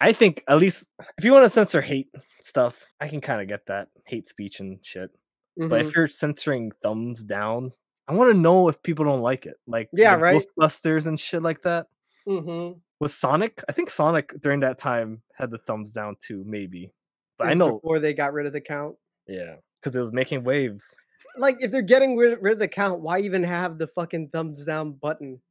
[0.00, 0.86] I think at least
[1.18, 2.08] if you want to censor hate
[2.40, 5.10] stuff, I can kind of get that hate speech and shit.
[5.56, 5.84] But Mhm.
[5.86, 7.72] if you're censoring thumbs down,
[8.06, 9.56] I want to know if people don't like it.
[9.66, 10.40] Like Yeah, right?
[10.60, 11.88] Ghostbusters and shit like that.
[12.28, 12.80] Mhm.
[13.00, 13.62] Was Sonic?
[13.68, 16.92] I think Sonic during that time had the thumbs down too, maybe.
[17.38, 18.96] But I know, before they got rid of the count.
[19.26, 20.94] yeah, because it was making waves.
[21.36, 24.64] Like if they're getting rid, rid of the count, why even have the fucking thumbs
[24.64, 25.42] down button?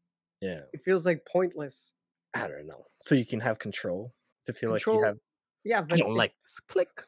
[0.41, 1.93] Yeah, It feels like pointless.
[2.33, 2.85] I don't know.
[3.01, 4.13] So you can have control
[4.47, 5.17] to feel like Control- you have.
[5.63, 6.59] Yeah, I but don't it, like this.
[6.67, 6.89] Click.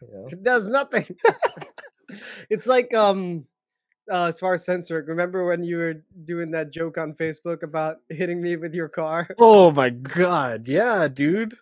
[0.00, 0.28] Know?
[0.30, 1.06] it does nothing.
[2.50, 3.46] it's like um
[4.10, 7.96] uh, as far as censoring, remember when you were doing that joke on Facebook about
[8.08, 9.28] hitting me with your car?
[9.38, 11.54] Oh my god, yeah, dude.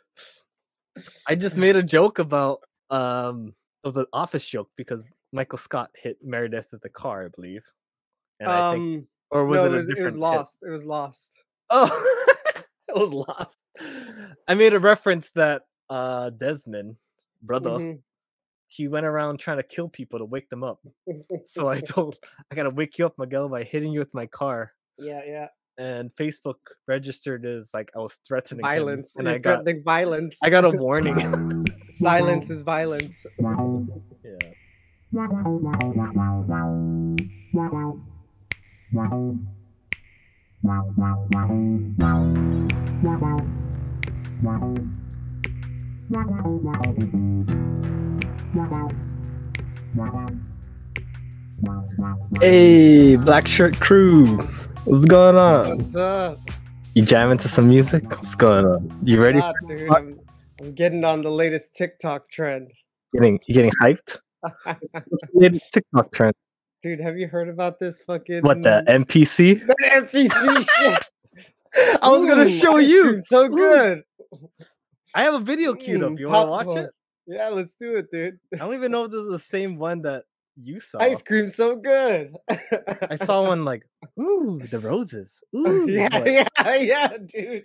[1.27, 5.91] I just made a joke about um it was an office joke because Michael Scott
[5.95, 7.65] hit Meredith with the car, I believe.
[8.39, 10.21] And I think um or was no, it it was, it different was hit?
[10.21, 10.59] lost.
[10.63, 11.31] It was lost.
[11.71, 12.26] Oh it
[12.97, 13.57] was lost.
[14.49, 16.97] I made a reference that uh Desmond,
[17.43, 17.99] brother, Mhm.
[18.69, 20.81] he went around trying to kill people to wake them up.
[21.45, 22.17] So I told
[22.51, 24.73] I gotta wake you up, Miguel, by hitting you with my car.
[24.99, 25.49] yeah, yeah.
[25.79, 26.55] And Facebook
[26.89, 29.15] registered as like I was threatening him, Violence.
[29.17, 30.39] and You're I got violence.
[30.43, 31.67] I got a warning.
[31.91, 33.27] Silence is violence.
[34.25, 34.53] yeah.
[52.41, 54.39] Hey, Black Shirt Crew.
[54.85, 55.77] What's going on?
[55.77, 56.41] What's up?
[56.95, 58.11] You jamming to some music?
[58.11, 59.01] What's going on?
[59.05, 59.39] You ready?
[59.41, 60.19] Ah, dude, I'm,
[60.61, 62.73] I'm getting on the latest TikTok trend.
[63.13, 64.19] Getting you getting hyped?
[64.41, 66.35] What's the latest TikTok trend?
[66.87, 69.67] Dude, have you heard about this fucking What the NPC?
[69.67, 71.99] the NPC shit?
[72.01, 73.17] I was gonna show you.
[73.19, 73.49] so Ooh.
[73.57, 74.03] good.
[75.17, 76.13] I have a video queued up.
[76.13, 76.91] Mm, You want to watch it?
[77.27, 78.39] Yeah, let's do it, dude.
[78.55, 80.25] I don't even know if this is the same one that
[80.57, 80.99] you saw.
[81.01, 82.33] Ice cream, so good.
[83.11, 83.83] I saw one like,
[84.21, 85.41] ooh, the roses.
[85.57, 87.65] Ooh, yeah, like, yeah, yeah, dude.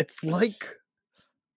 [0.00, 0.76] it's like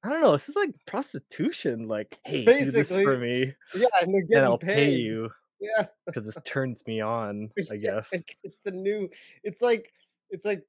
[0.03, 0.33] I don't know.
[0.33, 1.87] This is like prostitution.
[1.87, 4.67] Like, hey, do this Basically, for me, Yeah, and they're and I'll paid.
[4.75, 7.51] pay you Yeah, because this turns me on.
[7.71, 8.09] I yeah, guess.
[8.11, 9.09] It's, it's the new.
[9.43, 9.93] It's like
[10.31, 10.65] it's like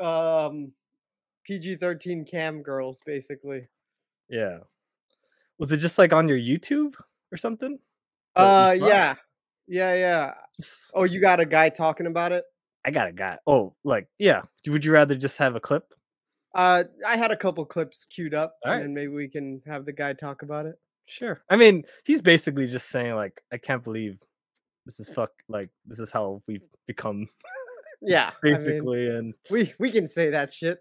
[0.00, 0.72] um
[1.44, 3.66] PG thirteen cam girls, basically.
[4.28, 4.58] Yeah.
[5.58, 6.94] Was it just like on your YouTube
[7.32, 7.80] or something?
[8.36, 9.16] Uh, yeah,
[9.66, 10.34] yeah, yeah.
[10.94, 12.44] Oh, you got a guy talking about it?
[12.84, 13.38] I got a guy.
[13.44, 14.42] Oh, like yeah.
[14.68, 15.92] Would you rather just have a clip?
[16.54, 20.12] Uh, I had a couple clips queued up, and maybe we can have the guy
[20.12, 20.76] talk about it.
[21.08, 21.40] Sure.
[21.48, 24.18] I mean, he's basically just saying like, I can't believe
[24.88, 25.32] this is fuck.
[25.48, 27.28] Like, this is how we've become,
[28.00, 29.08] Yeah, I mean, basically.
[29.08, 30.78] and we we can say that shit.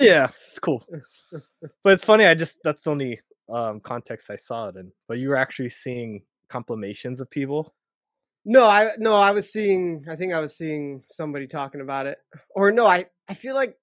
[0.00, 0.84] yeah, it's cool.
[1.84, 2.24] But it's funny.
[2.26, 4.90] I just that's the only um context I saw it in.
[5.06, 7.74] But you were actually seeing compilations of people.
[8.46, 10.04] No, I no, I was seeing.
[10.10, 12.18] I think I was seeing somebody talking about it,
[12.56, 13.78] or no, I I feel like,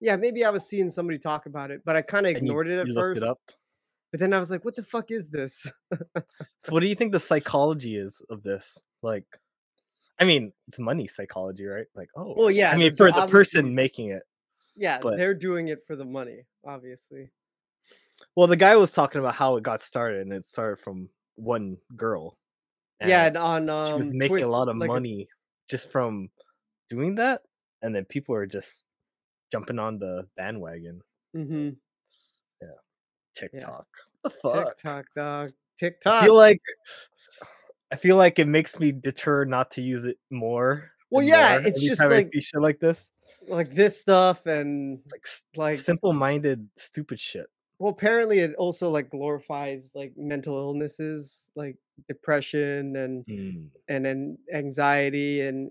[0.00, 2.50] yeah, maybe I was seeing somebody talk about it, but I kind of and you-
[2.52, 3.22] ignored it at first.
[3.22, 3.40] It up.
[4.12, 5.70] But then I was like, what the fuck is this?
[6.60, 8.78] So, what do you think the psychology is of this?
[9.06, 9.24] Like,
[10.18, 11.86] I mean, it's money psychology, right?
[11.94, 14.22] Like, oh, Well, yeah, I mean, for the person making it.
[14.74, 17.30] Yeah, But- they're doing it for the money, obviously.
[18.34, 21.76] Well, the guy was talking about how it got started, and it started from one
[21.96, 22.36] girl.
[23.00, 25.28] yeah, and and on um, she was making a lot of like money
[25.68, 26.30] just from
[26.88, 27.42] doing that,
[27.82, 28.84] and then people are just
[29.52, 31.02] jumping on the bandwagon.
[31.36, 31.70] Mm-hmm.
[32.62, 32.68] Yeah,
[33.34, 33.86] TikTok.
[34.22, 34.76] What the fuck?
[34.76, 35.50] TikTok, dog.
[35.50, 36.24] I TikTok.
[36.24, 36.62] feel like
[37.92, 40.90] I feel like it makes me deter not to use it more.
[41.10, 43.10] Well, yeah, more it's just like- shit like this,
[43.48, 45.24] like this stuff, and like,
[45.56, 47.46] like simple-minded, stupid shit.
[47.78, 51.76] well, apparently it also like glorifies like mental illnesses, like
[52.08, 55.70] depression and Mm, and then anxiety and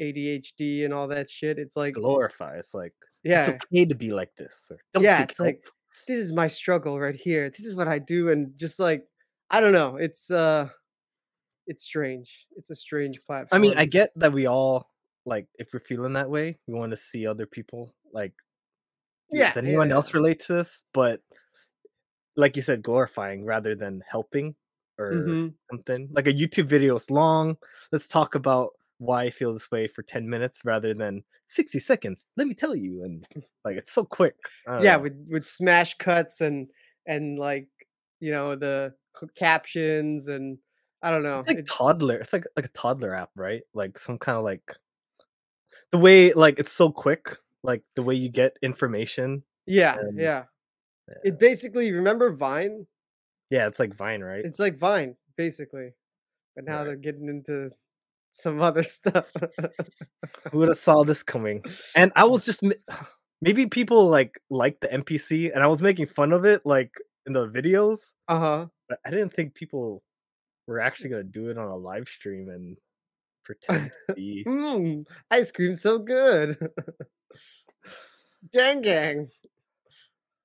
[0.00, 1.58] ADHD and all that shit.
[1.58, 2.56] It's like glorify.
[2.58, 2.92] It's like
[3.22, 4.70] yeah, it's okay to be like this.
[5.00, 5.64] Yeah, it's like
[6.06, 7.48] this is my struggle right here.
[7.48, 9.06] This is what I do, and just like
[9.50, 10.68] I don't know, it's uh,
[11.66, 12.46] it's strange.
[12.56, 13.58] It's a strange platform.
[13.58, 14.90] I mean, I get that we all
[15.26, 18.32] like if we're feeling that way, we want to see other people like.
[19.30, 20.84] Yeah, Does anyone yeah, else relate to this?
[20.92, 21.22] But
[22.36, 24.54] like you said, glorifying rather than helping
[24.98, 25.54] or Mhm.
[25.70, 26.08] something.
[26.12, 27.56] Like a YouTube video is long.
[27.90, 32.26] Let's talk about why I feel this way for 10 minutes rather than 60 seconds.
[32.36, 33.02] Let me tell you.
[33.02, 33.26] And
[33.64, 34.36] like it's so quick.
[34.80, 35.02] Yeah, know.
[35.02, 36.70] with with smash cuts and
[37.06, 37.68] and like
[38.20, 38.94] you know the
[39.36, 40.58] captions and
[41.04, 41.40] I don't know.
[41.40, 42.16] It's like it- toddler.
[42.16, 43.62] It's like like a toddler app, right?
[43.74, 44.76] Like some kind of like
[45.92, 47.36] the way like it's so quick.
[47.62, 49.44] Like the way you get information.
[49.66, 50.44] yeah, and- yeah.
[51.22, 52.86] It basically remember Vine?
[53.50, 54.42] Yeah, it's like Vine, right?
[54.44, 55.92] It's like Vine, basically.
[56.56, 56.84] But now Right.
[56.84, 57.70] they're getting into
[58.32, 59.26] some other stuff.
[60.50, 61.62] Who would have saw this coming?
[61.94, 62.62] And I was just
[63.42, 66.92] maybe people like like the NPC, and I was making fun of it like
[67.26, 67.98] in the videos,
[68.28, 68.66] uh-huh.
[68.88, 70.02] but I didn't think people
[70.66, 72.76] were actually gonna do it on a live stream and
[73.44, 74.44] pretend to be.
[74.46, 76.56] Mmm, ice cream so good.
[78.52, 79.28] gang gang.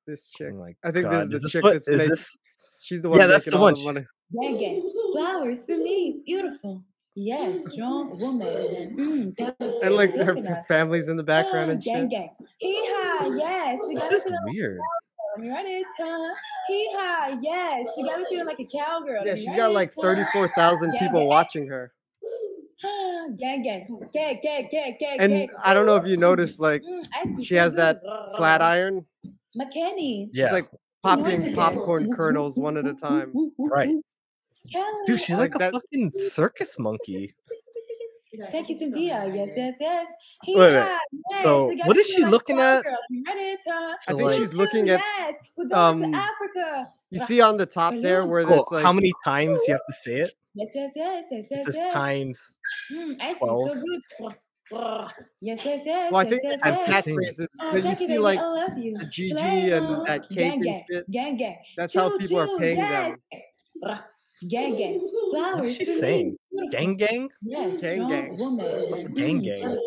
[0.08, 0.52] This chick.
[0.54, 2.38] Oh my I think this is God, the this chick what- that's is make- this-
[2.82, 3.74] She's the one Yeah, that's the all one.
[3.74, 4.06] the money.
[4.42, 4.92] Gang gang.
[5.12, 6.22] Flowers for me.
[6.26, 6.82] Beautiful.
[7.14, 8.96] Yes, strong woman.
[8.98, 10.66] Mm, that was And like her coconut.
[10.66, 12.10] family's in the background Ah, and gang shit.
[12.12, 12.30] gang.
[12.60, 13.80] Hee haw, yes.
[13.94, 14.80] This is feel weird.
[15.36, 16.30] Let me write it down.
[16.68, 17.88] Hee haw, yes.
[17.98, 19.22] You gotta feel like a cowgirl.
[19.26, 21.92] Yeah, Let me she's write got like 34,000 people watching her.
[23.38, 23.86] Gang gang.
[24.14, 25.50] Gang gang gang gang And gang.
[25.64, 28.02] I don't know if you noticed, like, Mm, ice cream she has that
[28.38, 29.06] flat iron.
[29.60, 30.30] McKenny.
[30.34, 30.66] She's like
[31.04, 33.34] popping popcorn kernels one at a time.
[33.60, 33.90] Right.
[34.72, 34.86] Kelly.
[35.06, 37.34] dude, she's Like like, a that- fucking circus monkey.
[38.52, 39.32] Thank you, Cynthia.
[39.34, 40.08] Yes, yes, yes.
[40.44, 40.98] He Wait, wait.
[41.32, 41.44] yes.
[41.44, 42.84] So, you what is she like looking at?
[42.84, 42.98] cowgirl.
[43.10, 45.00] You ready I think like- she's looking at.
[45.00, 46.88] Yes, we're going um, to Africa.
[47.10, 49.94] You see on the top there where this like how many times you have to
[49.94, 50.32] say it?
[50.54, 51.94] Yes, yes, yes, yes, yes, It's just yes.
[51.94, 52.58] times.
[52.92, 54.02] Mm, ice cream so good.
[55.42, 56.12] Yes, yes, yes.
[56.12, 57.06] Well, I think yes, they have yes.
[57.06, 58.98] catchphrases Oh, because you Jackie, see baby, like I love you.
[58.98, 61.10] the GG and that cake gang, and shit.
[61.10, 61.58] Gang, gang.
[61.76, 63.18] That's how Choo, people are paying yes.
[63.82, 64.00] them.
[64.48, 65.10] Gang, gang.
[65.32, 65.76] Flowers.
[65.76, 66.38] She saying?
[66.72, 67.30] Gang gang?
[67.42, 68.38] Yes, Gang, gang.
[68.38, 69.14] woman.
[69.14, 69.78] Gang, gang.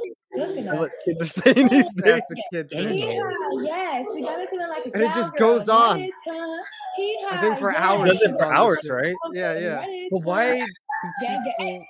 [0.79, 2.05] what kids are saying these days.
[2.05, 2.99] That's a kid Gang, thing.
[2.99, 3.11] gang.
[3.11, 6.01] Hee-haw, yes, you gotta feel like a And it just goes on.
[6.01, 6.63] Right, huh?
[6.97, 9.15] Hee-haw, I think for hours Does it for hours, right?
[9.33, 9.85] Yeah, yeah.
[10.11, 10.67] But why?
[11.21, 11.87] Gang, gang.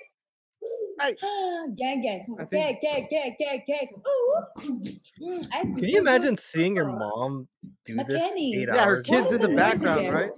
[1.02, 1.14] Hey.
[1.76, 2.20] Gang, gang.
[2.20, 3.88] Think- Gang, gang, gang, gang, gang.
[4.08, 4.36] Ooh.
[5.20, 7.48] Mm, ice cream Can you imagine seeing your mom
[7.84, 9.02] do this eight Yeah, her hours?
[9.02, 10.30] kids in the background, right?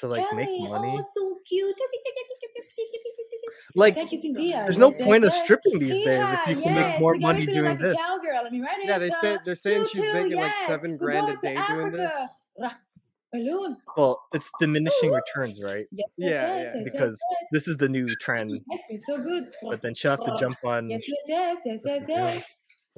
[0.00, 0.94] to like make money.
[0.98, 1.74] Oh, so cute.
[3.74, 4.62] Like, Thank you, Cynthia.
[4.64, 7.14] there's no Yes, yes, point of stripping these days if you can yes, make more
[7.14, 7.94] you money doing like this.
[7.96, 8.42] Cowgirl.
[8.44, 11.36] Let me write Yeah, they say they're saying she's choo, making like seven grand a
[11.36, 12.12] day doing this.
[13.32, 13.44] Africa.
[13.50, 13.76] Rah, Balloon.
[13.96, 15.86] Well, it's diminishing returns, right?
[15.90, 16.62] Yes, Yeah, yes, yeah.
[16.62, 17.48] yes, yes, Because yes.
[17.52, 18.52] this is the new trend.
[18.72, 19.52] Ice cream so good.
[19.62, 20.88] But then she'll have to jump on.
[20.88, 22.44] Yes, yes, yes, yes, yes, yes.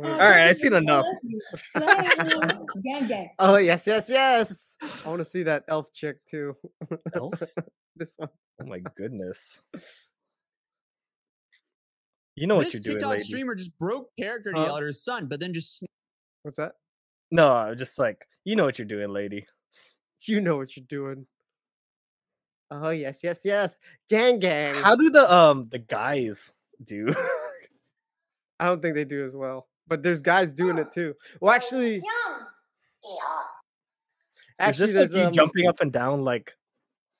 [0.00, 1.04] Oh, All right, I've seen enough.
[1.04, 1.40] I love you.
[2.76, 3.30] Slay, gang, gang.
[3.40, 4.76] Oh yes, yes, yes.
[5.04, 6.54] I want to see that elf chick too.
[7.14, 7.42] Elf?
[7.96, 8.28] this one.
[8.62, 9.60] Oh my goodness.
[12.36, 13.24] You know what this you're doing, TikTok lady.
[13.24, 14.66] streamer just broke character to Huh?
[14.66, 15.84] yell at her son, but then just
[16.44, 16.72] What's that?
[17.32, 19.46] No, just like, you know what you're doing, lady.
[20.22, 21.26] You know what you're doing.
[22.70, 23.78] Oh yes, yes, yes.
[24.10, 24.74] Gang gang.
[24.74, 26.52] How do the um the guys
[26.84, 27.14] do?
[28.60, 29.68] I don't think they do as well.
[29.86, 31.14] But there's guys doing it too.
[31.40, 32.02] Well, actually, Is
[34.58, 36.54] actually, this like um, jumping up and down like,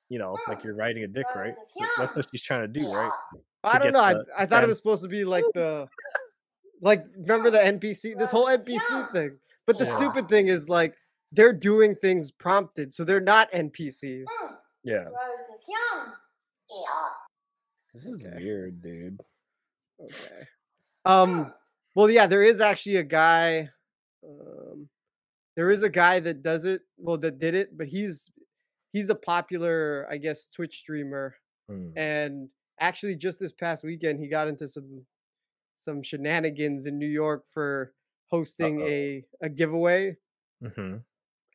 [0.09, 1.55] you know, like you're riding a dick, right?
[1.97, 3.11] That's what she's trying to do, right?
[3.65, 4.01] I don't know.
[4.01, 5.89] I, I thought it was supposed to be like the,
[6.83, 9.39] like remember the NPC, this whole NPC thing.
[9.67, 10.95] But the stupid thing is like
[11.33, 14.25] they're doing things prompted, so they're not NPCs.
[14.85, 15.05] Yeah.
[17.95, 18.37] This is Okay.
[18.37, 19.21] weird, dude.
[20.01, 20.47] Okay.
[21.05, 21.53] Um.
[21.95, 23.71] Well, yeah, there is actually a guy.
[24.25, 24.89] Um,
[25.57, 26.83] there is a guy that does it.
[26.97, 28.31] Well, that did it, but he's
[28.93, 31.35] he's a popular, I guess, Twitch streamer.
[31.69, 31.91] Hmm.
[31.97, 35.07] And actually, just this past weekend, he got into some
[35.75, 37.93] some shenanigans in New York for
[38.31, 38.89] hosting Uh-oh.
[38.89, 40.17] a a giveaway,
[40.63, 40.97] Mm-hmm.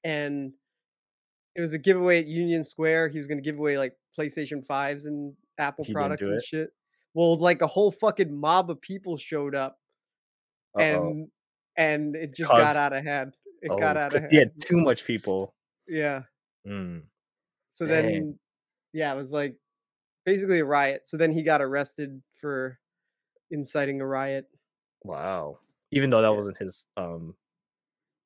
[0.03, 0.53] And
[1.55, 3.09] it was a giveaway at Union Square.
[3.09, 6.43] He was going to give away like PlayStation fives and Apple He products and it?
[6.43, 6.69] shit.
[7.13, 9.77] Well, like a whole fucking mob of people showed up
[10.77, 11.27] and
[11.77, 13.35] and it just got out of hand.
[13.61, 14.31] It got out of hand.
[14.31, 15.53] he had too much people.
[15.87, 16.23] yeah.
[16.67, 17.03] Mm.
[17.69, 18.03] So Dang.
[18.05, 18.39] then,
[18.93, 19.55] yeah, it was like
[20.25, 21.01] basically a riot.
[21.07, 22.79] So then he got arrested for
[23.51, 24.45] inciting a riot.
[25.03, 25.59] Wow.
[25.91, 26.35] Even though that Yeah.
[26.37, 27.42] wasn't his um that wasn't his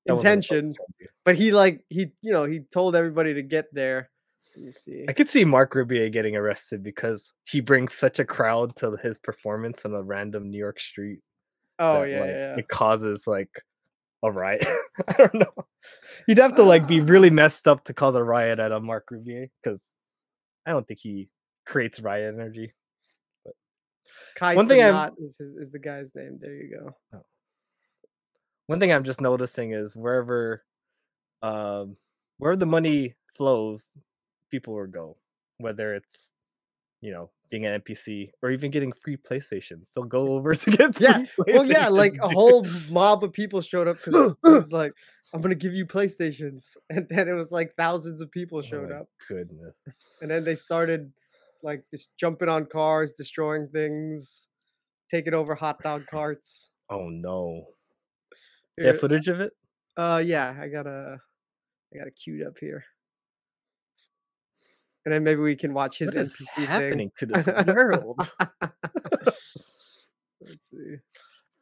[0.08, 0.74] Intention,
[1.26, 4.10] but he like he you know he told everybody to get there.
[4.56, 5.06] Let me see.
[5.08, 9.20] I could see Marc Rebillet getting arrested because he brings such a crowd to his
[9.20, 11.20] performance on a random New York street.
[11.78, 12.56] Oh that, yeah, like, yeah.
[12.58, 13.62] It causes like
[14.24, 14.66] a riot.
[15.08, 15.54] I don't know.
[16.28, 19.08] You'd have to like be really messed up to cause a riot at a Marc
[19.12, 19.92] Rebillet because
[20.66, 21.30] I don't think he
[21.66, 22.74] creates riot energy.
[24.36, 26.40] Kai one thing I'm- Cenat is his, is the guy's name.
[26.40, 26.96] There you go.
[27.14, 27.26] Oh.
[28.68, 30.64] One thing I'm just noticing is wherever
[31.42, 31.98] um
[32.38, 33.86] wherever the money flows,
[34.52, 35.18] people will go.
[35.58, 36.34] Whether it's
[37.02, 39.90] you know, being an NPC or even getting free PlayStations.
[39.96, 43.88] They'll go over to get Yeah, Well, yeah, like a whole mob of people showed
[43.88, 44.94] up because it was like,
[45.34, 48.90] I'm gonna give you PlayStations, and then it was like thousands of people Oh showed
[48.90, 49.76] my up, Goodness.
[50.22, 51.12] and then they started
[51.64, 54.48] like just jumping on cars, destroying things,
[55.10, 56.70] taking over hot dog carts.
[56.90, 57.68] Oh no.
[58.78, 59.54] Here- have footage of it?
[59.96, 61.18] Uh, yeah, I got a,
[61.94, 62.84] I got a queued up here,
[65.06, 68.20] and then maybe we can watch his What is NPC happening to this world?
[70.40, 70.98] Let's see.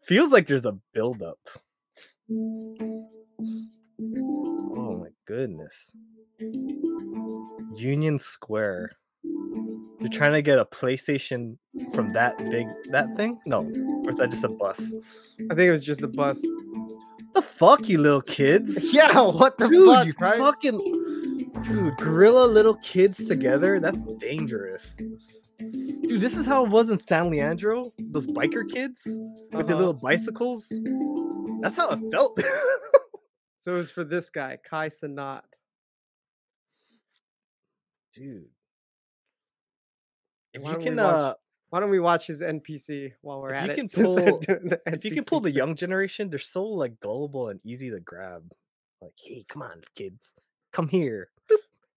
[0.05, 1.39] Feels like there's a buildup.
[4.77, 5.91] Oh my goodness.
[7.75, 8.91] Union Square.
[9.99, 11.57] They're trying to get a PlayStation
[11.93, 13.37] from that big that thing?
[13.45, 13.61] No.
[14.03, 14.79] Or is that just a bus?
[15.49, 16.41] I think it was just a bus.
[17.33, 18.89] The fuck you little kids?
[18.93, 20.37] Yeah, what the Dude, fuck, you right?
[20.37, 20.77] fucking
[21.63, 23.79] dude, gorilla little kids together.
[23.79, 24.95] That's dangerous.
[25.57, 27.85] Dude, this is how it was in San Leandro.
[27.99, 29.75] Those biker kids with Uh-huh.
[29.75, 30.71] little bicycles.
[31.61, 32.39] That's how it felt.
[33.57, 35.41] So it was for this guy, Kai Cenat.
[38.13, 38.45] dude.
[40.55, 41.33] If Why you don't we can, watch uh,
[41.69, 43.75] Why don't we watch his NPC while we're at you it?
[43.75, 44.39] can they're pull-
[44.87, 48.51] if you can pull the young generation, they're so like gullible and easy to grab.
[49.01, 50.33] Like, hey, come on, kids,
[50.71, 51.29] come here.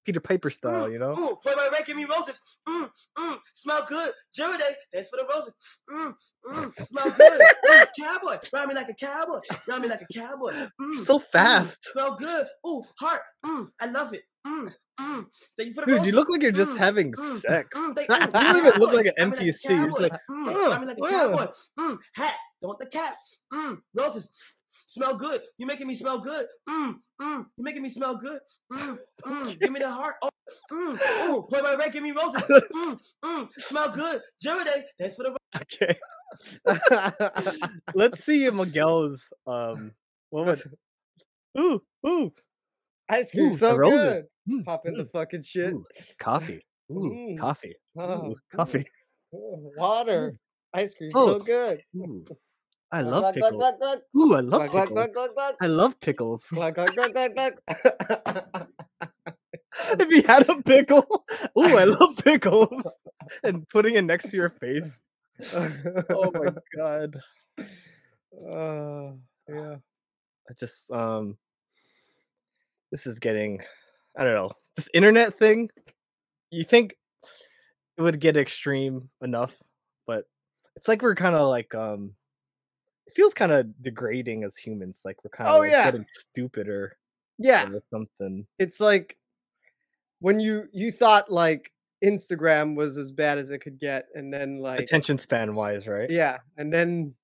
[0.08, 1.10] Peter Piper style, you know.
[1.12, 2.40] Ooh, play by Ray, give me roses.
[2.66, 2.88] Mm,
[3.18, 4.10] mm, smell good.
[4.34, 5.52] Jury day, thanks for the roses.
[5.92, 6.14] Mm,
[6.46, 7.42] mm, smell good.
[7.68, 9.40] Mm, cowboy, ride me like a cowboy.
[9.68, 10.52] Ride me like a cowboy.
[10.80, 12.46] Mm, So mm, fast, smell good.
[12.66, 13.20] Ooh, heart.
[13.44, 14.22] Mm, I love it.
[14.46, 15.26] Mm, mm,
[15.58, 16.06] thank you for the dude.
[16.06, 17.78] You look like you're just Mm, having mm, sex.
[17.78, 20.86] mm, You don't even look like an NPC, you're just like, mm, "Uh, ride me
[20.86, 21.52] like a uh." cowboy.
[21.78, 23.14] Mm, hat, don't the cap.
[23.52, 24.54] Mm, roses.
[24.68, 25.40] Smell good.
[25.58, 26.46] You're making me smell good.
[26.68, 28.40] Mm, mm, You're making me smell good.
[28.72, 30.16] Mm, mm, give me the heart.
[30.22, 30.28] Oh,
[30.72, 30.98] mm,
[31.30, 32.42] ooh, play by Ray, give me roses.
[32.74, 34.20] Mm, mm, smell good.
[34.40, 35.96] Jury day, thanks for the Okay,
[37.94, 39.92] let's see if Miguel's um.
[40.30, 40.66] What was?
[41.58, 42.32] Ooh, ooh,
[43.08, 43.92] Ice cream Ooh, so a rose.
[43.92, 44.24] good.
[44.48, 45.72] mm, Pop in the mm, fucking shit.
[45.74, 45.84] ooh,
[46.18, 46.64] coffee.
[46.92, 47.38] Ooh, Mm.
[47.38, 47.74] coffee.
[47.98, 48.84] Oh, Ooh, coffee.
[49.34, 50.34] oh, Water.
[50.74, 51.82] Ice cream Oh, so good.
[52.90, 53.52] I love glug, pickles.
[53.52, 54.00] glug, glug.
[54.16, 55.08] Ooh, I love pickles.
[55.60, 56.48] I love pickles.
[59.90, 61.06] If he had a pickle.
[61.56, 62.82] Ooh, I love pickles.
[63.44, 65.00] and putting it next to your face.
[65.54, 67.16] Oh my god.
[68.50, 69.12] Uh,
[69.48, 69.76] yeah.
[70.48, 71.36] I just um
[72.90, 73.62] this is getting
[74.16, 74.52] I don't know.
[74.76, 75.70] This internet thing,
[76.50, 76.96] you think
[77.96, 79.52] it would get extreme enough,
[80.06, 80.24] but
[80.76, 82.14] it's like we're kind of like um
[83.08, 85.86] it feels kind of degrading as humans, like we're kind of Oh, yeah.
[85.86, 86.96] getting stupider
[87.38, 87.68] Yeah.
[87.70, 88.46] or something.
[88.58, 89.16] It's like
[90.20, 91.72] when you you thought like
[92.04, 96.10] Instagram was as bad as it could get, and then like Attention span wise, right?
[96.10, 97.14] yeah, and then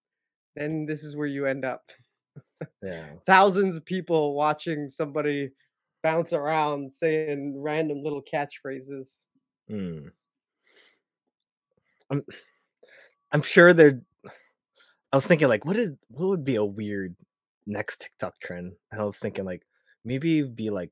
[0.57, 1.91] then this is where you end up.
[2.83, 3.07] Yeah.
[3.27, 5.51] Thousands of people watching somebody
[6.03, 9.27] bounce around saying random little catchphrases.
[9.71, 10.11] Mm.
[12.11, 12.25] I'm
[13.33, 14.01] I'm sure they're
[15.15, 17.15] I was thinking like what is what would be a weird
[17.69, 18.73] next TikTok trend?
[18.91, 19.63] And I was thinking like
[20.05, 20.91] maybe it'd be like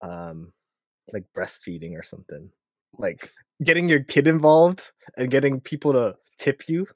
[0.00, 0.54] um
[1.12, 2.48] like breastfeeding or something.
[2.96, 3.30] Like
[3.62, 4.80] getting your kid involved
[5.18, 6.86] and getting people to tip you.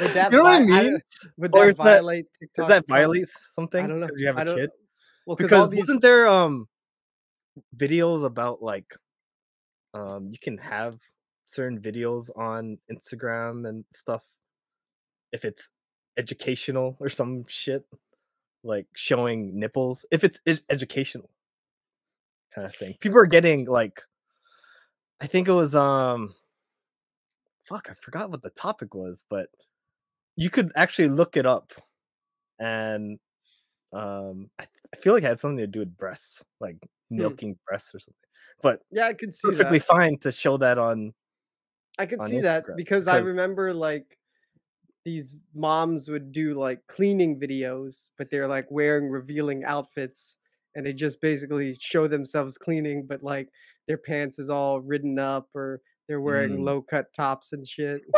[0.00, 0.90] Would that You know what I mean?
[0.90, 1.02] don't-
[1.38, 2.68] Would that violate Does TikTok?
[2.68, 3.82] that violates something?
[3.82, 4.08] I don't know.
[4.16, 4.70] you have I a kid?
[5.26, 6.68] Well, because Because all these wasn't there um
[7.74, 8.94] videos about like
[9.94, 10.98] um you can have
[11.48, 14.22] certain videos on Instagram and stuff
[15.32, 15.70] if it's
[16.18, 17.86] educational or some shit
[18.62, 21.30] like showing nipples if it's ed- educational
[22.54, 22.94] kind of thing.
[23.00, 24.02] People are getting like
[25.20, 26.34] I think it was um
[27.64, 29.48] fuck I forgot what the topic was but
[30.36, 31.72] you could actually look it up
[32.58, 33.18] and
[33.94, 36.76] um I, I feel like it had something to do with breasts like
[37.10, 38.28] milking breasts or something
[38.62, 39.86] but yeah, I could see perfectly that.
[39.86, 41.14] fine to show that on
[41.98, 44.18] I could see that Instagram, because I remember like
[45.04, 50.36] these moms would do like cleaning videos, but they're like wearing revealing outfits
[50.74, 53.48] and they just basically show themselves cleaning, but like
[53.88, 56.64] their pants is all ridden up or they're wearing Mm.
[56.64, 58.02] low cut tops and shit.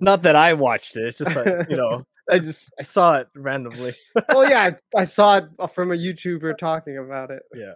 [0.00, 3.28] not that i watched it it's just like you know i just i saw it
[3.36, 3.92] randomly
[4.28, 7.42] well, yeah, I, I saw it uh, from a YouTuber talking about it.
[7.54, 7.74] yeah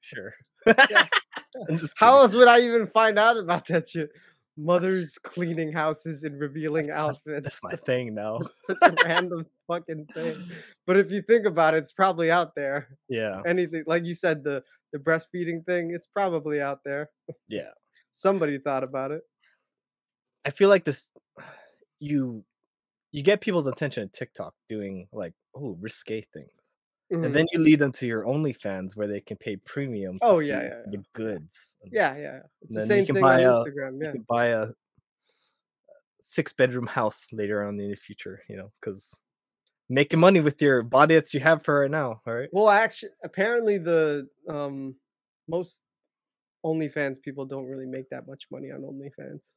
[0.00, 0.32] sure
[0.66, 1.06] Yeah.
[1.96, 4.10] How else would I even find out about that shit?
[4.56, 7.42] mothers cleaning houses and revealing outfits.
[7.42, 8.38] That's my thing now.
[8.38, 10.50] It's such a random fucking thing.
[10.86, 12.98] But if you think about it, it's probably out there.
[13.08, 13.40] Yeah.
[13.46, 17.10] Anything like you said, the the breastfeeding thing, it's probably out there.
[17.48, 17.70] Yeah.
[18.12, 19.22] Somebody thought about it.
[20.44, 21.06] I feel like this
[22.00, 22.44] you
[23.10, 26.50] you get people's attention at TikTok doing like oh risque things.
[27.12, 27.26] Mhm.
[27.26, 30.18] And then you lead them to your OnlyFans where they can pay premium.
[30.22, 30.82] Oh, yeah, yeah, yeah.
[30.90, 31.74] the goods.
[31.84, 32.40] yeah, yeah.
[32.62, 34.00] It's the same thing on a- Instagram.
[34.00, 34.22] You Yeah.
[34.26, 34.68] buy a
[36.20, 39.14] six bedroom house later on in the future, you know, because
[39.88, 42.22] making money with your body that you have for right now.
[42.26, 42.48] All right.
[42.52, 44.96] Well, actually, apparently the um
[45.48, 45.82] most
[46.64, 49.56] OnlyFans people don't really make that much money on OnlyFans.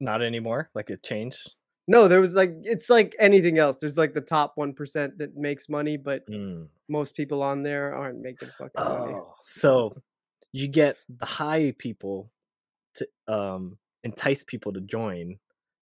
[0.00, 0.70] Not anymore.
[0.74, 1.54] Like it changed.
[1.86, 3.78] No, there was like it's like anything else.
[3.78, 6.68] There's like the top one percent that makes money, but Mm.
[6.88, 9.14] most people on there aren't making fucking money.
[9.14, 9.94] Oh, so
[10.52, 12.30] you get the high people
[12.94, 15.38] to um entice people to join,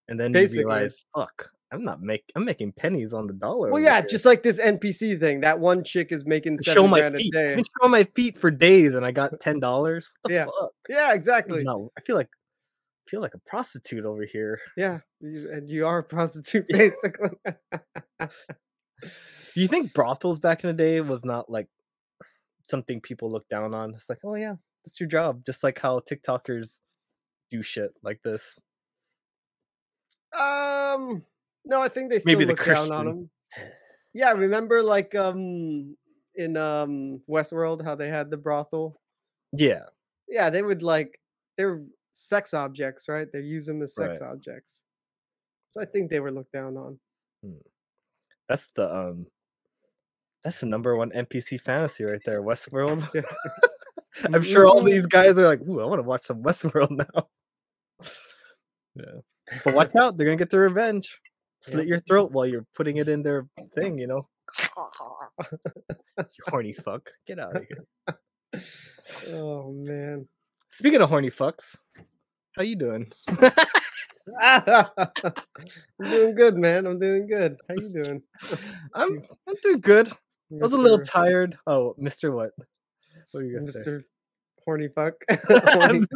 [0.09, 0.63] and then Basically.
[0.63, 3.71] you realize, fuck, I'm not make I'm making pennies on the dollar.
[3.71, 4.07] Well, yeah, here.
[4.11, 5.41] just like this NPC thing.
[5.43, 7.33] That one chick is making seven show my grand a feet.
[7.33, 7.51] day.
[7.51, 10.11] I've been showing my feet for days, and I got ten dollars.
[10.29, 10.73] Yeah, fuck?
[10.89, 11.63] yeah, exactly.
[11.63, 12.29] No, I feel like
[13.09, 14.61] feel like a prostitute over here.
[14.77, 17.31] Yeah, you, and you are a prostitute basically.
[19.01, 21.69] Do you think brothels back in the day was not like
[22.65, 23.95] something people look down on?
[23.95, 24.55] It's like, oh yeah,
[24.85, 25.45] that's your job.
[25.45, 26.79] Just like how TikTokers
[27.51, 28.59] do shit like this.
[30.33, 31.25] Um,
[31.65, 33.31] no, I think they still Maybe look down on them.
[34.15, 35.97] Yeah, remember like um
[36.35, 39.01] in um Westworld how they had the brothel?
[39.53, 39.85] Yeah.
[40.29, 41.19] Yeah, they would like
[41.57, 41.83] they're
[42.13, 43.27] sex objects, right?
[43.33, 44.31] They use them as sex Right.
[44.31, 44.85] objects.
[45.71, 46.99] So I think they were looked down on.
[48.49, 49.27] That's the um
[50.45, 53.09] that's the number one NPC fantasy right there, Westworld.
[53.15, 53.23] Yeah.
[54.35, 54.87] I'm sure all Mhm.
[54.87, 57.29] these guys are like, ooh, I want to watch some Westworld now.
[58.95, 59.21] yeah.
[59.65, 61.19] But watch out, they're gonna get their revenge.
[61.61, 64.29] Slit your throat while you're putting it in their thing, you know.
[66.19, 67.11] You horny fuck.
[67.27, 67.87] Get out of here.
[69.35, 70.29] oh man.
[70.71, 71.77] Speaking of horny fucks,
[72.57, 73.13] how you doing?
[74.41, 74.87] I'm
[76.03, 76.87] doing good, man.
[76.87, 77.57] I'm doing good.
[77.69, 78.23] How you doing?
[78.95, 80.09] I'm I'm doing good.
[80.11, 81.59] I was a little tired.
[81.67, 82.33] Oh, Mr.
[82.33, 82.51] What?
[82.57, 82.67] what
[83.35, 83.81] were you gonna say?
[83.91, 84.05] Mr.
[84.65, 85.15] Horny fuck.
[85.49, 86.07] Horny-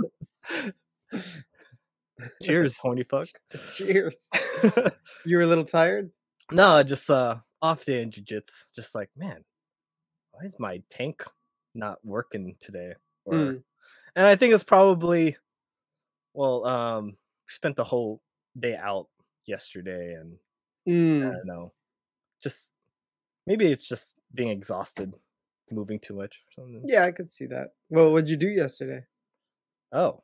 [2.43, 3.27] Cheers, horny fuck.
[3.75, 4.31] Cheers.
[5.27, 6.11] You were a little tired?
[6.53, 8.53] no, I just uh off day in jiu-jitsu.
[8.75, 9.45] Just like, man,
[10.33, 11.25] why is my tank
[11.75, 12.95] not working today?
[13.25, 13.63] Or Mm.
[14.15, 15.37] and I think it's probably
[16.37, 17.17] well, um,
[17.49, 18.21] spent the whole
[18.59, 19.09] day out
[19.47, 20.39] yesterday and
[20.87, 21.21] I Mm.
[21.33, 21.73] don't know.
[22.43, 22.73] Just
[23.47, 25.13] maybe it's just being exhausted,
[25.71, 26.83] moving too much or something.
[26.87, 27.75] Yeah, I could see that.
[27.91, 29.05] Well, what'd you do yesterday?
[29.93, 30.23] Oh.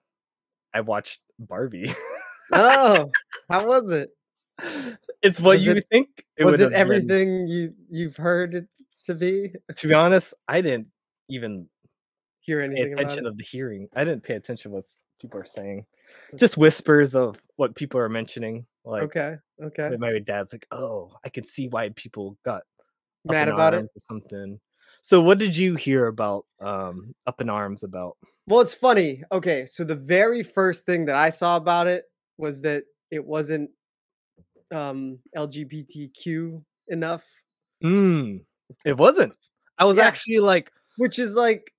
[0.75, 1.92] I watched Barbie.
[2.53, 3.11] Oh,
[3.51, 4.11] how was it?
[5.22, 6.81] it's what Was you it- think it was it have been.
[6.81, 8.66] everything you you've heard it
[9.07, 9.55] to be?
[9.77, 10.88] To be honest, I didn't
[11.29, 11.68] even
[12.40, 13.29] Hear pay anything about attention it?
[13.29, 13.88] of the hearing.
[13.94, 14.85] I didn't pay attention what
[15.20, 15.87] people are saying.
[16.37, 18.66] Just whispers of what people are mentioning.
[18.85, 19.96] Like okay, okay.
[19.98, 22.62] my dad's like, "Oh, I can see why people got
[23.25, 23.85] Mad about it?
[23.85, 24.61] or something."
[25.03, 28.16] So, what did you hear about um up in arms about?
[28.46, 29.22] Well, it's funny.
[29.31, 32.05] Okay, so the very first thing that I saw about it
[32.38, 33.70] was that it wasn't
[34.72, 37.25] um LGBTQ enough,
[37.83, 38.44] Mm,
[38.85, 39.35] it wasn't.
[39.79, 40.05] I was Yeah.
[40.05, 41.72] actually like, which is like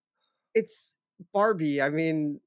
[0.54, 0.96] it's
[1.34, 1.82] Barbie.
[1.82, 2.40] I mean,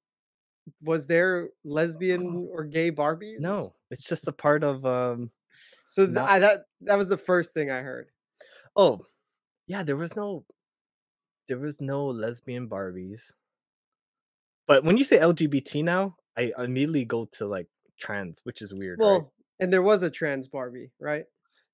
[0.82, 3.40] was there lesbian or gay Barbies?
[3.40, 5.30] no, it's just a part of um.
[5.90, 8.08] So th- not- I, that that was the first thing I heard.
[8.74, 9.00] Oh,
[9.66, 10.44] yeah, there was no,
[11.48, 13.20] there was no lesbian Barbies.
[14.66, 17.68] But when you say LGBT now, I immediately go to like
[18.00, 18.98] trans, which is weird.
[18.98, 19.28] Well, right?
[19.60, 21.24] and there was a trans Barbie, right?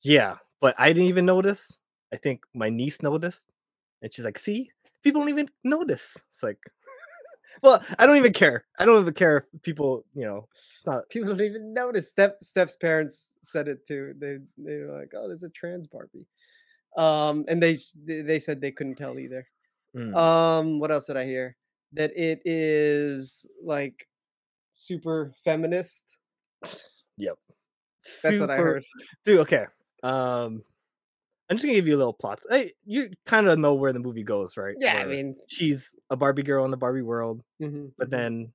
[0.02, 1.76] yeah, but I didn't even notice.
[2.12, 3.46] I think my niece noticed,
[4.02, 4.70] and she's like, "See,
[5.02, 6.58] people don't even notice." It's like,
[7.62, 8.64] well, I don't even care.
[8.78, 10.48] I don't even care if people, you know,
[10.86, 11.08] not.
[11.10, 12.10] People don't even notice.
[12.10, 14.14] Steph Steph's parents said it too.
[14.18, 16.26] They they were like, "Oh, there's a trans Barbie,"
[16.96, 19.46] um, and they they said they couldn't tell either.
[19.96, 20.16] Mm.
[20.16, 21.56] Um, what else did I hear?
[21.92, 24.06] That it is like
[24.72, 26.18] super feminist.
[27.16, 27.36] yep.
[28.22, 28.84] That's what I heard.
[29.24, 29.66] dude okay
[30.02, 30.62] um
[31.52, 33.98] i'm just gonna give you a little plot hey you kind of know where the
[33.98, 37.92] movie goes right Yeah, I mean, she's a barbie girl in the barbie world mhm,
[37.98, 38.10] but mhm.
[38.10, 38.52] then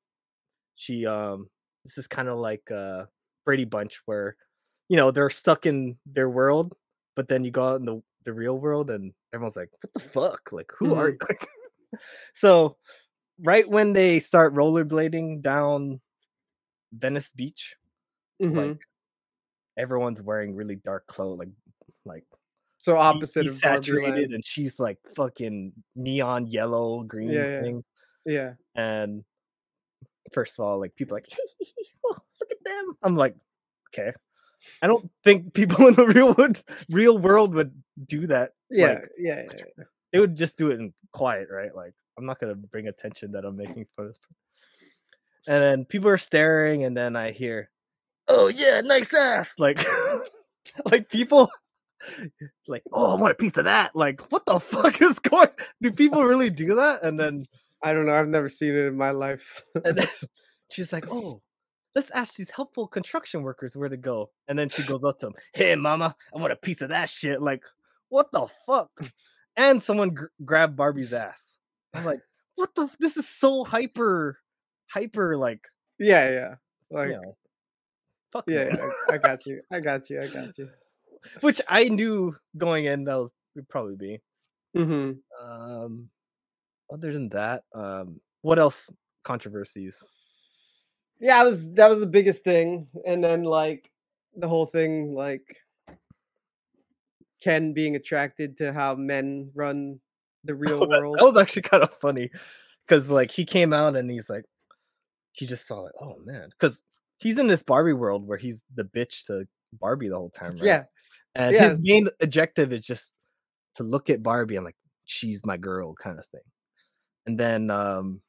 [0.76, 1.50] she um
[1.86, 3.06] this is kind of like uh
[3.46, 4.36] brady bunch where
[4.90, 6.76] you know they're stuck in their world
[7.16, 10.00] but then you go out in the, the real world and everyone's like what the
[10.00, 11.18] fuck like who are you
[12.36, 12.78] so
[13.44, 16.02] right when they start rollerblading down
[16.92, 17.76] Venice Beach.
[18.42, 18.56] Mhm.
[18.56, 18.82] Like
[19.78, 21.50] everyone's wearing really dark clothes, like
[22.06, 22.26] like
[22.80, 27.62] so he- opposite he's of saturated, and she's like fucking neon yellow, green Yeah, yeah.
[27.62, 27.84] thing.
[28.26, 28.54] Yeah.
[28.76, 29.24] And
[30.34, 31.30] first of all, like people are like,
[32.06, 32.94] oh, look at them.
[33.04, 33.36] I'm like,
[33.94, 34.12] okay.
[34.82, 37.72] I don't think people in the real would real world would
[38.06, 38.52] do that.
[38.70, 38.88] Yeah.
[38.88, 39.44] Like, yeah.
[39.44, 39.63] Yeah.
[39.78, 39.84] yeah.
[40.12, 41.74] they would just do it in quiet, right?
[41.76, 44.20] Like I'm not gonna bring attention that I'm making for this.
[45.48, 47.70] And then people are staring, and then I hear,
[48.28, 49.80] "Oh yeah, nice ass!" Like,
[50.92, 51.50] like people,
[52.68, 55.50] like, "Oh, I want a piece of that!" Like, what the fuck is going?
[55.82, 57.04] Do people really do that?
[57.04, 57.44] And then,
[57.84, 58.14] I don't know.
[58.14, 59.64] I've never seen it in my life.
[59.86, 60.08] and then
[60.72, 61.42] she's like, "Oh."
[61.96, 64.30] Let's ask these helpful construction workers where to go.
[64.48, 67.10] And then she goes up to them, Hey, mama, I want a piece of that
[67.10, 67.42] shit.
[67.42, 67.64] Like,
[68.10, 68.92] what the fuck?
[69.56, 71.54] And someone gr- grabbed Barbie's ass.
[71.96, 72.20] I'm like,
[72.54, 72.84] what the?
[72.84, 74.38] f- This is so hyper,
[74.92, 75.62] hyper, like,
[75.98, 76.30] yeah.
[76.30, 76.56] Yeah.
[76.92, 77.10] Like.
[77.10, 77.38] you know,
[78.32, 79.62] fuck Yeah, yeah, I, I got you.
[79.72, 80.22] I got you.
[80.22, 80.70] I got you.
[81.42, 84.20] Which I knew going in that was would probably be.
[84.76, 86.10] hmm Um,
[86.92, 88.90] other than that, um, what else
[89.24, 90.04] controversies?
[91.20, 93.90] Yeah, I was that was the biggest thing, and then like
[94.36, 95.64] the whole thing, like
[97.42, 100.00] Ken being attracted to how men run
[100.44, 101.18] the real Oh, world.
[101.18, 102.30] that was actually kind of funny
[102.88, 104.46] because like he came out and he's like,
[105.34, 105.94] he just saw it.
[106.02, 106.84] oh man, because
[107.20, 110.64] he's in this Barbie world where he's the bitch to Barbie the whole time, right?
[110.66, 110.84] Yeah,
[111.36, 111.70] And Yeah.
[111.70, 113.14] his main objective is just
[113.76, 114.76] to look at Barbie and like,
[115.06, 116.42] she's my girl kind of thing.
[117.26, 118.22] And then um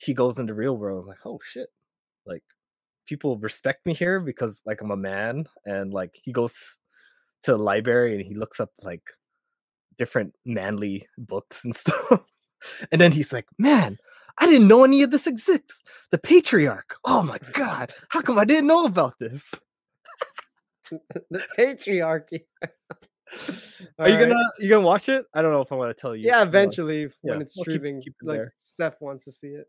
[0.00, 1.68] he goes into real world like, oh shit.
[2.26, 2.42] Like
[3.06, 6.54] people respect me here because like I'm a man and like he goes
[7.44, 9.02] to the library and he looks up like
[9.98, 12.20] different manly books and stuff.
[12.90, 13.96] and then he's like, man,
[14.38, 15.80] I didn't know any of this exists.
[16.10, 16.96] The patriarch.
[17.04, 17.92] Oh my god.
[18.08, 19.52] How come I didn't know about this?
[21.30, 22.44] the patriarchy.
[23.98, 24.28] Are you Alright.
[24.28, 25.24] gonna you gonna watch it?
[25.34, 26.26] I don't know if I want to tell you.
[26.26, 28.52] Yeah, eventually when yeah, it's we'll streaming, keep it like there.
[28.58, 29.66] Steph wants to see it,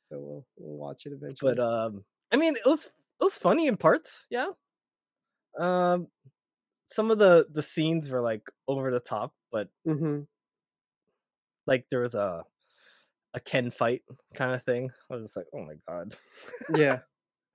[0.00, 1.54] so we'll we'll watch it eventually.
[1.54, 4.26] But um, I mean, it was it was funny in parts.
[4.30, 4.48] Yeah.
[5.58, 6.08] Um,
[6.86, 10.22] some of the the scenes were like over the top, but hmm
[11.66, 12.44] like there was a
[13.34, 14.02] a Ken fight
[14.34, 14.90] kind of thing.
[15.10, 16.16] I was just like, oh my god.
[16.74, 17.00] yeah,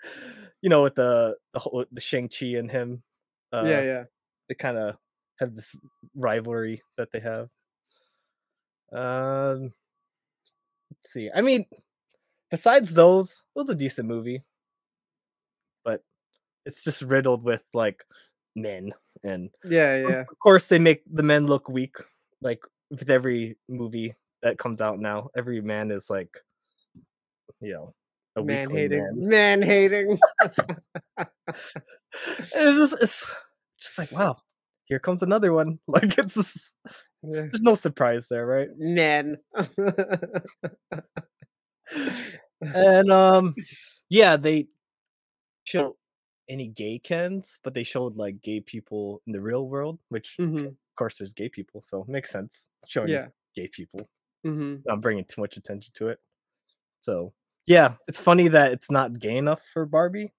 [0.61, 3.03] you know, with the the whole the Shang Chi and him.
[3.51, 4.03] Uh, yeah, yeah.
[4.47, 4.95] They kind of
[5.39, 5.75] have this
[6.15, 7.49] rivalry that they have.
[8.91, 9.73] Um,
[10.91, 11.29] let's see.
[11.33, 11.65] I mean,
[12.49, 14.43] besides those, it was a decent movie,
[15.83, 16.03] but
[16.65, 18.03] it's just riddled with like
[18.55, 20.19] men, and Yeah, yeah.
[20.21, 21.95] of course they make the men look weak.
[22.41, 26.37] Like with every movie that comes out now, every man is like,
[27.61, 27.93] you know,
[28.43, 29.27] Man hating, man.
[29.29, 30.19] man hating.
[31.17, 33.31] it's just it's
[33.79, 34.37] just like wow
[34.85, 36.73] here comes another one like it's just,
[37.23, 37.41] Yeah.
[37.51, 39.37] there's no surprise there right Men.
[42.61, 43.53] and um
[44.09, 44.67] yeah they
[45.63, 45.95] show
[46.47, 50.67] any gay kens but they showed like gay people in the real world which Mhm,
[50.67, 53.27] of course there's gay people so it makes sense showing Yeah.
[53.55, 54.09] gay people
[54.43, 56.19] hmm not bringing too much attention to it
[57.01, 57.33] so
[57.69, 60.33] yeah it's funny that it's not gay enough for barbie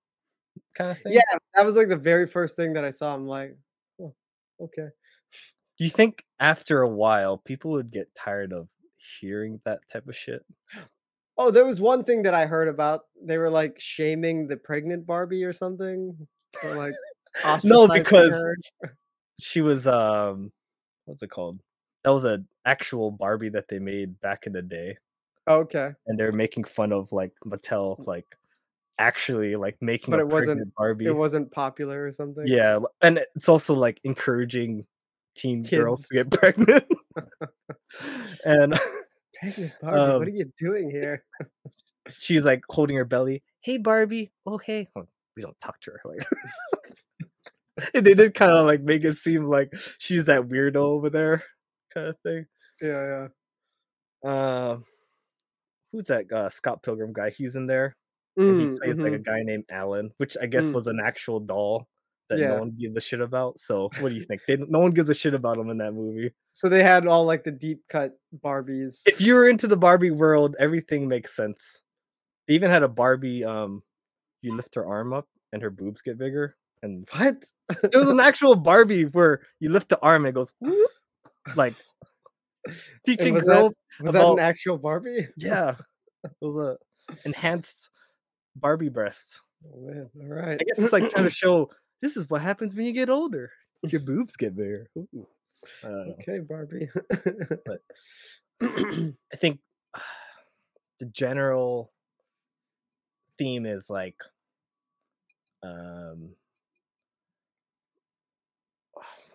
[0.76, 3.14] kind of thing Yeah, that was like the very first thing that I saw.
[3.14, 3.56] I'm like,
[4.00, 4.14] oh,
[4.60, 4.88] okay.
[5.78, 8.68] you think after a while people would get tired of
[9.20, 10.44] hearing that type of shit
[11.38, 13.04] Oh, there was one thing that I heard about.
[13.24, 16.14] They were like shaming the pregnant Barbie or something.
[16.62, 16.92] Or like
[17.64, 18.56] No, because- her.
[19.40, 20.52] she was um
[21.06, 21.60] what's it called
[22.04, 24.98] that was an actual barbie that they made back in the day
[25.58, 28.26] okay, and they're making fun of like mattel like
[28.98, 32.44] actually like making But it wasn't- barbie it wasn't popular or something.
[32.46, 34.84] yeah and it's also like encouraging
[35.36, 36.84] teen girls to get pregnant
[38.44, 38.78] and
[39.40, 39.98] pregnant Barbie.
[40.00, 41.24] what Um, are you doing here?
[42.10, 46.00] she's like holding her belly hey barbie oh hey Oh, we don't talk to her
[46.04, 46.26] like
[47.94, 51.42] they did kind of like make it seem like she's that weirdo over there
[51.94, 52.46] kind of thing
[52.82, 53.28] Yeah,
[54.24, 54.30] yeah.
[54.30, 54.78] uh,
[55.92, 57.30] who's that uh, Scott Pilgrim guy?
[57.30, 57.96] He's in there.
[58.36, 59.24] and he Mm, plays like a mhm.
[59.24, 60.74] guy named Alan, which I guess Mm.
[60.74, 61.88] was an actual doll
[62.30, 62.50] that Yeah.
[62.50, 63.58] no one gives a shit about.
[63.60, 64.40] So what do you think?
[64.46, 66.32] They, no one gives a shit about him in that movie.
[66.52, 69.02] So they had all like the deep cut Barbies.
[69.06, 71.80] If you're into the Barbie world, everything makes sense.
[72.46, 73.44] They even had a Barbie.
[73.44, 73.82] Um,
[74.42, 76.56] you lift her arm up and her boobs get bigger.
[76.82, 77.44] And what?
[77.82, 80.52] there was an actual Barbie where you lift the arm and it goes
[81.56, 81.74] like
[83.06, 83.74] teaching was girls.
[83.98, 85.28] that, was that an actual Barbie?
[85.36, 85.76] Yeah,
[86.24, 86.76] it was a
[87.24, 87.88] enhanced
[88.56, 89.40] Barbie breast.
[89.64, 90.10] Oh, man.
[90.20, 90.60] All right.
[90.60, 91.70] I guess it's like trying to show
[92.02, 93.50] this is what happens when you get older.
[93.82, 94.88] Your boobs get bigger.
[94.96, 95.26] Ooh.
[95.84, 96.14] I don't know.
[96.20, 96.88] okay, Barbie.
[99.32, 99.60] I think
[101.00, 101.92] the general
[103.38, 104.16] theme is like
[105.62, 106.30] um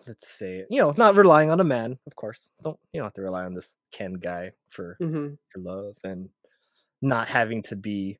[0.06, 3.14] let's say you know not relying on a man of course don't you don't have
[3.14, 6.28] to rely on this ken guy for hmm for love and
[7.02, 8.18] not having to be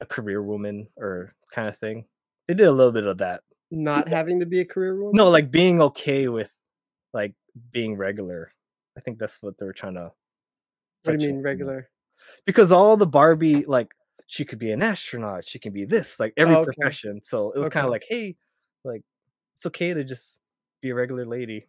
[0.00, 2.04] a career woman or kind of thing
[2.48, 5.16] they did a little bit of that Not having to be a career woman.
[5.16, 6.52] no like being okay with
[7.12, 7.34] like
[7.72, 8.52] being regular
[8.96, 10.12] i think that's what they were trying to
[11.04, 11.88] What do you mean regular?
[12.46, 13.94] because all the Barbie like
[14.26, 16.72] she could be an astronaut, she can be this, like every Oh, okay.
[16.72, 17.20] profession.
[17.22, 18.36] So it was kind of like, hey,
[18.82, 19.02] like
[19.54, 20.40] it's okay to just
[20.84, 21.66] be a regular lady.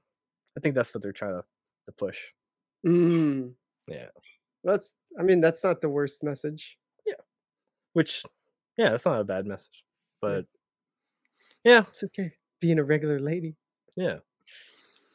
[0.57, 1.43] I think that's what they're trying to,
[1.87, 2.19] to push.
[2.85, 3.53] Mm.
[3.87, 4.07] Yeah.
[4.63, 4.93] That's.
[5.17, 6.77] I mean, that's not the worst message.
[7.05, 7.13] Yeah.
[7.93, 8.23] Which,
[8.77, 9.83] yeah, that's not a bad message.
[10.21, 10.29] Yeah.
[10.29, 10.45] But
[11.63, 13.55] yeah, It's okay being a regular lady.
[13.95, 14.17] yeah.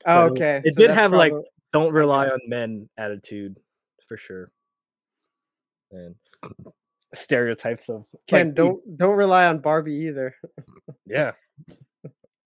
[0.07, 0.63] Oh, okay.
[0.65, 1.35] it so did have, like,
[1.75, 3.59] Don't rely on men attitude
[4.09, 4.51] for sure.
[5.93, 6.15] And
[7.13, 8.49] stereotypes of Ken.
[8.49, 10.35] we- don't don't rely on Barbie either.
[11.07, 11.33] Yeah.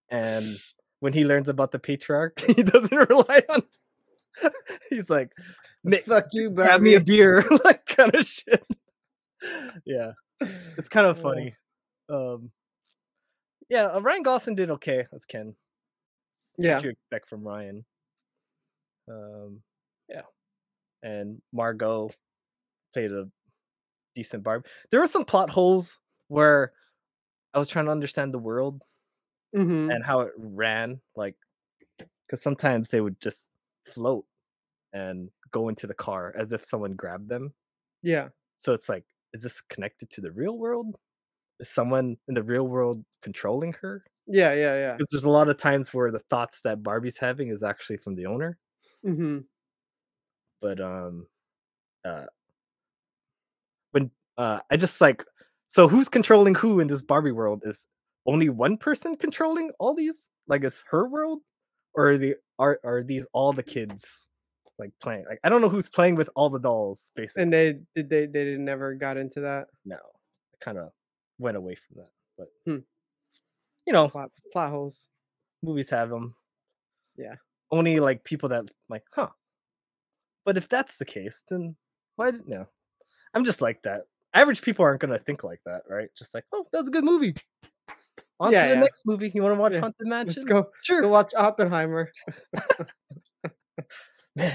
[0.09, 0.45] And
[1.05, 3.61] when he learns about the patriarch, he doesn't rely on.
[4.89, 5.31] He's like,
[6.03, 8.65] Fuck you, grab me a beer, like kind of shit.
[9.85, 10.13] Yeah,
[10.75, 11.55] it's kind of funny.
[12.09, 12.49] Um,
[13.69, 15.53] yeah, uh, Ryan Gosling did okay as Ken.
[16.57, 16.77] Yeah.
[16.77, 17.85] What you expect from Ryan?
[19.07, 19.61] Um,
[20.09, 20.23] yeah,
[21.03, 22.09] and Margot
[22.95, 23.27] played a
[24.15, 24.65] decent Barb.
[24.89, 26.73] There were some plot holes where
[27.53, 28.81] I was trying to understand the world
[29.55, 31.35] hmm and how it ran like
[32.27, 33.49] because sometimes they would just
[33.85, 34.25] float
[34.93, 37.53] and go into the car as if someone grabbed them
[38.03, 38.29] Yeah.
[38.57, 40.95] so it's like is this connected to the real world
[41.59, 44.53] is someone in the real world controlling her Yeah.
[44.53, 44.75] Yeah.
[44.77, 44.93] Yeah.
[44.93, 48.15] because there's a lot of times where the thoughts that barbie's having is actually from
[48.15, 48.57] the owner
[49.03, 49.39] hmm
[50.61, 51.27] but um
[52.05, 52.25] uh
[53.91, 55.23] when uh i just like
[55.67, 57.85] so who's controlling who in this barbie world is
[58.25, 60.29] only one person controlling all these?
[60.47, 61.39] Like it's her world?
[61.93, 64.27] Or are the are are these all the kids
[64.79, 65.25] like playing?
[65.29, 67.43] Like i don't know who's playing with all the dolls basically.
[67.43, 69.67] And they did they they never got into that?
[69.85, 70.89] No i kind of
[71.39, 72.79] went away from that but Hmm.
[73.87, 74.09] you know.
[74.09, 75.07] Plot plot holes.
[75.63, 76.35] movies have them
[77.17, 77.35] Yeah.
[77.71, 79.29] only like people that like huh
[80.45, 81.75] but if that's the case then
[82.17, 82.67] why did no.
[83.33, 84.03] I'm just like that.
[84.33, 86.09] Average people aren't gonna think like that right?
[86.17, 87.35] Just like oh that's a good movie
[88.39, 88.79] on Yeah, to the yeah.
[88.81, 89.79] next movie you want to watch Yeah.
[89.81, 90.69] haunted mansion Let's go.
[90.83, 92.11] sure Let's go watch Oppenheimer.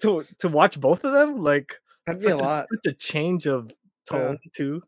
[0.00, 1.74] to to watch both of them like
[2.06, 2.66] That'd be a lot.
[2.72, 3.70] such a change of
[4.10, 4.18] Yeah.
[4.18, 4.82] tone too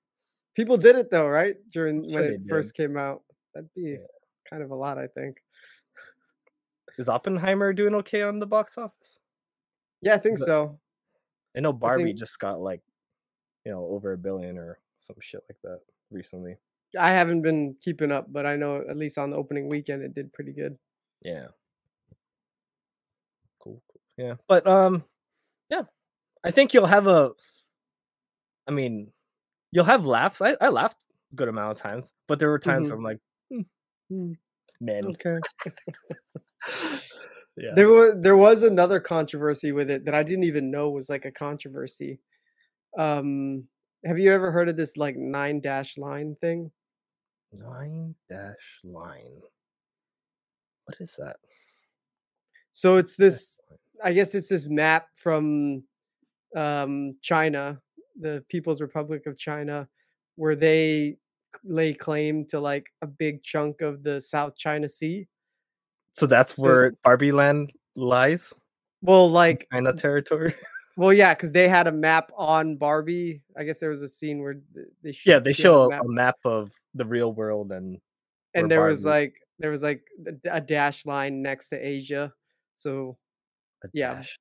[0.56, 1.56] People did it though, right?
[1.72, 3.24] During Sure when it first came out.
[3.54, 4.06] That'd be Yeah.
[4.48, 5.38] kind of a lot, I think.
[6.96, 9.18] is oppenheimer doing okay on the box office
[10.00, 10.80] Yeah, I think But- so.
[11.56, 12.82] i know barbie think- just got like
[13.64, 16.56] you know over a billion or some shit like that recently
[16.98, 20.14] I haven't been keeping up, but I know at least on the opening weekend it
[20.14, 20.78] did pretty good.
[21.22, 21.48] Yeah.
[23.58, 24.00] Cool, cool.
[24.16, 24.34] Yeah.
[24.48, 25.04] But um
[25.70, 25.82] yeah.
[26.44, 27.32] I think you'll have a
[28.66, 29.12] I mean,
[29.72, 30.40] you'll have laughs.
[30.40, 30.98] I, I laughed
[31.32, 32.90] a good amount of times, but there were times Mhm.
[32.90, 33.20] where I'm like,
[33.52, 33.60] hmm,
[34.10, 34.32] Hmm,
[34.80, 35.10] man.
[35.10, 35.38] Okay.
[37.56, 37.74] Yeah.
[37.76, 41.24] There was there was another controversy with it that I didn't even know was like
[41.24, 42.18] a controversy.
[42.98, 43.68] Um
[44.04, 46.72] have you ever heard of this like nine dash line thing?
[47.58, 49.40] Nine dash line.
[50.84, 51.36] What is that?
[52.72, 53.60] So it's this
[54.02, 55.84] I guess it's this map from
[56.56, 57.80] um, China,
[58.18, 59.88] the People's Republic of China,
[60.36, 61.16] where they
[61.64, 65.28] lay claim to like a big chunk of the South China Sea.
[66.14, 68.52] So that's So- where Barbie Land lies?
[69.02, 70.54] Well, like, China territory?
[70.96, 73.42] well, yeah, because they had a map on Barbie.
[73.54, 74.56] I guess there was a scene where
[75.02, 77.72] they yeah, they she had a show a, map, a map of the real world
[77.72, 77.98] and
[78.54, 80.02] and there was like there was like
[80.50, 82.32] a dash line next to Asia.
[82.76, 83.18] So
[83.84, 84.14] a Yeah.
[84.14, 84.38] dash.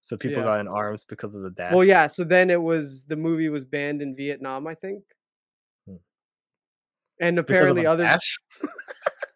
[0.00, 0.44] So people Yeah.
[0.44, 1.72] got in arms because of the dash.
[1.74, 2.06] well, yeah.
[2.08, 5.04] So then it was the movie was banned in Vietnam, I think.
[5.86, 5.96] Hmm.
[7.20, 8.38] And apparently other dash?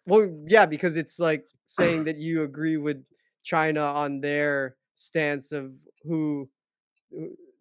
[0.05, 3.03] Well, yeah, because it's like saying that you agree with
[3.43, 6.49] China on their stance of who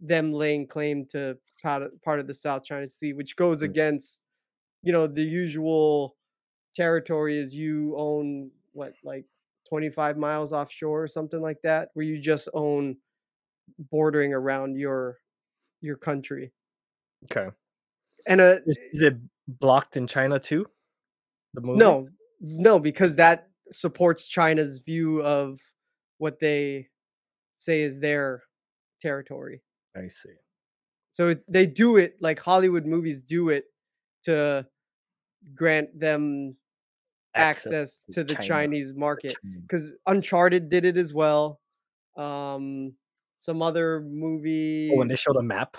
[0.00, 3.64] them laying claim to part of, part of the South China Sea, which goes Mm.
[3.64, 4.22] against,
[4.86, 6.14] you know, the usual
[6.76, 9.24] territory is you own what like
[9.68, 12.96] 25 miles offshore or something like that, where you just own
[13.90, 15.18] bordering around your
[15.80, 16.52] your country.
[17.24, 17.48] Okay.
[18.28, 19.16] And uh, Is, is it
[19.48, 20.66] blocked in China too?
[21.54, 21.78] The movie?
[21.80, 22.08] no,
[22.40, 25.58] no, because that supports China's view of
[26.18, 26.90] what they
[27.54, 28.44] say is their
[29.02, 29.62] territory.
[29.96, 30.36] I see.
[31.10, 33.64] So they do it like Hollywood movies do it
[34.24, 34.66] to
[35.54, 36.56] grant them
[37.34, 39.36] access, to, the China, Chinese market.
[39.62, 41.60] Because Uncharted did it as well.
[42.16, 42.94] Um,
[43.36, 45.76] some other movie, Oh, when they showed a map,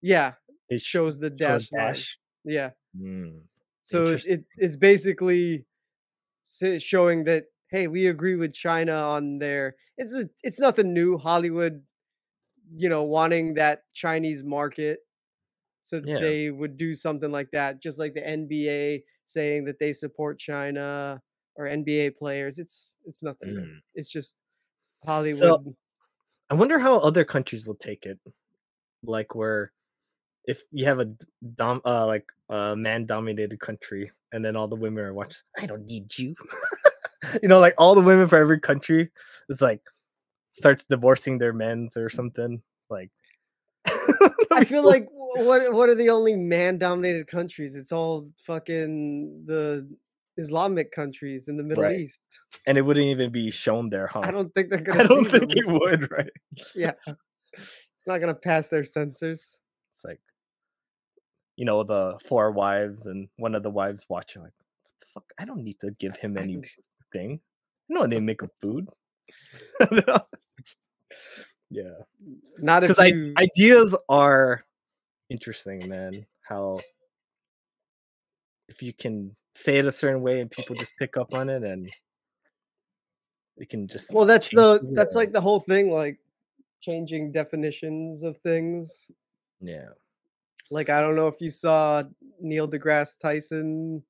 [0.00, 0.34] yeah,
[0.68, 2.18] it shows the dash dash.
[2.44, 2.70] Yeah.
[2.96, 3.40] Mm.
[3.82, 5.64] So it, it's basically
[6.78, 9.76] showing that hey, we agree with China on their.
[9.96, 11.18] It's a, it's nothing new.
[11.18, 11.82] Hollywood,
[12.74, 15.00] you know, wanting that Chinese market,
[15.86, 16.18] so Yeah.
[16.18, 17.80] they would do something like that.
[17.80, 21.22] Just like the NBA saying that they support China
[21.54, 22.58] or NBA players.
[22.58, 23.50] It's it's nothing.
[23.50, 23.78] Mm.
[23.94, 24.36] It's just
[25.04, 25.76] Hollywood.
[26.50, 28.18] I wonder how other countries will take it.
[29.04, 29.70] Like where
[30.44, 31.12] if you have a
[31.54, 35.66] dom uh like a man dominated country and then all the women are watching I
[35.66, 36.34] don't need you.
[37.42, 39.10] you know, like all the women for every country
[39.48, 39.82] is like
[40.50, 42.62] starts divorcing their men's or something.
[42.90, 43.10] Like
[44.52, 47.74] I feel like wh- what what are the only man dominated countries?
[47.76, 49.88] It's all fucking the
[50.36, 52.00] Islamic countries in the Middle Right.
[52.00, 52.40] East.
[52.66, 54.20] and it wouldn't even be shown there, huh?
[54.24, 55.04] I don't think they're gonna.
[55.04, 55.58] I don't think them.
[55.58, 56.30] it would, right?
[56.74, 59.60] Yeah, it's not gonna pass their censors.
[59.90, 60.20] It's like
[61.56, 65.24] you know, the four wives and one of the wives watching like what the fuck
[65.38, 66.68] I don't need to give him I any don't-
[67.12, 67.40] thing.
[67.88, 68.88] No, they make a food.
[71.70, 71.94] Yeah.
[72.58, 73.34] Not Because you.
[73.38, 74.64] ideas are
[75.28, 76.26] interesting, man.
[76.42, 76.80] How
[78.68, 81.62] if you can say it a certain way and people just pick up on it
[81.62, 81.90] and
[83.56, 86.18] it can just well, that's the the that's like the whole thing, like
[86.82, 89.10] changing definitions of things.
[89.60, 89.88] yeah.
[90.70, 92.02] Like I don't know if you saw
[92.40, 94.02] Neil deGrasse Tyson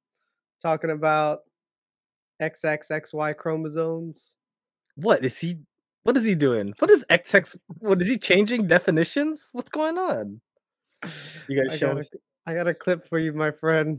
[0.63, 1.41] talking about
[2.41, 4.37] XXXY chromosomes.
[4.97, 5.59] What is he
[6.07, 6.73] what is he doing?
[6.79, 9.49] What is XX what is he changing definitions?
[9.51, 10.41] What's going on?
[11.49, 12.03] You guys I show got, me?
[12.47, 13.99] a, I got a clip for you, my friend.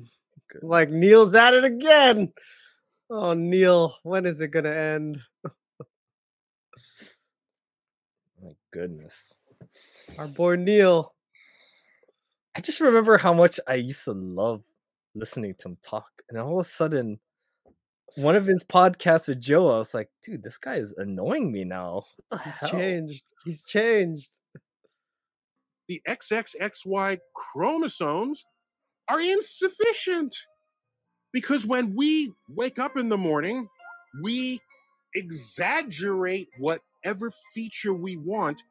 [0.49, 0.63] Good.
[0.63, 2.31] Like Neil's at it again.
[3.09, 5.19] Oh, Neil, when is it gonna end?
[8.41, 9.33] My goodness.
[10.17, 11.13] Our boy Neil.
[12.55, 14.63] I just remember how much I used to love
[15.13, 16.09] listening to him talk.
[16.29, 17.19] And all of a sudden,
[18.15, 21.63] one of his podcasts with Joe, I was like, dude, this guy is annoying me
[21.63, 22.03] now.
[22.43, 22.69] He's hell?
[22.69, 23.23] changed.
[23.43, 24.39] He's changed.
[25.87, 28.45] the XXXY chromosomes
[29.09, 30.35] are insufficient.
[31.33, 33.67] Because when we wake up in the morning,
[34.23, 34.61] we
[35.13, 38.63] exaggerate whatever feature we want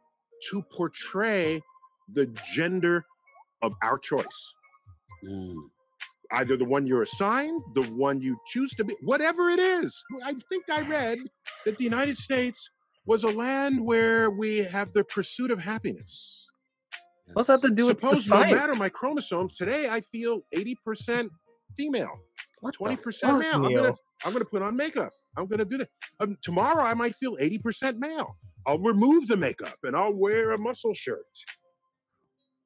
[0.51, 1.63] to portray
[2.09, 3.05] the gender
[3.63, 4.55] of our choice.
[5.25, 5.57] Mm.
[6.33, 10.03] Either the one you're assigned, the one you choose to be, whatever it is.
[10.25, 11.19] I think I read
[11.65, 12.71] that the United States
[13.07, 16.49] was a land where we have the pursuit of happiness.
[17.33, 21.29] What's that to do with the Suppose no matter my chromosomes, today I feel 80%
[21.77, 22.13] female,
[22.61, 23.67] What 20% male.
[23.67, 25.13] I'm gonna I'm gonna put on makeup.
[25.37, 25.89] I'm gonna do that.
[26.21, 28.37] Um, tomorrow I might feel 80% male.
[28.67, 31.25] I'll remove the makeup and I'll wear a muscle shirt.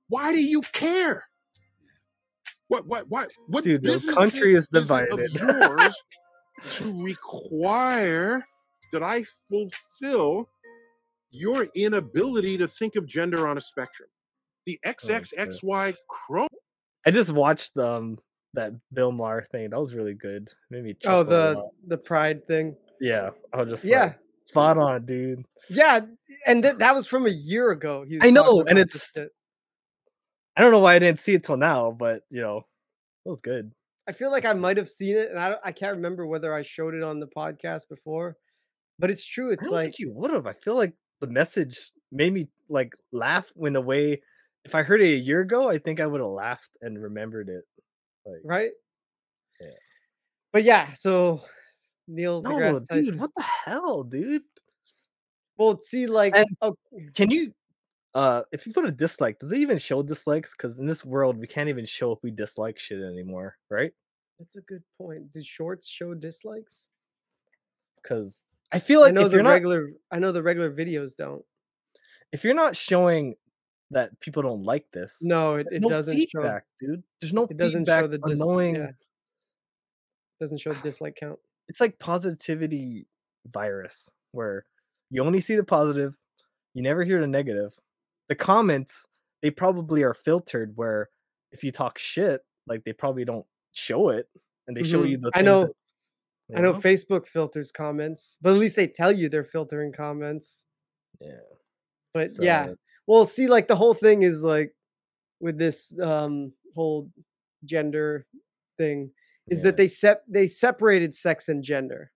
[0.08, 1.29] Why do you care?
[2.70, 5.32] What what what what Dude, the business country is it of divided.
[5.34, 6.02] yours
[6.74, 8.46] to require
[8.92, 10.48] that I fulfill
[11.32, 14.08] your inability to think of gender on a spectrum.
[14.66, 16.48] The XXXY chrome
[17.06, 18.18] I just watched um
[18.54, 19.70] that Bill Maher thing.
[19.70, 20.48] That was really good.
[20.70, 22.76] Made me Oh, chuckle a the the pride thing.
[23.00, 23.30] yeah.
[23.52, 24.02] I was just Yeah.
[24.04, 25.44] like, spot on, dude.
[25.68, 26.00] Yeah,
[26.46, 28.04] and th- that was from a year ago.
[28.08, 29.30] He was I know, and about it's- shit.
[30.56, 32.66] I don't know why I didn't see it till now, but you know,
[33.24, 33.72] it was good.
[34.08, 36.52] I feel like I might have seen it, and I don't- I can't remember whether
[36.52, 38.36] I showed it on the podcast before.
[38.98, 39.50] But it's true.
[39.50, 40.46] It's like you would have.
[40.46, 44.20] I feel like the message made me like laugh in a way.
[44.64, 47.48] If I heard it a year ago, I think I would have laughed and remembered
[47.48, 47.64] it.
[48.26, 48.70] Like, right.
[49.60, 49.68] Yeah.
[50.52, 51.42] But yeah, so
[52.08, 53.04] Neil no, deGrasse Tyson.
[53.04, 54.42] dude, what the hell, dude?
[55.56, 56.74] Well, see, like, And- oh,
[57.14, 57.54] Can you,
[58.14, 60.52] uh, if you put a dislike, does it even show dislikes?
[60.56, 63.92] Because in this world, we can't even show if we dislike shit anymore, right?
[64.38, 65.30] that's a good point.
[65.32, 66.90] Did shorts show dislikes?
[68.02, 68.40] Because
[68.72, 69.90] I feel like I know the you're not regular.
[70.10, 71.44] I know the regular videos don't.
[72.32, 73.34] if you're not showing
[73.90, 76.86] that people don't like this, No, it, it no doesn't feedback, show.
[76.86, 77.02] dude.
[77.20, 78.76] There's no It doesn't feedback show the on dis- knowing.
[78.76, 78.86] yeah.
[80.40, 81.38] Doesn't show the dislike count.
[81.68, 83.06] It's like positivity
[83.46, 84.64] virus, where
[85.10, 86.16] you only see the positive,
[86.72, 87.74] you never hear the negative.
[88.30, 89.04] The comments
[89.42, 91.08] they probably are filtered where
[91.52, 94.28] if you talk shit, like they probably don't show it,
[94.68, 95.10] and they show Mhm.
[95.10, 95.30] you the.
[95.34, 95.74] I know- that-
[96.48, 100.64] you I know Facebook filters comments, but at least they tell you they're filtering comments.
[101.20, 101.40] Yeah.
[102.14, 102.76] But yeah, so-
[103.06, 104.74] well, see, like the whole thing is like
[105.40, 107.10] with this um whole
[107.64, 108.26] gender
[108.78, 109.12] thing
[109.48, 109.70] is yeah.
[109.70, 112.12] that they sep they separated sex and gender.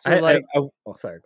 [0.00, 1.20] So I, I- like I- oh, sorry.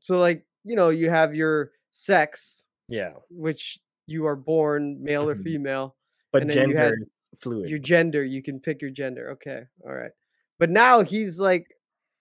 [0.00, 5.34] So like you know you have your sex, Yeah, which you are born male or
[5.36, 5.42] Mhm.
[5.44, 5.96] female.
[6.32, 7.08] but And gender had is
[7.40, 7.70] fluid.
[7.70, 9.30] Your gender, you can pick your gender.
[9.32, 10.12] Okay, all right.
[10.58, 11.66] But now he's like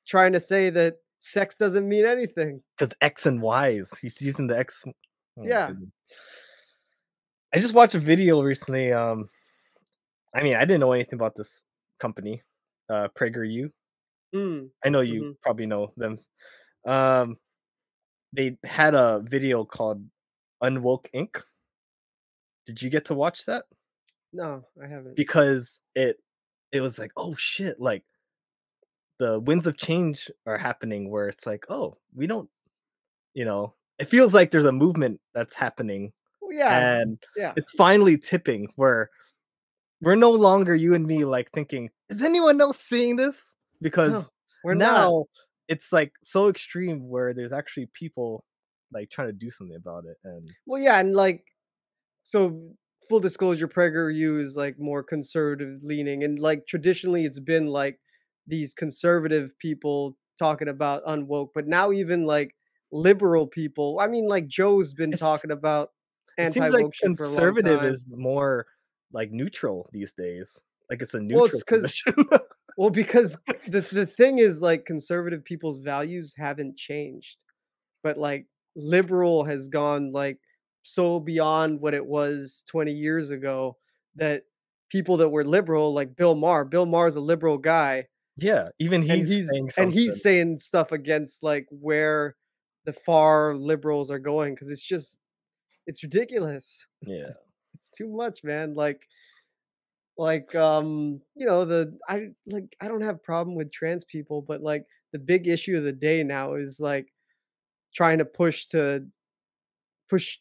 [0.05, 2.63] trying to say that sex doesn't mean anything.
[2.77, 3.91] because X and Y's.
[3.99, 4.83] He's using the X.
[5.37, 5.67] oh Yeah.
[5.67, 5.89] goodness.
[7.53, 8.91] I just watched a video recently.
[8.93, 9.29] Um,
[10.33, 11.63] I mean, I didn't know anything about this
[11.99, 12.43] company,
[12.89, 13.71] uh, PragerU.
[14.35, 15.41] Mm, I know you Mhm.
[15.41, 16.19] probably know them.
[16.85, 17.39] Um,
[18.33, 20.09] they had a video called
[20.61, 21.43] Unwoke Inc.
[22.65, 23.65] Did you get to watch that?
[24.33, 25.15] no, I haven't.
[25.15, 26.17] Because it
[26.71, 28.03] it was like, oh shit, like
[29.19, 32.49] the winds of change are happening where it's like, oh, we don't,
[33.33, 36.13] you know, it feels like there's a movement that's happening
[36.49, 37.53] yeah, and yeah.
[37.55, 39.09] it's finally tipping where
[40.01, 43.53] we're no longer you and me like thinking, is anyone else seeing this?
[43.81, 44.29] Because
[44.63, 45.25] We're now not.
[45.67, 48.43] it's like so extreme where there's actually people
[48.91, 51.43] like trying to do something about it and Well, yeah, and like,
[52.23, 52.61] so
[53.07, 57.99] full disclosure, PragerU is like more conservative leaning, and like traditionally, it's been like
[58.45, 62.55] these conservative people talking about unwoke, but now even like
[62.91, 63.97] liberal people.
[63.99, 65.91] I mean, like Joe's been It's- talking about
[66.37, 68.67] it seems anti like woke shit for a long conservative is more
[69.11, 70.55] like neutral these days
[70.89, 72.13] like it's a Well, neutral position.
[72.77, 77.37] Well, because the the thing is like conservative people's values haven't changed.
[78.03, 78.45] But like
[78.77, 80.37] liberal has gone like
[80.83, 83.75] so beyond what it was 20 years ago
[84.15, 84.43] that
[84.89, 88.07] people that were liberal like Bill Maher, Bill Maher's a liberal guy
[88.37, 92.35] yeah even he's, and he's saying and he's saying stuff against like where
[92.85, 95.19] the far liberals are going cuz it's just
[95.87, 96.87] it's ridiculous.
[97.01, 97.31] Yeah.
[97.73, 99.07] It's too much man like
[100.17, 104.63] like um you know the i like i don't have problem with trans people but
[104.63, 107.13] like the big issue of the day now is like
[107.93, 109.05] trying to push to
[110.09, 110.39] push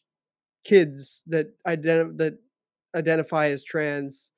[0.63, 2.37] kids that ident- that
[2.95, 4.31] identify as trans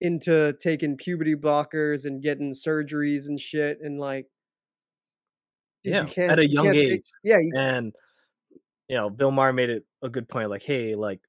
[0.00, 4.26] into taking puberty blockers and getting surgeries and shit and like
[5.82, 7.04] dude, you Yeah, can't- at a you young can't take- age.
[7.24, 7.92] yeah you, and
[8.88, 11.20] you know bill maher made it a good point like hey like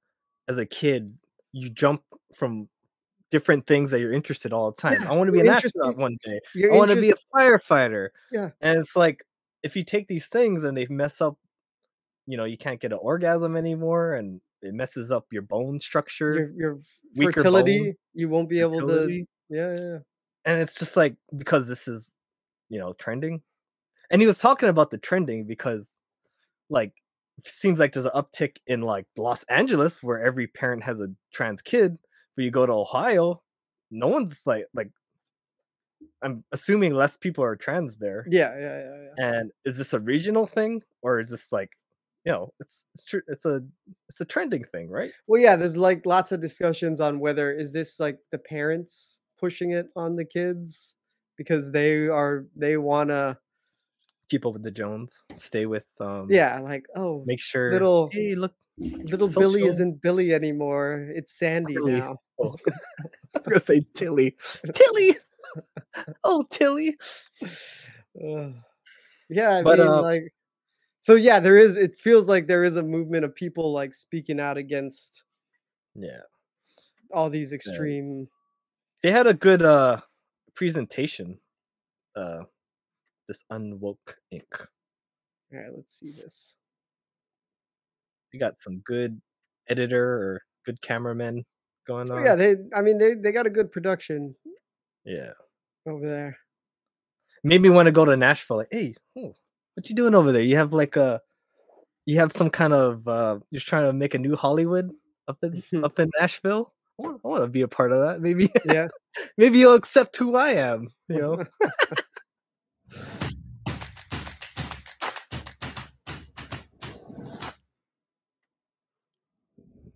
[0.48, 1.12] as a kid
[1.52, 2.04] you jump
[2.36, 2.70] from
[3.32, 5.98] different things that you're interested all the time Yeah, i want to be an astronaut
[5.98, 8.50] one day you're i want to be a firefighter Yeah.
[8.62, 9.24] and it's like
[9.64, 11.38] if you take these things and they mess up
[12.26, 16.52] you know you can't get an orgasm anymore and it messes up your bone structure
[16.56, 16.78] your,
[17.14, 19.28] your fertility bone, you won't be able to fertility.
[19.50, 19.98] yeah yeah, yeah.
[20.46, 22.14] and it's just like because this is
[22.70, 23.42] you know trending
[24.12, 25.92] and he was talking about the trending because
[26.70, 26.94] like
[27.38, 31.08] it seems like there's an uptick in like los angeles where every parent has a
[31.34, 31.98] trans kid
[32.36, 33.42] but you go to ohio
[33.92, 34.92] no one's like like
[36.22, 39.38] i'm assuming less people are trans there Yeah, yeah, yeah, yeah.
[39.40, 41.72] and is this a regional thing or is this like
[42.26, 43.62] you know it's it's true it's a
[44.10, 47.72] it's a trending thing right Well, yeah, there's like lots of discussions on whether is
[47.74, 50.96] this like the parents pushing it on the kids
[51.38, 53.38] because they are they want to
[54.30, 58.36] keep up with the jones stay with um yeah, like oh, make sure little- hey
[58.36, 61.06] look little Billy isn't Billy anymore.
[61.14, 61.94] It's Sandy Billy.
[62.00, 62.22] now.
[62.40, 62.56] Oh,
[63.36, 64.38] I was gonna say Tilly.
[64.74, 65.18] Tilly.
[66.24, 66.98] Oh, Tilly.
[67.44, 68.54] Ugh.
[69.30, 70.34] yeah, I But, mean uh, like
[71.00, 74.40] so yeah, there is it feels like there is a movement of people like speaking
[74.40, 75.24] out against
[75.96, 76.22] Yeah,
[77.12, 78.28] all these extreme
[79.02, 80.02] they had a good uh
[80.56, 81.40] presentation.
[82.16, 82.44] Uh,
[83.28, 84.68] this Unwoke Inc.
[85.54, 86.58] All right, let's see this.
[88.34, 89.22] You got some good
[89.70, 91.46] editor or good cameraman
[91.88, 92.24] going Oh, on.
[92.26, 94.36] yeah, they I mean they they got a good production
[95.10, 95.34] yeah.
[95.88, 96.38] over there.
[97.44, 98.58] Made me want to go to Nashville.
[98.58, 99.36] Like, hey, oh,
[99.76, 100.42] what you doing over there?
[100.42, 101.22] You have like a,
[102.06, 104.92] you have some kind of, uh you're trying to make a new Hollywood
[105.28, 106.74] up in up in Nashville.
[107.00, 108.22] I want, I want to be a part of that.
[108.22, 108.88] Maybe, Yeah.
[109.38, 110.90] maybe you'll accept who I am.
[111.10, 111.46] You know.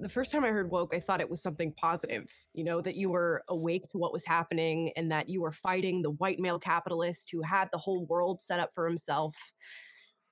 [0.03, 2.95] the first time I heard woke, I thought it was something positive, you know, that
[2.95, 6.59] you were awake to what was happening and that you were fighting the white male
[6.59, 9.37] capitalist who had the whole world set up for himself.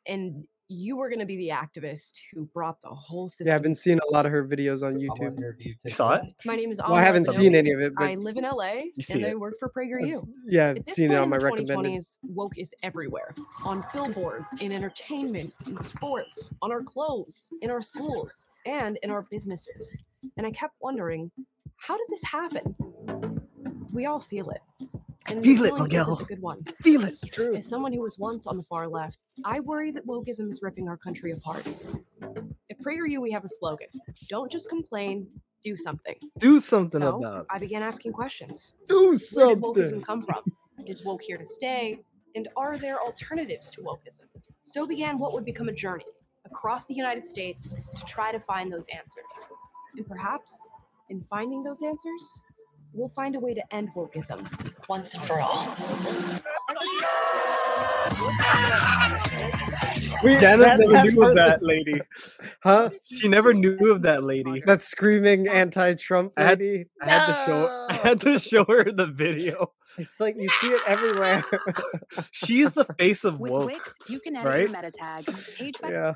[0.05, 3.47] And you were going to be the activist who brought the whole system.
[3.47, 5.53] Yeah, I've been seeing a lot of her videos on YouTube.
[5.83, 6.23] You saw it?
[6.45, 6.79] My name is.
[6.79, 9.35] Well, I haven't seen any of it, but I live in LA see and I
[9.35, 10.25] work for PragerU.
[10.47, 11.77] yeah, I've At this seen it point on in my the recommended.
[11.77, 13.35] 2020s, woke is everywhere.
[13.65, 19.23] On billboards, in entertainment, in sports, on our clothes, in our schools, and in our
[19.23, 20.01] businesses.
[20.37, 21.31] And I kept wondering,
[21.75, 22.75] how did this happen?
[23.91, 24.61] We all feel it.
[25.27, 26.19] And Feel it, Miguel.
[26.19, 26.63] a good one.
[26.83, 27.09] Feel it.
[27.09, 27.55] It's true.
[27.55, 30.89] As someone who was once on the far left, I worry that wokeism is ripping
[30.89, 31.65] our country apart.
[32.69, 33.87] At PragerU, we have a slogan
[34.27, 35.27] Don't just complain,
[35.63, 36.15] do something.
[36.39, 37.47] Do something So about it.
[37.49, 38.73] I began asking questions.
[38.87, 39.61] Do something.
[39.61, 40.43] Where did wokeism come from?
[40.87, 41.99] Is woke here to stay?
[42.35, 44.25] And are there alternatives to wokeism?
[44.63, 46.05] So began what would become a journey
[46.45, 49.49] across the United States to try to find those answers.
[49.97, 50.71] And perhaps,
[51.09, 52.41] in finding those answers,
[52.93, 54.47] we'll find a way to end wokeism
[54.87, 55.67] once and for all.
[60.23, 61.99] We, Janice that- never that knew of that lady.
[62.63, 62.89] Huh?
[63.11, 64.61] She never knew of that lady.
[64.65, 66.85] That screaming anti-Trump I had- lady.
[67.01, 69.71] I had to show I had to show her the video.
[69.97, 71.43] It's like you see it everywhere.
[72.31, 73.67] She's the face of With woke.
[73.67, 74.59] Wix, you can edit right?
[74.61, 76.13] your meta tags page by yeah.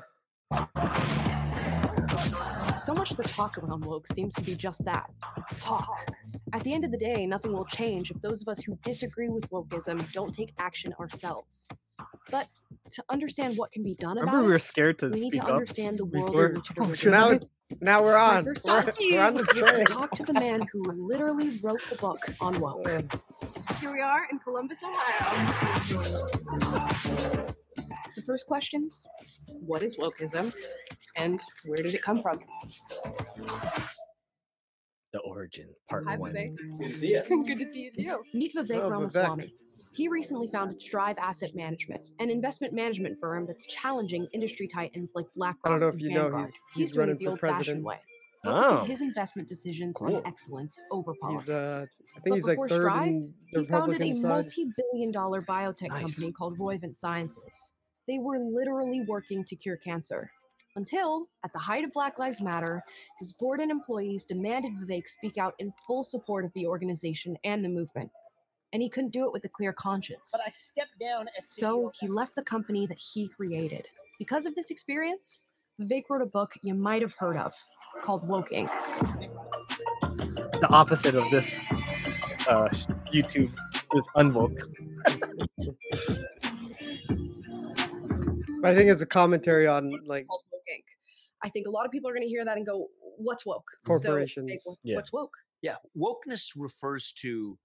[2.76, 5.10] So much of the talk around woke seems to be just that
[5.60, 6.10] talk.
[6.52, 9.28] At the end of the day, nothing will change if those of us who disagree
[9.28, 11.68] with wokeism don't take action ourselves.
[12.30, 12.48] But
[12.90, 15.40] to understand what can be done Remember about we were scared to we need to
[15.42, 15.48] up.
[15.50, 17.48] understand the world before- in which it Oh, originated.
[17.80, 18.44] Now, now we're My on.
[18.44, 19.84] first We're, stop we're on the was to train.
[19.86, 22.86] talk to the man who literally wrote the book on woke.
[23.80, 25.46] Here we are in Columbus, Ohio.
[28.14, 29.06] The first questions
[29.60, 30.54] What is wokeism?
[31.16, 32.38] And where did it come from?
[35.16, 36.30] The origin, part Hi, one.
[36.34, 36.56] Vivek.
[36.78, 37.22] Good to see you.
[37.46, 38.22] Good to see you too.
[38.34, 39.50] Meet Vivek Oh, Ramaswamy.
[39.94, 45.24] He recently founded Strive Asset Management, an investment management firm that's challenging industry titans like
[45.34, 46.40] BlackRock I don't know if and you know Vanguard.
[46.42, 47.84] he's- he's doing running it the for old-fashioned president.
[47.86, 47.98] way,
[48.44, 48.84] focusing Oh.
[48.84, 50.16] his investment decisions Cool.
[50.16, 51.46] on excellence over politics.
[51.46, 54.12] he's uh, I But think he's like before third Strive, in the he founded a
[54.12, 54.28] side.
[54.28, 56.00] multi-billion dollar biotech Nice.
[56.02, 57.72] company called Roivant Sciences.
[58.06, 60.30] They were literally working to cure cancer.
[60.76, 62.82] Until, at the height of Black Lives Matter,
[63.18, 67.64] his board and employees demanded Vivek speak out in full support of the organization and
[67.64, 68.10] the movement.
[68.74, 70.32] And he couldn't do it with a clear conscience.
[70.32, 73.88] But I stepped down as So he left the company that he created.
[74.18, 75.40] Because of this experience,
[75.80, 77.54] Vivek wrote a book you might have heard of
[78.02, 78.70] called Woke Inc.
[80.60, 81.58] The opposite of this
[82.48, 82.68] uh,
[83.12, 83.50] YouTube
[83.94, 84.60] is unwoke.
[88.66, 90.45] But I think it's a commentary on like called Woke Inc.
[91.42, 93.68] I think a lot of people are going to hear that and go, "What's woke?"
[93.86, 94.78] So, Vivek, Corporations.
[94.82, 94.96] Yeah.
[94.96, 95.34] What's woke?
[95.62, 97.58] Yeah, wokeness refers to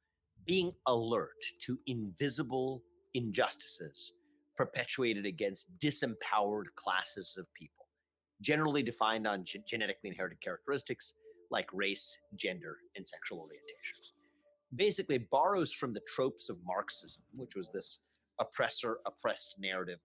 [0.46, 4.14] being alert to invisible injustices
[4.56, 7.88] perpetuated against disempowered classes of people,
[8.42, 11.16] generally defined on ge- genetically inherited characteristics
[11.50, 13.98] like race, gender, and sexual orientation.
[14.74, 18.00] Basically, it borrows from the tropes of Marxism, which was this
[18.40, 20.00] oppressor oppressed narrative.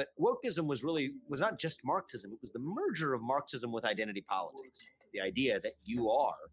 [0.00, 3.84] But wokeism was really was not just Marxism; it was the merger of Marxism with
[3.84, 4.86] identity politics.
[5.12, 6.48] The idea that you are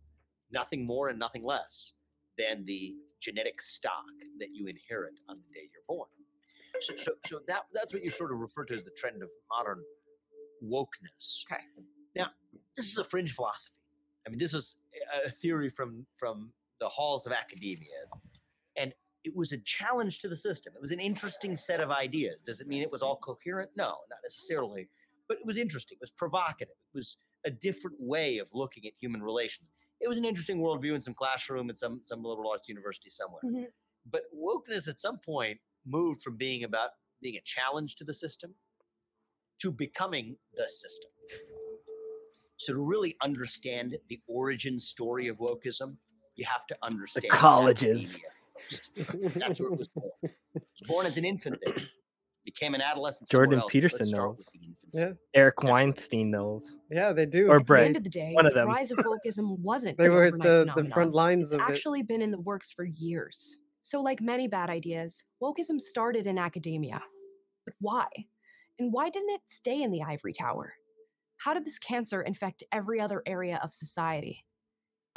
[0.51, 1.93] nothing more and nothing less
[2.37, 4.03] than the genetic stock
[4.39, 6.09] that you inherit on the day you're born.
[6.81, 9.29] So, so, so that that's what you sort of refer to as the trend of
[9.49, 9.81] modern
[10.61, 11.45] wokeness.
[11.49, 11.63] Okay.
[12.17, 12.31] Now,
[12.75, 13.79] this is a fringe philosophy.
[14.25, 14.75] I mean, this was
[15.25, 18.09] a- theory from from the halls of academia,
[19.23, 20.73] it was a challenge to the system.
[20.75, 22.41] It was an interesting set of ideas.
[22.41, 23.71] Does it mean it was all coherent?
[23.75, 24.89] No, not necessarily.
[25.27, 25.95] But it was interesting.
[25.95, 26.75] It was provocative.
[26.93, 29.71] It was a different way of looking at human relations.
[29.99, 33.41] It was an interesting worldview in some classroom at some some liberal arts university somewhere.
[33.43, 33.67] Mhm.
[34.05, 36.91] But wokeness at some point moved from being about
[37.21, 38.55] being a challenge to the system
[39.59, 41.11] to becoming the system.
[42.57, 45.97] So to really understand the origin story of wokeism,
[46.35, 48.15] you have to understand the colleges.
[48.15, 48.31] academia
[48.69, 48.91] first.
[49.35, 50.11] That's where it was born.
[50.23, 51.73] It was born as an infant then,
[52.45, 53.29] became an adolescent.
[53.29, 53.71] Jordan else.
[53.71, 54.37] Peterson knows.
[54.37, 54.99] with the infancy.
[54.99, 55.11] Yeah.
[55.33, 55.71] Eric That's right.
[55.71, 56.63] Weinstein knows.
[56.89, 57.49] yeah, they do.
[57.49, 60.09] Or At the end of the day, one of the rise of wokeism wasn't They
[60.09, 61.71] were at overnight the, the front lines It's of it.
[61.71, 63.59] actually been in the works for years.
[63.81, 67.01] So, like many bad ideas, wokeism started in academia.
[67.65, 68.07] But why?
[68.79, 70.73] And why didn't it stay in the ivory tower?
[71.37, 74.45] How did this cancer infect every other area of society?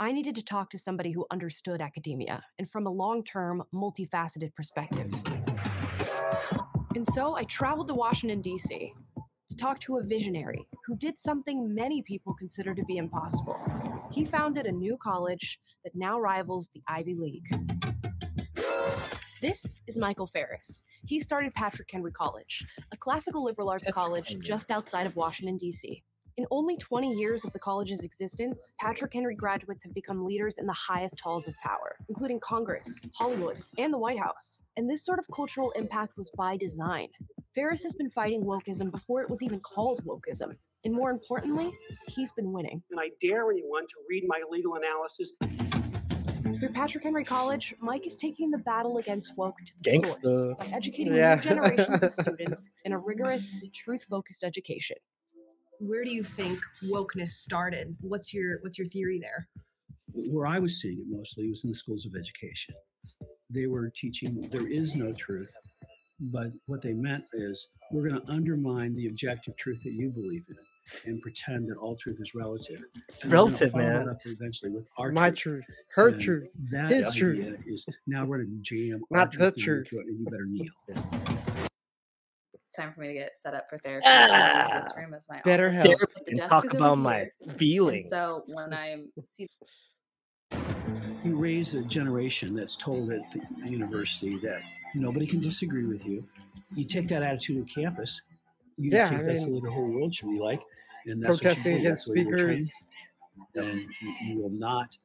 [0.03, 4.55] I needed to talk to somebody who understood academia and from a long term, multifaceted
[4.55, 5.13] perspective.
[6.95, 8.95] And so I traveled to Washington, D.C.
[9.51, 13.59] to talk to a visionary who did something many people consider to be impossible.
[14.11, 17.49] He founded a new college that now rivals the Ivy League.
[19.43, 20.83] This is Michael Farris.
[21.05, 26.03] He started Patrick Henry College, a classical liberal arts college just outside of Washington, D.C.
[26.37, 30.67] In only 20 years of the college's existence, Patrick Henry graduates have become leaders in
[30.67, 34.63] the highest halls of power, including Congress, Hollywood, and the White House.
[34.77, 37.09] And this sort of cultural impact was by design.
[37.55, 40.57] Farris has been fighting wokeism before it was even called wokeism.
[40.85, 41.73] And more importantly,
[42.09, 42.83] he's been winning.
[42.91, 45.33] And I dare anyone to read my legal analysis.
[46.59, 50.59] Through Patrick Henry College, Mike is taking the battle against woke to the source Gangsta.
[50.59, 51.35] by educating Yeah.
[51.35, 54.97] new generations of students in a rigorous, truth-focused education.
[55.81, 57.97] Where do you think wokeness started?
[58.03, 59.49] What's your what's your theory there?
[60.33, 62.75] where I was seeing it mostly was in the schools of education.
[63.49, 65.55] They were teaching there is no truth,
[66.33, 70.45] but what they meant is we're going to undermine the objective truth that you believe
[70.49, 70.57] in
[71.13, 72.83] and pretend that all truth is relative.
[73.09, 74.09] It's And gonna relative, man.
[74.09, 75.65] up eventually with our My truth.
[75.65, 77.63] truth, her And truth, that his idea truth.
[77.67, 80.03] is now we're going to jam our Not the into your truth.
[80.09, 81.70] and you better kneel.
[82.71, 84.07] It's time for me to get set up for therapy.
[84.07, 84.81] I Ah.
[84.81, 85.99] this room is my Better office, help.
[86.15, 87.33] the And desk talk about my here.
[87.49, 88.09] And feelings.
[88.09, 89.49] so when I see
[91.25, 94.63] You raise a generation that's told at the university that
[94.95, 96.25] nobody can disagree with you.
[96.77, 98.23] You take that attitude to campus.
[98.77, 100.63] You Yeah, think I that's mean- the way the whole world should be like,
[101.07, 101.89] and that's Protesting what you do.
[101.89, 102.67] against That's the way you were trained.
[102.69, 102.91] speakers.
[103.57, 104.97] And you, you will not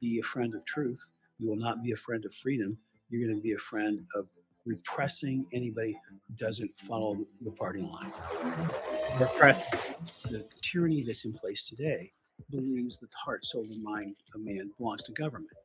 [0.00, 1.10] be a friend of truth.
[1.40, 2.78] You will not be a friend of freedom.
[3.08, 4.28] You're going to be a friend of
[4.70, 8.12] repressing anybody who doesn't follow the party line.
[9.18, 9.94] Repress.
[10.30, 12.12] The tyranny that's in place today
[12.50, 15.56] believes that the heart, soul, and mind of man belongs to government.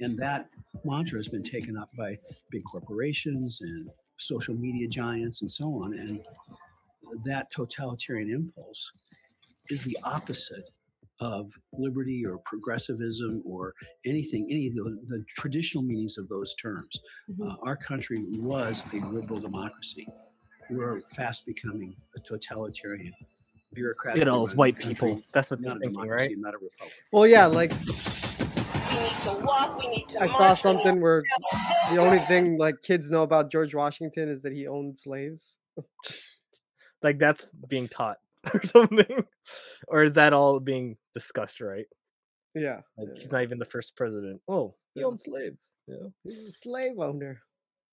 [0.00, 0.48] And that
[0.84, 2.18] mantra has been taken up by
[2.50, 5.94] big corporations and social media giants and so on.
[5.98, 6.20] And
[7.24, 8.92] that totalitarian impulse
[9.70, 10.68] is the opposite
[11.20, 17.00] of liberty or progressivism or anything, any of the, the traditional meanings of those terms.
[17.42, 20.06] Uh, our country was a liberal democracy.
[20.70, 23.12] We're fast becoming a totalitarian,
[23.72, 24.18] bureaucratic.
[24.18, 25.22] Look at all those white country, people.
[25.32, 26.38] That's what not a thinking, democracy, right?
[26.38, 26.94] Not a republic.
[27.12, 29.78] Well, yeah, like We need to walk.
[29.78, 31.22] We need to I march, saw something where
[31.92, 35.58] the only thing like kids know about George Washington is that he owned slaves.
[37.02, 38.16] Like that's being taught
[38.54, 39.26] or something,
[39.86, 41.60] or is that all being discussed?
[41.60, 41.86] Right?
[42.54, 44.40] Yeah, Like he's not even the first president.
[44.48, 45.06] Oh, he Yeah.
[45.06, 45.68] owned slaves.
[45.88, 46.08] Yeah.
[46.24, 47.40] he's a slave owner.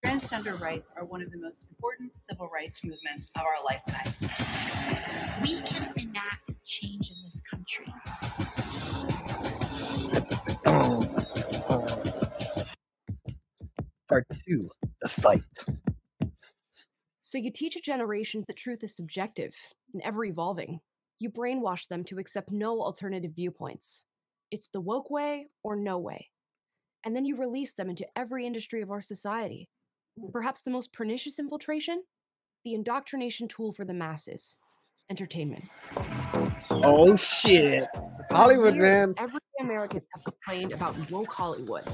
[0.05, 4.11] Transgender rights are one of the most important civil rights movements of our lifetime.
[5.41, 7.87] We can enact change in this country.
[14.09, 14.69] Part two:
[15.01, 15.41] the fight.
[17.19, 19.53] So you teach a generation that truth is subjective
[19.93, 20.79] and ever evolving.
[21.23, 24.03] You brainwash them to accept no alternative viewpoints.
[24.51, 26.27] It's the woke way or no way.
[27.05, 29.69] And then you release them into every industry of our society.
[30.19, 30.33] Mm.
[30.33, 32.03] Perhaps the most pernicious infiltration?
[32.65, 34.57] The indoctrination tool for the masses
[35.09, 35.63] entertainment.
[36.69, 37.87] Oh shit!
[38.27, 39.05] For Hollywood, man.
[39.17, 41.85] Every Americans have complained about woke Hollywood.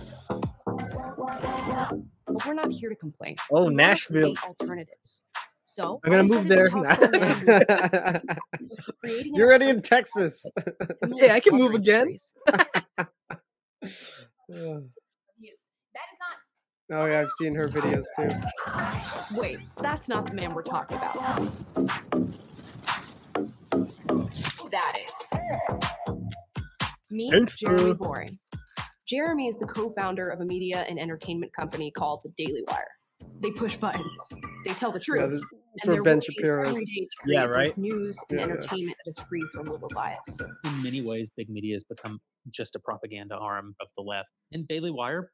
[1.18, 3.36] But we're not here to complain.
[3.52, 4.34] Oh, We wanna Nashville.
[4.44, 5.24] alternatives.
[5.70, 6.68] So I'm gonna move there.
[6.68, 8.24] to talk to a man
[9.00, 10.44] creating an You're already in Texas.
[11.20, 12.08] Hey, I can move again.
[12.08, 12.34] industries.
[14.52, 14.80] Yeah.
[15.94, 18.30] That is not Oh yeah, I've seen her videos too.
[19.36, 21.14] Wait, that's not the man we're talking about.
[24.72, 25.34] That is.
[27.12, 27.60] Meet Gangsta.
[27.60, 28.40] Jeremy Boring.
[29.08, 32.99] Jeremy is the co-founder of a media and entertainment company called The Daily Wire.
[33.42, 34.34] They push buttons.
[34.66, 35.20] They tell the truth.
[35.22, 35.44] Yeah, this-
[35.82, 36.64] and where they're Ben Shapiro.
[36.66, 36.72] to
[37.26, 37.78] Yeah, create right?
[37.78, 38.44] news and Yeah.
[38.46, 40.40] entertainment that is free from liberal bias.
[40.66, 42.20] in many ways, big media has become
[42.50, 44.32] just a propaganda arm of the left.
[44.52, 45.32] And Daily Wire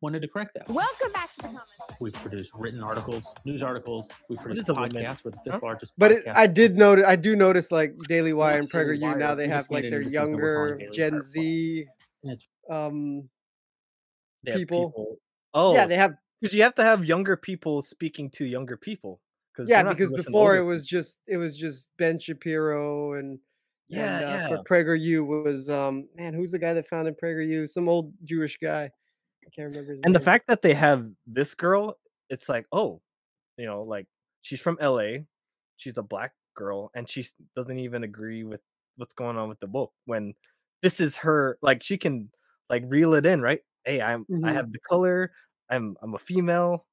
[0.00, 0.68] wanted to correct that.
[0.68, 2.00] Welcome back to the comments.
[2.00, 4.08] We've produced written articles, news articles.
[4.28, 4.92] We've produced a woman?
[4.92, 5.24] podcasts.
[5.24, 5.60] We're the fifth Huh?
[5.62, 6.24] largest But it.
[6.28, 7.04] I did notice.
[7.06, 10.00] I do notice like Daily Wire and Daily PragerU Wire, now they have like their
[10.00, 11.88] into something we're calling younger Gen Z
[12.70, 13.30] um
[14.44, 15.16] They have people.
[15.54, 19.20] Oh, Yeah, they have because you have to have younger people speaking to younger people.
[19.64, 23.40] yeah they're not gonna because before it was just it was just Ben Shapiro and
[23.88, 24.48] Yeah, and, uh, yeah.
[24.48, 28.84] for PragerU was um man who's the guy that founded PragerU some old Jewish guy
[29.46, 31.98] I can't remember his and the fact that they have this girl,
[32.30, 33.02] it's like, oh,
[33.56, 34.06] you know, like
[34.42, 35.26] she's from LA,
[35.76, 37.26] she's a black girl, and she
[37.56, 38.62] doesn't even agree with
[38.96, 39.92] what's going on with the book.
[40.06, 40.34] When
[40.82, 42.30] this is her, like she can
[42.70, 43.62] like reel it in, right?
[43.84, 44.54] Hey, I'm I Mhm.
[44.54, 45.32] have the color,
[45.70, 46.86] I'm I'm a female,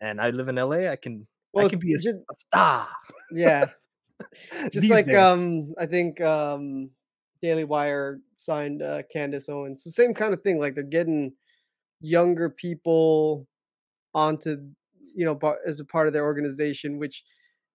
[0.00, 0.90] and I live in LA.
[0.90, 1.26] I can
[1.56, 2.88] I can be a, just- a star.
[3.32, 3.66] yeah
[4.72, 5.16] just like days.
[5.16, 6.90] um I think um
[7.40, 11.32] Daily Wire signed uh Candace Owens so same kind of thing like they're getting
[12.00, 13.46] younger people
[14.14, 14.58] onto
[15.18, 17.24] you know, as a part of their organization, which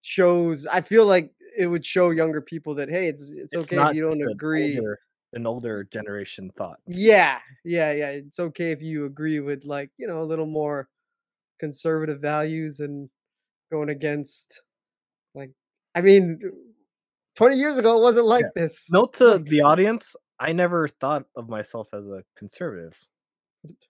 [0.01, 0.65] shows.
[0.65, 4.07] I feel like it would show younger people that hey, it's it's, okay if you
[4.07, 4.77] don't agree.
[4.77, 4.99] Older,
[5.33, 6.79] an older generation thought.
[6.87, 8.09] Yeah, yeah, yeah.
[8.11, 10.89] It's okay if you agree with like you know a little more
[11.59, 13.09] conservative values and
[13.71, 14.61] going against
[15.35, 15.51] like
[15.95, 16.39] I mean,
[17.35, 18.91] twenty years ago it wasn't like this.
[18.91, 22.99] Note to the audience: I never thought of myself as a conservative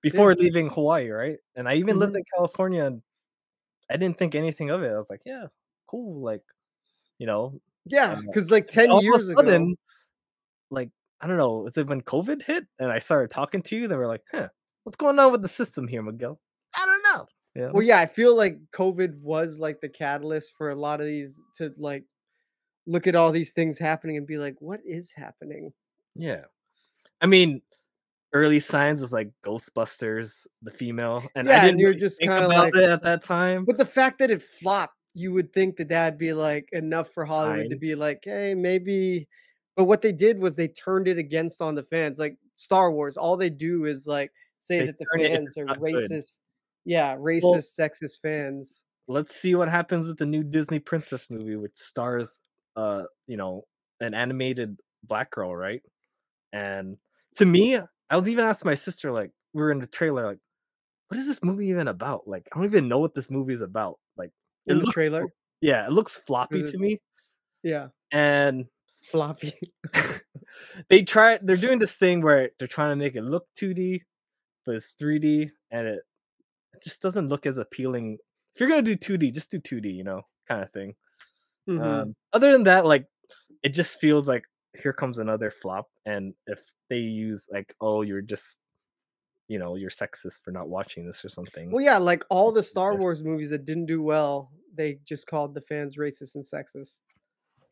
[0.01, 1.37] before leaving Hawaii, right?
[1.55, 2.17] And I even lived Mhm.
[2.19, 3.01] in California, and
[3.89, 4.91] I didn't think anything of it.
[4.91, 5.47] I was like, yeah,
[5.87, 6.43] cool, like,
[7.19, 7.61] you know.
[7.85, 9.77] Yeah, because like, 10 all of years ago- sudden,
[10.71, 10.91] like
[11.23, 13.87] I don't know, is it when COVID hit and I started talking to you?
[13.87, 14.49] They were like, huh,
[14.83, 16.37] what's going on with the system here, Miguel?
[16.77, 17.27] I don't know.
[17.55, 17.71] Yeah.
[17.71, 21.39] Well, yeah, I feel like COVID was like the catalyst for a lot of these
[21.57, 22.03] to like
[22.85, 25.71] look at all these things happening and be like, what is happening?
[26.13, 26.41] Yeah.
[27.21, 27.61] I mean,
[28.33, 32.49] early signs was like Ghostbusters, the female, and yeah, I didn't you're just kind of
[32.49, 33.63] like at that time.
[33.63, 37.23] But the fact that it flopped, you would think that that'd be like enough for
[37.23, 39.29] Hollywood to be like, hey, maybe.
[39.75, 42.19] But what they did was they turned it against on the fans.
[42.19, 45.37] Like Star Wars, all they do is like say They that the turn it into
[45.41, 45.93] fans are not good.
[45.93, 46.39] racist.
[46.85, 48.85] Yeah, racist, Well- sexist fans.
[49.07, 52.39] Let's see what happens with the new Disney princess movie, which stars,
[52.77, 53.63] uh, you know,
[53.99, 55.81] an animated black girl, right?
[56.53, 56.95] And
[57.35, 57.77] to me,
[58.09, 60.37] I was even asking my sister, like, we were in the trailer, like,
[61.09, 62.27] what is this movie even about?
[62.29, 63.99] Like, I don't even know what this movie is about.
[64.15, 64.31] Like,
[64.67, 65.25] In the looks- trailer?
[65.59, 67.01] yeah, it looks floppy to me.
[67.61, 67.89] Yeah.
[68.11, 68.67] And
[69.03, 69.53] floppy.
[70.89, 74.01] they try they're doing this thing where they're trying to make it look 2D,
[74.65, 75.99] but it's 3D and it,
[76.73, 78.17] it just doesn't look as appealing.
[78.53, 80.95] If you're gonna do 2D, just do 2D, you know, kind of thing.
[81.69, 81.81] Mhm.
[81.81, 83.05] Um, other than that, like
[83.63, 84.43] it just feels like
[84.81, 85.89] here comes another flop.
[86.05, 88.59] And if they use like, oh, you're just
[89.49, 91.69] you know, you're sexist for not watching this or something.
[91.69, 95.53] Well, yeah, like all the Star Wars movies that didn't do well, they just called
[95.53, 97.01] the fans racist and sexist.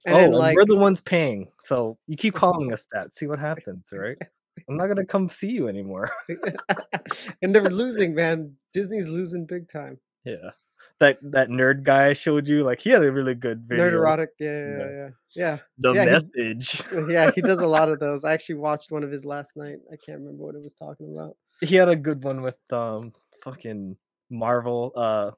[0.05, 1.49] And oh, then, like, we're the ones paying.
[1.61, 3.15] So you keep calling us that.
[3.15, 4.17] See what happens, right?
[4.69, 6.11] I'm not gonna come see you anymore.
[7.41, 8.55] and they're losing, man.
[8.73, 9.99] Disney's losing big time.
[10.23, 10.51] Yeah.
[10.99, 13.89] That that nerd guy I showed you, like he had a really good video.
[13.89, 15.09] Nerdrotic, yeah, yeah, yeah, yeah.
[15.33, 15.57] yeah.
[15.79, 16.83] The yeah, he- message.
[17.09, 18.23] yeah, he does a lot of those.
[18.23, 19.77] I actually watched one of his last night.
[19.91, 21.37] I can't remember what it was talking about.
[21.59, 23.97] He had a good one with um fucking
[24.29, 24.91] Marvel.
[24.95, 25.31] Uh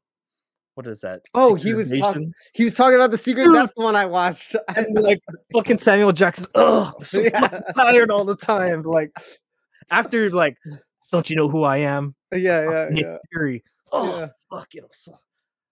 [0.76, 1.21] what is that?
[1.34, 2.34] Oh, Secret he was talking.
[2.53, 3.51] He was talking about the secret.
[3.51, 4.55] That's the one I watched.
[4.76, 5.19] and like
[5.53, 6.47] fucking Samuel Jackson.
[6.55, 7.59] Oh, I'm so Yeah.
[7.76, 8.84] tired all the time.
[8.84, 9.11] Like
[9.91, 10.57] after like,
[11.11, 12.15] don't you know who I am?
[12.34, 13.17] Yeah, yeah, I'm Nick yeah.
[13.32, 13.63] Fury.
[13.91, 14.28] Oh, Yeah.
[14.51, 14.84] fuck it.
[14.84, 14.89] I'm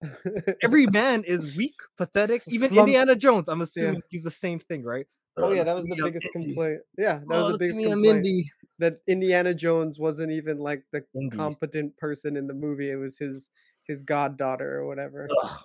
[0.63, 2.41] Every man is weak, pathetic.
[2.47, 3.47] Even Slump- Indiana Jones.
[3.47, 3.63] I'm Yeah.
[3.63, 5.05] assuming he's the same thing, right?
[5.37, 6.47] Oh yeah, that was the me, I'm biggest Indy.
[6.47, 6.81] complaint.
[6.97, 8.17] Yeah, that Oh, was the biggest me, complaint.
[8.17, 8.51] Indy.
[8.79, 11.35] That Indiana Jones wasn't even like the Indy.
[11.37, 12.89] competent person in the movie.
[12.91, 13.49] It was his
[13.87, 15.27] his goddaughter or whatever.
[15.43, 15.59] Ugh.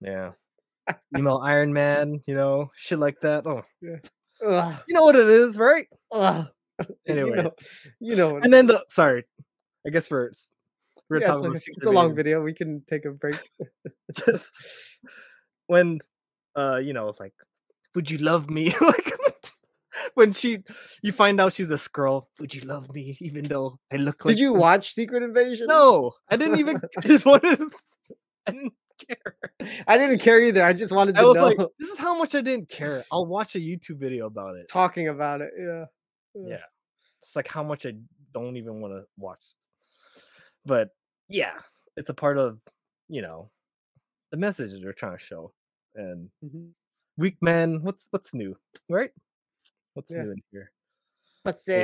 [0.00, 0.30] Yeah.
[1.16, 3.46] Email Iron Man, you know, shit like that.
[3.46, 3.96] Oh, Yeah.
[4.44, 5.86] Ugh, you know what it is, right?
[6.12, 6.46] ugh.
[7.08, 7.30] Anyway.
[7.30, 7.52] you know,
[7.98, 8.36] you know.
[8.36, 9.24] And then the sorry,
[9.84, 10.30] I guess we're
[11.10, 11.66] we're yeah, talking it's.
[11.66, 12.40] It's a long video.
[12.40, 13.40] We can take a break.
[14.14, 14.52] just
[15.66, 15.98] when
[16.54, 17.34] uh you know like
[17.96, 19.12] would you love me like
[20.14, 20.58] when she
[21.02, 24.36] you find out she's a Skrull would you love me even though i look like
[24.36, 25.66] Did you watch Secret Invasion?
[25.68, 27.70] no i didn't even I just wanted to,
[28.46, 28.72] i didn't
[29.08, 29.36] care
[29.86, 30.62] I didn't care either.
[30.64, 33.02] I just wanted to i was know like this is how much i didn't care
[33.12, 35.50] i'll watch a youtube video about it talking about it.
[35.58, 35.84] Yeah.
[36.34, 36.56] yeah
[37.22, 37.92] it's like how much i
[38.34, 39.42] don't even want to watch
[40.66, 40.90] but
[41.28, 41.52] yeah
[41.96, 42.60] it's a part of
[43.08, 43.50] you know
[44.32, 45.52] the message they're trying to show
[45.94, 46.70] and Mhm.
[47.16, 48.56] weak man what's what's new
[48.88, 49.10] right
[49.98, 50.22] what's Yeah.
[50.22, 50.70] new in here
[51.44, 51.74] Pussy.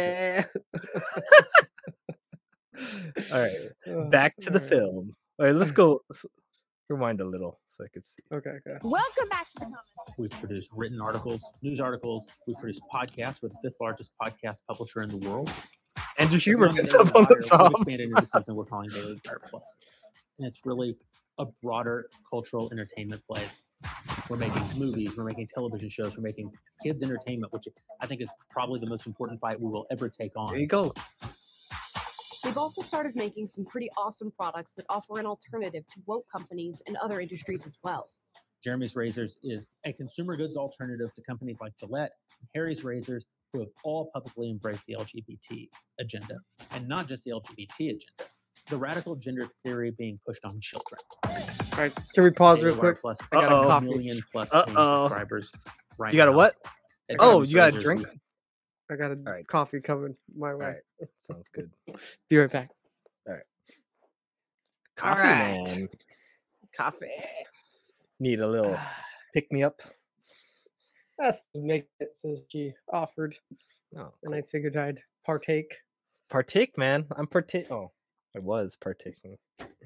[3.32, 3.50] all right
[3.88, 4.68] Oh, back to the alright.
[4.70, 6.24] film all right let's go let's
[6.88, 8.78] rewind a little so i could see Okay, okay.
[8.82, 10.18] Welcome back to the comments.
[10.18, 12.26] We've produced written articles, news articles.
[12.46, 13.42] We've produced podcasts.
[13.42, 15.50] We're the fifth largest podcast publisher in the world.
[16.20, 19.18] andrew But now huberman's up on the Wire, We've expanded into something we're calling Daily
[19.26, 19.76] Wire Plus.
[20.38, 20.96] And it's really
[21.38, 23.42] a broader cultural entertainment play.
[24.30, 26.50] We're making movies, we're making television shows, we're making
[26.82, 27.68] kids entertainment, which
[28.00, 30.48] I think is probably the most important fight we will ever take on.
[30.48, 30.94] there you go
[32.42, 36.82] They've also started making some pretty awesome products that offer an alternative to woke companies
[36.86, 38.08] and other industries as well.
[38.62, 43.60] Jeremy's Razors is a consumer goods alternative to companies like Gillette and Harry's Razors, who
[43.60, 45.68] have all publicly embraced the LGBT
[45.98, 46.36] agenda,
[46.72, 48.30] and not just the LGBT agenda,
[48.68, 51.63] the radical gender theory being pushed on children.
[51.74, 51.92] All right.
[52.14, 52.96] Can we pause real quick?
[53.00, 53.62] Plus, I got Uh-oh.
[53.62, 53.86] a coffee.
[53.88, 55.00] million plus Uh-oh.
[55.00, 55.50] subscribers
[55.98, 56.36] right you got a now.
[56.36, 56.54] what
[57.08, 58.20] At oh Jeremy's you got a Razors, drink we-
[58.90, 59.46] I got a All right.
[59.48, 60.64] coffee coming my way.
[60.66, 61.70] all right sounds good
[62.30, 62.70] Be right back.
[63.28, 63.42] Alright.
[64.96, 65.64] Coffee right.
[65.66, 65.88] man.
[66.76, 67.06] Coffee.
[68.20, 68.78] Need a little
[69.34, 69.80] pick me up.
[71.18, 73.36] That's to make it says she offered.
[73.98, 75.74] Oh, And I figured I'd partake.
[76.30, 77.06] partake, man.
[77.16, 77.70] I'm partake.
[77.70, 77.90] Oh,
[78.36, 79.38] I was partaking.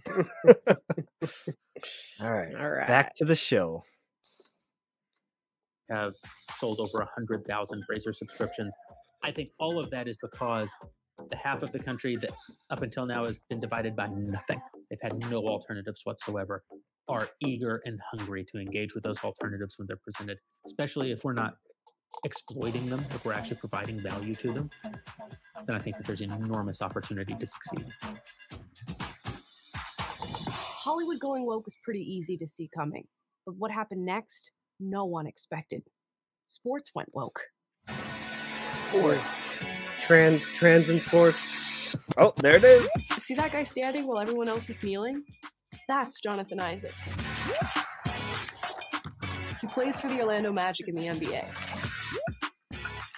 [2.21, 2.55] All right.
[2.55, 2.87] All right.
[2.87, 3.85] Back to the show.
[5.91, 6.14] have
[6.51, 8.77] sold over 100,000 Razor subscriptions.
[9.23, 10.75] I think all of that is because
[11.31, 12.31] the half of the country that
[12.71, 14.61] up until now has been divided by nothing,
[14.91, 16.62] they've had no alternatives whatsoever,
[17.09, 21.33] are eager and hungry to engage with those alternatives when they're presented, especially if we're
[21.33, 21.55] not
[22.25, 24.71] exploiting them, if we're actually providing value to them,
[25.66, 27.87] then I think that there's enormous opportunity to succeed.
[30.99, 33.05] Hollywood going woke was pretty easy to see coming.
[33.46, 35.84] But what happened next, no one expected.
[36.42, 37.40] Sports went woke.
[38.53, 39.22] Sports.
[40.01, 41.94] Trans trans in sports.
[42.16, 42.90] Oh, there it is.
[43.16, 45.22] See that guy standing while everyone else is kneeling?
[45.86, 46.94] That's Jonathan Isaac.
[49.61, 51.46] He plays for the Orlando Magic in the NBA.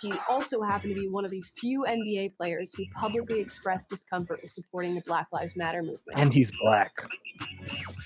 [0.03, 4.41] He also happened to be one of the few NBA players who publicly expressed discomfort
[4.43, 6.19] with supporting the Black Lives Matter movement.
[6.19, 6.93] And he's black.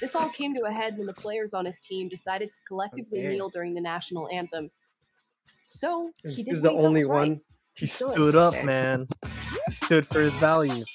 [0.04, 3.22] This all came to a head when the players on his team decided to collectively
[3.22, 3.32] damn.
[3.32, 4.68] kneel during the national anthem.
[5.70, 7.28] So He he did was the he only was right.
[7.30, 7.40] one.
[7.72, 8.12] He stood.
[8.12, 9.06] stood up, man.
[9.70, 10.94] Stood for his values.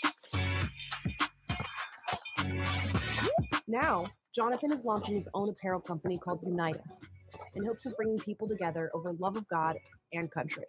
[3.67, 4.05] Now,
[4.35, 7.07] Jonathan is launching his own apparel company called UNITUS
[7.55, 9.75] in hopes of bringing people together over love of God
[10.13, 10.65] and country.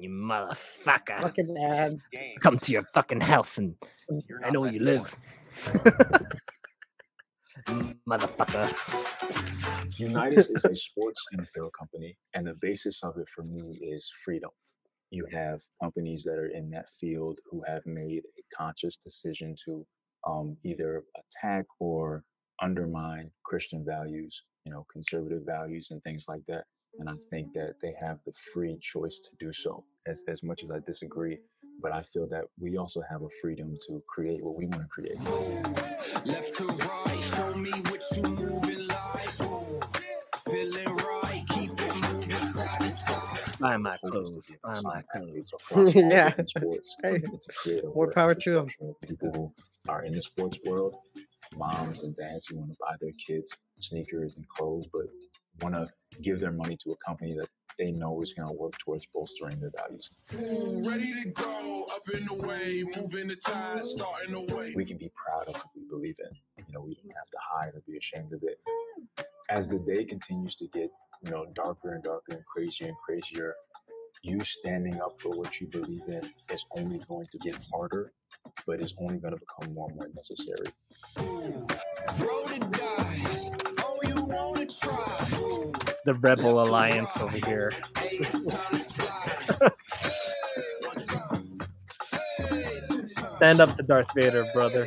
[0.00, 1.20] You motherfucker.
[1.20, 1.98] Fucking ad.
[2.40, 3.74] Come to your fucking house and
[4.42, 5.14] I know where you live.
[8.08, 8.66] Motherfucker.
[9.98, 14.10] UNITUS is a sports and apparel company, and the basis of it for me is
[14.24, 14.50] freedom.
[15.10, 19.86] You have companies that are in that field who have made a conscious decision to
[20.26, 22.24] um, either attack or
[22.62, 26.64] undermine Christian values, you know, conservative values and things like that.
[26.98, 29.84] And I think that they have the free choice to do so.
[30.06, 31.38] As as much as I disagree,
[31.82, 34.88] but I feel that we also have a freedom to create what we want to
[34.88, 35.20] create.
[36.24, 39.40] Left to right, show me what you moving like.
[39.42, 39.80] Ooh,
[40.50, 43.56] feeling right, keep it moving side to side.
[43.60, 44.50] Buy my clothes.
[44.62, 45.94] Buy my clothes.
[45.94, 46.32] Yeah.
[46.46, 46.96] sports.
[47.02, 48.66] Hey, and to create a more power to them.
[49.06, 49.52] People who
[49.92, 50.94] are in the sports world,
[51.56, 55.06] moms and dads who want to buy their kids sneakers and clothes, but
[55.60, 55.88] want to
[56.22, 57.48] give their money to a company that
[57.80, 60.10] they know is going to work towards bolstering their values.
[60.86, 64.74] Ready to go, up in the way, moving the tide, starting the way.
[64.76, 66.64] We can be proud of what we believe in.
[66.68, 68.58] You know, we don't have to hide or be ashamed of it.
[69.48, 70.90] As the day continues to get,
[71.24, 73.54] you know, darker and darker and crazier and crazier,
[74.22, 78.12] you standing up for what you believe in is only going to get harder,
[78.66, 80.66] but it's only going to become more and more necessary.
[81.16, 85.49] Roll the dice, oh, you wanna try.
[86.08, 87.72] Ooh, The Rebel Alliance over here.
[87.98, 89.72] hey, it's time to slide.
[89.92, 91.60] Hey, one time.
[92.38, 93.36] Hey, two times.
[93.36, 94.86] Stand up to Darth Vader, brother.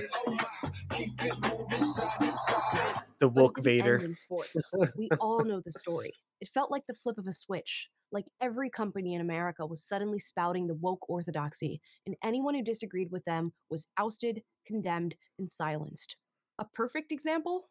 [0.91, 3.03] Keep it moving side to side.
[3.19, 3.97] The woke Vader.
[3.97, 4.73] in sports.
[4.97, 6.11] we all know the story.
[6.41, 7.89] It felt like the flip of a switch.
[8.11, 13.09] Like every company in America was suddenly spouting the woke orthodoxy, and anyone who disagreed
[13.11, 16.15] with them was ousted, condemned, and silenced.
[16.59, 17.69] A perfect example?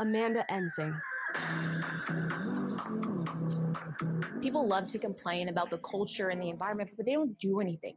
[0.00, 1.00] Amanda Ensing.
[4.40, 7.96] People love to complain about the culture and the environment, but they don't do anything.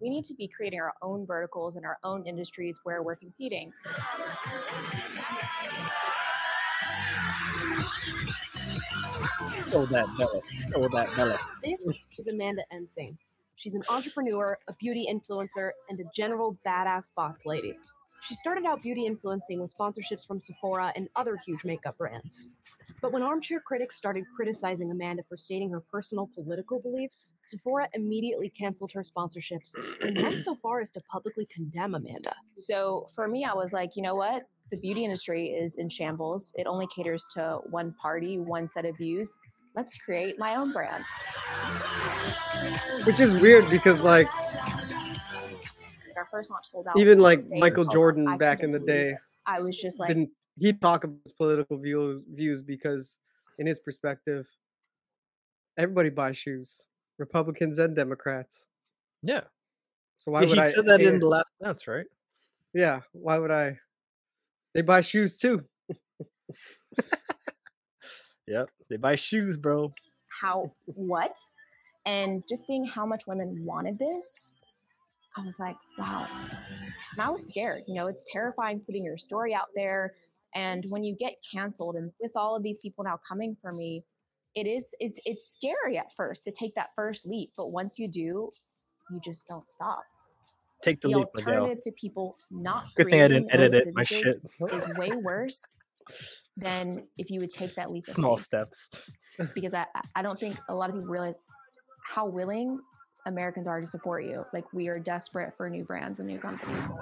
[0.00, 3.72] We need to be creating our own verticals and our own industries where we're competing.
[9.74, 10.40] Oh, that belly.
[10.76, 11.36] Oh, that belly.
[11.62, 13.16] This is Amanda Ensing.
[13.56, 17.78] She's an entrepreneur, a beauty influencer, and a general badass boss lady.
[18.22, 22.48] She started out beauty influencing with sponsorships from Sephora and other huge makeup brands.
[23.00, 28.48] But when armchair critics started criticizing Amanda for stating her personal political beliefs, Sephora immediately
[28.48, 32.32] canceled her sponsorships and went so far as to publicly condemn Amanda.
[32.54, 34.44] So for me, I was like, you know what?
[34.70, 36.54] The beauty industry is in shambles.
[36.56, 39.36] It only caters to one party, one set of views.
[39.74, 41.02] Let's create my own brand.
[43.04, 45.01] Which is weird because like Our
[46.32, 46.98] first launch sold out.
[46.98, 47.44] even like.
[47.50, 49.18] Michael I Jordan back in the day it.
[49.46, 53.18] I was just like, didn't he talk about his political view, views because
[53.58, 54.48] in his perspective
[55.78, 58.68] everybody buys shoes republicans and democrats
[59.22, 59.42] Yeah.
[60.16, 62.06] so why Yeah, would he i said that in the last dance, right?
[62.74, 63.78] yeah why would i
[64.74, 65.64] they buy shoes too
[68.48, 68.70] Yep.
[68.90, 69.94] They buy shoes, bro.
[70.40, 71.36] how what
[72.04, 74.52] and just seeing how much women wanted this
[75.36, 76.26] i was like wow
[77.12, 80.12] and i was scared you know it's terrifying putting your story out there
[80.54, 84.02] and when you get canceled and with all of these people now coming for me
[84.54, 88.08] it is it's it's scary at first to take that first leap but once you
[88.08, 88.50] do
[89.10, 90.02] you just don't stop
[90.82, 91.54] Take the, the leap, Miguel.
[91.54, 93.88] alternative to people not Good thing I didn't edit it.
[93.94, 94.42] My shit.
[94.72, 95.78] is way worse
[96.56, 98.88] than if you would take that leap Small steps.
[99.54, 101.38] because I- I don't think a lot of people realize
[102.04, 102.80] how willing
[103.26, 104.44] Americans are to support you.
[104.52, 106.92] Like we are desperate for new brands and new companies.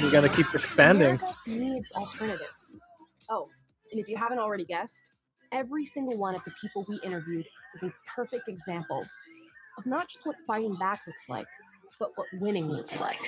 [0.00, 1.16] You gotta keep expanding.
[1.16, 2.80] America needs alternatives.
[3.28, 3.46] Oh,
[3.90, 5.12] and if you haven't already guessed,
[5.52, 9.04] every single one of the people we interviewed is a perfect example
[9.78, 11.46] of not just what fighting back looks like,
[11.98, 13.18] but what winning looks like.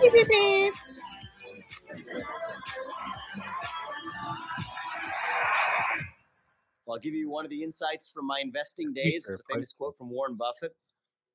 [0.00, 0.74] Beep, beep, beep.
[6.86, 9.28] Well, I'll give you one of the insights from my investing days.
[9.28, 10.72] It's a famous quote from Warren Buffett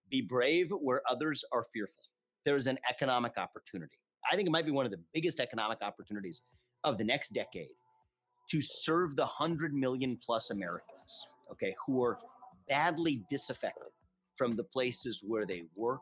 [0.09, 2.03] Be brave where others are fearful.
[2.45, 3.97] There is an economic opportunity.
[4.31, 6.41] I think it might be one of the biggest economic opportunities
[6.85, 7.67] of the next decade
[8.49, 12.17] to serve the 100 million plus Americans, okay, who are
[12.69, 13.91] badly disaffected
[14.35, 16.01] from the places where they work,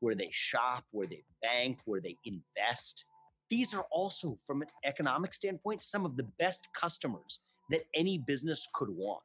[0.00, 3.04] where they shop, where they bank, where they invest.
[3.50, 8.66] These are also, from an economic standpoint, some of the best customers that any business
[8.74, 9.22] could want.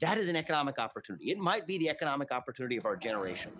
[0.00, 1.30] That is an economic opportunity.
[1.30, 3.52] It might be the economic opportunity of our generation.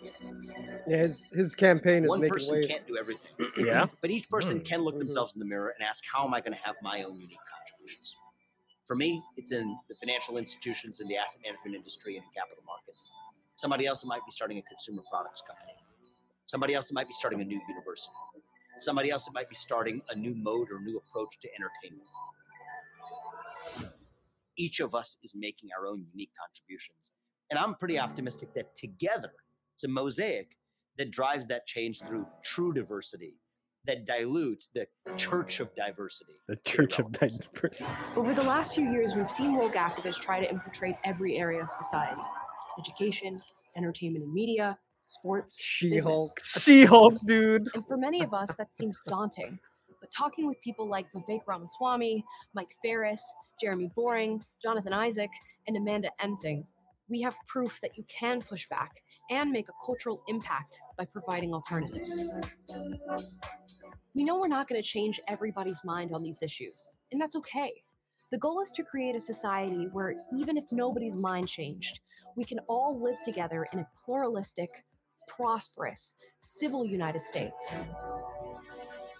[0.86, 2.66] Yeah, his his campaign is One making person waves.
[2.68, 3.32] can't do everything.
[3.58, 3.86] Yeah.
[4.00, 4.64] But each person Mm.
[4.64, 5.00] can look Mhm.
[5.00, 7.44] themselves in the mirror and ask, how am I going to have my own unique
[7.56, 8.16] contributions?
[8.84, 12.64] For me, it's in the financial institutions, in the asset management industry, and in capital
[12.66, 13.04] markets.
[13.56, 15.72] Somebody else might be starting a consumer products company.
[16.46, 18.14] Somebody else might be starting a new university.
[18.78, 22.08] Somebody else might be starting a new mode or new approach to entertainment.
[24.60, 27.12] Each of us is making our own unique contributions.
[27.48, 29.32] And I'm pretty optimistic that together,
[29.74, 30.58] it's a mosaic
[30.98, 33.36] that drives that change through true diversity
[33.86, 34.86] that dilutes the
[35.16, 36.34] church of diversity.
[36.46, 37.88] The Church of Diversity.
[38.14, 41.72] Over the last few years, we've seen woke activists try to infiltrate every area of
[41.72, 42.20] society
[42.78, 43.42] education,
[43.76, 46.38] entertainment and media, sports, She-Hulk.
[46.44, 47.68] She-Hulk, dude.
[47.74, 49.58] And for many of us, that seems daunting.
[50.16, 53.22] Talking with people like Vivek Ramaswamy, Mike Farris,
[53.60, 55.30] Jeremy Boring, Jonathan Isaac,
[55.66, 56.64] and Amanda Ensing,
[57.08, 61.52] we have proof that you can push back and make a cultural impact by providing
[61.52, 62.28] alternatives.
[64.14, 67.72] We know we're not going to change everybody's mind on these issues, and that's okay.
[68.32, 72.00] The goal is to create a society where, even if nobody's mind changed,
[72.36, 74.70] we can all live together in a pluralistic,
[75.28, 77.76] prosperous, civil United States.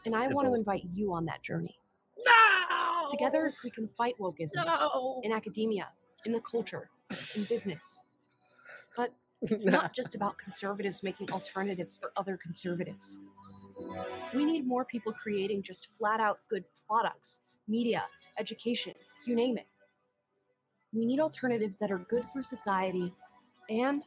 [0.06, 1.78] And I want to invite you on that journey.
[2.18, 3.06] No!
[3.10, 5.88] Together, we can fight wokeism in academia,
[6.24, 6.88] in the culture,
[7.36, 8.04] in business.
[8.96, 13.20] But it's not just about conservatives making alternatives for other conservatives.
[14.34, 18.04] We need more people creating just flat out good products, media,
[18.38, 18.94] education,
[19.26, 19.66] you name it.
[20.92, 23.14] We need alternatives that are good for society
[23.68, 24.04] and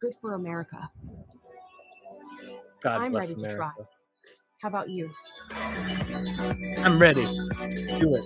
[0.00, 0.90] good for America.
[2.82, 3.70] God I'm bless ready to try.
[4.62, 5.10] How about you?
[6.84, 7.24] I'm ready.
[7.24, 8.24] Do it.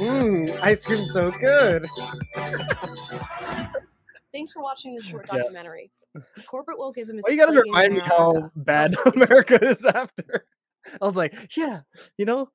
[0.00, 1.86] Mmm, ice cream so good.
[4.32, 5.38] Thanks for watching this short Yeah.
[5.40, 5.90] documentary.
[6.46, 7.24] Corporate wokeism is.
[7.26, 8.16] Why you gotta plaguing remind me America.
[8.16, 10.46] how bad America is after?
[11.00, 11.82] I was like, yeah,
[12.16, 12.48] you know,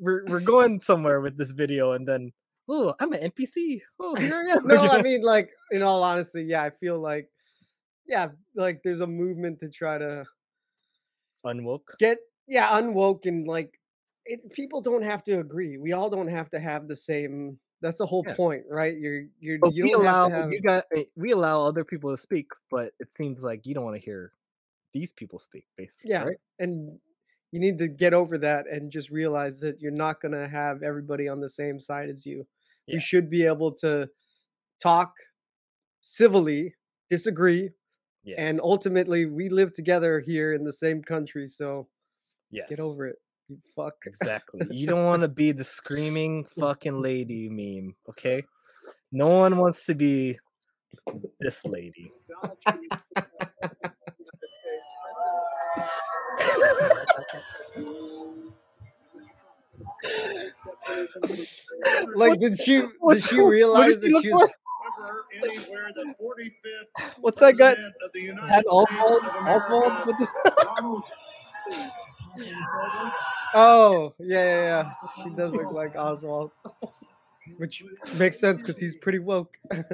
[0.00, 2.32] we're we're going somewhere with this video, and then
[2.68, 3.82] oh, I'm an NPC.
[4.00, 4.66] Oh, here I am.
[4.66, 7.28] no, I mean, like, in all honesty, yeah, I feel like,
[8.06, 10.24] yeah, like there's a movement to try to
[11.44, 11.96] unwoke.
[11.98, 13.78] get, yeah, unwoke and like,
[14.26, 15.76] it, people don't have to agree.
[15.78, 17.58] We all don't have to have the same.
[17.80, 18.34] That's the whole Yeah.
[18.34, 18.96] point, right?
[18.96, 20.52] You're, you're, But you we don't allow have have.
[20.52, 23.84] you got eh, we allow other people to speak, but it seems like you don't
[23.84, 24.32] want to hear
[24.94, 26.10] these people speak, basically.
[26.10, 26.36] Yeah, right?
[26.58, 26.98] and
[27.52, 30.82] you need to get over that and just realize that you're not going to have
[30.82, 32.46] everybody on the same side as you.
[32.86, 32.94] Yeah.
[32.94, 34.10] You should be able to
[34.80, 35.14] talk
[36.00, 36.74] civilly,
[37.10, 37.70] disagree,
[38.24, 38.36] Yeah.
[38.38, 41.46] and ultimately we live together here in the same country.
[41.46, 41.88] So
[42.50, 42.68] Yes.
[42.70, 43.16] get over it.
[43.48, 43.94] You fuck.
[44.06, 44.66] Exactly.
[44.70, 48.44] You don't want to be the screaming fucking lady meme, okay?
[49.12, 50.38] No one wants to be
[51.40, 52.10] this lady.
[62.14, 62.82] like, did she?
[63.08, 64.42] Did she realize that she was?
[64.42, 64.50] like?
[67.20, 67.74] What's that guy?
[68.48, 69.20] Had Oswalt?
[69.22, 70.06] Oswalt?
[70.06, 70.72] What the-
[73.54, 75.22] Oh, yeah, yeah, yeah.
[75.22, 76.50] She does look like Oswalt,
[77.58, 77.84] which
[78.16, 79.56] makes sense because he's pretty woke.
[79.70, 79.84] I'm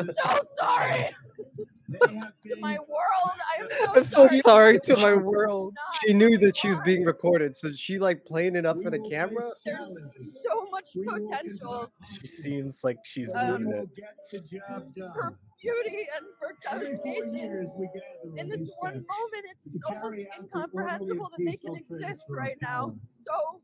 [0.00, 1.14] so sorry.
[1.92, 4.38] to my world, I am so I'm so sorry.
[4.40, 5.74] sorry to my world.
[6.04, 8.98] She knew that she was being recorded, so she like playing it up for the
[8.98, 9.50] camera.
[9.64, 13.88] There's so much potential She seems like she's Um, doing
[14.30, 14.44] it.
[15.14, 17.70] for beauty and for devastation.
[18.36, 22.92] In this one moment, it's almost incomprehensible that they can exist right now.
[22.96, 23.60] So,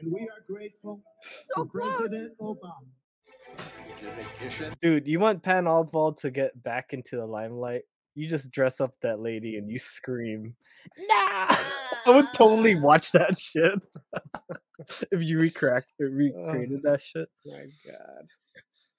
[0.00, 1.00] And we are grateful
[1.44, 1.96] so to close.
[1.98, 2.84] President Obama.
[4.80, 7.82] Dude, you want Patton Oswalt to get back into the limelight?
[8.14, 10.54] You just dress up that lady and you scream.
[10.98, 11.06] Nah!
[12.06, 13.78] I would totally watch that shit.
[15.12, 17.28] if you recracked recreated that shit.
[17.44, 17.66] My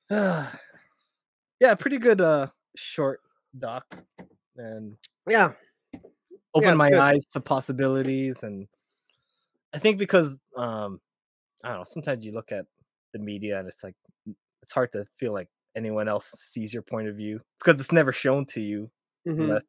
[0.09, 0.49] God.
[1.59, 3.21] yeah, pretty good uh short
[3.57, 3.85] doc.
[4.57, 4.97] And
[5.27, 5.53] Yeah.
[6.53, 6.99] opened it's my good.
[6.99, 8.67] eyes to possibilities and
[9.73, 10.99] I think because um
[11.63, 12.65] I don't know, sometimes you look at
[13.13, 13.95] the media and it's like
[14.67, 15.47] it's hard to feel like
[15.77, 18.91] anyone else sees your point of view because it's never shown to you
[19.25, 19.43] Mhm.
[19.43, 19.63] unless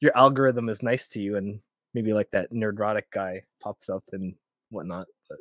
[0.00, 1.60] your algorithm is nice to you and
[1.94, 4.36] maybe like that nerdrotic guy pops up and
[4.68, 5.08] whatnot.
[5.28, 5.38] But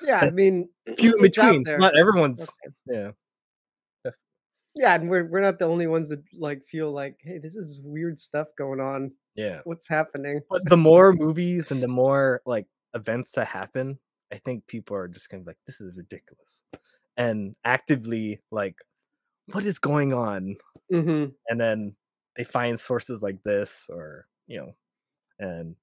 [0.00, 1.64] Yeah, I mean, few in between.
[1.66, 2.74] Not everyone's Okay.
[2.86, 3.10] yeah.
[4.76, 7.80] Yeah, and we're we're not the only ones that like feel like, hey, this is
[7.84, 9.12] weird stuff going on.
[9.36, 9.60] Yeah.
[9.64, 10.40] What's happening?
[10.50, 14.00] But the more movies and the more like events that happen,
[14.32, 16.62] I think people are just gonna be like, this is ridiculous.
[17.16, 18.76] And actively like,
[19.52, 20.56] what is going on?
[20.90, 21.34] Mhm.
[21.48, 21.94] And then
[22.36, 24.74] they find sources like this or you know,
[25.38, 25.76] and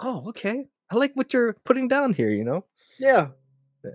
[0.00, 0.66] oh, okay.
[0.90, 2.64] I like what you're putting down here, you know?
[2.98, 3.28] Yeah.
[3.84, 3.90] Yeah.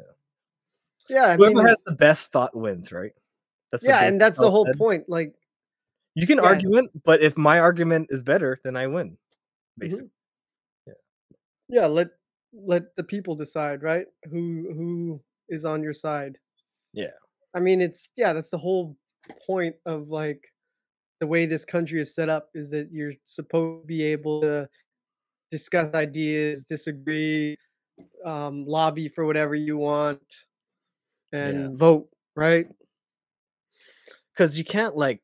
[1.07, 3.13] Yeah, I Whoever mean, has the best thought wins, right?
[3.71, 4.77] That's yeah, and that's the whole said.
[4.77, 5.05] point.
[5.07, 5.35] Like,
[6.15, 6.45] You can yeah.
[6.45, 9.17] argue it, but if my argument is better, then I win.
[9.77, 10.09] Basically.
[10.87, 10.93] Yeah.
[11.69, 12.09] Yeah, let
[12.53, 14.07] let the people decide, right?
[14.29, 16.37] Who who is on your side?
[16.93, 17.11] Yeah.
[17.53, 18.97] I mean, it's yeah, that's the whole
[19.45, 20.43] point of like
[21.19, 24.69] the way this country is set up is that you're supposed to be able to
[25.51, 27.55] discuss ideas, disagree,
[28.25, 30.21] um, lobby for whatever you want,
[31.31, 32.67] and vote, right?
[34.39, 35.19] because you can't like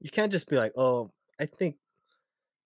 [0.00, 1.10] you can't just be like oh
[1.40, 1.76] i think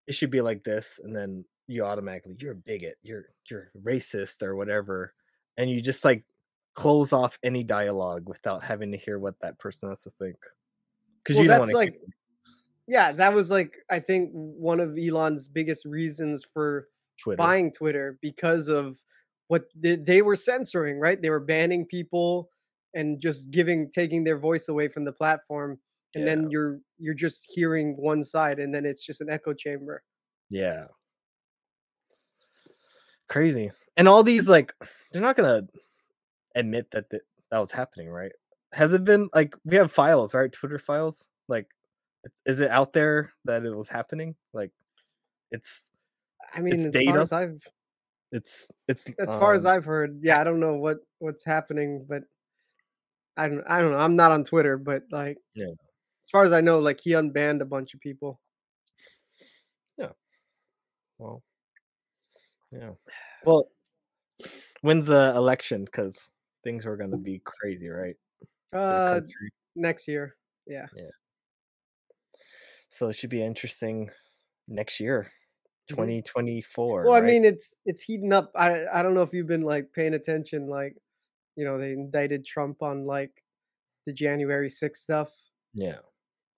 [0.07, 4.43] it should be like this and then you automatically you're a bigot you're you're racist
[4.43, 5.15] or whatever
[5.57, 6.25] and you just like
[6.79, 10.37] close off any dialogue without having to hear what that person has to think
[11.25, 12.01] because Well, you don't that's like,
[12.87, 16.87] yeah, that was like I think one of Elon's biggest reasons for
[17.21, 17.37] Twitter.
[17.37, 18.99] buying Twitter because of
[19.49, 21.21] what they, they were censoring, right?
[21.21, 22.49] They were banning people
[22.95, 25.81] and just giving taking their voice away from the platform,
[26.15, 30.05] and then you're you're just hearing one side, and then it's just an echo chamber.
[30.51, 30.85] yeah
[33.29, 34.73] crazy and all these like
[35.13, 35.63] they're not gonna
[36.59, 38.33] admit that th- that was happening right?
[38.73, 40.53] Has it been like we have files right?
[40.53, 41.25] Twitter files?
[41.49, 41.67] Like
[42.45, 44.35] is it out there that it was happening?
[44.53, 44.73] Like
[45.51, 45.89] it's
[46.55, 47.13] I mean, it's as data?
[47.13, 47.67] far as I've
[48.33, 52.05] it's it's as far as um, I've heard, yeah, I don't know what what's happening,
[52.09, 52.23] but
[53.37, 53.99] I don't I don't know.
[53.99, 55.67] I'm not on Twitter, but like yeah.
[56.25, 58.41] as far as I know, like he unbanned a bunch of people.
[59.97, 60.13] yeah.
[61.19, 61.43] Well
[62.73, 62.91] yeah.
[63.45, 63.69] Well
[64.81, 65.85] when's the election?
[65.85, 66.19] Because
[66.65, 68.17] things are gonna be crazy right
[68.73, 69.21] Uh,
[69.77, 70.37] next year,
[70.67, 70.87] yeah.
[70.95, 71.11] yeah
[72.91, 74.11] so it should be interesting
[74.69, 75.31] next year
[75.91, 76.23] Mhm.
[76.23, 77.27] 2024 Well, I right?
[77.27, 78.51] mean, it's it's heating up.
[78.55, 80.67] I I don't know if you've been like paying attention.
[80.69, 80.97] Like,
[81.57, 83.45] you know, they indicted Trump on like
[84.07, 85.33] the January 6th stuff,
[85.75, 85.99] yeah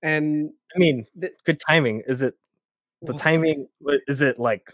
[0.02, 2.02] and I mean, the- good timing.
[2.06, 2.34] Is it
[3.02, 3.68] the Well, timing?
[4.08, 4.72] Is it like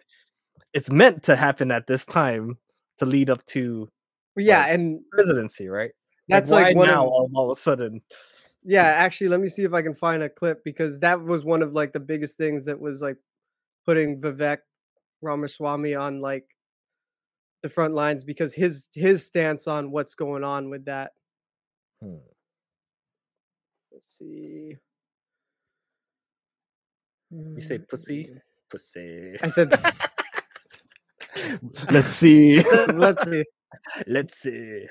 [0.74, 2.58] it's meant to happen at this time
[2.98, 3.90] to lead up to
[4.36, 5.90] yeah, like, and presidency, right?
[6.28, 8.02] That's like one now of- all, all of a sudden.
[8.64, 8.82] yeah.
[8.84, 11.72] Actually, let me see if I can find a clip because that was one of
[11.72, 13.16] like the biggest things that was like
[13.84, 14.58] putting Vivek
[15.22, 16.44] Ramaswamy on like
[17.62, 21.12] the front lines because his his stance on what's going on with that.
[22.02, 22.16] Hmm.
[23.92, 24.76] Let's see.
[27.30, 28.30] You say pussy,
[28.70, 29.36] pussy.
[29.42, 29.72] I said.
[31.90, 32.60] Let's see.
[32.60, 33.44] Said, Let's see.
[34.06, 34.86] Let's see.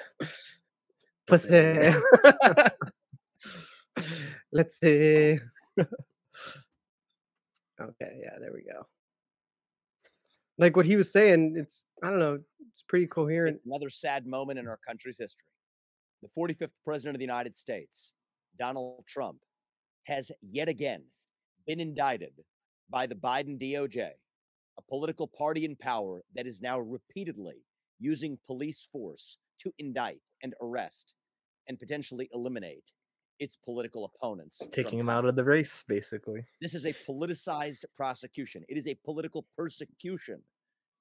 [1.27, 1.55] Pussy.
[1.55, 1.99] Eh,
[4.51, 5.39] let's see.
[7.81, 8.87] Okay, yeah, there we go.
[10.57, 12.39] Like what he was saying, it's I don't know,
[12.71, 13.57] it's pretty coherent.
[13.57, 15.47] It's another sad moment in our country's history.
[16.21, 18.13] The 45th President of the United States,
[18.57, 19.39] Donald Trump,
[20.05, 21.03] has yet again
[21.67, 22.33] been indicted
[22.89, 24.11] by the Biden DOJ
[24.77, 27.63] a political party in power that is now repeatedly
[27.99, 31.13] using police force to indict and arrest
[31.67, 32.91] and potentially eliminate
[33.39, 34.65] its political opponents.
[34.71, 36.45] Taking him out of the race, basically.
[36.61, 38.63] this is a politicized prosecution.
[38.69, 40.41] It is a political persecution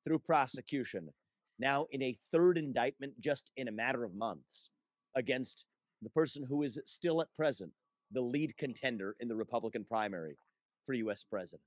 [0.04, 1.10] through prosecution.
[1.58, 4.70] Now, in a third indictment, just in a matter of months,
[5.14, 5.66] against
[6.02, 7.72] the person who is still at present
[8.10, 10.36] the lead contender in the Republican primary
[10.84, 11.62] for US president.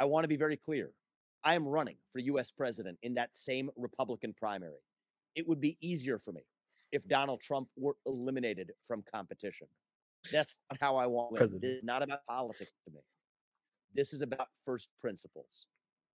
[0.00, 0.92] I want to be very clear.
[1.44, 4.80] I am running for US president in that same Republican primary.
[5.34, 6.42] It would be easier for me
[6.92, 7.08] if mm.
[7.08, 9.68] Donald Trump were eliminated from competition.
[10.32, 11.38] That's not how I want to win.
[11.38, 11.62] President.
[11.62, 13.00] This is not about politics to me.
[13.94, 15.66] This is about first principles.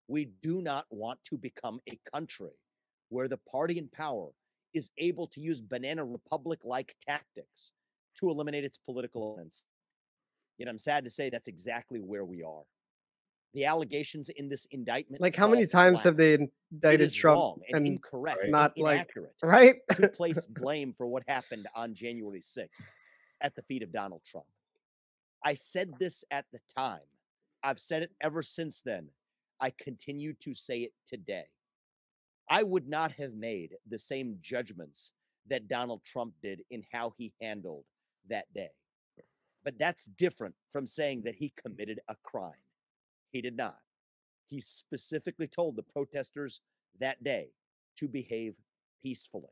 [0.09, 2.53] We do not want to become a country
[3.09, 4.29] where the party in power
[4.75, 7.73] is able to use banana republic like tactics
[8.19, 9.67] to eliminate its political opponents.
[10.59, 12.63] Yet I'm sad to say that's exactly where we are.
[13.55, 16.35] The allegations in this indictment Like how many times have they
[16.73, 19.77] indicted Trump wrong and, and incorrect, and not like inaccurate right?
[19.95, 22.83] to place blame for what happened on January 6th
[23.41, 24.47] at the feet of Donald Trump.
[25.45, 27.01] I said this at the time.
[27.63, 29.09] I've said it ever since then.
[29.61, 31.45] I continue to say it today.
[32.49, 35.13] I would not have made the same judgments
[35.49, 37.85] that Donald Trump did in how he handled
[38.29, 38.71] that day.
[39.65, 42.53] But that's different from saying that he committed a crime.
[43.35, 43.79] He did not.
[44.49, 46.61] He specifically told the protesters
[47.01, 47.49] that day
[47.99, 48.55] to behave
[49.03, 49.51] peacefully.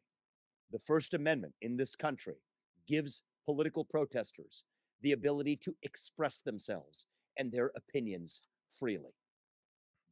[0.70, 2.36] The First Amendment in this country
[2.86, 4.62] gives political protesters
[5.02, 7.06] the ability to express themselves
[7.36, 9.16] and their opinions freely.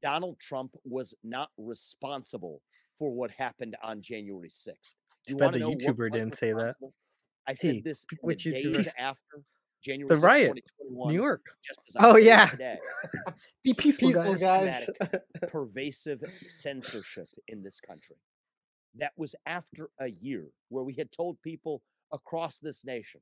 [0.03, 2.63] Donald Trump was not responsible
[2.99, 4.97] for what happened on January 6th.
[5.29, 6.75] Too You bad want the to know YouTuber didn't say that.
[7.47, 9.45] I said Hey, this which days after
[9.83, 10.49] January The 6th, riot,
[10.81, 11.43] 2021, New York.
[11.63, 12.47] just as I'm Oh yeah.
[12.47, 12.79] today
[13.65, 14.89] Be peaceful, Peaceful guys.
[15.49, 18.17] pervasive censorship in this country.
[18.97, 21.83] That was after a year where we had told people
[22.13, 23.21] across this nation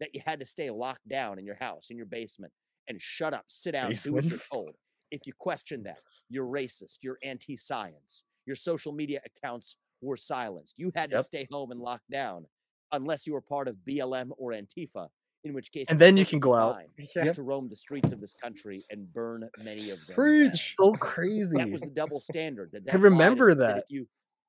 [0.00, 2.52] that you had to stay locked down in your house, in your basement,
[2.88, 4.70] and shut up, sit down, do what you're told.
[5.10, 10.78] If you question that, you're racist, you're anti science, your social media accounts were silenced.
[10.78, 12.46] You had to stay home and locked down
[12.92, 15.08] unless you were part of BLM or Antifa,
[15.44, 16.78] in which case, And then you can go out.
[17.16, 17.32] Yeah.
[17.32, 20.14] to roam the streets of this country and burn many of them.
[20.14, 20.74] Preach.
[20.78, 21.56] So crazy.
[21.56, 22.70] That was the double standard.
[22.72, 23.78] That, I that and remember that.
[23.78, 24.06] If you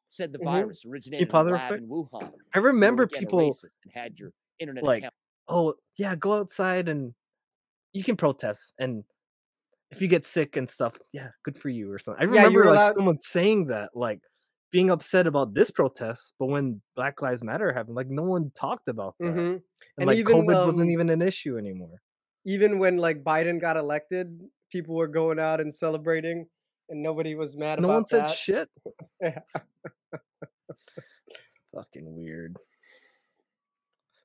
[0.09, 0.43] said the Mhm.
[0.43, 3.39] virus Can originated in a pause it real lab in Wuhan, I remember people
[3.83, 5.13] and had your internet like, account.
[5.47, 7.13] oh yeah, go outside and
[7.93, 9.03] you can protest, and
[9.91, 12.21] if you get sick and stuff, yeah, good for you or something.
[12.21, 14.19] I remember were like allowed- someone saying that, like
[14.71, 18.87] being upset about this protest, but when Black Lives Matter happened, like no one talked
[18.87, 19.61] about that, hmm and,
[19.97, 22.01] And like even COVID um, wasn't even an issue anymore.
[22.45, 24.39] even when like Biden got elected,
[24.71, 26.47] people were going out and celebrating,
[26.89, 28.35] and nobody was mad No about one said that.
[28.35, 28.69] shit.
[31.75, 32.57] Fucking weird.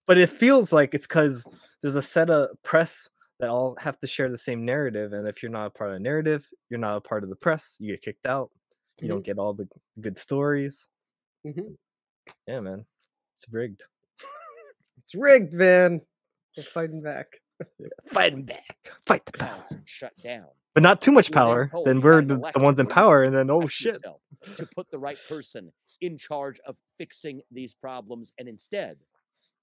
[0.06, 1.46] But it feels like it's because
[1.82, 3.08] there's a set of press
[3.40, 5.96] that all have to share the same narrative, and if you're not a part of
[5.96, 7.76] the narrative, you're not a part of the press.
[7.78, 8.50] You get kicked out.
[9.00, 9.68] You don't get all the
[10.00, 10.88] good stories.
[11.44, 11.74] hmm
[12.46, 12.86] Yeah, man,
[13.34, 13.82] it's rigged.
[14.98, 16.00] It's rigged, man.
[16.56, 17.26] We're fighting back.
[18.08, 20.46] Fighting back, fight the power, accounts shut down.
[20.74, 21.84] but not too much You were then power.
[21.86, 23.98] Then we're the, the ones in power, and then oh shit,
[24.56, 28.98] to put the right person in charge of fixing these problems, and instead,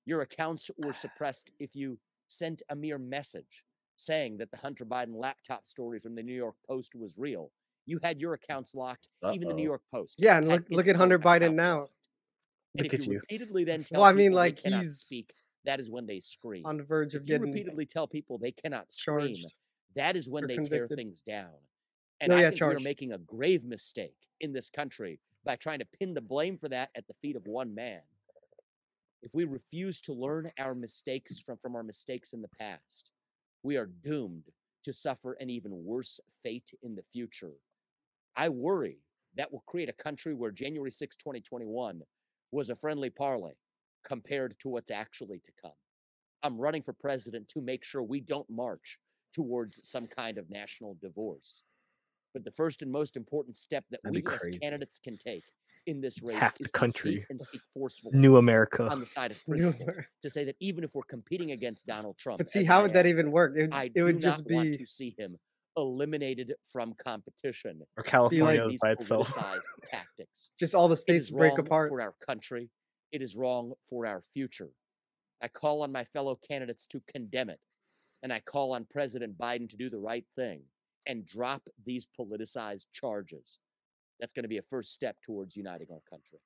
[0.05, 3.63] your accounts were suppressed if you sent a mere message
[3.95, 7.51] saying that the Hunter Biden laptop story from the New York Post was real.
[7.85, 9.09] You had your accounts locked.
[9.31, 10.15] Even the New York Post.
[10.19, 11.91] Yeah, and look look at Hunter Biden now locked.
[12.75, 13.19] And Look if at you you.
[13.19, 15.33] repeatedly then tell Well, I mean, like, he's speak,
[15.65, 16.65] that is when they scream.
[16.65, 19.35] on the verge of If you getting repeatedly tell people they cannot scream,
[19.95, 21.51] that is when they tear things down.
[22.21, 25.55] And No, I yeah, think we are making a grave mistake in this country by
[25.55, 28.01] trying to pin the blame for that at the feet of one man.
[29.21, 33.11] If we refuse to learn our mistakes from, from our mistakes in the past,
[33.61, 34.49] we are doomed
[34.83, 37.53] to suffer an even worse fate in the future.
[38.35, 38.97] I worry
[39.35, 42.01] that will create a country where January 6, 2021
[42.51, 43.53] was a friendly parley
[44.05, 45.71] compared to what's actually to come.
[46.43, 48.99] I'm running for president to make sure we don't march
[49.33, 51.63] towards some kind of national divorce.
[52.33, 55.43] But the first and most important step that That'd we as candidates can take
[55.85, 58.87] in this race Half the is to speak country, and speak forcefully New America.
[58.89, 59.87] on the side of principle
[60.21, 62.93] to say that even if we're competing against Donald Trump, But see, how I would
[62.93, 63.55] that even work?
[63.55, 65.37] It, would- I it would just want be to see him
[65.77, 69.35] eliminated from competition Or California these by itself.
[69.35, 70.51] politicized tactics.
[70.59, 71.89] just all the states break apart.
[71.89, 72.69] for our country.
[73.11, 74.69] It is wrong for our future.
[75.41, 77.59] I call on my fellow candidates to condemn it,
[78.23, 80.61] and I call on President Biden to do the right thing
[81.05, 83.59] and drop these politicized charges.
[84.19, 86.39] That's going to be a first step towards uniting our country.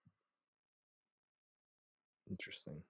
[2.30, 2.82] Interesting.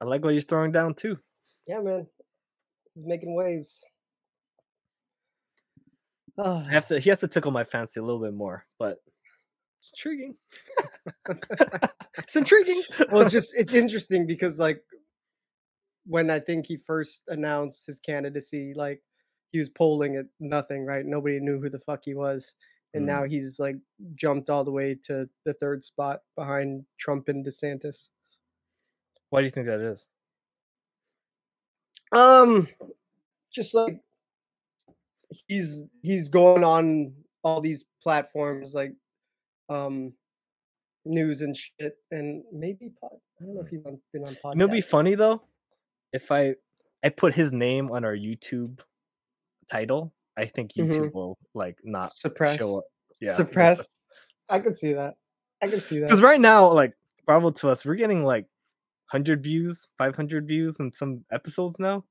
[0.00, 1.18] I like what he's throwing down too.
[1.66, 2.06] Yeah, man.
[2.94, 3.86] He's making waves.
[6.38, 6.98] Oh, I have to.
[6.98, 8.98] He has to tickle my fancy a little bit more, but
[9.80, 10.34] it's intriguing.
[12.18, 12.82] it's intriguing.
[13.10, 14.82] well, it's just it's interesting because like
[16.06, 19.02] when I think he first announced his candidacy, like
[19.52, 21.04] he was polling at nothing, right?
[21.04, 22.54] Nobody knew who the fuck he was.
[22.94, 23.06] And Mm.
[23.06, 23.76] now he's like
[24.14, 28.08] jumped all the way to the third spot behind Trump and DeSantis.
[29.30, 30.06] Why do you think that is?
[32.12, 32.68] Um,
[33.50, 34.00] just like
[35.48, 37.12] he's he's going on
[37.44, 38.92] all these platforms like
[39.68, 40.12] um
[41.04, 43.10] news and shit, and maybe pod,
[43.40, 44.52] I don't know if he's on, been on podcast.
[44.54, 45.42] You know, it'd be funny though
[46.12, 46.54] if I
[47.04, 48.80] I put his name on our YouTube
[49.70, 50.12] title.
[50.36, 50.72] I think.
[50.74, 52.62] YouTube will like not suppress.
[53.20, 54.00] Yeah, suppress.
[54.48, 55.14] I could see that.
[55.60, 56.06] I could see that.
[56.06, 56.94] Because right now, like
[57.26, 58.46] Bravo to us, we're getting like
[59.06, 62.04] hundred views, five hundred views in some episodes now.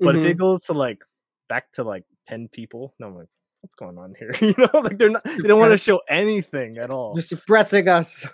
[0.00, 0.40] But if it Mhm.
[0.40, 1.04] goes to like
[1.48, 3.28] back to like ten people, no, I'm like,
[3.60, 4.34] what's going on here?
[4.40, 7.12] you know, like they're not they don't want to show anything at all.
[7.14, 8.26] You're suppressing us.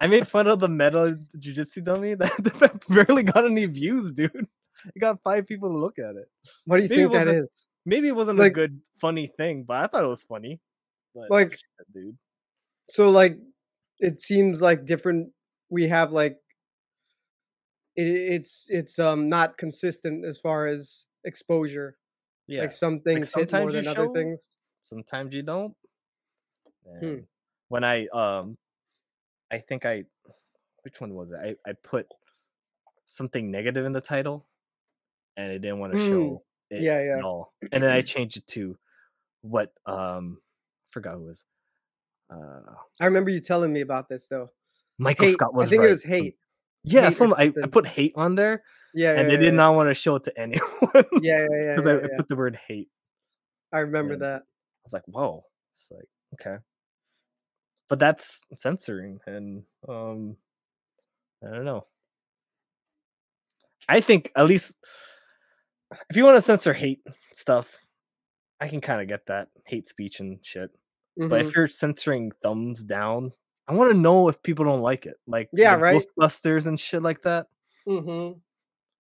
[0.00, 2.30] I made fun of the meta jujitsu dummy that,
[2.60, 4.46] that barely got any views, dude.
[4.94, 6.28] It got five people to look at it.
[6.66, 7.48] What do you Maybe think that?
[7.86, 10.60] Maybe it wasn't a good funny thing, but I thought it was funny.
[11.14, 11.60] But Like- shit,
[11.92, 12.18] dude.
[12.90, 13.38] so like
[13.98, 15.32] it seems like different
[15.70, 16.36] we have like
[17.96, 21.96] it, it's it's um not consistent as far as exposure
[22.48, 22.62] Yeah.
[22.62, 24.50] like some things hit more than other things
[24.82, 25.74] Sometimes you don't.
[27.00, 27.16] Hmm.
[27.68, 28.56] When I um,
[29.50, 30.04] I think I,
[30.82, 31.36] which one was it?
[31.66, 32.06] I I put
[33.06, 34.46] something negative in the title,
[35.36, 36.08] and it didn't want to Mm.
[36.08, 37.20] show it Yeah, at yeah.
[37.22, 37.52] all.
[37.72, 38.78] And then I changed it to
[39.42, 40.40] what um,
[40.90, 41.44] forgot who it was.
[42.30, 44.50] Uh, i remember you telling me about this though
[44.98, 45.88] Michael Hate- Scott was i think right.
[45.88, 46.36] it was hate
[46.84, 48.62] Yeah, some I, I put hate on there.
[48.94, 49.56] Yeah, and yeah, they did yeah.
[49.56, 50.62] not want to show it to anyone.
[50.94, 52.88] yeah yeah yeah, because I, I put the word hate.
[53.72, 55.44] i remember and that I was like, whoa.
[55.72, 56.62] It's like, okay.
[57.88, 60.36] But that's censoring and um
[61.46, 61.84] I don't know.
[63.88, 64.74] I think at least
[66.10, 67.00] if you want to censor hate
[67.32, 67.74] stuff,
[68.60, 70.70] I can kind of get that hate speech and shit.
[71.16, 71.44] But Mhm.
[71.46, 73.32] if you're censoring thumbs down,
[73.68, 75.16] I want to know if people don't like it.
[75.26, 76.02] Like Yeah, the right.
[76.18, 77.46] Ghostbusters and shit like that.
[77.86, 78.38] mm-hmm.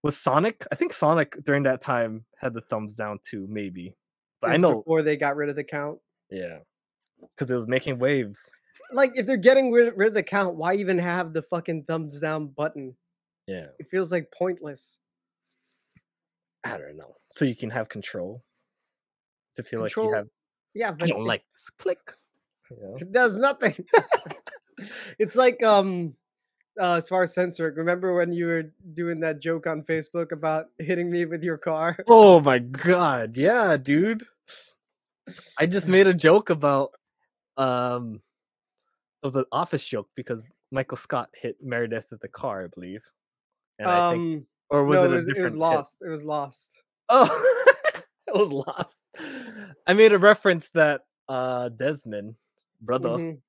[0.04, 3.96] With Sonic, I think Sonic during that time had the thumbs down too, maybe.
[4.42, 6.00] But I know, before they got rid of the count
[6.30, 6.60] yeah,
[7.36, 8.52] because it was making waves.
[8.92, 12.20] like if they're getting rid, rid of the count why even have the fucking thumbs
[12.20, 12.96] down button
[13.48, 15.00] Yeah, it feels like pointless
[16.64, 17.16] I don't know.
[17.32, 18.44] So you can have control
[19.56, 20.28] to feel like you have.
[20.76, 21.70] yeah I but don't it- like this.
[21.80, 22.14] Click.
[22.72, 22.98] You know?
[23.00, 23.76] It does nothing.
[25.20, 26.16] it's like um
[26.80, 30.68] uh, as far as censoring, remember when you were doing that joke on Facebook about
[30.78, 31.98] hitting me with your car?
[32.08, 34.24] Oh my god, yeah, dude.
[35.60, 36.92] I just made a joke about
[37.58, 38.22] um
[39.24, 43.04] it was an office joke because Michael Scott hit Meredith with the car, I believe.
[43.80, 45.60] And I think um or was no, it it was, it was hit?
[45.60, 45.98] lost.
[46.06, 46.70] It was lost.
[47.10, 47.66] Oh,
[48.28, 48.98] it was lost.
[49.88, 52.36] I made a reference that uh Desmond,
[52.82, 53.42] brother, Mhm.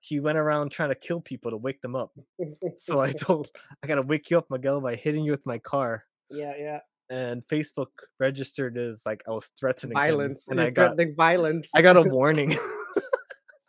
[0.00, 2.12] he went around trying to kill people to wake them up.
[2.78, 3.50] So I told
[3.82, 6.04] I gotta wake you up, Miguel, by hitting you with my car.
[6.30, 6.80] yeah, yeah.
[7.10, 7.88] And Facebook
[8.20, 10.46] registered as like I was threatening him, Violence.
[10.48, 11.72] and You're I got violence.
[11.74, 12.54] I got a warning.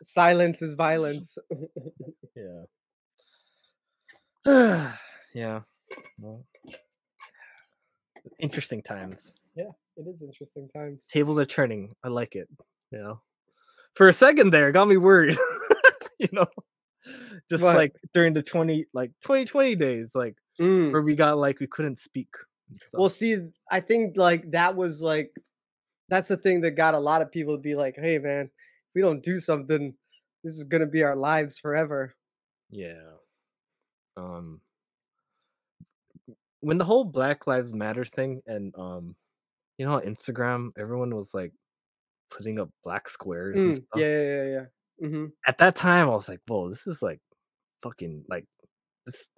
[0.02, 1.38] Silence is violence.
[2.36, 2.64] yeah.
[5.34, 5.60] yeah.
[6.18, 6.44] Well,
[8.38, 9.32] interesting times.
[9.54, 11.06] yeah, it is interesting times.
[11.06, 11.94] Tables are turning.
[12.04, 12.48] I like it.
[12.90, 13.20] You know.
[13.94, 15.36] For a second there, got me worried.
[16.18, 16.46] you know.
[17.50, 17.76] Just What?
[17.76, 20.92] like during the 20 like 2020 days, like Mm.
[20.92, 22.28] where we got like we couldn't speak.
[22.92, 23.38] Well, see,
[23.70, 25.32] I think like that was like
[26.08, 28.94] that's the thing that got a lot of people to be like, "Hey, man, if
[28.94, 29.94] we don't do something,
[30.44, 32.14] this is gonna be our lives forever."
[32.70, 33.16] Yeah.
[34.16, 34.60] Um
[36.60, 39.16] when the whole Black Lives Matter thing and um
[39.78, 41.52] you know on Instagram everyone was like
[42.36, 43.88] putting up black squares and Mm, stuff.
[43.94, 44.66] yeah, yeah, yeah,
[45.00, 45.08] yeah.
[45.08, 47.20] hmm At that time I was like, "Whoa, this is like
[47.82, 48.46] fucking like
[49.06, 49.28] this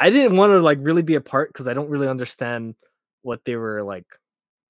[0.00, 2.74] I didn't want to like really be a part cuz I don't really understand
[3.22, 4.06] what they were like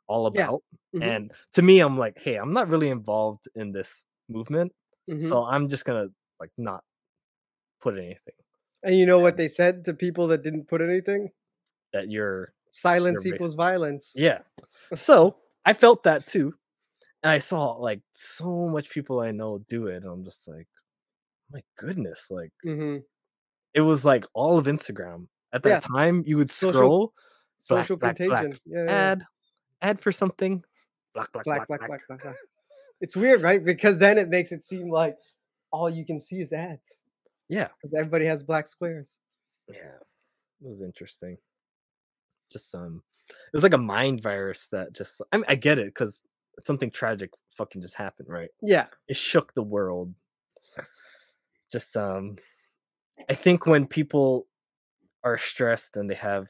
[0.09, 0.49] all Yeah.
[0.49, 0.63] about.
[0.95, 1.03] Mhm.
[1.03, 4.73] And to me I'm like, "Hey, I'm not really involved in this movement."
[5.09, 5.21] Mhm.
[5.21, 6.85] So I'm just going to like not
[7.81, 8.35] put anything
[8.83, 11.31] And you know what they said to people that didn't put anything?
[11.93, 14.13] that you're Silence equals violence.
[14.17, 14.41] Yeah.
[14.95, 16.55] So I felt that too
[17.23, 20.05] and I saw like so much people I know do it.
[20.05, 20.69] I'm just like,
[21.53, 22.99] my goodness, like mm-hmm.
[23.75, 25.81] it was like all of Instagram at that yeah.
[25.81, 26.25] time.
[26.27, 27.13] You would social, scroll
[27.59, 28.91] social black, contagion, black, yeah, yeah.
[28.91, 29.23] ad,
[29.81, 30.63] ad for something,
[31.15, 32.37] black, black, black, black, black, black, black.
[33.01, 33.65] It's weird, right?
[33.65, 35.17] Because then it makes it seem like
[35.71, 37.05] all you can see is ads.
[37.49, 39.21] Yeah, because everybody has black squares.
[39.69, 39.99] Yeah,
[40.61, 41.39] it was interesting.
[42.51, 45.87] Just um, it was like a mind virus that just I mean I get it
[45.87, 46.23] because
[46.63, 48.51] something tragic fucking just happened, right?
[48.63, 48.87] Yeah.
[49.09, 50.15] it shook the world.
[51.71, 52.37] Just um,
[53.29, 54.47] I think when people
[55.25, 56.49] are stressed and they have,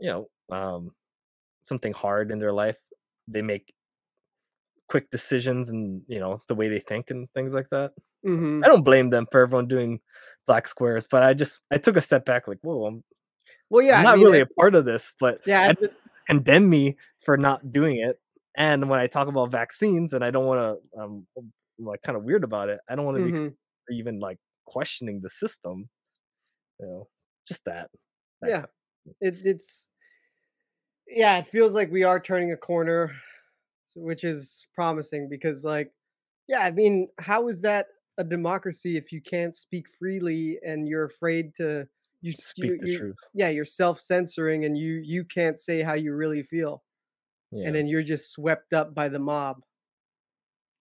[0.00, 0.92] you know, um,
[1.64, 2.78] something hard in their life,
[3.28, 3.72] they make
[4.88, 7.92] quick decisions and you know the way they think and things like that.
[8.24, 10.00] hmm I don't blame them for everyone doing
[10.46, 13.04] black squares, but I just I took a step back, like, whoa, I'm,
[13.70, 15.86] Well, yeah, I'm I not mean, really it- a part of this, but Yeah, I
[16.28, 18.18] condemn me for not doing it.
[18.56, 22.16] And when I talk about vaccines, and I don't want to, um, I'm like kind
[22.16, 22.80] of weird about it.
[22.88, 23.56] I don't want to Mhm.
[23.88, 25.90] be even like questioning the system.
[26.80, 27.08] You know,
[27.46, 27.90] just that.
[28.42, 28.66] that yeah
[29.20, 29.88] it, it's
[31.06, 33.12] yeah it feels like we are turning a corner
[33.96, 35.92] which is promising because like
[36.48, 41.04] yeah i mean how is that a democracy if you can't speak freely and you're
[41.04, 41.88] afraid to
[42.22, 43.16] you Speak you, the you- truth.
[43.34, 46.84] yeah you're self-censoring and you you can't say how you really feel
[47.54, 47.66] Yeah.
[47.68, 49.62] and then you're just swept up by the mob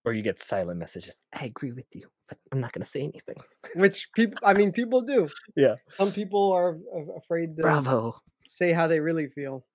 [0.06, 1.16] or you get silent messages.
[1.32, 3.38] I agree with you, but I'm not gonna say anything.
[3.76, 5.76] which people i mean people do Yeah.
[5.88, 6.78] some people are
[7.16, 8.22] afraid to Bravo.
[8.48, 9.66] say how they really feel.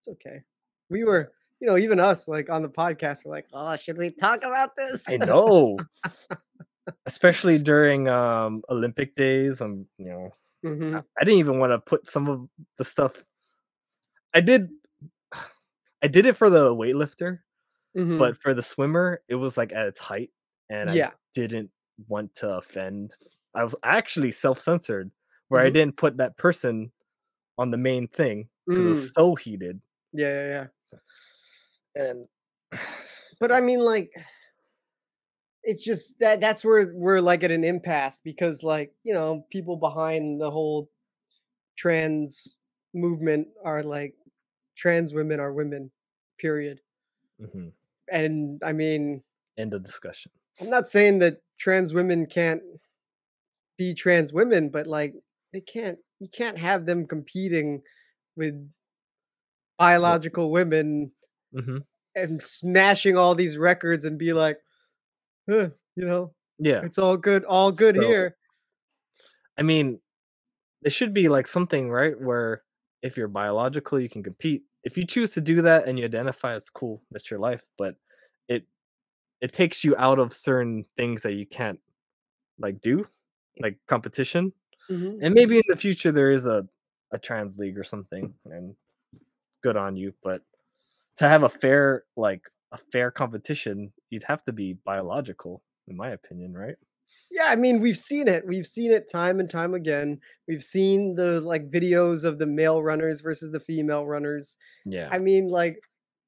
[0.00, 0.42] It's okay.
[0.88, 1.30] We were,
[1.60, 4.74] you know, even us, like on the podcast, we're like, oh, should we talk about
[4.76, 5.04] this?
[5.08, 5.76] I know.
[7.06, 9.60] Especially during um Olympic days.
[9.60, 10.30] I'm you know
[10.64, 12.48] hmm I didn't even want to put some of
[12.78, 13.12] the stuff
[14.34, 14.68] I did
[16.02, 17.40] I did it for the weightlifter,
[17.94, 18.18] Mhm.
[18.18, 20.30] but for the swimmer, it was like at its height
[20.70, 21.10] and Yeah.
[21.10, 21.72] I didn't
[22.08, 23.16] want to offend.
[23.54, 25.12] I was actually self-censored
[25.48, 25.72] where I Mhm.
[25.72, 26.92] didn't put that person
[27.58, 29.14] on the main thing because it was Mm.
[29.16, 29.82] so heated.
[30.12, 30.98] Yeah, yeah, yeah.
[31.94, 32.28] And
[33.40, 34.10] But I mean, like,
[35.62, 39.76] it's just that that's where we're like at an impasse because, like, you know, people
[39.76, 40.90] behind the whole
[41.76, 42.58] trans
[42.94, 44.14] movement are like,
[44.80, 45.90] trans women are women,
[46.38, 46.80] period.
[47.38, 47.72] Mhm.
[48.10, 49.22] And I mean,
[49.58, 50.32] End of discussion.
[50.58, 52.62] I'm not saying that trans women can't
[53.76, 55.14] be trans women, but like
[55.52, 57.82] they can't you can't have them competing
[58.36, 58.54] with
[59.78, 61.12] biological women
[61.54, 61.84] Mhm.
[62.14, 64.58] and smashing all these records and be like,
[65.48, 66.84] huh, you know, Yeah.
[66.84, 68.36] it's all good, all good So- here.
[69.56, 70.00] I mean,
[70.82, 72.18] it should be like something, right?
[72.18, 72.62] Where
[73.02, 74.64] if you're biological, you can compete.
[74.84, 77.02] If you choose to do that and you identify, it's cool.
[77.10, 77.64] That's your life.
[77.76, 77.96] But
[78.48, 78.66] it
[79.40, 81.80] it takes you out of certain things that you can't
[82.58, 83.06] like do,
[83.60, 84.52] like competition.
[84.90, 85.22] Mhm.
[85.22, 86.68] And maybe in the future there is a
[87.12, 88.76] a trans league or something, and
[89.62, 90.14] good on you.
[90.22, 90.42] But
[91.18, 92.42] to have a fair like
[92.72, 96.76] a fair competition, you'd have to be biological, in my opinion, right?
[97.30, 98.44] Yeah, I mean, we've seen it.
[98.46, 100.20] We've seen it time and time again.
[100.48, 104.56] We've seen the like videos of the male runners versus the female runners.
[104.84, 105.08] Yeah.
[105.12, 105.78] I mean, like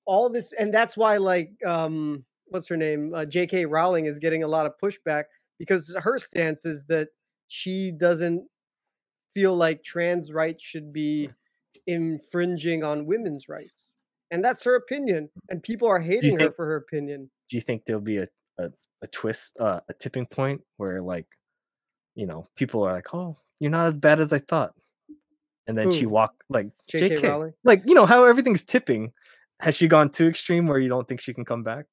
[0.06, 3.12] all this, and that's why, like, um, what's her name?
[3.14, 3.66] Uh, J.K.
[3.66, 5.24] Rowling is getting a lot of pushback
[5.58, 7.08] because her stance is that
[7.48, 8.46] she doesn't
[9.32, 11.30] feel like trans rights should be
[11.86, 13.96] infringing on women's rights,
[14.30, 15.30] and that's her opinion.
[15.48, 17.30] And people are hating her for her opinion.
[17.48, 18.28] do you think there'll be a,
[19.02, 21.26] a, twist uh, a tipping point where like
[22.14, 24.74] you know people are like oh you're not as bad as i thought
[25.66, 26.10] and then she Who?
[26.10, 27.16] walked like J.K.
[27.16, 27.52] JK, Rowling?
[27.64, 29.12] like you know how everything's tipping
[29.60, 31.86] has she gone too extreme where you don't think she can come back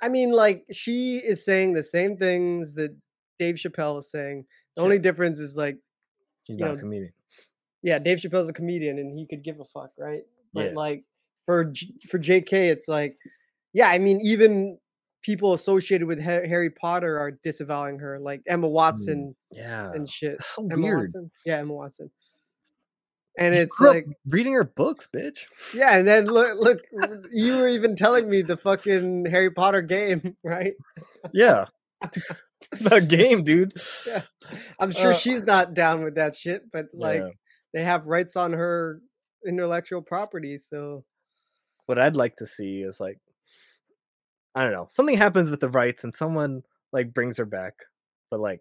[0.00, 2.96] I mean, like she is saying the same things that
[3.40, 4.44] Dave Chappelle is saying.
[4.76, 5.76] The only difference is like,
[6.44, 7.12] she's not know, a comedian
[7.82, 10.22] yeah, Dave Chappelle's a comedian and he could give a fuck, right?
[10.52, 10.74] But Yeah.
[10.74, 11.04] like
[11.44, 11.72] for
[12.08, 13.16] for J.K., it's like,
[13.72, 14.78] yeah, I mean, even
[15.22, 20.40] people associated with Harry Potter are disavowing her, like Emma Watson yeah and shit.
[20.42, 20.98] so Emma weird.
[21.00, 22.10] Watson, yeah, Emma Watson.
[23.38, 25.40] And You it's like, reading her books bitch
[25.74, 26.80] yeah, and then look, look,
[27.32, 30.74] you were even telling me the fucking Harry Potter game, right?
[31.32, 31.66] yeah
[32.72, 33.72] the game dude
[34.06, 34.22] Yeah.
[34.80, 37.28] I'm sure Uh, she's not down with that shit, but like Yeah.
[37.74, 39.00] they have rights on her
[39.46, 41.04] intellectual property, so
[41.86, 43.18] what I'd like to see is like
[44.58, 46.62] I don't know, something happens with the rights and someone
[46.92, 47.74] like brings her back,
[48.30, 48.60] but like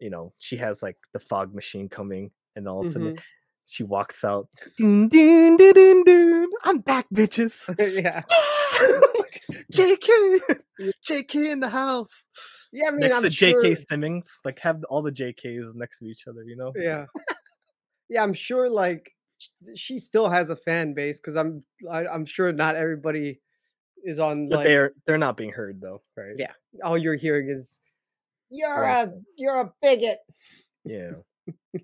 [0.00, 3.22] you know, she has like the fog machine coming and all of a sudden Mhm.
[3.66, 4.48] she walks out.
[4.78, 5.56] Dun, dun,
[6.04, 6.46] dun.
[6.64, 7.56] I'm back, bitches.
[8.02, 8.22] yeah.
[9.72, 10.38] JK,
[11.08, 12.26] JK in the house.
[12.72, 15.98] Yeah, I mean, next I'm to sure- JK Simmons, like have all the JKs next
[16.00, 16.42] to each other.
[16.44, 16.72] You know?
[16.76, 17.06] Yeah.
[18.08, 19.12] Yeah, I'm sure like
[19.74, 23.40] she still has a fan base because I'm I, I'm sure not everybody
[24.04, 26.34] is on But like they're they're not being heard though, right?
[26.38, 26.52] yeah.
[26.84, 27.80] All you're hearing is
[28.50, 29.08] you're Right.
[29.08, 30.18] a you're a bigot.
[30.84, 31.12] Yeah.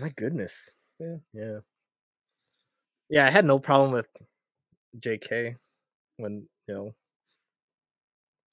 [0.00, 0.70] My goodness.
[0.98, 1.16] Yeah.
[1.32, 1.58] Yeah.
[3.08, 4.06] Yeah, I had no problem with
[4.98, 5.56] JK
[6.16, 6.94] when, you know.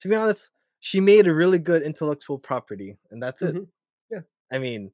[0.02, 0.50] To be honest,
[0.80, 3.54] she made a really good intellectual property, and that's it.
[3.54, 3.68] Mhm.
[4.10, 4.20] Yeah.
[4.50, 4.92] I mean,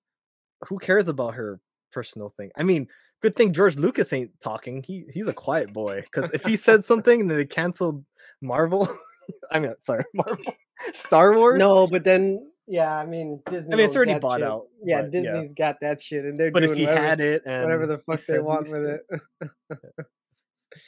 [0.68, 1.60] who cares about her
[1.92, 2.50] personal thing?
[2.56, 2.88] I mean,
[3.22, 4.82] good thing George Lucas ain't talking.
[4.82, 6.02] He he's a quiet boy.
[6.02, 8.04] Because if he said something and then they canceled
[8.40, 8.88] Marvel,
[9.50, 10.54] I mean, sorry, Marvel,
[10.92, 11.58] Star Wars.
[11.58, 13.74] No, but then yeah, I mean Disney.
[13.74, 14.46] I mean, it's already bought shit.
[14.48, 15.20] out, Yeah, but yeah.
[15.22, 18.20] Disney's got that shit, and they're But if he whatever, had it whatever the fuck
[18.26, 19.50] they want with it.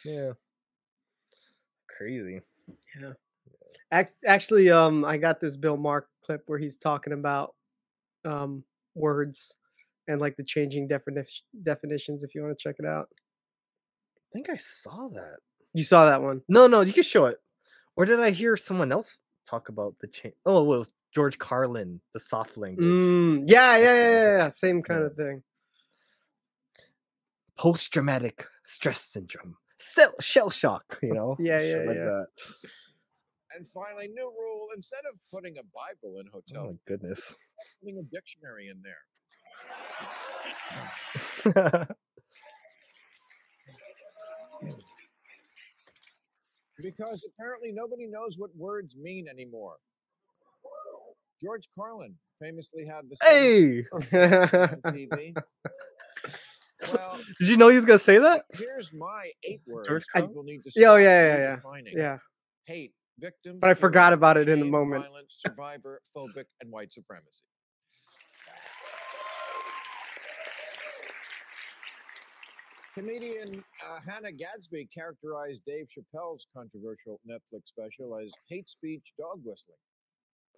[0.05, 0.33] Yeah.
[1.97, 2.41] Crazy.
[3.01, 3.13] Yeah.
[3.93, 7.55] Ac- Actually, um, I got this Bill Maher clip where he's talking about
[8.25, 8.65] um
[8.95, 9.55] words
[10.09, 12.25] and like the changing definition definitions.
[12.25, 13.09] If you want to check it out,
[14.19, 15.39] I think I saw that.
[15.75, 16.43] you saw that one.
[16.49, 17.37] No, no, you can show it.
[17.97, 20.35] Or did I hear someone else talk about the change?
[20.47, 22.85] Oh, well, it was George Carlin, the soft language.
[22.87, 25.43] Mm, yeah, yeah, yeah, yeah, yeah, same kind of thing.
[27.57, 29.57] Post traumatic stress syndrome.
[29.81, 31.37] Shell, shell shock, you know?
[31.41, 32.05] Yeah, yeah, like yeah.
[32.05, 32.27] that.
[33.57, 37.33] And finally, new rule instead of putting a Bible in hotel, Oh my goodness.
[37.83, 39.08] putting a dictionary in there.
[46.81, 49.77] Because apparently nobody knows what words mean anymore.
[51.43, 53.85] George Carlin famously had the Hey!
[54.93, 55.35] TV.
[56.95, 58.45] Well, Did you know he was gonna say that?
[58.53, 61.93] here's my eight words George people need to Yeah, oh, yeah, yeah, yeah, redefining.
[61.97, 62.19] yeah.
[62.67, 65.03] Hate, victim, But I forgot about it in the moment.
[65.03, 67.43] Violence, survivor, phobic, and white supremacy.
[72.99, 79.79] Comedian uh, Hannah Gadsby characterized Dave Chappelle's controversial Netflix special as hate speech dog whistling.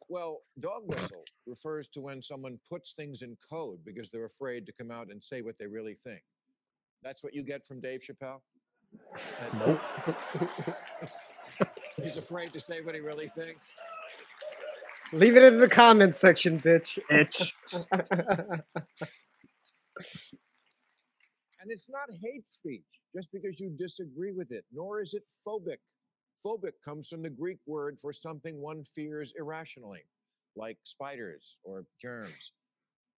[0.08, 4.72] Well, dog whistle refers to when someone puts things in code because they're afraid to
[4.72, 6.22] come out and say what they really think.
[7.02, 8.40] That's what you get from Dave Chappelle?
[9.40, 9.80] That- Nope.
[12.02, 13.70] He's afraid to say what he really thinks.
[15.12, 16.98] Leave it in the comment section, bitch.
[17.10, 17.52] Bitch.
[21.60, 25.78] And it's not hate speech just because you disagree with it, nor is it phobic.
[26.44, 30.04] Phobic comes from the Greek word for something one fears irrationally,
[30.56, 32.52] like spiders or germs,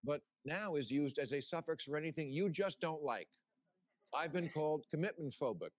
[0.04, 3.28] but now is used as a suffix for anything you just don't like.
[4.14, 5.70] I've been called commitment phobic.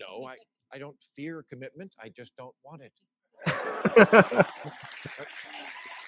[0.00, 0.36] No, I,
[0.72, 2.92] I don't fear commitment, I just don't want it.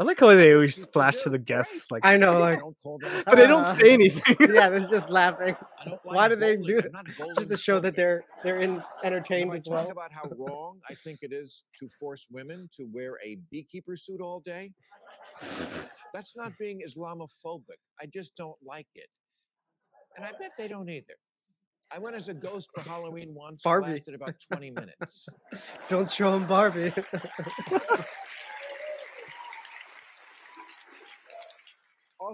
[0.00, 1.90] I like how they always splash to the guests.
[1.90, 4.36] Like I know, like, don't call that but they don't say anything.
[4.54, 5.54] yeah, they're just laughing.
[6.02, 6.92] Why do they do it?
[7.36, 9.90] Just to show that they're they're in, If entertained I as talk well.
[9.90, 14.20] about how wrong I think it is to force women to wear a beekeeper suit
[14.20, 14.72] all day,
[16.12, 17.78] that's not being Islamophobic.
[18.00, 19.10] I just don't like it.
[20.16, 21.14] And I bet they don't either.
[21.92, 23.62] I went as a ghost for Halloween once.
[23.62, 23.90] It Barbie.
[23.90, 25.28] lasted about 20 minutes.
[25.88, 26.92] Don't show him Barbie.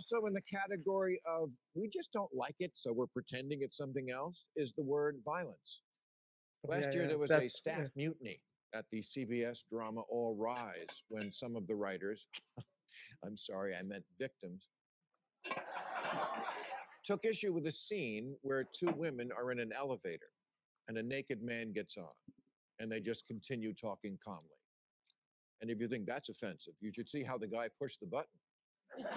[0.01, 4.11] Also, in the category of we just don't like it, so we're pretending it's something
[4.11, 5.83] else, is the word violence.
[6.65, 7.89] Last Yeah, year, yeah, there was a staff yeah.
[7.95, 8.41] mutiny
[8.73, 12.27] at the CBS drama All Rise when some of the writers,
[13.27, 14.71] I'm sorry, I meant victims,
[17.05, 20.31] took issue with a scene where two women are in an elevator
[20.89, 22.15] and a naked man gets on
[22.79, 24.49] and they just continue talking calmly.
[25.61, 28.31] And if you think that's offensive, you should see how the guy pushed the button.
[29.03, 29.09] So,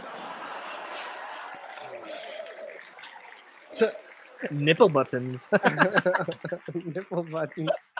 [4.51, 5.47] Nipple buttons.
[6.85, 7.93] Nipple buttons.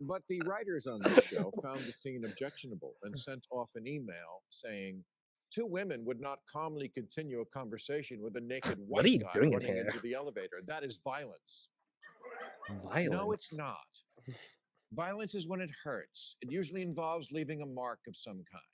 [0.00, 4.42] But the writers on this show found the scene objectionable and sent off an email
[4.50, 5.04] saying
[5.50, 9.18] two women would not calmly continue a conversation with a naked white What are you
[9.18, 9.84] guy doing running here?
[9.84, 10.62] into the elevator.
[10.66, 11.68] That is violence.
[12.90, 13.10] Violence.
[13.12, 13.76] No, it's not.
[14.92, 16.36] Violence is when it hurts.
[16.40, 18.64] It usually involves leaving a mark of some kind.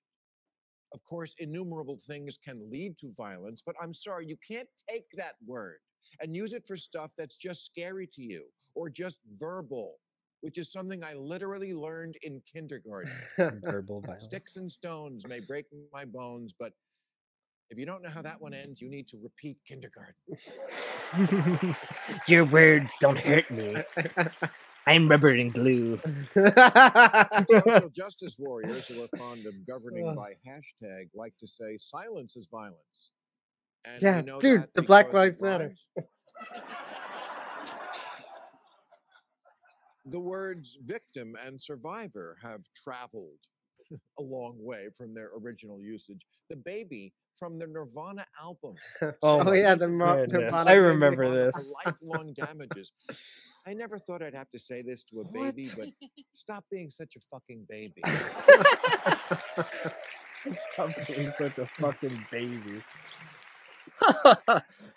[0.95, 5.35] Of course, innumerable things can lead to violence, but I'm sorry, you can't take that
[5.47, 5.79] word
[6.21, 9.97] and use it for stuff that's just scary to you or just verbal,
[10.43, 13.13] which is something I literally learned in kindergarten.
[13.65, 14.25] Verbal violence.
[14.25, 16.73] Sticks and stones may break my bones, but
[17.71, 20.15] If you don't know how that one ends, you need to repeat kindergarten.
[22.29, 23.77] Your words don't hurt me.
[24.87, 26.01] I'm rubber and glue.
[27.47, 32.49] Social justice warriors who are fond of governing by hashtag like to say silence is
[32.51, 33.13] violence.
[33.87, 35.75] And yeah, know dude, the Black Lives Matter.
[40.09, 43.39] The words victim and survivor have traveled
[44.19, 46.21] a long way from their original usage.
[46.49, 48.75] The baby from the Nirvana album.
[49.23, 51.75] Oh, oh says yeah, the of Mar- Nirvana I remember Nirvana this.
[51.87, 52.93] lifelong damages.
[53.67, 55.89] I never thought I'd have to say this to a baby, but
[56.33, 58.03] stop being such a fucking baby.
[60.73, 62.83] Stop being such a fucking baby.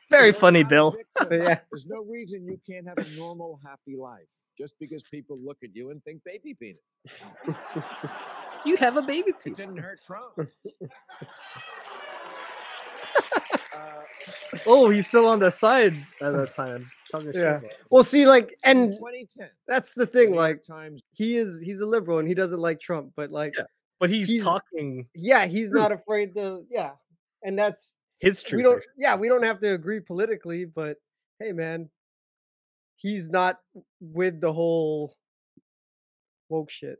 [0.09, 0.95] Very funny, Bill.
[1.31, 1.59] yeah.
[1.71, 5.69] There's no reason you can't have a normal, happy life just because people look at
[5.75, 6.79] you and think baby penis.
[8.65, 9.57] You have a baby penis.
[9.57, 10.33] It didn't hurt Trump.
[13.75, 14.01] Uh,
[14.67, 16.85] Oh, he's still on the side at that time.
[17.11, 17.59] talking shit Yeah.
[17.89, 19.47] Well, see, like, and 2010.
[19.67, 20.31] that's the thing.
[20.31, 23.53] New Like, Times he is he's a liberal and he doesn't like Trump, but like,
[23.99, 26.63] But he's, He's- talking yeah, he's not afraid to.
[26.69, 26.91] Yeah,
[27.43, 28.57] and that's his truth.
[28.59, 28.83] we don't.
[28.97, 30.97] Yeah, we don't have to agree politically, but
[31.39, 31.89] hey, man,
[32.95, 33.57] he's not
[33.99, 35.13] with the whole
[36.49, 36.99] woke shit,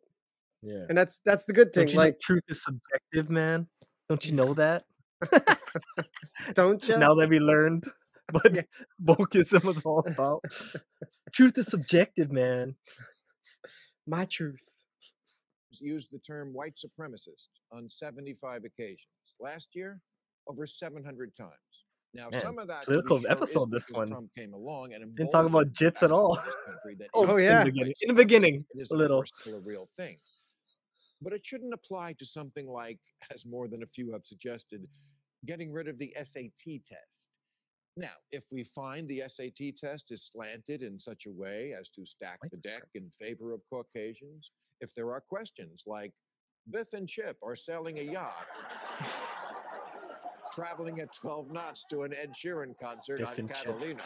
[0.61, 0.85] Yeah.
[0.89, 1.85] and that's that's the good thing.
[1.87, 3.67] Don't you know Like, truth is subjective, man?
[4.07, 4.85] Don't you know that?
[6.53, 6.97] don't you?
[6.97, 7.83] now that we learned
[8.31, 8.65] what
[9.03, 10.43] wokeism was all about.
[11.33, 12.75] truth is subjective, man.
[14.07, 14.83] My truth.
[15.81, 19.07] used the term white supremacist on 75 occasions.
[19.39, 20.01] Last year,
[20.49, 21.53] over 700 times.
[22.13, 24.07] Now, Man, some of that political sure, is episode, this one.
[24.07, 26.37] Trump came along and Didn't talk about jits at all.
[26.37, 27.63] in this country that Oh, Oh, in yeah.
[27.63, 27.93] the beginning.
[28.01, 29.23] In the beginning, It is a little.
[29.45, 30.17] a real thing.
[31.21, 32.99] But it shouldn't apply to something like,
[33.33, 34.87] as more than a few have suggested,
[35.45, 37.37] getting rid of the SAT test.
[37.95, 42.05] Now, if we find the SAT test is slanted in such a way as to
[42.05, 44.51] stack the deck in favor of Caucasians,
[44.81, 46.13] if there are questions like
[46.71, 48.47] Biff and Chip are sailing a yacht,
[50.59, 53.47] traveling at 12 knots to an Ed Sheeran concert Biff on.
[53.47, 54.01] Catalina.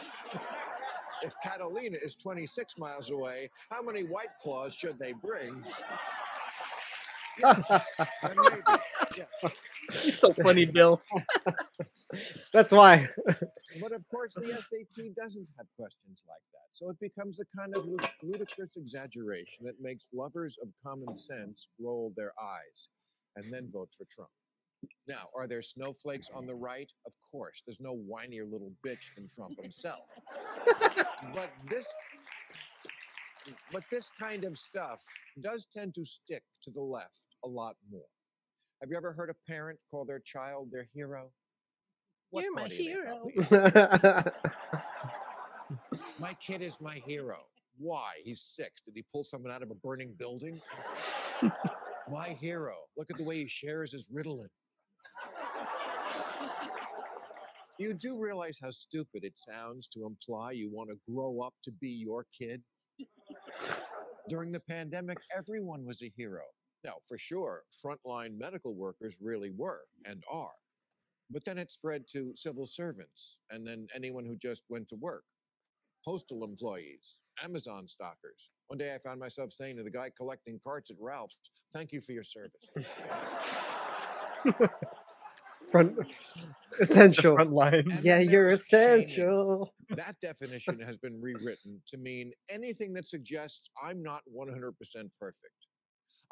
[1.22, 5.64] If Catalina is 26 miles away, how many White Claws should they bring?
[7.40, 7.68] Yes,
[8.22, 8.36] then.
[9.16, 9.24] Yeah.
[9.42, 11.00] You're so funny, Bill.
[12.52, 13.08] That's why.
[13.82, 16.68] But of course, the SAT doesn't have questions like that.
[16.70, 17.88] So it becomes a kind of
[18.22, 22.88] ludicrous exaggeration that makes lovers of common sense roll their eyes
[23.34, 24.30] and then vote for Trump.
[25.06, 26.90] Now, are there snowflakes on the right?
[27.06, 27.62] Of course.
[27.66, 30.06] There's no whinier little bitch than Trump himself.
[31.34, 31.94] but this
[33.72, 35.02] but this kind of stuff
[35.40, 38.06] does tend to stick to the left a lot more.
[38.80, 41.30] Have you ever heard a parent call their child their hero?
[42.30, 44.32] What You're my party are they hero.
[46.20, 47.38] My kid is my hero.
[47.78, 48.14] Why?
[48.24, 48.80] He's six.
[48.80, 50.60] Did he pull someone out of a burning building?
[52.10, 52.74] my hero.
[52.96, 54.48] Look at the way he shares his Ritalin.
[57.78, 61.72] You do realize how stupid it sounds to imply you want to grow up to
[61.72, 62.62] be your kid?
[64.28, 66.42] During the pandemic, everyone was a hero.
[66.84, 70.54] Now, for sure, frontline medical workers really were and are.
[71.30, 75.24] But then it spread to civil servants and then anyone who just went to work,
[76.04, 78.50] postal employees, Amazon stockers.
[78.68, 81.38] One day I found myself saying to the guy collecting carts at Ralph's,
[81.72, 82.52] Thank you for your service.
[85.70, 85.96] Front
[86.80, 87.34] essential.
[87.34, 88.04] Front lines.
[88.04, 89.02] Yeah, you're there's shaming.
[89.04, 89.74] essential.
[89.90, 94.72] That definition has been rewritten to mean anything that suggests I'm not 100%
[95.20, 95.66] perfect.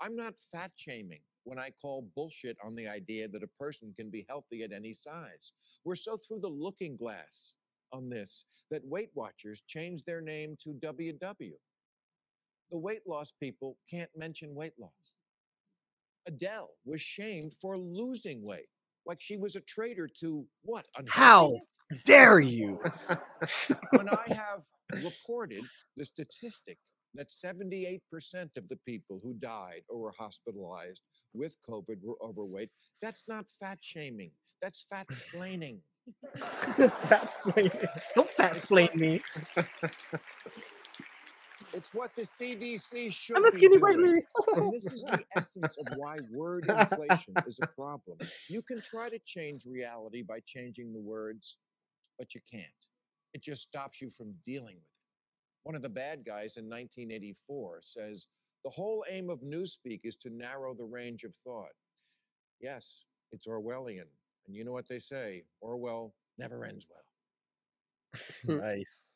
[0.00, 4.10] I'm not fat shaming when I call bullshit on the idea that a person can
[4.10, 5.52] be healthy at any size.
[5.84, 7.54] We're so through the looking glass
[7.92, 11.52] on this that Weight Watchers changed their name to WW.
[12.70, 15.12] The weight loss people can't mention weight loss.
[16.26, 18.68] Adele was shamed for losing weight,
[19.06, 20.86] like she was a traitor to what?
[21.08, 21.54] How
[22.04, 22.80] dare you?
[23.90, 24.64] when I have
[25.02, 25.64] reported
[25.96, 26.78] the statistic
[27.14, 28.00] that 78%
[28.56, 31.02] of the people who died or were hospitalized
[31.34, 32.70] with COVID were overweight,
[33.00, 34.30] that's not fat shaming.
[34.60, 35.80] That's fat splaining.
[36.36, 37.70] fat splain.
[38.14, 39.22] Don't fat splain me.
[41.74, 43.82] It's what the CDC should I'm be skinny doing.
[43.82, 48.18] white and this is the essence of why word inflation is a problem.
[48.48, 51.58] You can try to change reality by changing the words,
[52.18, 52.66] but you can't.
[53.34, 55.00] It just stops you from dealing with it.
[55.64, 58.26] One of the bad guys in 1984 says
[58.64, 61.72] the whole aim of newspeak is to narrow the range of thought.
[62.60, 64.08] Yes, it's Orwellian,
[64.46, 67.00] And you know what they say Orwell never ends well.
[68.46, 68.58] Hmm.
[68.58, 69.12] nice.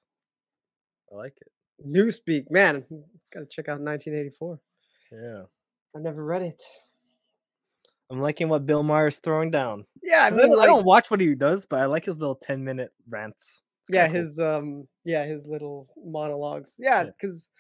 [1.13, 1.53] I like it.
[1.85, 2.85] Newspeak, man,
[3.33, 4.59] gotta check out 1984.
[5.13, 5.43] Yeah.
[5.95, 6.63] I never read it.
[8.11, 9.85] I'm liking what Bill Maher's throwing down.
[10.03, 12.37] Yeah, I mean, don't, I don't watch what he does, but I like his little
[12.37, 13.63] 10 minute rants.
[13.89, 14.23] It's yeah, kinda cool.
[14.27, 16.77] his um, yeah, his little monologues.
[16.79, 17.51] Yeah, because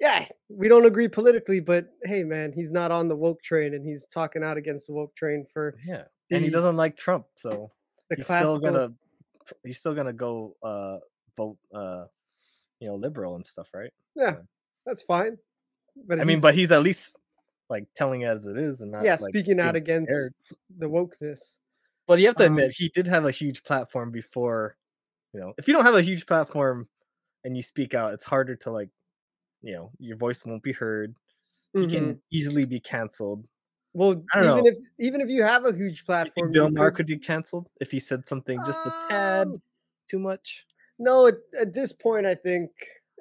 [0.00, 3.84] yeah, we don't agree politically, but hey, man, he's not on the woke train, and
[3.86, 6.02] he's talking out against the woke train for Yeah.
[6.30, 7.70] And he doesn't like Trump, so
[8.10, 8.92] the he's classical- still gonna
[9.64, 10.98] he's still gonna go uh
[11.36, 12.04] vote uh
[12.84, 13.90] you know liberal and stuff, right?
[14.14, 14.36] Yeah,
[14.84, 15.38] that's fine.
[16.06, 17.16] But I mean, but he's at least
[17.70, 20.32] like telling it as it is and not yeah, like, speaking out against scared.
[20.78, 21.60] the wokeness.
[22.06, 24.76] But you have to admit, Um, he did have a huge platform before.
[25.32, 26.88] You know, if you don't have a huge platform
[27.44, 28.90] and you speak out, it's harder to like,
[29.62, 31.16] you know, your voice won't be heard.
[31.72, 33.48] You can easily be canceled.
[33.94, 34.62] Well, even know.
[34.66, 37.90] if even if you have a huge platform, Bill Maher could- could be canceled if
[37.90, 39.62] he said something just a tad Um,
[40.08, 40.66] too much.
[40.98, 42.70] No, at, at this point, I think,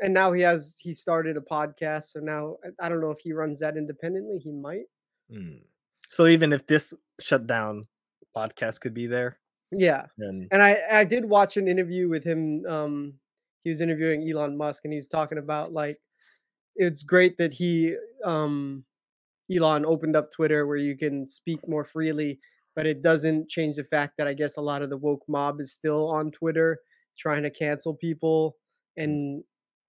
[0.02, 3.20] and now he has he started a podcast, so now I- I don't know if
[3.20, 4.38] he runs that independently.
[4.40, 4.86] He might.
[5.32, 5.62] Mm.
[6.10, 7.88] So even if this shut down,
[8.36, 9.40] podcast could be there.
[9.72, 12.64] Yeah, And and I I did watch an interview with him.
[12.68, 13.14] Um,
[13.64, 15.98] he was interviewing Elon Musk, and he was talking about like
[16.76, 18.86] it's great that he um
[19.54, 22.40] Elon opened up Twitter where you can speak more freely,
[22.76, 25.60] but it doesn't change the fact that I guess a lot of the woke mob
[25.60, 26.80] is still on Twitter
[27.18, 28.58] trying to cancel people.
[28.98, 29.44] And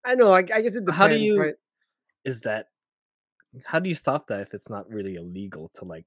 [0.04, 1.54] I know, I, I guess it depends, how do you right?
[2.24, 2.68] is that
[3.64, 6.06] how do you stop that if it's not really illegal to like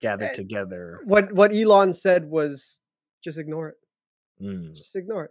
[0.00, 1.00] gather Eh, together?
[1.04, 2.80] What what Elon said was
[3.22, 3.76] just ignore it.
[4.42, 4.74] Mm.
[4.74, 5.30] Just ignore it.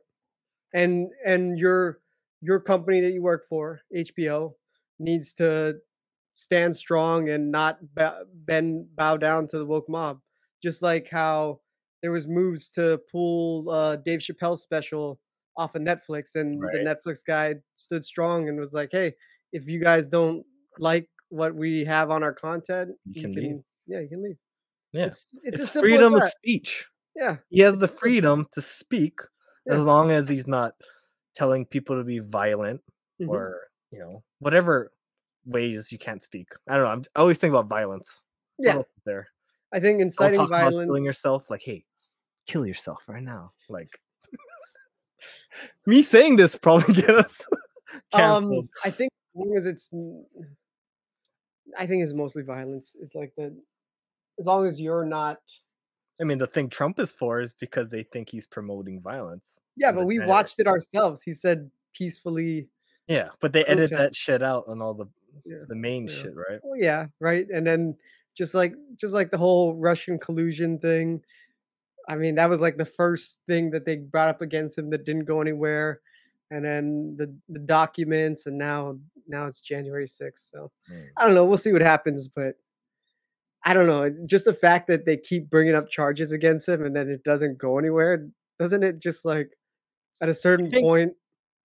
[0.74, 2.00] And and your
[2.42, 4.54] your company that you work for, HBO,
[5.00, 5.78] needs to
[6.34, 10.20] stand strong and not bow, bend bow down to the woke mob.
[10.64, 11.60] Just like how
[12.02, 15.20] there was moves to pull uh, Dave Chappelle's special
[15.58, 16.74] off of Netflix, and Right.
[16.74, 19.14] the Netflix guy stood strong and was like, "Hey,
[19.52, 20.46] if you guys don't
[20.80, 24.38] like what we have on our content, You can leave." yeah, you can leave."
[24.94, 25.06] Yeah.
[25.06, 26.88] It's it's, It's freedom of speech.
[27.16, 29.20] Yeah, He has the freedom to speak
[29.70, 30.74] as long as he's not
[31.36, 32.82] telling people to be violent
[33.22, 33.30] Mhm.
[33.30, 34.92] or, you know, whatever
[35.46, 36.50] ways you can't speak.
[36.68, 36.90] I don't know.
[36.92, 38.22] I'm, I always think about violence.
[38.58, 38.82] Yeah.
[39.06, 39.28] there?
[39.74, 40.86] I think inciting violence.
[40.88, 41.50] killing yourself.
[41.50, 41.86] Like, hey,
[42.52, 43.52] kill yourself right now.
[43.70, 44.00] Like,
[45.86, 47.42] me saying this probably get us.
[48.14, 49.12] Um, I think
[49.58, 49.90] as it's,
[51.78, 52.96] I think it's mostly violence.
[53.02, 53.54] It's like the,
[54.40, 55.40] as long as you're not.
[56.22, 59.60] I mean, the thing Trump is for is because they think he's promoting violence.
[59.76, 61.24] Yeah, but we to- watched it ourselves.
[61.24, 62.70] He said peacefully.
[63.08, 65.08] Yeah, but they edit that shit out on all the
[65.44, 66.16] Yeah, the main yeah.
[66.16, 66.62] shit, right?
[66.64, 67.46] Well, yeah, right.
[67.50, 67.98] And then
[68.38, 71.24] just like just like the whole Russian collusion thing.
[72.12, 75.06] I mean, that was like the first thing that they brought up against him that
[75.06, 76.02] didn't go anywhere.
[76.50, 78.98] And then the the documents, and now
[79.28, 80.50] now it's January sixth.
[80.54, 81.08] So Mm.
[81.18, 81.46] I don't know.
[81.46, 82.56] We'll see what happens, but
[83.64, 84.10] I don't know.
[84.26, 87.58] Just the fact that they keep bringing up charges against him and then it doesn't
[87.58, 88.28] go anywhere,
[88.60, 89.00] doesn't it?
[89.00, 89.52] Just like
[90.22, 91.14] at a certain think- point,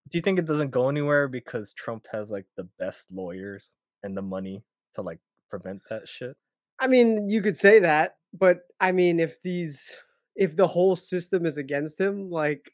[0.09, 3.73] Do you think it doesn't go anywhere because Trump has like the best lawyers
[4.05, 4.63] and the money
[4.95, 5.19] to like
[5.51, 6.37] prevent that shit?
[6.79, 9.99] I mean, you could say that, but I mean, if these,
[10.37, 12.71] if the whole system is against him, like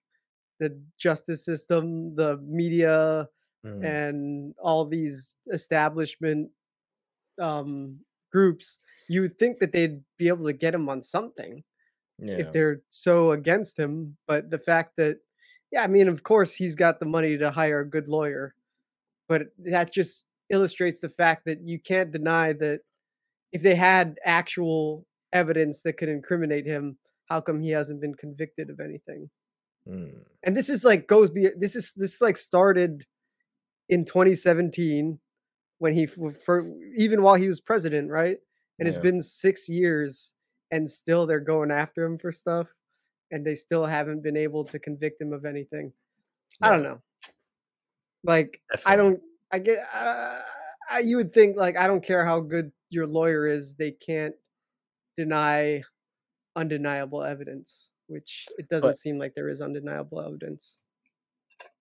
[0.60, 3.28] the justice system, the media,
[3.64, 3.84] Mm.
[3.84, 6.50] and all these establishment
[7.38, 8.00] um,
[8.32, 11.62] groups, you would think that they'd be able to get him on something
[12.18, 12.38] Yeah.
[12.38, 14.16] if they're so against him.
[14.26, 15.20] But the fact that,
[15.70, 18.54] yeah, I mean, of course, he's got the money to hire a good lawyer,
[19.28, 22.80] but that just illustrates the fact that you can't deny that
[23.52, 26.98] if they had actual evidence that could incriminate him,
[27.32, 29.30] how come he hasn't been convicted of anything?
[29.88, 30.24] Mm.
[30.42, 33.06] And this is like goes be this is this like started
[33.88, 35.18] in 2017
[35.78, 38.36] when he for even while he was president, right?
[38.78, 40.34] And it's been 6 years
[40.72, 42.74] and still they're going after him for stuff
[43.30, 45.92] and they still haven't been able to convict him of anything.
[46.60, 47.00] I don't know.
[48.24, 49.20] Like I don't
[49.52, 50.40] I get uh,
[50.90, 54.34] I, you would think like I don't care how good your lawyer is, they can't
[55.16, 55.82] deny
[56.56, 60.80] undeniable evidence, which it doesn't But- seem like there is undeniable evidence.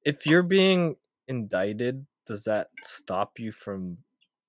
[0.04, 0.96] If you're being
[1.28, 4.00] indicted, does that stop you from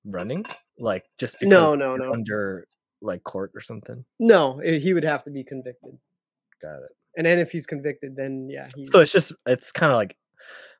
[0.05, 0.45] running?
[0.79, 2.13] Like just because No, no, you're no.
[2.13, 2.67] under
[3.01, 4.05] like court or something?
[4.19, 5.99] No, i- he would have to be convicted.
[6.61, 6.97] Got it.
[7.17, 10.17] And then if he's convicted, then yeah, he's So it's just it's kind of like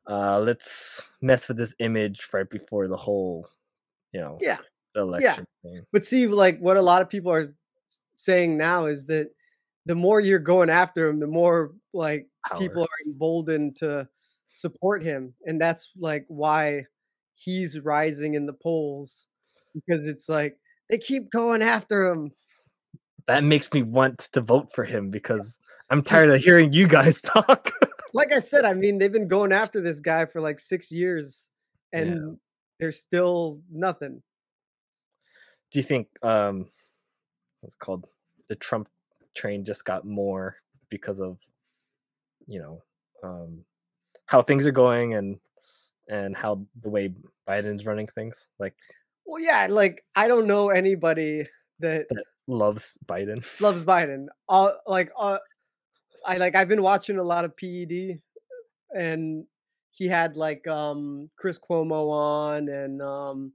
[0.09, 3.49] uh let's mess with this image right before the whole,
[4.13, 4.59] you know, Yeah.
[4.95, 5.85] election thing.
[5.93, 7.55] But see, like what a lot of people are
[8.23, 9.29] saying now is that
[9.87, 12.59] the more you're going after him, the more like Power.
[12.59, 14.09] people are emboldened to
[14.51, 16.87] support him, and that's like why
[17.35, 19.29] he's rising in the polls
[19.75, 20.59] because it's like
[20.89, 22.33] they keep going after him.
[23.27, 25.59] That makes me want to vote for him because
[25.91, 27.71] I'm tired of hearing you guys talk.
[28.15, 31.51] Like I said, I mean, they've been going after this guy for like six years,
[31.93, 32.39] and
[32.79, 34.23] there's still nothing.
[35.73, 36.67] Do you think um
[37.61, 38.07] what's it called
[38.53, 38.87] the Trump
[39.35, 40.57] train just got more
[40.91, 41.39] because of
[42.47, 42.83] you know
[43.25, 43.65] um
[44.27, 45.39] how things are going and
[46.11, 47.15] and how the way
[47.49, 48.75] Biden's running things like
[49.25, 51.47] Well, yeah, like I don't know anybody
[51.81, 53.43] that that loves Biden.
[53.61, 54.27] loves Biden.
[54.51, 55.39] All like uh,
[56.27, 58.21] I like I've been watching a lot of PBD
[58.95, 59.47] and
[59.93, 63.53] he had like um Chris Cuomo on and um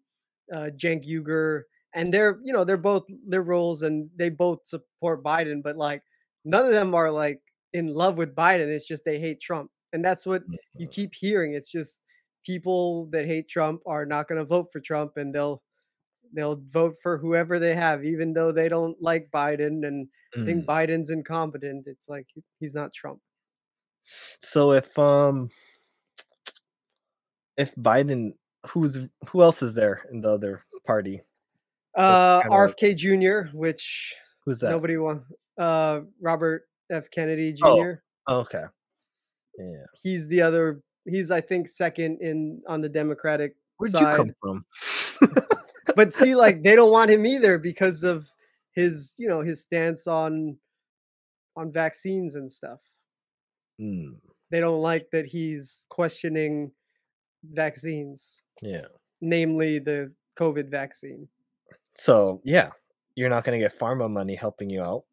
[0.51, 1.63] uh Cenk Uygur
[1.93, 6.03] and they're you know they're both liberals and they both support Biden but like
[6.45, 7.41] none of them are like
[7.73, 10.43] in love with Biden it's just they hate Trump and that's what
[10.77, 12.01] you keep hearing it's just
[12.45, 15.61] people that hate Trump are not going to vote for Trump and they'll
[16.33, 20.07] they'll vote for whoever they have even though they don't like Biden and
[20.45, 20.65] think Mm.
[20.65, 22.27] Biden's incompetent it's like
[22.59, 23.21] he's not Trump
[24.39, 25.49] So if um
[27.57, 28.33] if Biden
[28.67, 31.21] who's who else is there in the other party?
[31.97, 34.15] Uh, RFK Jr., which
[34.45, 34.69] Who's that?
[34.69, 35.23] nobody want.
[35.57, 37.09] Uh, Robert F.
[37.09, 37.63] Kennedy Jr.
[38.27, 38.39] Oh.
[38.41, 38.63] Okay.
[39.57, 39.85] Yeah.
[40.01, 40.81] He's the other.
[41.05, 44.11] He's I think second in on the Democratic Where'd side.
[44.11, 44.65] you come from?
[45.95, 48.29] but see, like they don't want him either because of
[48.73, 50.57] his, you know, his stance on
[51.55, 52.79] on vaccines and stuff.
[53.79, 54.13] Hmm.
[54.51, 56.71] They don't like that he's questioning
[57.43, 58.85] vaccines, Yeah.
[59.21, 61.27] namely the COVID vaccine.
[61.97, 62.69] So yeah,
[63.15, 65.03] you're not gonna get pharma money helping you out.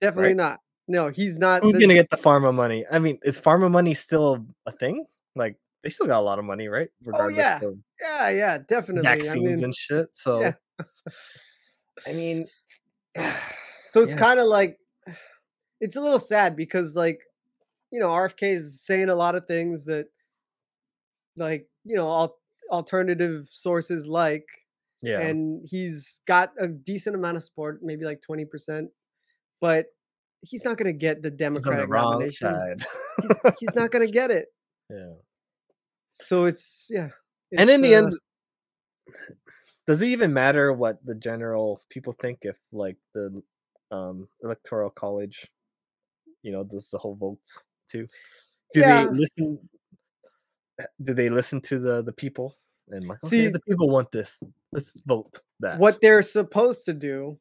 [0.00, 0.36] Definitely Right.
[0.36, 0.60] not.
[0.88, 1.62] No, he's not.
[1.62, 2.84] Who's this- gonna get the pharma money?
[2.90, 5.06] I mean, is pharma money still a thing?
[5.34, 6.88] Like they still got a lot of money, right?
[7.14, 7.60] Oh yeah,
[8.00, 9.08] yeah, yeah, definitely.
[9.08, 10.08] I vaccines mean, and shit.
[10.14, 10.52] So yeah.
[12.06, 12.46] I mean,
[13.88, 14.18] So it's Yeah.
[14.20, 14.78] kind of like
[15.80, 17.20] it's a little sad because like
[17.92, 20.06] you know RFK is saying a lot of things that
[21.36, 22.38] like you know al-
[22.70, 24.46] alternative sources like
[25.04, 25.20] Yeah.
[25.20, 28.88] and he's got a decent amount of support maybe like 20%
[29.60, 29.86] but
[30.42, 32.82] he's not going to get the he's on the democratic wrong nomination side.
[33.22, 34.46] he's, he's not going to get it
[34.90, 35.12] yeah.
[36.20, 37.08] so it's yeah
[37.56, 38.18] and in the uh, end,
[39.86, 43.42] does it even matter what the general people think if like the
[43.90, 45.46] um electoral college,
[46.42, 48.06] you know, does the whole votes too?
[48.72, 49.04] Do Yeah.
[49.04, 49.68] they listen?
[51.02, 52.56] Do they listen to the the people
[52.90, 54.42] and like, okay, See- the people want this.
[54.72, 55.78] Let's vote that.
[55.78, 57.38] what they're supposed to do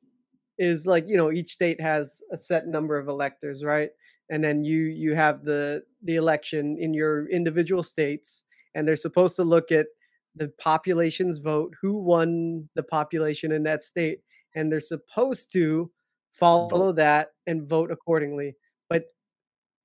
[0.60, 3.90] is like you know each state has a set number of electors right
[4.30, 8.44] and then you you have the the election in your individual states
[8.76, 9.88] and they're supposed to look at
[10.36, 14.20] the population's vote who won the population in that state
[14.56, 15.90] and they're supposed to
[16.30, 18.56] follow that and vote accordingly
[18.90, 19.06] but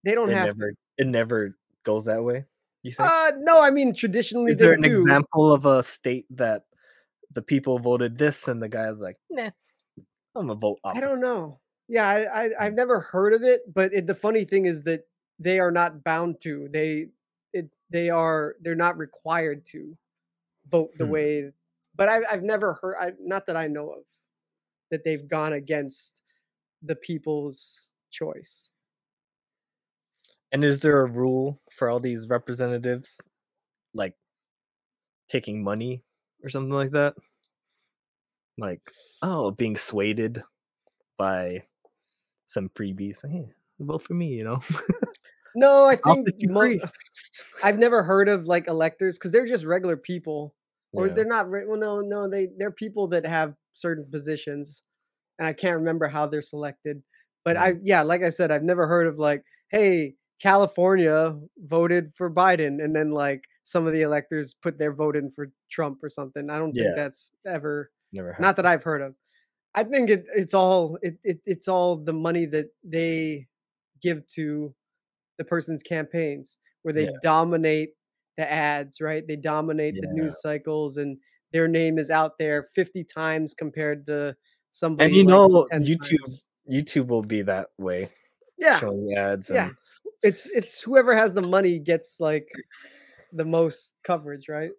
[0.04, 2.44] they don't it have never it never goes that way.
[2.82, 3.08] You think?
[3.08, 5.02] uh no i mean traditionally Is there an do.
[5.02, 6.64] example of a state that
[7.34, 9.50] the people voted this and the guy's like, nah,
[10.34, 11.60] I'm gonna vote I don't know.
[11.88, 15.06] Yeah, I, I I've never heard of it, but it, the funny thing is that
[15.38, 16.68] they are not bound to.
[16.68, 17.08] They
[17.52, 19.96] it they are they're not required to
[20.66, 21.12] vote the Hmm.
[21.12, 21.52] way.
[21.96, 22.96] But I, I've never heard.
[22.98, 24.02] I, not that I know of
[24.90, 26.22] that they've gone against
[26.82, 28.72] the people's choice.
[30.52, 33.20] And is there a rule for all these representatives,
[33.94, 34.14] like
[35.28, 36.02] taking money
[36.42, 37.14] or something like that?
[38.56, 38.80] Like,
[39.22, 40.42] oh, being swayed
[41.16, 41.64] by
[42.46, 43.18] some freebies.
[43.28, 44.60] Hey, vote for me, you know?
[45.54, 46.78] No, I think mo-
[47.64, 50.54] I've never heard of like electors because they're just regular people,
[50.92, 51.14] or Yeah.
[51.14, 51.50] they're not.
[51.50, 54.82] re- Well, no, no, they they're people that have certain positions,
[55.38, 57.02] and I can't remember how they're selected.
[57.44, 57.76] But mm-hmm.
[57.78, 62.82] I, yeah, like I said, I've never heard of like, hey, California voted for Biden,
[62.82, 66.48] and then like some of the electors put their vote in for Trump or something.
[66.50, 66.84] I don't Yeah.
[66.84, 69.14] think that's ever Never not that I've heard of.
[69.74, 73.46] I think it, it's all it, it it's all the money that they
[74.02, 74.74] give to
[75.36, 77.10] the person's campaigns where they Yeah.
[77.22, 77.90] dominate
[78.36, 79.26] the ads, right?
[79.26, 81.18] They dominate the news cycles and
[81.52, 84.36] their name is out there 50 times compared to
[84.70, 86.46] somebody And you like know, 10 YouTube times.
[86.70, 88.08] YouTube will be that way.
[88.58, 88.78] Yeah.
[88.78, 89.50] Showing ads.
[89.52, 89.70] Yeah.
[90.22, 92.48] It's it's whoever has the money gets like
[93.32, 94.70] the most coverage, right?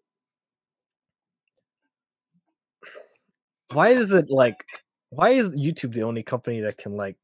[3.74, 4.66] why is it like
[5.12, 7.16] why is YouTube the only company that can like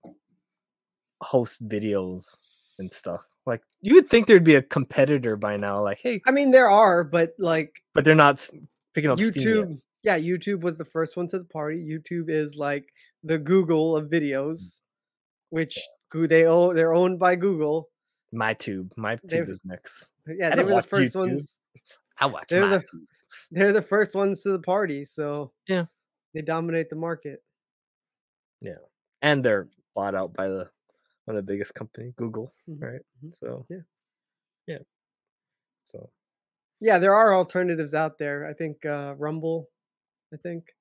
[1.21, 2.35] host videos
[2.77, 3.21] and stuff.
[3.45, 5.83] Like you would think there'd be a competitor by now.
[5.83, 8.47] Like, hey, I mean, there are, but like but they're not
[8.93, 9.17] picking up.
[9.19, 9.79] YouTube.
[10.03, 11.77] Yeah, YouTube was the first one to the party.
[11.83, 12.85] YouTube is like
[13.23, 14.11] the Google of Mm.
[14.13, 14.81] videos,
[15.49, 15.79] which
[16.11, 16.75] Goo- they own.
[16.75, 17.89] They're owned by Google.
[18.33, 20.07] MyTube, MyTube They've- is next.
[20.27, 21.19] Yeah, they were the first YouTube.
[21.19, 21.59] ones.
[22.19, 23.05] I watch They're the MyTube.
[23.51, 25.05] they're the first ones to the party.
[25.05, 25.85] So Yeah.
[26.33, 27.43] they dominate the market.
[28.61, 28.77] Yeah,
[29.21, 30.69] and they're bought out by the
[31.25, 33.01] one of the biggest company, Google, Mhm, right?
[33.33, 33.81] So Yeah.
[34.67, 34.79] yeah.
[35.85, 36.09] So
[36.81, 38.45] Yeah, there are alternatives out there.
[38.45, 39.69] I think uh Rumble.
[40.33, 40.75] I think,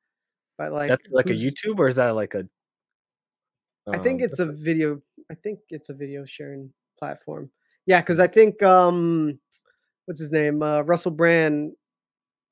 [0.58, 2.48] but like that's like a YouTube, or is that like a?
[3.86, 5.02] I think um, it's a video.
[5.30, 6.72] I think it's a video sharing
[7.04, 7.50] platform.
[7.86, 9.38] Yeah, because I think um,
[10.06, 10.62] what's his name?
[10.62, 11.72] Uh, Russell Brand.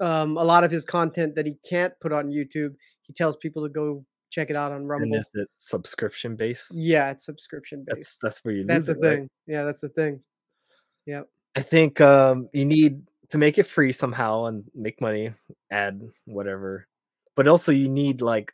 [0.00, 3.62] Um, a lot of his content that he can't put on YouTube, he tells people
[3.62, 5.16] to go check it out on And Rumble.
[5.16, 6.72] is it subscription based?
[6.74, 8.18] Yeah, it's subscription That's based.
[8.20, 9.18] that's where you That's the it, right?
[9.18, 9.28] thing.
[9.46, 10.20] Yeah, that's the thing.
[11.06, 11.28] Yep.
[11.54, 15.32] I think um you need to make it free somehow and make money,
[15.70, 16.88] add whatever.
[17.36, 18.52] But also you need like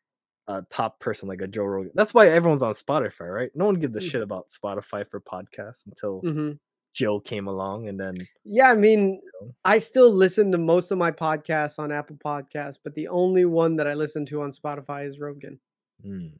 [0.48, 1.92] a top person like a Joe Rogan.
[1.94, 3.50] That's why everyone's on Spotify, right?
[3.54, 4.10] No one gives a Mm.
[4.10, 6.52] shit about Spotify for podcasts until hmm
[6.94, 8.14] Joe came along and then
[8.44, 9.20] Yeah, I mean,
[9.64, 13.76] I still listen to most of my podcasts on Apple Podcasts, but the only one
[13.76, 15.60] that I listen to on Spotify is Rogan.
[16.02, 16.38] Hmm.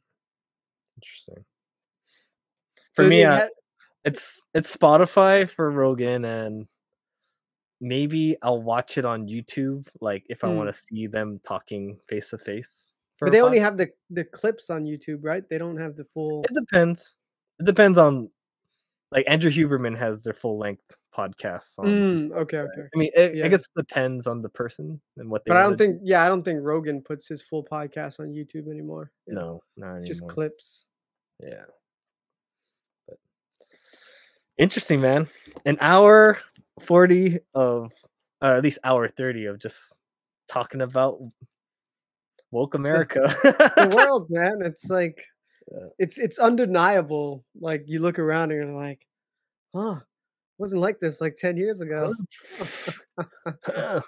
[0.97, 1.45] Interesting.
[2.95, 3.47] So For me, it uh,
[4.05, 6.67] it's it's Spotify for Rogan, and
[7.81, 10.55] maybe I'll watch it on YouTube, like if I Hmm.
[10.55, 12.98] want to see them talking face to face.
[13.19, 15.47] But they only have the the clips on YouTube, right?
[15.49, 16.43] They don't have the full.
[16.43, 17.15] It depends.
[17.59, 18.29] It depends on,
[19.11, 20.83] like Andrew Huberman has their full length
[21.15, 21.85] podcasts on.
[21.85, 22.81] Mm, okay, okay.
[22.93, 23.45] I mean, it, Yeah.
[23.45, 25.49] I guess it depends on the person and what they.
[25.49, 25.85] But I don't do.
[25.85, 29.11] think, yeah, I don't think Rogan puts his full podcast on YouTube anymore.
[29.27, 29.33] Yeah.
[29.35, 30.05] No, not anymore.
[30.05, 30.87] just clips.
[31.43, 31.65] Yeah.
[33.07, 33.17] But
[34.57, 35.27] interesting, man.
[35.65, 36.39] An hour
[36.81, 37.91] 40 of,
[38.41, 39.93] or at least hour 30 of just
[40.47, 41.19] talking about
[42.51, 43.21] woke America.
[43.43, 44.61] the world, man.
[44.63, 45.25] It's like,
[45.99, 47.45] it's it's undeniable.
[47.59, 49.05] Like you look around and you're like,
[49.75, 50.01] huh,
[50.59, 52.13] wasn't like this like ten years ago.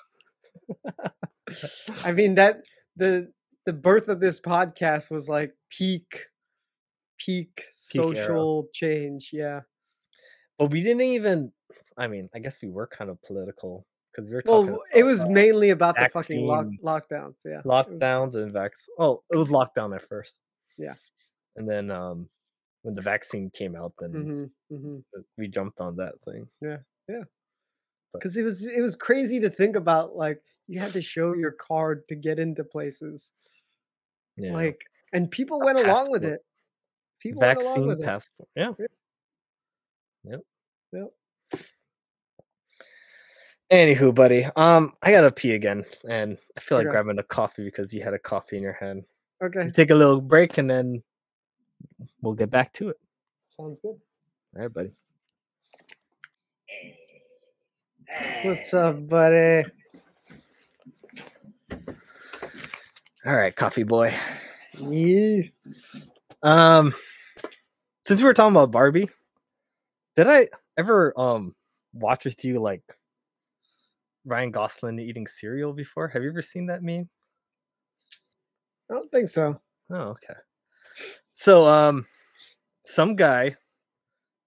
[2.04, 2.64] I mean that
[2.96, 3.32] the
[3.66, 6.26] the birth of this podcast was like peak
[7.18, 7.64] peak
[8.14, 8.46] era.
[8.54, 9.30] social change.
[9.34, 9.62] Yeah.
[10.58, 11.52] but we didn't even,
[11.98, 15.04] I mean, I guess we were kind of political because we were Well, talking it
[15.04, 17.36] was uh, mainly about the fucking lock, lockdowns.
[17.46, 17.62] Yeah.
[17.64, 18.88] Lockdowns and vax.
[19.00, 20.38] Oh, it was lockdown at first.
[20.78, 20.96] Yeah.
[21.56, 22.30] And then um
[22.84, 24.98] when the vaccine came out, then hmm hmm
[25.38, 26.48] we jumped on that thing.
[26.62, 26.78] Yeah.
[27.08, 27.24] Yeah.
[28.14, 30.16] Because it was it was crazy to think about.
[30.16, 33.34] Like you had to show your card to get into places.
[34.38, 34.54] Yeah.
[34.54, 36.42] Like, and people went along with it.
[37.20, 38.06] People went along vaccine with it.
[38.06, 38.50] passport.
[38.56, 38.72] Yeah.
[38.80, 38.86] Yeah.
[40.24, 40.40] Yep.
[40.94, 41.14] Yep.
[43.72, 46.92] Anywho, buddy, um, I gotta pee again, and I feel like Okay.
[46.92, 49.06] grabbing a coffee because you had a coffee in your hand.
[49.42, 49.72] Okay.
[49.72, 51.02] Take a little break, and then
[52.22, 52.98] we'll get back to it.
[53.48, 53.98] Sounds good.
[54.56, 54.92] All right, buddy.
[58.42, 59.70] What's up, buddy?
[63.26, 64.14] All right, coffee boy.
[64.80, 65.44] Yeah.
[66.44, 66.94] Um,
[68.06, 69.10] since we were talking about Barbie,
[70.18, 71.56] did I ever um
[71.94, 72.84] watch with you like
[74.26, 76.08] Ryan Gosling eating cereal before?
[76.10, 77.10] Have you ever seen that meme?
[78.90, 79.60] I don't think so.
[79.90, 80.34] Oh, okay.
[81.34, 82.06] So um
[82.86, 83.56] some guy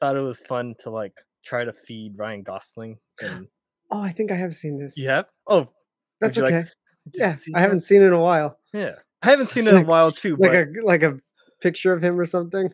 [0.01, 1.15] thought it was fun to like
[1.45, 3.49] try to feed Ryan Gosling and
[3.91, 4.97] Oh, I think I have seen this.
[4.97, 5.27] you have?
[5.47, 5.69] Oh,
[6.21, 6.55] That's like okay.
[6.55, 6.77] to s-
[7.11, 7.85] did you yeah, I haven't that?
[7.85, 8.59] seen it in a while.
[8.73, 8.97] Yeah.
[9.23, 11.19] I haven't seen It's it in a while too, Like but a like a
[11.61, 12.73] picture of him or something.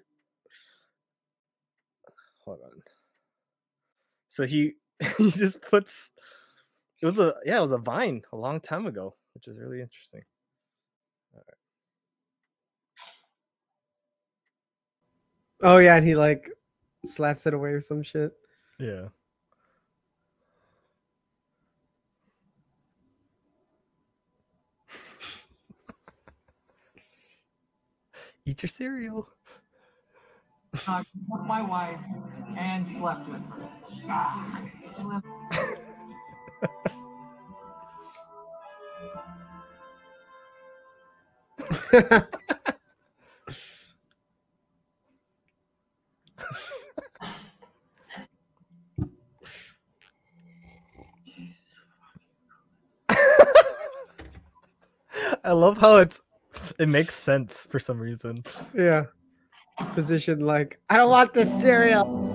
[2.45, 2.71] hold on.
[4.29, 4.75] So he
[5.19, 6.11] he just puts
[7.01, 9.81] it was a yeah, it was a vine a long time ago, which is really
[9.81, 10.23] interesting.
[15.63, 16.51] Oh yeah, and he like
[17.05, 18.33] slaps it away or some shit.
[18.79, 19.09] Yeah.
[28.47, 29.29] Eat your cereal.
[30.87, 31.99] uh, with my wife
[32.57, 33.43] and slept with
[34.09, 35.23] her.
[55.43, 56.23] I love how it's
[56.79, 58.45] it makes sense for some reason.
[58.75, 59.05] Yeah.
[59.95, 62.30] position like, I don't want this cereal.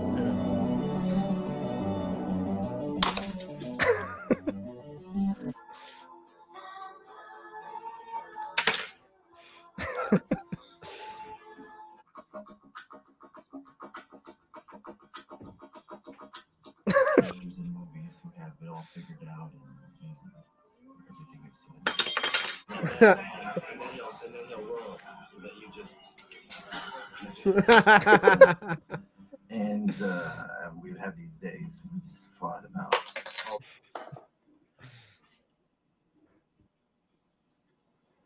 [29.50, 32.96] And uh, we would have these days we just fought about.
[33.52, 33.62] all-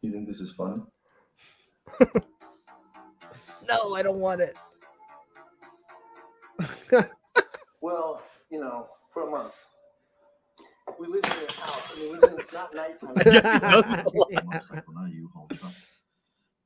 [0.02, 0.86] You think this is fun?
[3.68, 4.58] No, I don't want it.
[7.82, 9.54] Well, you know, for a month.
[11.00, 11.94] We lived in a house.
[11.96, 13.14] I mean, we didn't, it's not nighttime.
[13.18, 14.28] I guess he knows a lot.
[14.36, 15.72] A motorcycle, not a U-Haul truck.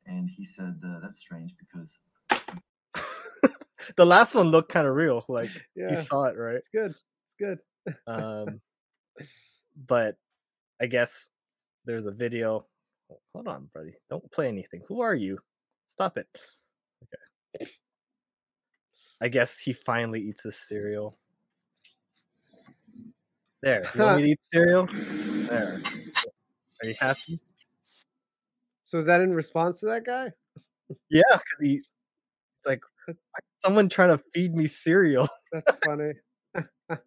[0.07, 1.89] And he said, uh, that's strange because
[3.95, 5.25] The last one looked kind of real.
[5.27, 5.91] Like Yeah.
[5.91, 6.55] you saw it, right?
[6.55, 6.93] It's good.
[7.25, 7.59] It's good.
[8.07, 8.61] Um,
[9.87, 10.17] but
[10.81, 11.29] I guess
[11.85, 12.65] there's a video.
[13.11, 13.93] oh, Hold on, buddy.
[14.09, 14.81] Don't play anything.
[14.87, 15.39] Who are you?
[15.87, 16.27] Stop it.
[17.61, 17.69] Okay.
[19.21, 21.17] I guess he finally eats his cereal.
[23.61, 23.85] There.
[23.95, 24.87] You want me to eat cereal?
[24.87, 25.81] There.
[26.81, 27.39] Are you happy?
[28.81, 30.31] So is that in response to that guy?
[31.09, 32.92] Yeah, because he, it's like "Why is
[33.63, 35.27] someone trying to feed me cereal.
[35.51, 36.13] That's funny.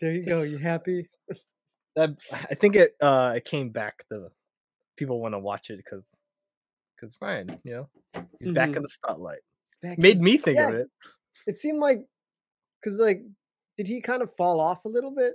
[0.00, 0.42] there you go.
[0.42, 1.08] You happy?
[1.94, 4.28] That I think it uh it came back The
[4.96, 6.04] people want to watch it because
[6.94, 8.82] because Ryan, you know, he's back in Mhm.
[8.82, 9.40] the spotlight.
[9.82, 10.88] Made in- me think of it.
[11.46, 12.04] It seemed like,
[12.84, 13.22] cause like,
[13.76, 15.34] did he kind of fall off a little bit?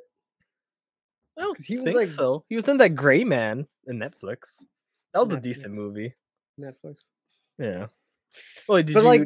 [1.37, 2.43] I don't 'Cause he was think like so.
[2.49, 4.63] He was in that Gray Man in Netflix.
[5.13, 6.15] That was a decent movie.
[6.59, 7.11] Netflix.
[7.57, 7.87] Yeah.
[8.67, 9.05] Well, did But you?
[9.07, 9.21] like,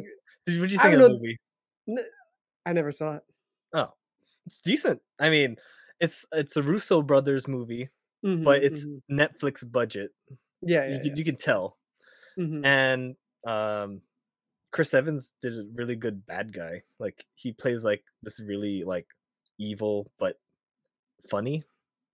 [0.46, 1.38] did, what do you think of the know- movie?
[1.88, 2.04] N-
[2.64, 3.22] I never saw it.
[3.72, 3.92] Oh,
[4.46, 5.00] it's decent.
[5.20, 5.56] I mean,
[6.00, 7.90] it's it's a Russo brothers movie,
[8.24, 9.00] Mhm, but it's mhm.
[9.10, 10.10] Netflix budget.
[10.62, 11.78] Yeah, you yeah, can, you can tell.
[12.38, 12.64] Mhm.
[12.66, 13.16] And
[13.46, 14.02] um,
[14.72, 16.82] Chris Evans did a really good bad guy.
[16.98, 19.06] Like he plays like this really like
[19.58, 20.38] evil but
[21.30, 21.62] funny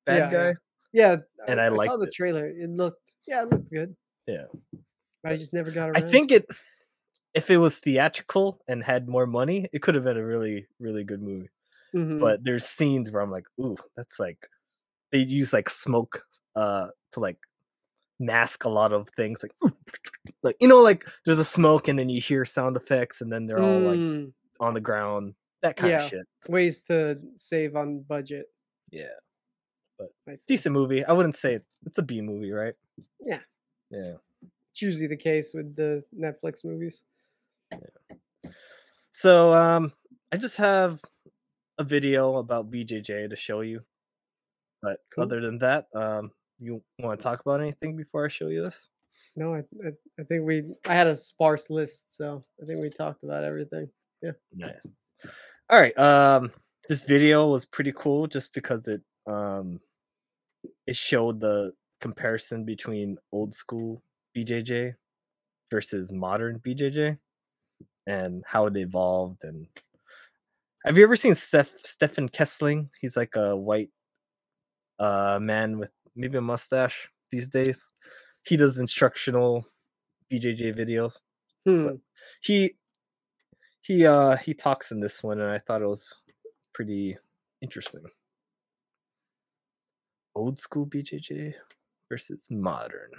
[0.05, 0.55] bad Yeah, guy.
[0.93, 1.16] yeah.
[1.16, 1.16] Yeah,
[1.48, 2.12] And I saw liked the it.
[2.14, 2.47] trailer.
[2.48, 3.97] It looked, yeah, it looked good.
[4.27, 4.44] Yeah.
[5.23, 6.05] But I just never got around.
[6.05, 6.44] I think it
[7.34, 11.04] if it was theatrical and had more money, it could have been a really really
[11.04, 11.50] good movie.
[11.94, 12.20] Mhm.
[12.20, 14.48] But there's scenes where I'm like, ooh, that's like
[15.12, 16.26] they use like smoke
[16.56, 17.38] uh to like
[18.20, 19.52] mask a lot of things like
[20.42, 23.46] like you know like there's a smoke and then you hear sound effects and then
[23.46, 27.74] they're all like Mm, on the ground that kind yeah, of shit ways to save
[27.76, 28.46] on budget.
[28.90, 29.06] yeah
[29.98, 30.10] but
[30.46, 32.74] decent movie i wouldn't say it's a b movie right
[33.24, 33.40] Yeah,
[33.90, 34.14] yeah
[34.70, 37.02] it's usually the case with the Netflix movies.
[39.12, 39.93] So um
[40.32, 41.01] i just have
[41.78, 43.81] a video about bjj to show you
[44.82, 45.24] but Cool.
[45.24, 48.89] other than that um you want to talk about anything before i show you this
[49.36, 49.90] No, I, I,
[50.20, 50.65] I think we.
[50.86, 53.89] I had a sparse list, so I think we talked about everything.
[54.20, 54.36] Yeah.
[54.53, 54.77] Nice.
[55.70, 55.97] All right.
[55.97, 56.51] Um,
[56.86, 59.81] this video was pretty cool just because it um
[60.86, 64.03] it showed the comparison between old school
[64.36, 64.97] BJJ
[65.70, 67.16] versus modern BJJ
[68.06, 69.38] and how it evolved.
[69.42, 69.66] And
[70.84, 72.88] have you ever seen Steph Stefan Kesting?
[73.00, 73.90] He's like a white
[74.98, 77.88] uh man with maybe a mustache these days.
[78.44, 79.64] He does instructional
[80.32, 81.20] BJJ videos.
[81.66, 81.96] Hmm.
[82.42, 82.72] He
[83.80, 86.14] he uh he talks in this one and I thought it was
[86.74, 87.16] pretty
[87.60, 88.02] interesting.
[90.34, 91.54] Old school BJJ
[92.08, 93.10] versus modern.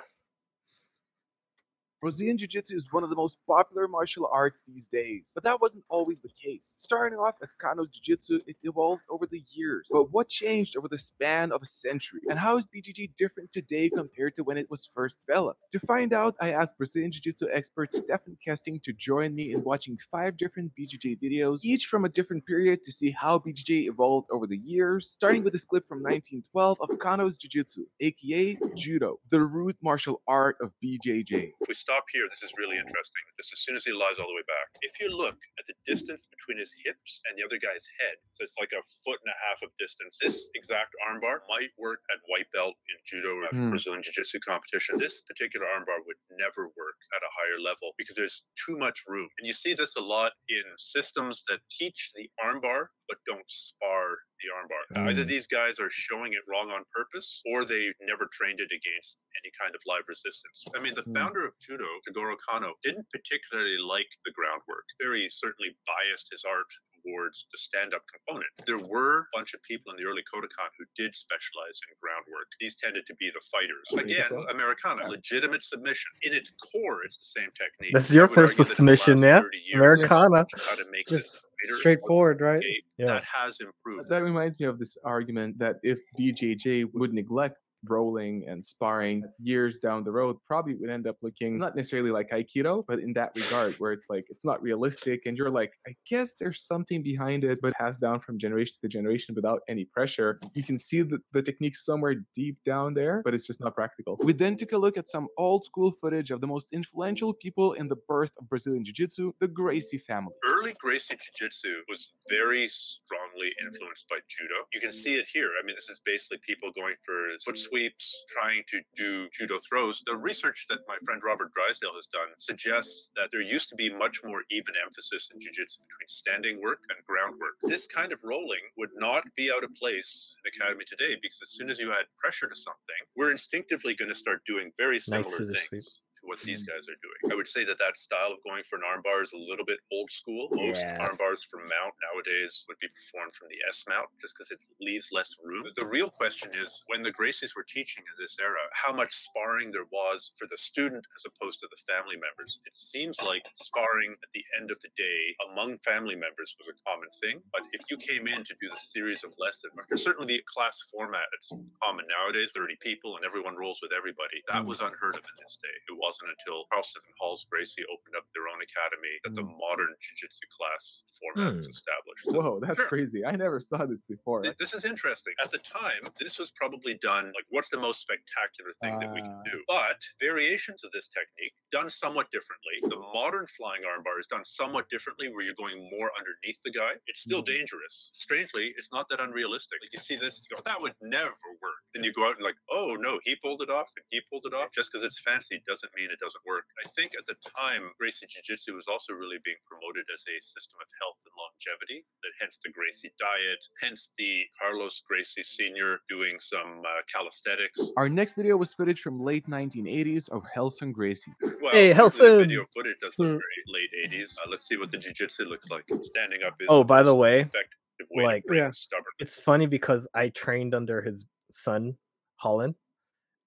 [2.03, 5.61] Brazilian Jiu Jitsu is one of the most popular martial arts these days, but that
[5.61, 6.75] wasn't always the case.
[6.77, 9.87] Starting off as Kano's Jiu Jitsu, it evolved over the years.
[9.89, 12.19] But what changed over the span of a century?
[12.29, 15.61] And how is BJJ different today compared to when it was first developed?
[15.71, 19.63] To find out, I asked Brazilian Jiu Jitsu expert Stefan Kesting to join me in
[19.63, 24.27] watching five different BJJ videos, each from a different period to see how BJJ evolved
[24.29, 29.21] over the years, starting with this clip from 1912 of Kano's Jiu Jitsu, aka Judo,
[29.29, 31.51] the root martial art of BJJ.
[31.65, 33.21] We stop here, this is really interesting.
[33.37, 34.65] Just as soon as he lies all the way back.
[34.81, 38.41] If you look at the distance between his hips and the other guy's head, so
[38.41, 40.17] it's like a foot and a half of distance.
[40.17, 43.69] This exact armbar might work at white belt in judo or Hmm.
[43.69, 44.97] Brazilian jiu-jitsu competition.
[44.97, 49.29] This particular armbar would never work at a higher level because there's too much room.
[49.37, 54.17] And you see this a lot in systems that teach the armbar but don't spar
[54.41, 55.07] the armbar.
[55.09, 55.27] Either Mm.
[55.27, 59.51] these guys are showing it wrong on purpose, or they never trained it against any
[59.57, 60.65] kind of live resistance.
[60.75, 61.13] I mean, the Mm.
[61.13, 64.83] founder of judo, Jigoro Kano, didn't particularly like the groundwork.
[64.99, 66.65] Very certainly biased his art
[67.05, 68.49] towards the stand-up component.
[68.65, 72.47] There were a bunch of people in the early Kodokan who did specialize in groundwork.
[72.59, 73.87] These tended to be the fighters.
[73.93, 74.47] Again, Beautiful.
[74.49, 76.11] Americana, legitimate submission.
[76.23, 77.93] In its core, it's the same technique.
[77.93, 79.75] That's I your first argue that in the submission, yeah?
[79.77, 80.45] Americana.
[80.67, 82.63] how to make Just this fighter straightforward, right?
[83.05, 83.13] Yeah.
[83.15, 84.09] that has improved.
[84.09, 89.79] That reminds me of this argument that if BJJ would neglect rolling and sparring years
[89.79, 93.31] down the road, probably would end up looking not necessarily like Aikido, but in that
[93.35, 97.43] regard, where it's like it's not realistic, and you're like, I guess there's something behind
[97.43, 100.39] it, but passed down from generation to generation without any pressure.
[100.53, 104.17] You can see the, the technique somewhere deep down there, but it's just not practical.
[104.23, 107.73] We then took a look at some old school footage of the most influential people
[107.73, 110.33] in the birth of Brazilian Jiu Jitsu, the Gracie family.
[110.45, 114.55] Early Gracie Jiu Jitsu was very strongly influenced by judo.
[114.73, 115.49] You can see it here.
[115.61, 117.13] I mean, this is basically people going for
[117.45, 120.03] foot sweeps, trying to do judo throws.
[120.05, 123.89] The research that my friend Robert Drysdale has done suggests that there used to be
[123.89, 127.55] much more even emphasis in Jiu Jitsu between standing work and groundwork.
[127.63, 131.49] This kind of rolling would not be out of place in Academy today because as
[131.49, 135.23] soon as you add pressure to something, we're instinctively going to start doing very similar
[135.23, 135.57] sweep.
[135.69, 136.73] things what these mm-hmm.
[136.73, 137.31] guys are doing.
[137.31, 139.79] I would say that that style of going for an armbar is a little bit
[139.91, 140.47] old school.
[140.51, 140.97] Most Yeah.
[141.03, 145.11] armbars from mount nowadays would be performed from the S mount just because it leaves
[145.11, 145.67] less room.
[145.75, 149.71] The real question is when the Gracies were teaching in this era, how much sparring
[149.71, 152.59] there was for the student as opposed to the family members.
[152.65, 156.89] It seems like sparring at the end of the day among family members was a
[156.89, 160.43] common thing, but if you came in to do the series of lessons, certainly the
[160.45, 161.51] class format that's
[161.81, 164.41] common nowadays 30 people and everyone rolls with everybody.
[164.51, 165.75] That was unheard of in this day.
[165.89, 169.93] It wasn't until Carlson and Rolls Gracie opened up their own academy that the modern
[169.99, 171.69] jiu-jitsu class format was Hmm.
[171.71, 172.23] established.
[172.29, 172.87] So Whoa, that's Sure.
[172.87, 173.25] crazy.
[173.25, 174.41] I never saw this before.
[174.41, 175.33] Th- This is interesting.
[175.43, 179.21] At the time, this was probably done like, what's the most spectacular thing that we
[179.21, 179.43] can Ah.
[179.43, 179.63] do?
[179.67, 182.79] But variations of this technique done somewhat differently.
[182.83, 186.93] The modern flying armbar is done somewhat differently, where you're going more underneath the guy.
[187.07, 187.53] It's still Mm-hmm.
[187.53, 188.09] dangerous.
[188.13, 189.79] Strangely, it's not that unrealistic.
[189.81, 191.81] Like you see this, you go, that would never work.
[191.93, 194.45] Then you go out and like, oh no, he pulled it off and he pulled
[194.45, 194.71] it off.
[194.71, 196.65] Just because it's fancy doesn't mean it doesn't work.
[196.83, 200.41] I think at the time, Gracie Jiu Jitsu was also really being promoted as a
[200.41, 202.05] system of health and longevity.
[202.23, 205.99] That hence the Gracie diet, hence the Carlos Gracie Sr.
[206.09, 207.91] doing some uh, calisthenics.
[207.97, 211.33] Our next video was footage from late 1980s of Helson Gracie.
[211.61, 212.39] Well, Hey, Helson!
[212.39, 213.37] video footage does look Hmm.
[213.37, 214.37] very late 80s.
[214.39, 215.85] Uh, let's see what the jiu-jitsu looks like.
[216.01, 217.77] Standing up is Oh, by the way, effective
[218.15, 219.13] like to break a stubborn.
[219.19, 221.97] it's funny because I trained under his son,
[222.37, 222.75] Holland,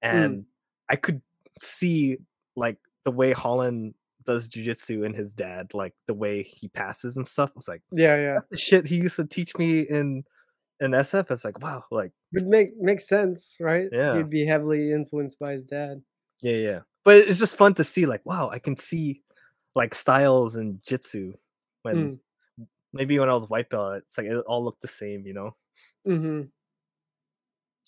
[0.04, 0.08] Mm.
[0.12, 0.46] and
[0.88, 1.20] I could
[1.60, 2.18] see
[2.56, 7.26] like the way Holland does jujitsu and his dad, like the way he passes and
[7.28, 7.50] stuff.
[7.50, 8.32] I was like, Yeah, yeah.
[8.32, 10.24] that's the shit he used to teach me in
[10.80, 11.30] in SF.
[11.30, 13.88] It's like, wow, like Would make makes sense, right?
[13.92, 14.16] Yeah.
[14.16, 16.02] He'd be heavily influenced by his dad.
[16.42, 16.78] yeah, yeah.
[17.04, 19.22] But it's just fun to see, like, wow, I can see
[19.76, 21.34] like styles in jitsu
[21.82, 22.18] when
[22.92, 25.54] maybe when I was white belt, it's like it all looked the same, you know.
[26.08, 26.42] Mm-hmm.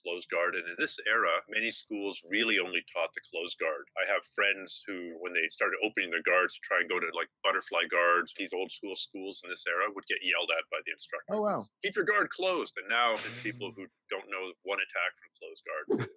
[0.08, 0.56] Closed guard.
[0.56, 3.84] And in this era, many schools really only taught the closed guard.
[4.00, 7.06] I have friends who, when they started opening their guards to try and go to
[7.12, 10.80] like butterfly guards, these old school schools in this era would get yelled at by
[10.88, 11.36] the instructor.
[11.36, 11.60] Oh, wow.
[11.84, 12.72] Keep your guard closed.
[12.80, 16.08] And now there's people who don't know one attack from closed guard.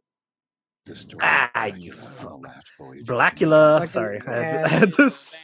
[1.21, 2.41] Ah, you fuck.
[3.05, 3.87] Blackula.
[3.87, 5.03] Sorry, I had, I had to.
[5.13, 5.35] s-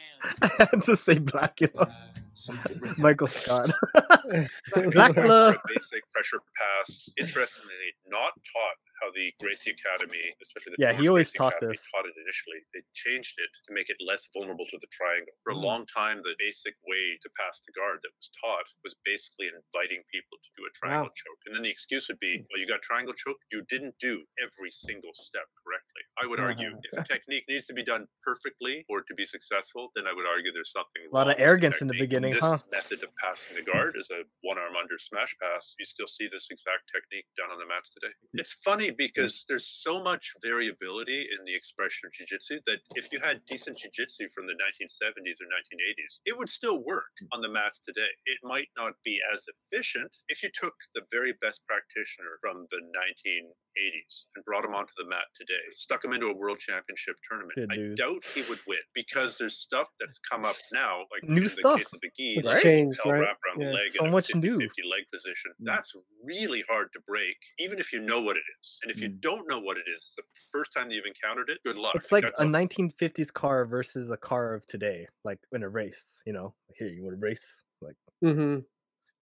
[0.41, 1.93] I had to say Blackula.
[2.97, 3.71] Michael Scott.
[4.75, 5.55] Blackula.
[5.55, 7.09] A basic pressure pass.
[7.17, 11.77] Interestingly, not taught how the Gracie Academy, especially the Yeah, he always Gracie taught Academy,
[11.77, 11.85] this.
[11.93, 12.59] taught it initially.
[12.73, 15.33] They changed it to make it less vulnerable to the triangle.
[15.43, 15.63] For a Mm.
[15.63, 20.01] long time, the basic way to pass the guard that was taught was basically inviting
[20.11, 21.39] people to do a triangle choke.
[21.45, 24.71] And then the excuse would be, well, you got triangle choke, you didn't do every
[24.71, 25.86] single step correctly.
[26.21, 29.25] I would argue if a technique needs to be done perfectly for it to be
[29.25, 32.41] successful, then I would argue there's something A lot of arrogance in the beginning, this
[32.41, 32.57] huh?
[32.71, 35.75] method of passing the guard is a one arm under smash pass.
[35.77, 38.13] You still see this exact technique done on the mats today.
[38.33, 43.19] It's funny because there's so much variability in the expression of jiu-jitsu that if you
[43.19, 47.27] had decent jiu-jitsu from the 1970s or 1980s, it would still work mm.
[47.31, 48.09] on the mats today.
[48.25, 52.81] It might not be as efficient if you took the very best practitioner from the
[52.97, 57.55] 1980s and brought him onto the mat today, stuck him into a world championship tournament.
[57.55, 57.95] Good I dude.
[57.97, 61.49] doubt he would win because there's stuff that's come up now, like New in the
[61.49, 61.77] stuff.
[61.77, 63.19] case of the gi, It's the changed, right?
[63.19, 64.57] wrap around Yeah, the leg so and much a 50, new.
[64.59, 65.51] 50 leg position.
[65.59, 65.93] That's
[66.25, 68.79] really hard to break, even if you know what it is.
[68.83, 71.49] And if you don't know what it is, it's the first time that you've encountered
[71.49, 71.59] it.
[71.65, 71.93] Good luck.
[71.95, 76.21] It's like That's a 1950s car versus a car of today, like in a race.
[76.25, 78.59] You know, here you want to race, like Mm-hmm.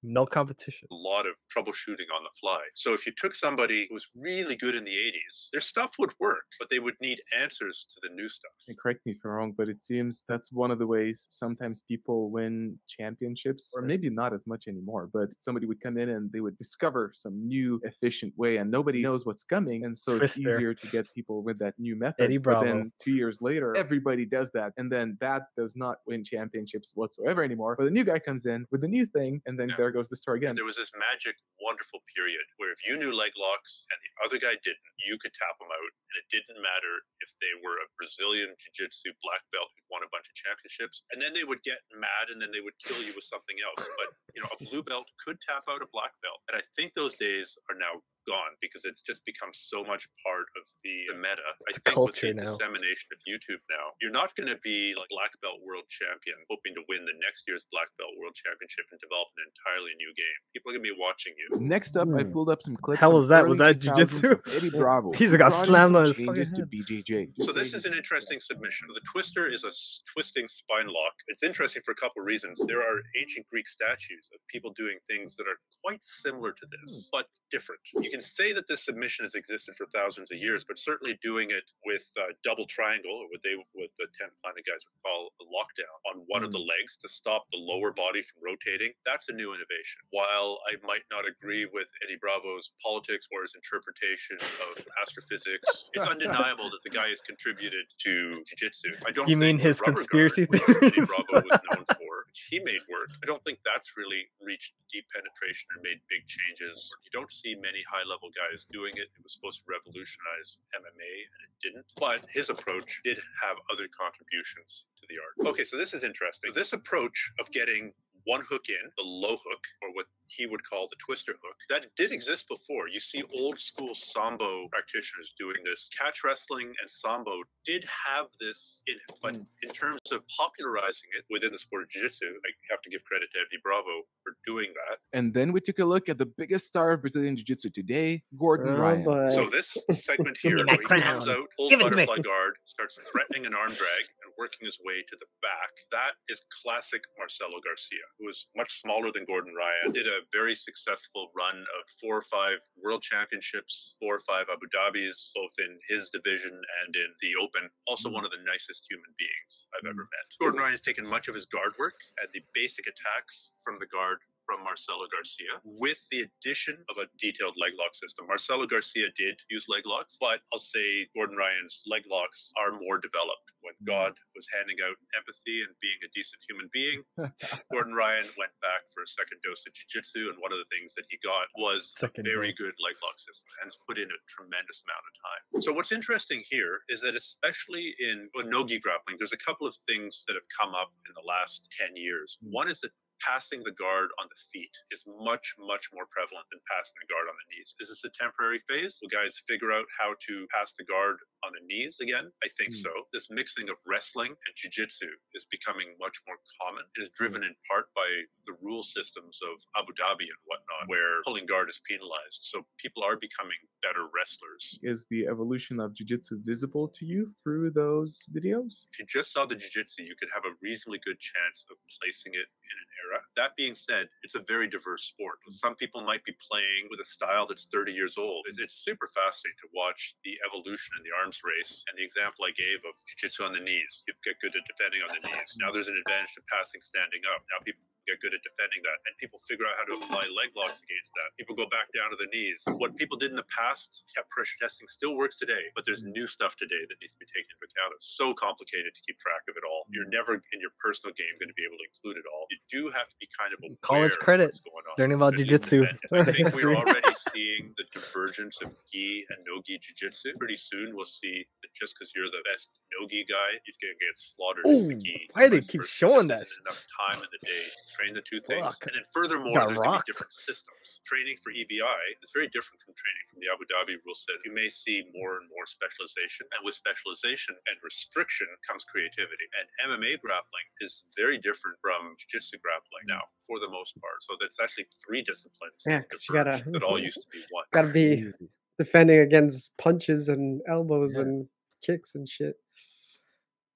[0.07, 0.88] No competition.
[0.91, 2.61] a lot of troubleshooting on the fly.
[2.76, 6.14] So if you took somebody who was really good in the 80s, their stuff would
[6.19, 8.52] work, but they would need answers to the new stuff.
[8.68, 11.84] And correct me if I'm wrong, but it seems that's one of the ways sometimes
[11.88, 15.10] people win championships, or maybe not as much anymore.
[15.11, 19.02] But somebody would come in and they would discover some new efficient way, and nobody
[19.02, 20.57] knows what's coming, and so it's Twister.
[20.57, 22.23] easier to get people with that new method.
[22.26, 26.23] Eddie But then two years later, everybody does that, and then that does not win
[26.23, 27.76] championships whatsoever anymore.
[27.77, 30.19] But the new guy comes in with the new thing, and then there goes the
[30.19, 30.51] story again.
[30.59, 34.35] There was this magic, wonderful period where if you knew leg locks and the other
[34.35, 37.88] guy didn't, you could tap them out, and it didn't matter if they were a
[37.95, 41.80] Brazilian jiu-jitsu black belt who'd won a bunch of championships, and then they would get
[41.95, 43.88] mad and then they would kill you with something else.
[43.95, 46.91] But you know, a blue belt could tap out a black belt, and I think
[46.91, 51.18] those days are now gone because it's just become so much part of the, the
[51.18, 51.41] meta.
[51.45, 52.45] I It's think with the now.
[52.45, 56.73] dissemination of YouTube now, you're not going to be like black belt world champion hoping
[56.76, 60.39] to win the next year's black belt world championship and develop an entirely new game.
[60.53, 61.47] People are going to be watching you.
[61.60, 62.31] Next up, I Hmm.
[62.34, 62.99] pulled up some clips.
[62.99, 63.47] Hell from was that?
[63.47, 64.31] Was that 2000s jujitsu?
[64.31, 65.11] of Eddie Bravo.
[65.14, 67.43] He just got brought in slammed some on his changes to BJJ.
[67.43, 68.88] So this is an interesting submission.
[68.93, 71.14] The twister is a s- twisting spine lock.
[71.27, 72.61] It's interesting for a couple of reasons.
[72.68, 77.10] There are ancient Greek statues of people doing things that are quite similar to this,
[77.11, 77.81] but different.
[77.95, 81.51] You can say that this submission has existed for thousands of years, but certainly doing
[81.51, 85.35] it with uh, double triangle, or what they, what the tenth planet guys would call
[85.43, 88.95] a lockdown, on one of the legs to stop the lower body from rotating.
[89.03, 89.99] That's a new innovation.
[90.11, 96.07] While I might not agree with Eddie Bravo's politics or his interpretation of astrophysics, it's
[96.07, 98.95] undeniable that the guy has contributed to jiu-jitsu.
[99.05, 101.03] I don't You mean his conspiracy guard, Eddie?
[101.03, 103.11] Bravo was known for, he made work.
[103.19, 106.95] I don't think that's really reached deep penetration or made big changes.
[107.03, 109.10] You don't see many high-level guys doing it.
[109.18, 111.86] It was supposed to revolutionize MMA, and it didn't.
[111.98, 115.53] But his approach did have other contributions to the art.
[115.53, 116.52] Okay, so this is interesting.
[116.53, 117.91] This approach of getting
[118.26, 121.85] one hook in, the low hook, or what he would call the twister hook, that
[121.95, 122.88] did exist before.
[122.88, 125.89] You see old school Sambo practitioners doing this.
[125.97, 129.43] Catch wrestling and Sambo did have this in it, but hmm.
[129.64, 133.03] in terms of popularizing it within the sport of Jiu Jitsu, I have to give
[133.03, 134.97] credit to Eddie Bravo for doing that.
[135.14, 138.23] And then we took a look at the biggest star of Brazilian Jiu Jitsu today,
[138.38, 139.03] Gordon Oh, Ryan.
[139.03, 139.30] boy.
[139.30, 143.45] So this segment here, where he comes out, pulls Give it butterfly guard, starts threatening
[143.45, 145.72] an arm drag, and working his way to the back.
[145.91, 149.91] That is classic Marcelo Garcia, who is much smaller than Gordon Ryan.
[149.91, 154.67] Did a very successful run of four or five world championships, four or five Abu
[154.71, 157.69] Dhabis, both in his division and in the Open.
[157.87, 158.15] Also, mm-hmm.
[158.15, 160.15] one of the nicest human beings I've ever mm-hmm.
[160.15, 160.39] met.
[160.39, 163.87] Gordon Ryan has taken much of his guard work and the basic attacks from the
[163.87, 168.27] guard from Marcelo Garcia with the addition of a detailed leg lock system.
[168.27, 173.01] Marcelo Garcia did use leg locks, but I'll say Gordon Ryan's leg locks are more
[173.01, 173.51] developed.
[173.65, 173.89] When hmm.
[173.89, 177.01] God was handing out empathy and being a decent human being,
[177.73, 180.93] Gordon Ryan went back for a second dose of jiu-jitsu, and one of the things
[180.93, 182.69] that he got was Second a very dose.
[182.69, 185.41] good leg lock system and has put in a tremendous amount of time.
[185.65, 190.23] So what's interesting here is that especially in no-gi grappling, there's a couple of things
[190.27, 192.38] that have come up in the last 10 years.
[192.45, 192.53] Hmm.
[192.53, 196.59] One is that passing the guard on the feet is much, much more prevalent than
[196.69, 197.75] passing the guard on the knees.
[197.79, 198.99] Is this a temporary phase?
[199.01, 202.31] Will guys figure out how to pass the guard on the knees again?
[202.43, 202.83] I think hmm.
[202.87, 202.91] so.
[203.13, 207.53] This mixing of wrestling and jiu-jitsu is becoming much more common It is driven hmm.
[207.53, 208.07] in part by
[208.45, 212.41] the rule systems of Abu Dhabi and whatnot, where pulling guard is penalized.
[212.49, 214.79] So people are becoming better wrestlers.
[214.83, 218.85] Is the evolution of Jiu Jitsu visible to you through those videos?
[218.91, 222.33] if you just saw the jiu-jitsu, you could have a reasonably good chance of placing
[222.33, 223.22] it in an era.
[223.36, 225.40] That being said, it's a very diverse sport.
[225.44, 225.61] Mm-hmm.
[225.61, 228.45] Some people might be playing with a style that's 30 years old.
[228.48, 232.45] It's, it's super fascinating to watch the evolution in the arms race and the example
[232.45, 234.03] I gave of jiu-jitsu on the knees.
[234.07, 235.57] You get good at defending on the knees.
[235.61, 237.45] Now there's an advantage to passing standing up.
[237.52, 240.53] Now people get good at defending that and people figure out how to apply leg
[240.53, 243.49] locks against that people go back down to the knees what people did in the
[243.49, 247.22] past kept pressure testing still works today but there's new stuff today that needs to
[247.22, 250.34] be taken into account it's so complicated to keep track of it all you're never
[250.36, 253.07] in your personal game going to be able to include it all you do have
[253.10, 254.45] to be kind of aware College of credit.
[254.53, 255.84] what's going on Learning about jujitsu.
[256.14, 260.38] I think we're already seeing the divergence of gi and no gi jiu-jitsu.
[260.40, 263.98] Pretty soon we'll see that just because you're the best no gi guy, you're gonna
[263.99, 265.28] get slaughtered in the Ooh, gi.
[265.34, 266.48] why they vice keep showing that?
[266.64, 268.80] enough time in the day to train the two things.
[268.88, 271.02] And then furthermore, there's gonna be different systems.
[271.03, 274.40] Training for EBI is very different from training from the Abu Dhabi rule set.
[274.48, 279.44] You may see more and more specialization, and with specialization and restriction comes creativity.
[279.60, 284.22] And MMA grappling is very different from jiu-jitsu grappling now, for the most part.
[284.22, 287.65] So that's actually three disciplines Yeah, you gotta- that all used to be one.
[287.72, 288.31] Gotta be
[288.77, 291.49] defending against punches and elbows and
[291.81, 292.56] kicks and shit.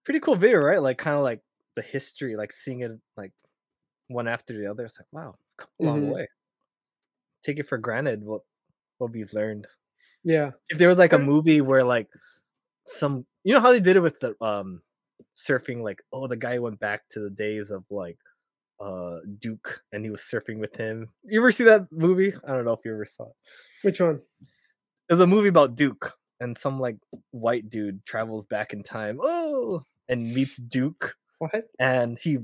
[0.03, 0.81] Pretty cool video, right?
[0.81, 1.41] Like kind of like
[1.75, 3.31] the history, like seeing it like
[4.07, 4.85] one after the other.
[4.85, 6.13] It's like wow, come a long Mhm.
[6.13, 6.27] way.
[7.43, 8.41] Take it for granted what
[8.97, 9.67] what we've learned.
[10.23, 10.51] Yeah.
[10.67, 12.09] If there was like a movie where like
[12.85, 14.81] some you know how they did it with the um
[15.35, 18.17] surfing like oh the guy went back to the days of like
[18.79, 21.09] uh Duke and he was surfing with him.
[21.23, 22.33] You ever see that movie?
[22.45, 23.35] I don't know if you ever saw it.
[23.81, 24.21] Which one?
[25.07, 26.97] There's a movie about Duke and some like
[27.31, 29.19] white dude travels back in time.
[29.21, 31.15] Oh, and meets Duke.
[31.39, 31.69] What?
[31.79, 32.39] And he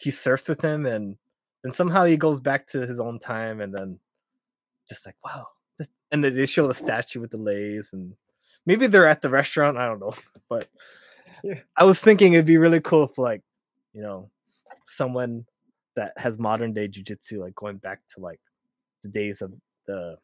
[0.00, 1.16] he surfs with him and
[1.64, 3.98] and somehow he goes back to his own time and then
[4.88, 5.48] just like wow.
[6.10, 8.14] And they show the statue with the lays and
[8.64, 9.76] maybe they're at the restaurant.
[9.76, 10.14] I don't know,
[10.48, 10.68] but.
[11.76, 13.42] I was thinking it'd be really cool if like
[13.92, 14.30] you know
[14.86, 15.44] someone
[15.96, 18.40] that has modern day jujitsu like going back to like
[19.02, 19.52] the days of
[19.86, 20.16] the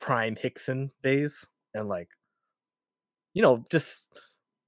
[0.00, 2.08] prime Rickson days and like
[3.32, 4.08] you know just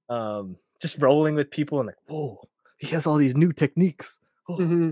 [0.09, 2.39] um just rolling with people and like whoa
[2.79, 4.19] he has all these new techniques.
[4.49, 4.91] Oh, Mm-hmm.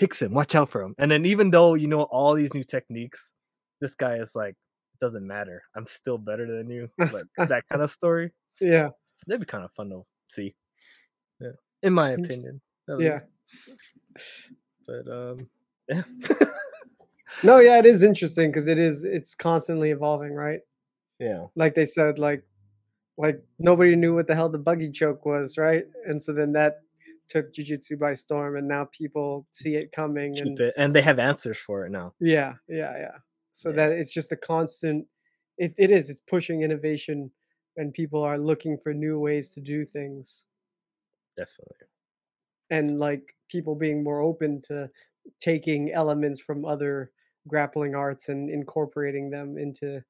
[0.00, 0.94] Rickson watch out for him.
[0.98, 3.32] And then even though you know all these new techniques
[3.80, 4.56] this guy is like
[5.00, 5.62] doesn't matter.
[5.74, 6.90] I'm still better than you.
[6.98, 8.32] Like that kind of story.
[8.60, 8.90] Yeah.
[9.26, 10.54] That'd be kind of fun to see
[11.40, 11.50] yeah
[11.82, 12.60] in my opinion
[12.98, 13.20] Yeah.
[14.86, 15.48] but um
[15.88, 16.02] yeah
[17.42, 20.60] No, yeah, it is interesting because it is it's constantly evolving, right?
[21.18, 22.42] yeah Like they said, like
[23.16, 25.84] like nobody knew what the hell the buggy choke was, right?
[26.06, 26.80] And so then that
[27.28, 31.56] took jujitsu by storm, and now people see it coming, and and they have answers
[31.56, 33.16] for it now yeah, yeah, yeah.
[33.52, 35.06] So that it's just a constant.
[35.56, 36.10] It it is.
[36.10, 37.30] It's pushing innovation,
[37.80, 40.46] and people are looking for new ways to do things,
[41.36, 41.86] definitely
[42.70, 44.88] and like people being more open to
[45.40, 47.10] taking elements from other
[47.48, 50.02] grappling arts and incorporating them into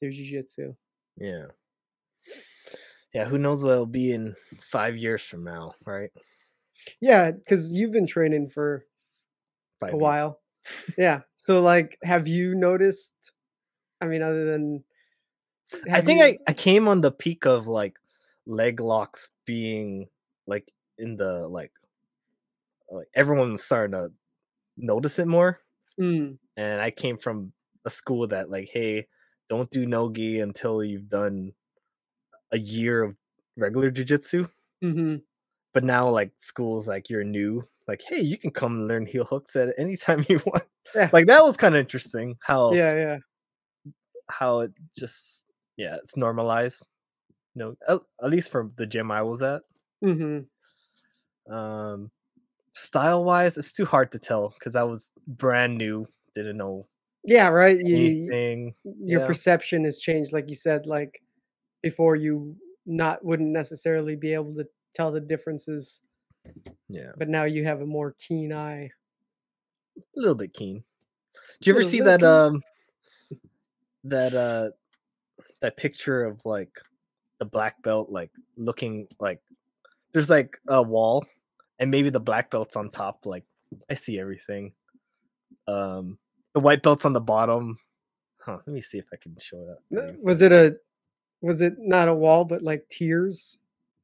[0.00, 0.74] their jiu-jitsu.
[1.18, 1.46] Yeah.
[3.12, 6.10] Yeah, who knows what it'll be in five years from now, right?
[7.00, 8.86] Yeah, because you've been training for
[9.78, 10.00] Five a years.
[10.00, 10.40] while.
[10.96, 11.20] yeah.
[11.34, 13.32] So like have you noticed
[14.00, 14.84] I mean other than
[15.90, 17.96] I think you- I, I came on the peak of like
[18.46, 20.08] leg locks being
[20.46, 20.66] like
[20.98, 21.72] in the like
[22.90, 24.12] like everyone was starting to
[24.76, 25.58] notice it more.
[26.00, 27.52] Mm, And I came from
[27.84, 29.06] a school that like, hey,
[29.48, 31.52] don't do nogi until you've done
[32.50, 33.16] a year of
[33.56, 34.48] regular jujitsu.
[34.82, 35.22] mhm.
[35.74, 39.56] But now like schools like you're new, like, hey, you can come learn heel hooks
[39.56, 40.64] at any time you want.
[40.94, 41.08] Yeah.
[41.12, 43.18] Like that was kind of interesting how Yeah, yeah.
[44.28, 45.44] how it just
[45.76, 46.84] yeah it's normalized
[47.54, 49.62] no at, at least for the gym i was at
[50.02, 50.48] Mhm.
[51.48, 52.10] um
[52.74, 56.86] style wise it's too hard to tell because i was brand new didn't know
[57.24, 57.78] Yeah, right.
[57.78, 58.32] You,
[58.84, 59.26] your yeah.
[59.26, 61.22] perception has changed, like you said, like
[61.82, 66.02] before you not wouldn't necessarily be able to tell the differences,
[66.88, 68.90] yeah but now you have a more keen eye.
[69.96, 70.84] a little bit keen
[71.62, 72.28] do you ever see that keen.
[72.28, 72.62] um
[74.04, 74.70] that uh
[75.62, 76.78] that picture of like
[77.38, 79.40] the black belt like looking like
[80.12, 81.24] there's like a wall
[81.78, 83.44] and maybe the black belt's on top like
[83.90, 84.72] i see everything
[85.66, 86.18] um
[86.54, 87.78] the white belt's on the bottom
[88.40, 90.76] huh let me see if i can show that Was it a
[91.40, 93.58] was it not a wall, but like tiers?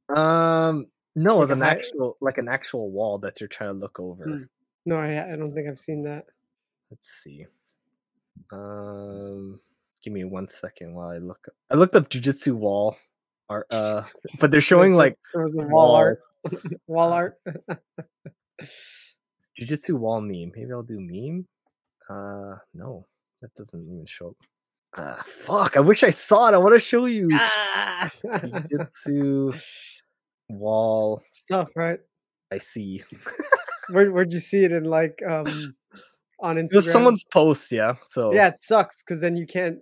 [0.08, 3.78] um no Like it's a an actual like an actual wall that you're trying to
[3.78, 4.42] look over Hmm.
[4.86, 6.24] No, I I don't think I've seen that.
[6.90, 7.46] let's see
[8.52, 9.60] um
[10.02, 12.96] give me one second while i look up i looked up jujitsu wall
[13.48, 14.00] art uh
[14.40, 16.20] but they're showing like just- a wall art.
[16.86, 17.36] wall art.
[19.60, 20.52] Jujitsu wall meme.
[20.54, 21.46] Maybe I'll do meme.
[22.08, 23.06] Uh, no,
[23.42, 24.36] that doesn't even show up.
[24.96, 25.76] Ah, fuck!
[25.76, 26.54] I wish I saw it.
[26.54, 27.28] I want to show you.
[27.32, 28.10] Ah.
[28.24, 29.60] Jujitsu
[30.48, 31.22] wall.
[31.32, 31.70] stuff.
[31.76, 32.00] right?
[32.52, 33.02] I see.
[33.90, 35.74] Where where'd you see it in like um
[36.40, 36.72] on Instagram?
[36.72, 37.96] It was someone's post, yeah.
[38.08, 39.78] So Yeah, it sucks because then you can't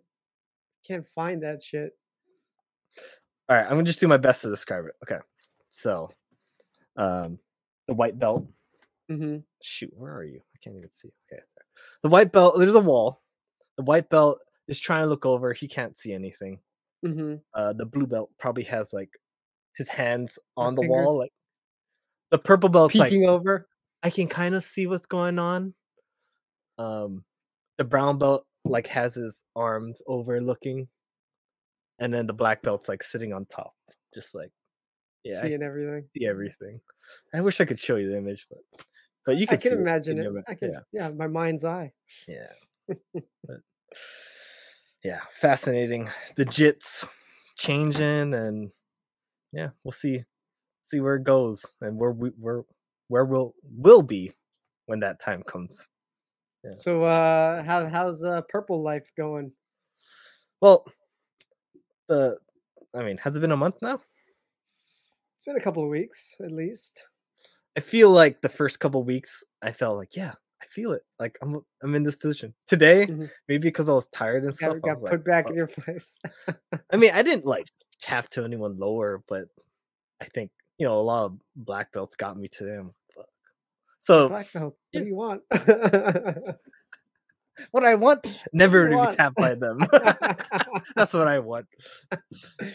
[0.87, 1.93] can't find that shit.
[3.49, 4.95] All right, I'm gonna just do my best to describe it.
[5.03, 5.21] Okay,
[5.69, 6.11] so,
[6.97, 7.39] um,
[7.87, 8.47] the white belt.
[9.11, 9.39] Mm-hmm.
[9.63, 10.41] Shoot, where are you?
[10.55, 11.09] I can't even see.
[11.09, 11.65] Okay, there.
[12.03, 12.59] the white belt.
[12.59, 13.23] There's a wall.
[13.77, 15.53] The white belt is trying to look over.
[15.53, 16.59] He can't see anything.
[17.05, 17.37] Mm-hmm.
[17.55, 19.11] Uh, the blue belt probably has like
[19.77, 21.19] his hands on the wall.
[21.19, 21.33] Like
[22.31, 23.69] the purple like Peeking over.
[24.03, 25.75] I can kind of see what's going on.
[26.79, 27.25] Um,
[27.79, 30.89] the brown belt like has his arms overlooking,
[31.99, 33.75] and then the black belt's like sitting on top,
[34.15, 34.51] just like
[35.25, 36.05] yeah, I seeing everything.
[36.17, 36.81] see everything.
[37.35, 38.59] I wish I could show you the image, but
[39.25, 39.59] but you can.
[39.59, 40.33] I can imagine in it.
[40.33, 41.93] your I can yeah, yeah, my mind's eye.
[42.29, 42.49] yeah.
[43.15, 43.61] but,
[45.03, 46.11] yeah, fascinating.
[46.37, 47.07] The jits
[47.57, 48.71] changing, and
[49.53, 50.25] yeah, we'll see
[50.83, 52.63] see where it goes and where we where
[53.09, 54.33] where we'll will be
[54.87, 55.89] when that time comes.
[56.75, 59.53] So uh how how's uh purple life going?
[60.61, 60.87] Well,
[62.09, 62.39] the
[62.95, 64.01] I mean, has it been a month now?
[65.37, 67.05] It's been a couple of weeks at least.
[67.77, 70.33] I feel like the first couple weeks, I felt like, yeah,
[70.63, 71.03] I feel it.
[71.19, 73.07] Like I'm I'm in this position today.
[73.49, 74.81] Maybe because I was tired and stuff.
[74.81, 76.21] Got, I got put like, back "Fuck." in your place.
[76.91, 77.67] I mean, I didn't like
[78.01, 79.45] tap to anyone lower, but
[80.21, 82.95] I think you know a lot of black belts got me to them.
[84.07, 84.89] So Black belts.
[84.93, 85.43] What do you want?
[87.73, 89.81] what I want never to be tapped by them.
[90.95, 91.67] That's what I want.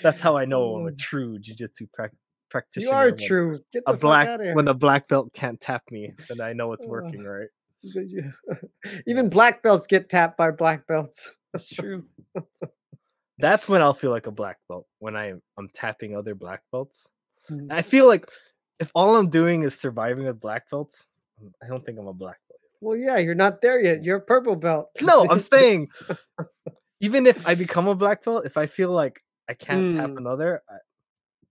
[0.04, 2.12] That's how I know I'm a true jujitsu prac-
[2.50, 2.92] practitioner.
[2.92, 3.60] You are true.
[3.72, 7.24] Get a black when a black belt can't tap me, then I know it's working
[7.24, 7.48] right.
[9.08, 11.32] Even black belts get tapped by black belts.
[11.54, 12.04] That's true.
[13.38, 17.08] That's when I'll feel like a black belt when I I'm tapping other black belts.
[17.50, 17.72] Mhm.
[17.72, 18.30] I feel like
[18.82, 21.06] if all I'm doing is surviving with black belts, mm,
[21.64, 22.60] I don't think I'm a black belt.
[22.82, 24.04] Well, yeah, you're not there yet.
[24.04, 24.90] You're a purple belt.
[25.02, 25.90] No, I'm saying
[27.00, 30.18] even if I become a black belt, if I feel like I can't tap Mm.
[30.18, 30.76] another, I,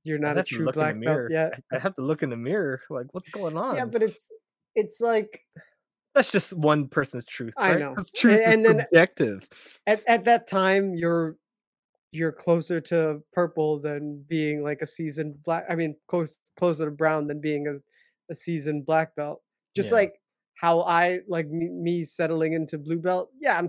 [0.04, 1.28] You're not a true look in the black belt mirror.
[1.30, 1.60] yet.
[1.72, 2.80] I I have to look in the mirror.
[2.88, 3.76] Like, what's going on?
[3.76, 4.32] Yeah, but it's
[4.74, 5.44] it's like
[6.14, 7.54] that's just one person's truth.
[7.56, 7.80] I right?
[7.80, 7.94] know.
[7.94, 9.48] 'Cause truth A- and is then- subjective.
[9.86, 11.36] at, at that time you're
[12.12, 16.90] you're closer to purple than being like a seasoned black i mean close closer to
[16.90, 17.74] brown than being a,
[18.28, 19.40] a seasoned black belt
[19.76, 19.96] just Yeah.
[19.96, 20.14] like
[20.60, 23.68] how i like me, settling into blue belt yeah i'm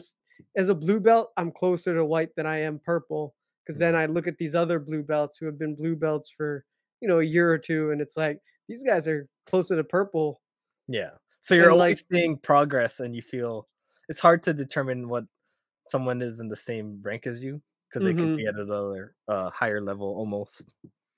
[0.58, 4.02] as a blue belt i'm closer to white than i am purple because then Mm-hmm.
[4.12, 6.66] i look at these other blue belts who have been blue belts for
[7.02, 10.42] you know a year or two and it's like these guys are closer to purple
[10.88, 11.12] Yeah.
[11.42, 13.68] So you're And, always like- seeing progress, and you feel
[14.10, 15.26] it's hard to determine what
[15.88, 18.60] someone is in the same rank as you because they could be Mm-hmm.
[18.60, 20.68] at another uh, higher level almost.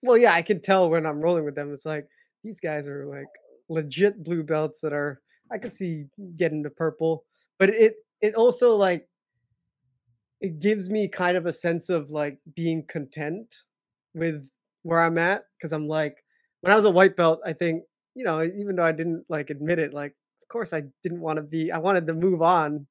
[0.02, 1.74] Well, yeah, I can tell when I'm rolling with them.
[1.74, 2.08] It's like
[2.44, 3.28] these guys are like
[3.70, 5.22] legit blue belts that are
[5.52, 6.06] I could see
[6.38, 7.26] getting to purple,
[7.60, 9.08] but it it also like
[10.42, 13.56] it gives me kind of a sense of like being content
[14.14, 14.50] with
[14.84, 16.24] where I'm at because I'm like
[16.62, 17.84] when I was a white belt, I think
[18.16, 21.38] you know even though I didn't like admit it, like of course I didn't want
[21.38, 21.72] to be.
[21.72, 22.88] I wanted to move on.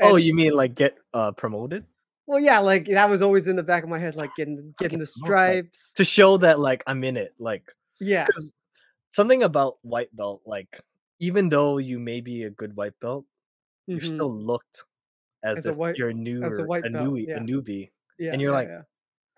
[0.00, 1.84] oh, you mean like get uh, promoted?
[2.26, 4.98] well, yeah, like that was always in the back of my head, like getting getting
[4.98, 5.92] the stripes.
[5.94, 7.34] to show that like I'm in it.
[7.38, 7.64] Like
[8.00, 8.26] Yeah.
[9.12, 10.80] Something about white belt, like
[11.20, 13.26] even though you may be a good white belt,
[13.94, 14.06] you're Mhm.
[14.06, 14.84] still looked
[15.44, 17.36] as, As a if white- you're new as a white a, belt, newbie, yeah.
[17.36, 18.70] a newbie, Yeah, and you're yeah, like.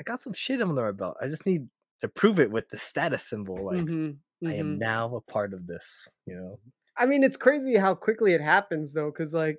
[0.00, 1.16] I got some shit under my belt.
[1.22, 1.70] I just need
[2.02, 3.64] to prove it with the status symbol.
[3.64, 4.78] Like Mhm, I am mhm.
[4.78, 6.08] now a part of this.
[6.26, 6.60] You know.
[6.96, 9.58] I mean, it's crazy how quickly it happens though, because like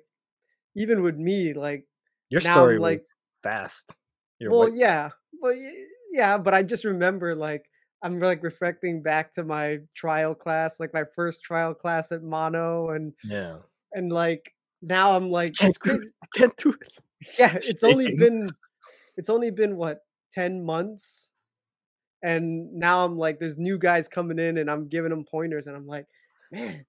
[0.76, 1.86] even with me, like
[2.30, 3.08] Your story I'm like, was
[3.42, 3.90] fast.
[4.38, 5.10] Your well, white- yeah,
[5.40, 5.54] well,
[6.10, 7.66] yeah, but I just remember like
[8.02, 12.90] I'm like reflecting back to my trial class, like my first trial class at Mono,
[12.90, 13.56] and yeah.
[13.92, 16.10] and like now I'm like it's crazy.
[16.22, 16.98] I can't do it.
[17.38, 18.50] Yeah, it's only been
[19.16, 20.00] it's only been what
[20.34, 21.30] ten months,
[22.22, 25.74] and now I'm like there's new guys coming in, and I'm giving them pointers, and
[25.74, 26.06] I'm like,
[26.52, 26.84] man,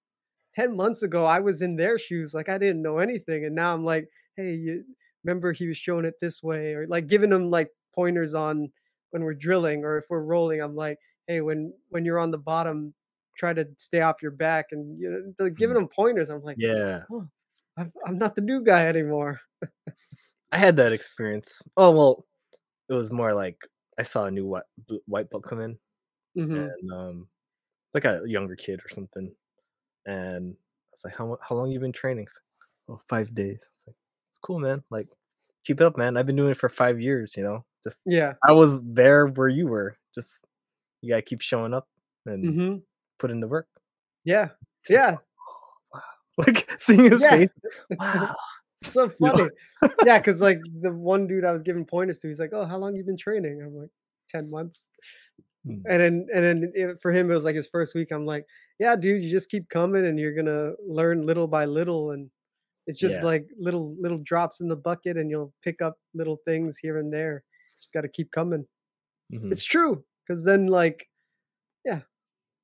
[0.57, 3.75] 10 months ago I was in their shoes like I didn't know anything and now
[3.75, 4.83] I'm like hey you
[5.23, 8.71] remember he was showing it this way or like giving them like pointers on
[9.11, 12.37] when we're drilling or if we're rolling I'm like hey when when you're on the
[12.37, 12.93] bottom
[13.37, 17.05] try to stay off your back and you know giving them pointers I'm like Yeah.
[17.11, 17.27] oh,
[17.77, 19.39] I'm, I'm not the new guy anymore
[20.51, 21.61] I had that experience.
[21.75, 22.25] Oh well,
[22.89, 23.59] it was more like
[23.99, 24.65] I saw a new white
[25.07, 25.79] white belt come in,
[26.35, 26.77] Mhm.
[26.81, 27.29] and um,
[27.93, 29.35] like a younger kid or something,
[30.07, 32.27] and I was like, "How how long you been training?"
[32.89, 33.61] Like, oh, five days.
[33.63, 33.97] I was like,
[34.31, 34.83] "It's cool, man.
[34.91, 35.09] Like,
[35.65, 36.17] keep it up, man.
[36.17, 37.37] I've been doing it for five years.
[37.37, 38.33] You know, just Yeah.
[38.47, 39.97] I was there where you were.
[40.15, 40.45] Just
[41.01, 41.87] you gotta keep showing up
[42.25, 42.83] and Mhm.
[43.19, 43.67] put in the work.
[44.25, 44.49] yeah
[44.89, 45.17] yeah
[46.37, 47.31] Like seeing his Yeah.
[47.31, 47.49] face.
[47.99, 48.35] Wow.
[48.83, 49.49] It's so funny.
[50.05, 52.77] yeah, because like the one dude I was giving pointers to, he's like, "Oh, how
[52.77, 53.89] long you been training?" I'm like,
[54.29, 54.91] 10 months."
[55.65, 55.81] Hmm.
[55.89, 58.11] And then and then it, for him it was like his first week.
[58.11, 58.45] I'm like,
[58.79, 62.29] "Yeah, dude, you just keep coming and you're gonna learn little by little, and
[62.87, 63.25] it's just Yeah.
[63.25, 67.13] like little little drops in the bucket, and you'll pick up little things here and
[67.13, 67.43] there.
[67.81, 68.67] Just got to keep coming."
[69.33, 69.51] Mhm.
[69.51, 71.09] It's true, because then like,
[71.85, 72.01] yeah,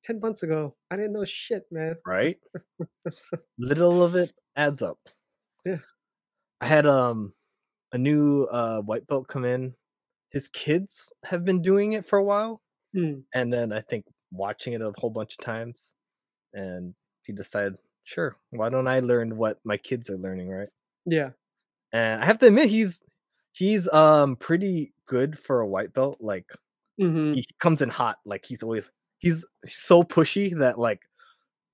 [0.05, 1.97] 10 months ago, I didn't know shit, man.
[2.05, 2.39] right?
[3.57, 4.99] Little of it adds up.
[5.65, 5.79] Yeah.
[6.61, 7.33] I had um
[7.91, 9.75] a new uh white belt come in.
[10.31, 12.61] His kids have been doing it for a while.
[12.95, 13.21] Hmm.
[13.33, 15.93] And then I think watching it a whole bunch of times.
[16.53, 20.69] And he decided, sure, why don't I learn what my kids are learning, right?
[21.05, 21.31] Yeah.
[21.91, 23.03] And I have to admit he's
[23.53, 26.17] he's um pretty good for a white belt.
[26.21, 26.51] Like
[26.99, 27.33] Mhm.
[27.33, 28.17] he comes in hot.
[28.25, 31.01] Like he's always he's so pushy that like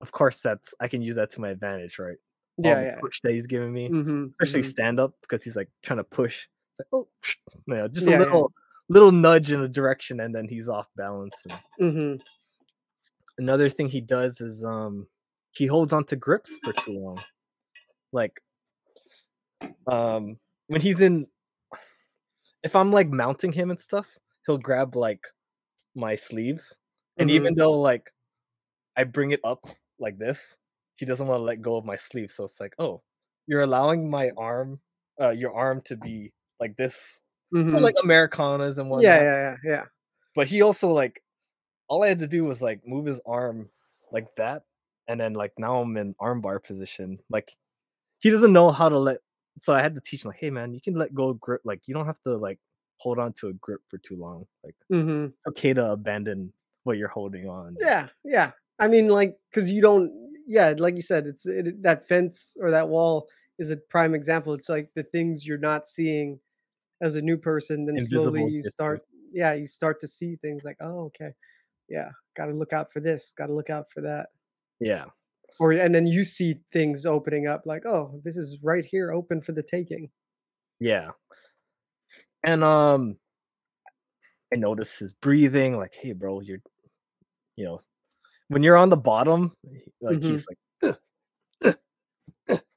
[0.00, 2.18] of course that's I can use that to my advantage, right?
[2.58, 3.00] Yeah, the yeah.
[3.00, 4.64] push that he's giving me, Mhm, especially mhm.
[4.64, 6.48] stand up because he's like trying to push.
[6.72, 7.08] It's like, oh,
[7.68, 8.18] yeah, just Yeah, a yeah.
[8.18, 8.52] little
[8.88, 11.36] little nudge in a direction, and then he's off balance.
[11.44, 12.20] And Mhm.
[13.38, 15.06] another thing he does is um
[15.52, 17.24] he holds on to grips for too long.
[18.12, 18.40] Like
[19.86, 20.38] um
[20.68, 21.26] when he's in
[22.62, 25.24] if I'm like mounting him and stuff, he'll grab like
[25.94, 26.76] my sleeves.
[27.18, 27.56] And even Mhm.
[27.56, 28.12] though like
[28.96, 29.66] I bring it up
[29.98, 30.56] like this,
[30.96, 32.30] he doesn't want to let go of my sleeve.
[32.30, 33.02] So it's like, oh,
[33.46, 34.80] you're allowing my arm,
[35.20, 37.20] uh, your arm to be like this
[37.70, 37.82] for Mhm.
[37.82, 39.16] like Americanas and whatnot.
[39.16, 39.84] Yeah, yeah, yeah, yeah.
[40.34, 41.22] But he also like
[41.88, 43.70] all I had to do was like move his arm
[44.12, 44.64] like that,
[45.08, 47.20] and then like now I'm in armbar position.
[47.30, 47.56] Like
[48.20, 49.20] he doesn't know how to let
[49.58, 51.62] so I had to teach him like, hey man, you can let go of grip.
[51.64, 52.58] Like you don't have to like
[52.98, 54.46] hold on to a grip for too long.
[54.64, 55.32] Like Mhm.
[55.38, 56.52] it's okay to abandon
[56.84, 57.80] what you're holding on.
[57.80, 58.52] Yeah, yeah.
[58.78, 60.10] I mean, like, because you don't,
[60.46, 63.28] yeah, like you said, it's it, that fence or that wall
[63.58, 64.54] is a prime example.
[64.54, 66.40] It's like the things you're not seeing
[67.02, 69.02] as a new person, then slowly you start,
[69.32, 71.32] yeah, you start to see things like, oh, okay,
[71.88, 74.30] yeah, got to look out for this, got to look out for that,
[74.80, 75.10] Yeah.
[75.60, 79.42] Or and then you see things opening up, like, oh, this is right here, open
[79.42, 80.10] for the taking.
[80.80, 81.12] Yeah.
[82.42, 83.18] And um
[84.52, 86.58] I notice his breathing, like, hey bro, you're
[87.56, 87.82] you know,
[88.48, 89.56] when you're on the bottom,
[90.00, 90.24] like Mhm.
[90.24, 90.58] he's like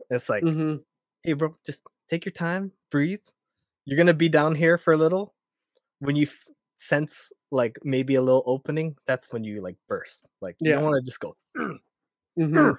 [0.10, 0.84] it's like, Mhm.
[1.24, 3.22] hey bro, just take your time, breathe.
[3.86, 5.36] You're gonna be down here for a little.
[6.00, 6.48] When you f-
[6.78, 10.28] sense like maybe a little opening, that's when you like burst.
[10.42, 11.38] Like you don't want to just go
[12.38, 12.76] Mhm.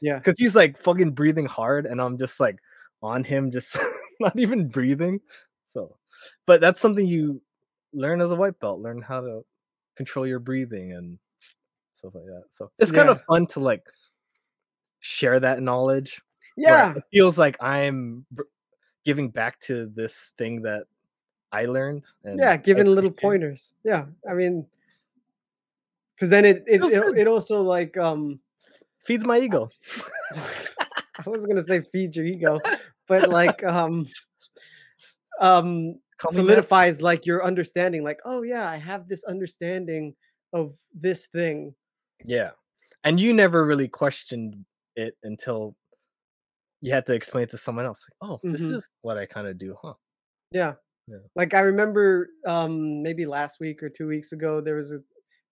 [0.00, 0.18] Yeah.
[0.18, 2.56] because he's like fucking breathing hard, and I'm just like
[3.02, 3.76] on him, just
[4.20, 5.20] not even breathing.
[5.66, 5.96] So,
[6.46, 7.40] but that's something you
[7.92, 8.80] learn as a white belt.
[8.80, 9.44] Learn how to
[9.96, 11.18] control your breathing and
[11.92, 12.44] stuff like that.
[12.50, 13.82] So it's kind of fun to like
[15.00, 16.20] share that knowledge.
[16.56, 16.94] Yeah.
[16.96, 18.42] it feels like I'm br-
[19.04, 20.84] giving back to this thing that
[21.50, 22.04] I learned.
[22.24, 24.66] And yeah giving little pointers yeah i mean
[26.14, 28.40] because then it it, it it also like um
[29.04, 29.68] feeds my ego
[30.34, 32.60] i was gonna say feeds your ego
[33.08, 34.06] but like um
[35.40, 40.14] um Call solidifies like your understanding like oh yeah i have this understanding
[40.52, 41.74] of this thing
[42.24, 42.52] Yeah.
[43.04, 44.64] And you never really questioned
[44.94, 45.74] it until
[46.80, 48.04] you had to explain it to someone else.
[48.08, 48.76] Like, oh, this Mhm.
[48.76, 49.94] is what I kind of do, huh?
[50.52, 50.74] Yeah.
[51.08, 51.18] Yeah.
[51.34, 54.98] Like I remember um maybe last week or 2 weeks ago there was a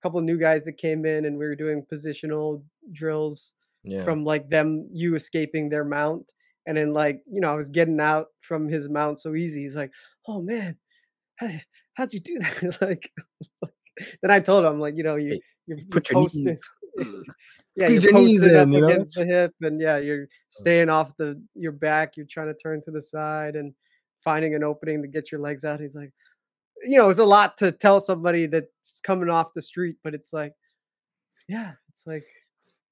[0.02, 2.62] couple new guys that came in and we were doing positional
[2.92, 3.54] drills
[3.84, 4.04] Yeah.
[4.04, 6.32] from like them you escaping their mount
[6.66, 9.76] and then like you know I was getting out from his mount so easy he's
[9.76, 9.92] like
[10.26, 10.76] oh man
[11.36, 11.48] how,
[11.94, 13.10] how'd you do that like
[14.22, 16.60] then I told him like you know you you, you put your posted knees-
[17.76, 18.86] yeah you're your knees posted up in, you know?
[18.88, 22.54] against the hip and yeah you're oh, staying off the your back you're trying to
[22.54, 23.72] turn to the side and
[24.18, 26.12] finding an opening to get your legs out he's like
[26.82, 30.32] you know it's a lot to tell somebody that's coming off the street but it's
[30.32, 30.52] like
[31.48, 32.24] yeah it's like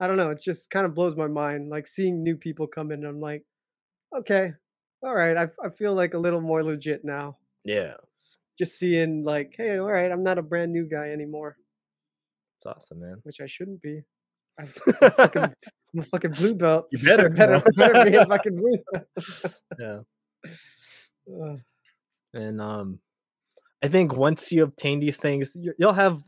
[0.01, 2.91] i don't know it just kind of blows my mind like seeing new people come
[2.93, 3.43] in i'm like
[4.17, 4.53] okay
[5.03, 7.95] all right I, I feel like a little more legit now Yeah.
[8.59, 11.57] just seeing like hey all right i'm not a brand new guy anymore
[12.57, 13.19] It's awesome, man.
[13.23, 14.03] which i shouldn't be
[14.61, 14.69] i'm,
[15.01, 15.43] I'm fucking,
[15.95, 19.55] I'm a fucking blue belt You so better, better, better be a fucking blue belt
[19.79, 19.99] Yeah.
[21.43, 21.61] Ugh.
[22.35, 22.99] And um
[23.83, 26.23] I think once you obtain these things, you- you'll have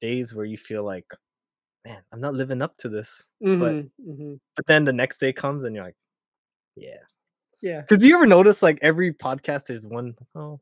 [0.00, 1.06] days where you feel like,
[1.84, 3.24] man, I'm not living up to this.
[3.40, 4.40] But Mhm, mhm.
[4.56, 5.96] but then the next day comes and you're like,
[6.76, 7.02] yeah.
[7.62, 10.60] yeah Because do you ever notice like every podcast there's one oh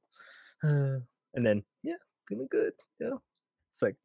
[0.65, 0.99] uh,
[1.35, 1.97] and then yeah,
[2.28, 2.75] feeling good.
[3.01, 3.17] Yeah.
[3.70, 3.97] It's like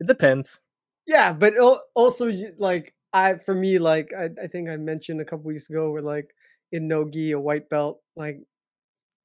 [0.00, 0.60] it depends.
[1.06, 1.54] Yeah, but
[1.94, 5.90] also like I for me like I, I think I mentioned a couple weeks ago
[5.90, 6.34] where like
[6.72, 8.40] in Nogi a white belt like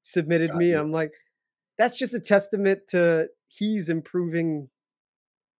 [0.03, 0.73] submitted Got me.
[0.73, 1.11] I'm like
[1.77, 4.69] that's just a testament to he's improving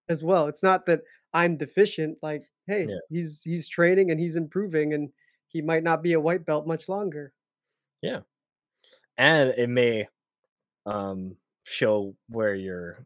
[0.10, 0.48] as well.
[0.48, 1.02] It's not that
[1.34, 2.98] I'm deficient like hey, Yeah.
[3.10, 5.10] he's he's training and he's improving and
[5.48, 7.34] he might not be a white belt much longer.
[8.02, 8.22] Yeah.
[9.18, 10.08] And it may
[10.86, 13.06] um show where you're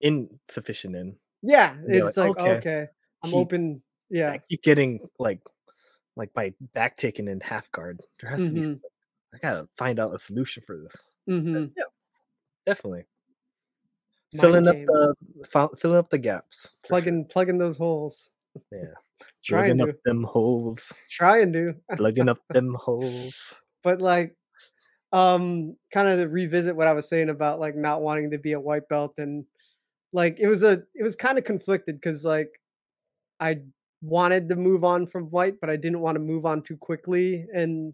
[0.00, 1.16] insufficient in.
[1.42, 2.86] Yeah, you're it's like okay, okay,
[3.22, 4.30] I'm keep- open yeah.
[4.32, 5.40] I keep getting like
[6.16, 8.00] like my back taken in half guard.
[8.20, 8.80] There has to be Mhm.
[9.34, 11.08] I gotta find out a solution for this.
[11.28, 11.72] Mhm.
[11.76, 11.84] Yeah,
[12.68, 13.04] definitely.
[14.34, 16.62] Mind filling up the filling up the gaps.
[16.62, 16.78] for sure.
[16.88, 18.30] Plugging plugging those holes.
[18.70, 18.78] Yeah.
[19.44, 19.92] Trying Plugging to.
[19.92, 20.92] up them holes.
[21.08, 21.74] Trying to.
[21.96, 23.54] Plugging up them holes.
[23.82, 24.34] but like
[25.12, 28.52] um kind of to revisit what i was saying about like not wanting to be
[28.52, 29.46] a white belt and
[30.12, 32.60] like it was a it was kind of conflicted because like
[33.40, 33.58] i
[34.02, 37.46] wanted to move on from white, but I didn't want to move on too quickly
[37.52, 37.92] and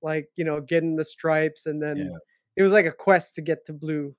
[0.00, 2.16] like, you know, getting the stripes and then Yeah.
[2.56, 4.14] It was like a quest to get to blue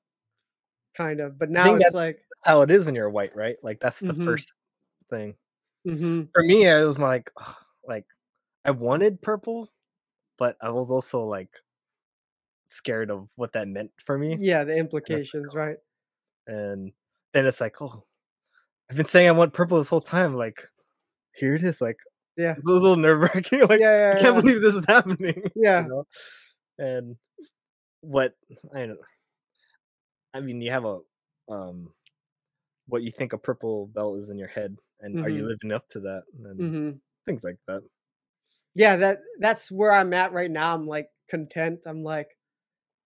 [0.96, 1.38] kind of.
[1.40, 3.58] But now it's like that's how it is when you're white, right?
[3.64, 4.26] Like that's the Mhm.
[4.26, 4.54] first
[5.10, 5.36] thing.
[5.86, 6.30] Mhm.
[6.34, 7.32] For me, it was like,
[7.88, 8.06] like
[8.66, 9.72] I wanted purple,
[10.38, 11.62] but I was also like
[12.68, 14.34] scared of what that meant for me.
[14.38, 15.78] yeah, the And like, implications, right?
[16.48, 16.92] and
[17.34, 18.06] then it's like, oh,
[18.90, 20.36] I've been saying I want purple this whole time.
[20.36, 20.68] Like,
[21.36, 21.82] here it is.
[21.82, 21.98] Like,
[22.38, 22.58] Yeah.
[22.58, 23.62] it's a little nerve wracking.
[23.70, 24.42] Like, Yeah, yeah, I can't yeah.
[24.42, 25.44] believe this is happening.
[25.46, 25.86] you Yeah.
[25.86, 26.06] know?
[26.80, 27.18] And
[28.06, 28.36] what
[28.74, 29.00] I don't.
[30.34, 31.00] I mean, you have a
[31.50, 31.94] um,
[32.88, 35.48] what you think a purple belt is in your head, and are you Mhm.
[35.48, 36.24] living up to that?
[36.44, 37.02] And Mhm.
[37.28, 37.84] things like that.
[38.74, 42.38] yeah that that's where i'm at right now i'm like content i'm like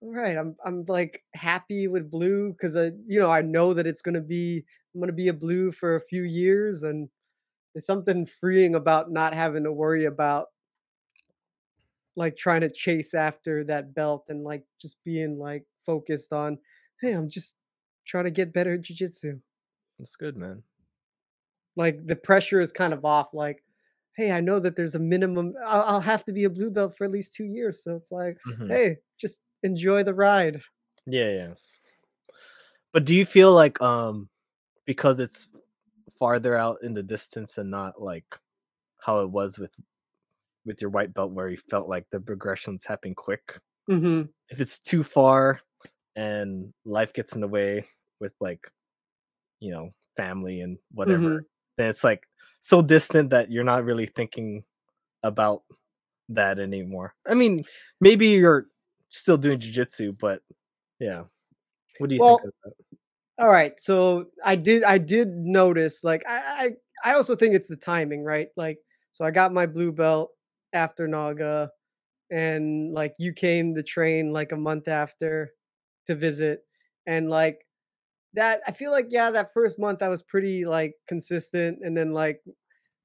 [0.02, 3.88] all right i'm i'm like happy with blue because i you know i know that
[3.88, 7.10] it's to be i'm to be a blue for a few years and
[7.74, 10.48] there's something freeing about not having to worry about
[12.20, 16.58] like trying to chase after that belt and like just being like focused on
[17.02, 17.56] hey i'm just
[18.06, 19.40] trying to get better at jiu-jitsu
[20.00, 20.64] It's good, man.
[21.76, 23.64] like the pressure is kind of off like
[24.18, 26.98] hey i know that there's a minimum i'll, I'll have to be a blue belt
[26.98, 28.70] for at least two years so it's like Mhm.
[28.70, 30.62] hey just enjoy the ride
[31.06, 31.54] Yeah, yeah.
[32.94, 34.30] But do you feel like um
[34.86, 35.50] because it's
[36.18, 38.30] farther out in the distance and not like
[39.06, 39.74] how it was with
[40.66, 43.60] with your white belt where you felt like the progressions happen quick?
[43.90, 44.24] mm-hmm.
[44.50, 45.62] If it's too far
[46.16, 47.86] and life gets in the way
[48.20, 48.72] with like
[49.60, 51.46] you know, family and whatever, Mhm.
[51.78, 52.28] then it's like
[52.62, 54.64] so distant that you're not really thinking
[55.24, 55.64] about
[56.30, 57.14] that anymore.
[57.28, 57.66] I mean,
[58.00, 58.68] maybe you're
[59.10, 60.42] still doing jujitsu, but
[61.00, 61.24] yeah.
[61.98, 62.74] What do you Well, think of that?
[63.40, 67.70] all right so i did i did notice like I, I i also think it's
[67.70, 68.80] the timing right like
[69.14, 70.32] so i got my blue belt
[70.74, 71.72] after naga
[72.32, 75.52] and like you came the train like a month after
[76.08, 76.62] to visit
[77.08, 77.60] and like
[78.34, 82.12] that i feel like yeah that first month i was pretty like consistent and then
[82.14, 82.42] like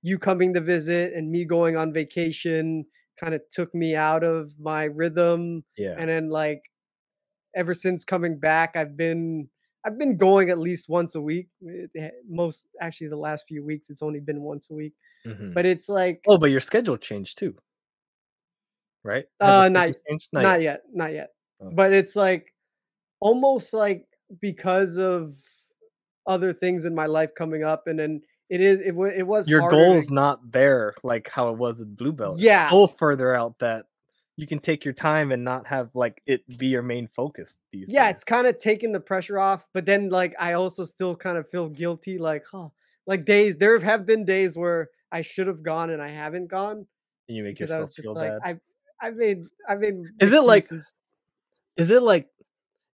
[0.02, 2.84] you coming to visit and me going on vacation
[3.18, 5.94] kind of took me out of my rhythm Yeah.
[5.98, 6.62] and then like
[7.54, 9.48] ever since coming back i've been
[9.84, 11.48] i've been going at least once a week
[11.98, 14.94] eh, most actually the last few weeks it's only been once a week
[15.26, 15.54] Mhm.
[15.54, 17.54] but it's like Oh, but your schedule changed too,
[19.02, 19.24] right?
[19.40, 19.72] Uh schedule
[20.32, 20.82] not not, yet.
[20.92, 21.30] not yet
[21.60, 21.70] Oh.
[21.72, 22.52] but it's like
[23.20, 24.06] almost like
[24.40, 25.32] because of
[26.26, 29.68] other things in my life coming up and then it is it, it was Your
[29.70, 32.34] goal to- is not there like how it was with blue belt.
[32.36, 32.68] It's Yeah.
[32.68, 33.86] so further out that
[34.36, 37.86] you can take your time and not have like it be your main focus these
[37.88, 38.14] yeah days.
[38.16, 41.48] it's kind of taking the pressure off but then like i also still kind of
[41.48, 42.68] feel guilty like huh
[43.06, 46.86] like days there have been days where i should have gone and i haven't gone
[47.28, 48.60] And you make because i yourself was just feel like bad.
[49.00, 50.64] i i made i made Is it like
[51.76, 52.28] is it like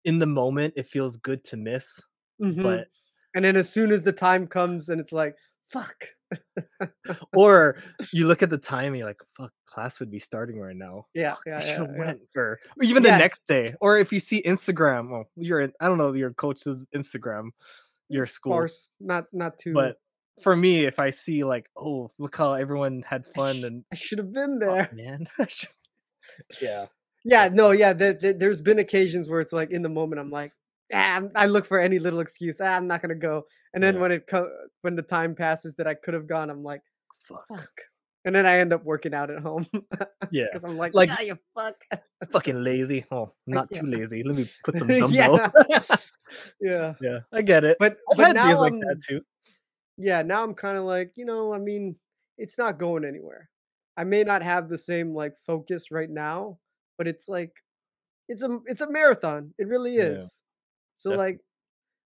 [0.03, 1.99] in the moment it feels good to miss,
[2.41, 2.61] Mhm.
[2.63, 2.87] but
[3.35, 5.35] and then as soon as the time comes and it's like
[5.67, 5.95] fuck
[7.35, 7.77] or
[8.13, 11.05] you look at the time and you're like, fuck, class would be starting right now.
[11.13, 11.99] yeah Fuck, I yeah should yeah, have yeah.
[12.05, 12.21] went.
[12.35, 13.11] Or, or even Yeah.
[13.13, 13.75] the next day.
[13.81, 17.49] Or if you see Instagram, well, you're in, I don't know your coach's Instagram,
[18.09, 18.53] your It's school.
[18.53, 19.97] sparse not not too But
[20.43, 24.17] for me, if I see like, oh, look how everyone had fun and i should
[24.19, 25.27] have been there man.
[26.61, 26.85] yeah.
[27.25, 30.29] yeah no yeah there, there, there's been occasions where it's like in the moment i'm
[30.29, 30.51] like
[30.93, 34.01] ah, I'm- look for any little excuse ah, i'm not gonna go and then Yeah.
[34.01, 34.51] when it co-
[34.81, 36.81] when the time passes that i could have gone i'm like
[37.23, 37.47] Fuck.
[37.47, 37.71] fuck
[38.25, 39.65] and then i end up working out at home
[40.31, 40.45] Yeah.
[40.51, 41.75] because i'm like Like- yeah you fuck
[42.31, 43.05] Fucking lazy.
[43.11, 43.79] Oh, not yeah.
[43.81, 44.23] too lazy.
[44.23, 45.27] Let me put some Yeah.
[45.27, 46.13] dumbbells.
[46.59, 47.77] yeah yeah, I get it.
[47.79, 49.21] but I've but had days now like I'm, that too.
[49.97, 51.95] Yeah now i'm kind of like you know i mean
[52.37, 53.49] it's not going anywhere
[53.97, 56.57] i may not have the same like focus right now
[56.97, 57.51] but it's like
[58.27, 60.43] it's a it's a marathon it really Yeah, is
[60.95, 61.33] so definitely.
[61.33, 61.41] like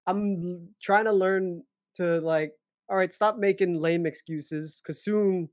[0.06, 1.62] i'm trying to learn
[1.96, 2.52] to like
[2.88, 5.48] all right stop making lame excuses because soon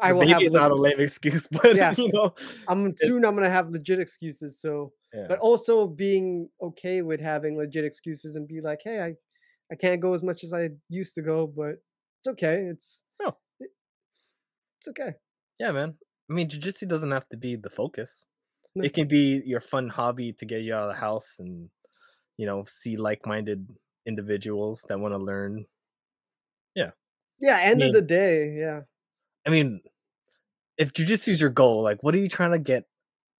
[0.00, 1.94] i will have baby is not a lame excuse, but Yeah.
[1.96, 2.34] you know,
[2.68, 5.26] i'm soon i'm gonna have legit excuses so yeah.
[5.28, 9.14] but also being okay with having legit excuses and be like hey i
[9.72, 11.76] i can't go as much as i used to go but
[12.18, 13.36] it's okay it's No.
[13.60, 13.70] it-
[14.80, 15.14] it's okay
[15.58, 15.98] Yeah, man.
[16.30, 18.26] I mean, jujitsu doesn't have to be the focus.
[18.76, 18.84] No.
[18.84, 21.70] It can be your fun hobby to get you out of the house and,
[22.38, 23.68] you know, see like-minded
[24.06, 25.66] individuals that want to learn.
[26.74, 26.90] yeah
[27.40, 27.58] Yeah.
[27.60, 28.82] end mean, of the day yeah
[29.46, 29.80] I mean,
[30.78, 32.84] if jujitsu is your goal, like, what are you trying to get?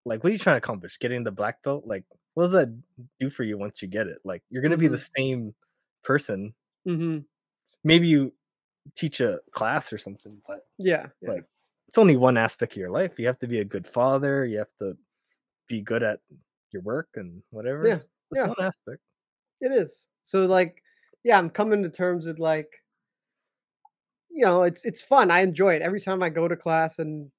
[0.05, 0.99] Like, what are you trying to accomplish?
[0.99, 1.85] Getting the black belt?
[1.87, 2.83] Like, what does that
[3.21, 4.19] do for you once you get it?
[4.25, 5.11] Like, you're gonna be the Mhm.
[5.17, 5.55] same
[6.03, 6.55] person.
[6.85, 7.19] hmm
[7.85, 8.35] Maybe you
[8.97, 11.31] teach a class or something, but Yeah, yeah.
[11.31, 11.45] like
[11.89, 13.19] it's only one aspect of your life.
[13.19, 14.45] You have to be a good father.
[14.45, 14.97] You have to
[15.69, 16.21] be good at
[16.73, 17.89] your work and whatever.
[17.89, 17.99] Yeah,
[18.31, 18.49] It's yeah.
[18.49, 19.03] one aspect.
[19.61, 20.09] It is.
[20.23, 20.83] So like,
[21.25, 22.83] yeah, I'm coming to terms with like,
[24.31, 25.31] you know, it's it's fun.
[25.31, 27.31] I enjoy it every time I go to class and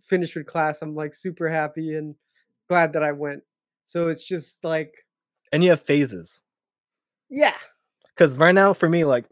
[0.00, 0.82] finish with class.
[0.82, 2.16] I'm like super happy and
[2.68, 3.44] glad that I went.
[3.84, 4.94] So it's just like,
[5.52, 6.42] And you have phases.
[7.30, 7.56] yeah,
[8.16, 9.26] Because right now, for me, like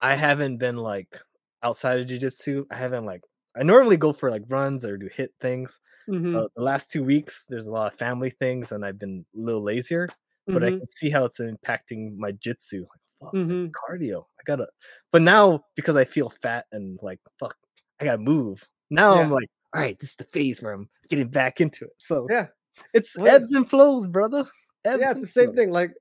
[0.00, 1.20] I haven't been like
[1.62, 2.66] outside of jujitsu.
[2.70, 3.22] I haven't like
[3.56, 5.80] I normally go for like runs or do hit things.
[6.08, 6.44] Mhm.
[6.44, 9.38] Uh, the last two weeks, there's a lot of family things, and I've been a
[9.40, 10.08] little lazier.
[10.52, 10.78] But I Mhm.
[10.78, 12.82] can see how it's impacting my jitsu.
[12.82, 13.74] Like, fuck, Mhm.
[13.74, 14.26] cardio.
[14.40, 14.68] I gotta.
[15.12, 17.56] But now because I feel fat and like fuck,
[18.00, 18.68] I gotta move.
[18.90, 21.92] Now I'm like, all right, this is the phase where I'm getting back into it.
[21.98, 22.48] So yeah.
[22.94, 24.46] it's Well, ebbs and flows, brother.
[24.84, 25.56] Ebbs yeah, it's the same flows.
[25.56, 25.70] thing.
[25.70, 25.92] Like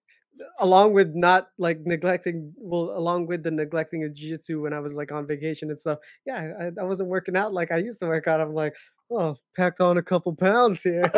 [0.59, 4.95] along with not like neglecting well, along with the neglecting of jiu-jitsu when I was
[4.95, 5.99] like on vacation and stuff.
[6.25, 8.41] Yeah, I, I wasn't working out like I used to work out.
[8.41, 8.75] I'm like,
[9.11, 11.11] oh, packed on a couple pounds here.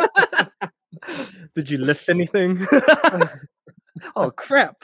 [1.54, 2.66] Did you lift anything?
[4.16, 4.76] oh crap!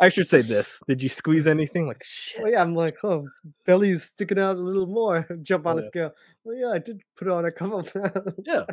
[0.00, 0.80] I should say this.
[0.88, 1.86] Did you squeeze anything?
[1.86, 2.42] Like shit.
[2.42, 3.26] Well, yeah, I'm like, oh,
[3.64, 5.26] belly's sticking out a little more.
[5.42, 5.88] Jump on a Yeah.
[5.88, 6.10] scale.
[6.44, 8.34] Well, yeah, I did put on a couple pounds.
[8.44, 8.64] Yeah.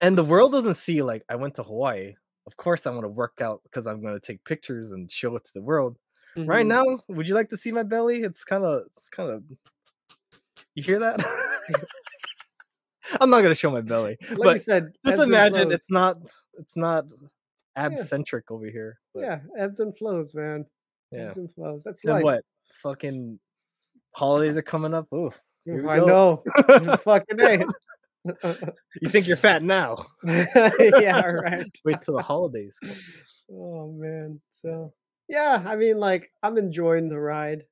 [0.00, 2.14] And the world doesn't see like I went to Hawaii.
[2.46, 5.36] Of course, I want to work out because I'm going to take pictures and show
[5.36, 5.96] it to the world.
[6.36, 6.68] Right Mhm.
[6.68, 8.22] now, would you like to see my belly?
[8.22, 9.44] It's kind of, it's kind of.
[10.74, 11.20] You hear that?
[13.20, 16.16] I'm not gonna show my belly, Like but you said, just imagine it's not,
[16.58, 17.04] it's not
[17.76, 18.98] abs centric over here.
[19.12, 20.64] but Yeah, ebbs and flows, man.
[21.10, 21.26] Yeah.
[21.26, 21.84] Ebbs and flows.
[21.84, 22.24] That's And life.
[22.24, 22.44] what?
[22.82, 23.38] Fucking
[24.14, 25.12] holidays are coming up.
[25.12, 25.30] Ooh,
[25.68, 26.42] I know.
[27.04, 27.66] Fucking A.
[28.24, 30.06] you think you're fat now?
[30.24, 31.66] yeah, right.
[31.84, 32.76] Wait till the holidays.
[33.50, 34.40] Oh man.
[34.50, 34.92] So
[35.28, 37.64] yeah, I mean like I'm enjoying the ride.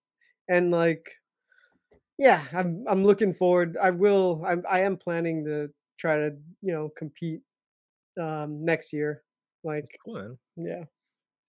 [0.49, 1.09] And like
[2.19, 3.77] yeah, I'm I'm looking forward.
[3.81, 6.31] I will I'm I am planning to try to,
[6.63, 7.43] you know, compete
[8.21, 9.23] um next year.
[9.63, 10.85] Like Cool, yeah.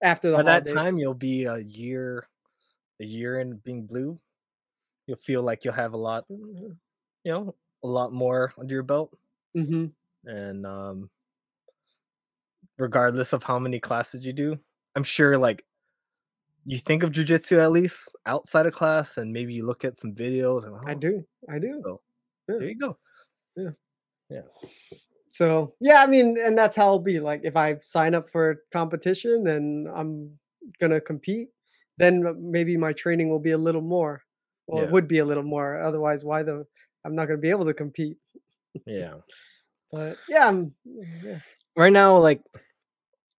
[0.04, 2.28] After the By that time, you'll be a year,
[3.00, 4.20] a year in being blue.
[5.08, 6.78] You'll feel like you'll have a lot, you
[7.26, 9.18] know, a lot more under your belt.
[9.56, 9.94] Mhm.
[10.26, 11.10] And um,
[12.78, 14.60] regardless of how many classes you do,
[14.96, 15.66] I'm sure like
[16.66, 20.14] you think of jujitsu at least outside of class, and maybe you look at some
[20.14, 20.66] videos.
[20.66, 21.26] And I "Oh, do.
[21.50, 21.82] I do.
[21.84, 22.02] So
[22.48, 22.58] Yeah.
[22.60, 22.98] there you go.
[23.56, 23.72] Yeah.
[24.30, 24.42] Yeah.
[25.30, 27.20] So yeah, I mean, and that's how it'll be.
[27.20, 30.40] Like if I sign up for a competition and I'm
[30.80, 31.50] gonna compete,
[31.98, 34.24] then maybe my training will be a little more.
[34.68, 34.86] Well, Yeah.
[34.86, 35.80] it would be a little more.
[35.82, 36.66] Otherwise, why the
[37.06, 38.18] I'm not gonna be able to compete.
[38.86, 39.22] Yeah.
[39.92, 41.40] But yeah, I'm, yeah.
[41.76, 42.42] Right now, like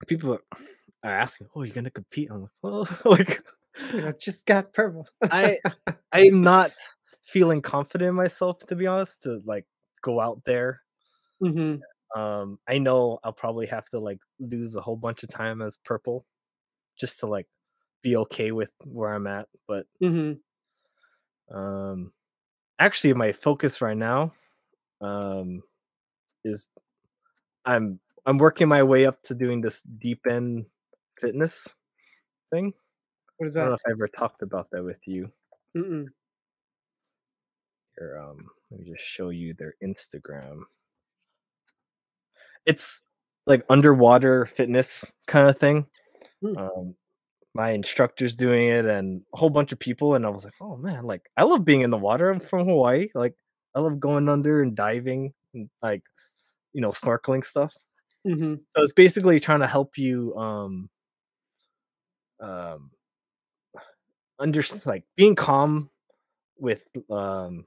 [0.07, 0.39] people
[1.03, 3.43] are asking, "Oh, you're gonna compete?" I'm like, "Well, like
[3.89, 5.09] Dude, I just got purple.
[5.31, 5.61] I
[6.13, 6.73] I'm not
[7.25, 9.67] feeling confident in myself to be honest to like
[10.03, 10.83] go out there.
[11.41, 11.85] hmm
[12.15, 15.79] Um, I know I'll probably have to like lose a whole bunch of time as
[15.79, 16.27] purple
[16.99, 17.49] just to like
[18.03, 19.49] be okay with where I'm at.
[19.69, 20.43] But hmm
[21.51, 22.13] um,
[22.79, 24.33] actually, my focus right now
[25.01, 25.63] um
[26.45, 26.69] is
[27.65, 30.67] I'm I'm working my way up to doing this deep end
[31.21, 31.69] fitness
[32.51, 32.73] thing.
[33.37, 33.61] What is that?
[33.61, 35.31] I don't know if I ever talked about that with you.
[35.77, 36.07] Mm-mm.
[37.99, 40.63] Here, um, let me just show you their Instagram.
[42.65, 43.03] It's
[43.47, 45.87] like underwater fitness kind of thing.
[46.41, 46.57] Hmm.
[46.57, 46.95] Um,
[47.55, 50.77] my instructor's doing it, and a whole bunch of people, and I was like, "Oh
[50.77, 52.31] man, like I love being in the water.
[52.31, 53.09] I'm from Hawaii.
[53.15, 53.35] Like
[53.75, 56.03] I love going under and diving, and like
[56.75, 57.75] you know, snorkeling stuff."
[58.27, 60.91] hmm So it's basically trying to help you um
[62.41, 62.91] um
[64.39, 65.91] under like being calm
[66.59, 67.67] with um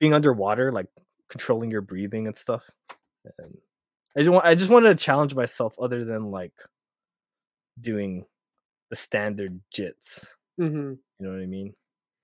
[0.00, 0.86] being underwater, like
[1.30, 2.70] controlling your breathing and stuff.
[3.38, 3.58] And
[4.16, 6.54] I just want I just wanted to challenge myself other than like
[7.80, 8.24] doing
[8.90, 10.34] the standard jits.
[10.56, 11.74] hmm You know what I mean?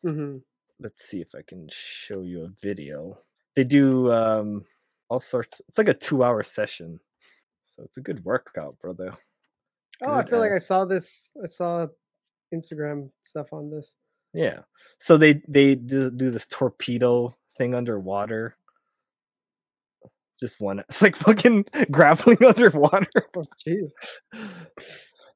[0.02, 0.38] hmm
[0.80, 3.18] Let's see if I can show you a video.
[3.54, 4.64] They do um
[5.08, 7.00] all sorts it's like a two hour session.
[7.64, 9.14] So it's a good workout, brother.
[10.02, 11.30] Oh, I Good feel like I saw this.
[11.42, 11.86] I saw
[12.52, 13.96] Instagram stuff on this.
[14.32, 14.60] Yeah.
[14.98, 18.56] So they they do, do this torpedo thing underwater.
[20.40, 20.80] Just one.
[20.88, 23.28] It's like fucking grappling underwater.
[23.36, 23.90] Oh, jeez.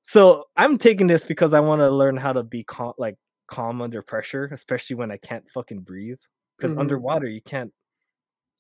[0.09, 3.83] So I'm taking this because I want to learn how to be calm, like calm
[3.83, 6.17] under pressure, especially when I can't fucking breathe.
[6.57, 6.81] Because Mhm.
[6.81, 7.75] underwater you can't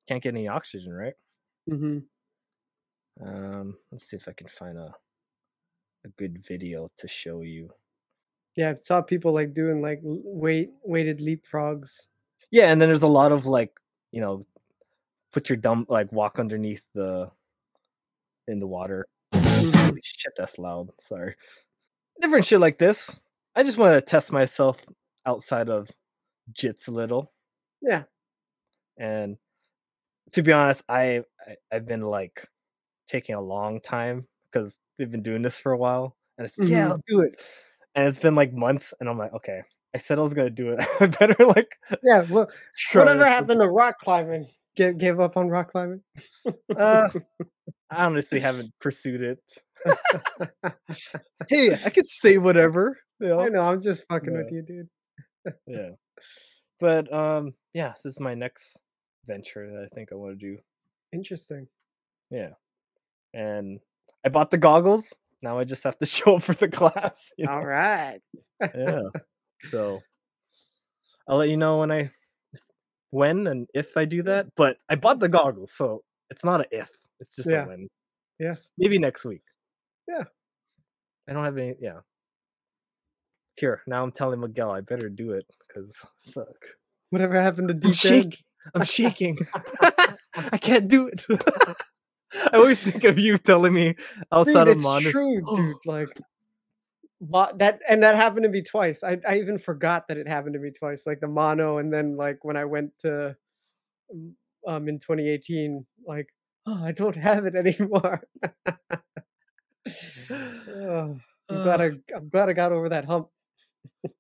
[0.08, 1.14] can't get any oxygen, right?
[1.70, 1.98] Mm-hmm.
[3.20, 4.94] Um, let's see if I can find a
[6.04, 7.70] a good video to show you.
[8.56, 12.08] Yeah, I saw people like doing like weight weighted leapfrogs.
[12.50, 13.72] Yeah, and then there's a lot of like,
[14.10, 14.46] you know,
[15.32, 17.30] put your dumb like walk underneath the
[18.48, 19.06] in the water.
[19.98, 20.90] Holy shit, that's loud.
[21.00, 21.34] Sorry.
[22.20, 23.22] Different shit like this.
[23.54, 24.80] I just want to test myself
[25.26, 25.90] outside of
[26.52, 27.32] jits a little.
[27.82, 28.04] Yeah.
[28.96, 29.36] And
[30.32, 32.46] to be honest, I, I I've been like
[33.08, 36.86] taking a long time because they've been doing this for a while, and it's yeah,
[36.86, 36.90] Mhm.
[36.90, 37.40] I'll do it.
[37.94, 39.62] And it's been like months, and I'm like, okay,
[39.94, 40.80] I said I was gonna do it.
[41.00, 42.48] I better like Yeah, well,
[42.94, 44.46] whatever happened to rock climbing?
[44.76, 46.02] Give gave up on rock climbing?
[46.76, 47.08] Uh,
[47.90, 49.40] I honestly haven't pursued it.
[51.48, 52.98] Hey, I could say whatever.
[53.20, 53.40] You know?
[53.40, 54.38] I know, I'm just fucking Yeah.
[54.42, 54.88] with you, dude.
[55.66, 55.90] yeah.
[56.80, 58.76] But um, yeah, this is my next
[59.26, 60.58] venture that I think I want to do.
[61.12, 61.66] Interesting.
[62.30, 62.50] Yeah,
[63.34, 63.80] and
[64.24, 65.12] I bought the goggles.
[65.42, 67.30] Now I just have to show up for the class.
[67.36, 67.58] you know?
[67.58, 68.20] right.
[68.60, 69.02] yeah.
[69.70, 69.98] So
[71.26, 72.10] I'll let you know when I
[73.10, 74.46] when and if I do that.
[74.56, 76.88] But I bought the goggles, so it's not a if.
[77.18, 77.64] It's just Yeah.
[77.64, 77.88] a when.
[78.38, 78.54] Yeah.
[78.76, 79.42] Maybe next week.
[80.08, 80.24] Yeah.
[81.28, 81.74] I don't have any.
[81.80, 82.00] Yeah.
[83.56, 85.94] Here now, I'm telling Miguel I better do it because
[86.32, 86.76] fuck.
[87.10, 88.32] Whatever happened to I'm deep shaking.
[88.74, 89.38] I'm shaking.
[89.82, 91.24] I can't do it.
[92.52, 93.94] I always think of you telling me
[94.30, 95.10] outside Dude, of it's monitor.
[95.10, 95.76] true, dude.
[95.86, 96.20] Like
[97.56, 99.02] that, and that happened to me twice.
[99.02, 101.04] I I even forgot that it happened to me twice.
[101.06, 103.36] Like the mono, and then like when I went to
[104.12, 106.28] um, um in 2018, like
[106.66, 108.22] oh, I don't have it anymore.
[110.30, 111.18] Oh,
[111.48, 113.28] I'm glad I I'm glad I got over that hump.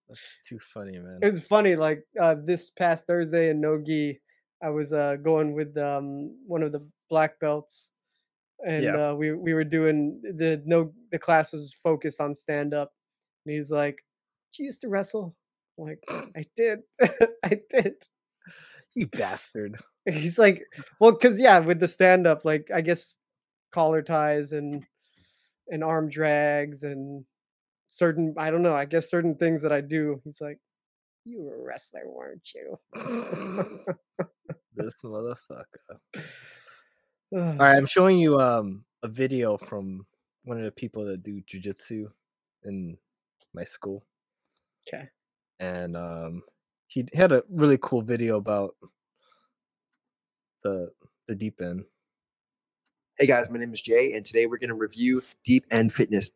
[0.08, 1.18] That's too funny, man.
[1.22, 4.20] It was funny, like uh, this past Thursday in Nogi,
[4.62, 7.92] I was uh, going with um, one of the black belts,
[8.66, 9.10] and Yeah.
[9.10, 12.92] uh, we we were doing the no the class was focused on stand up,
[13.46, 13.96] and he's like,
[14.52, 15.36] "Did you used to wrestle?"
[15.78, 16.02] I'm like,
[16.36, 16.80] I did,
[17.44, 17.94] I did.
[18.94, 19.76] You bastard.
[20.06, 20.64] He's like,
[20.98, 23.18] well, because yeah, with the stand up, like I guess
[23.70, 24.84] collar ties and
[25.70, 27.24] and arm drags and
[27.90, 30.20] certain I don't know, I guess certain things that I do.
[30.24, 30.58] He's like,
[31.24, 32.78] you were a wrestler, weren't you?
[34.74, 35.64] this motherfucker.
[37.32, 40.06] All right, I'm showing you um a video from
[40.44, 42.10] one of the people that do jujitsu
[42.64, 42.96] in
[43.54, 44.04] my school,
[44.86, 45.10] Okay.
[45.60, 46.42] and um
[46.86, 48.76] he had a really cool video about
[50.62, 50.90] the
[51.26, 51.84] the deep end.
[53.20, 56.30] Hey guys, my name is Jay, and today we're going to review Deep End Fitness.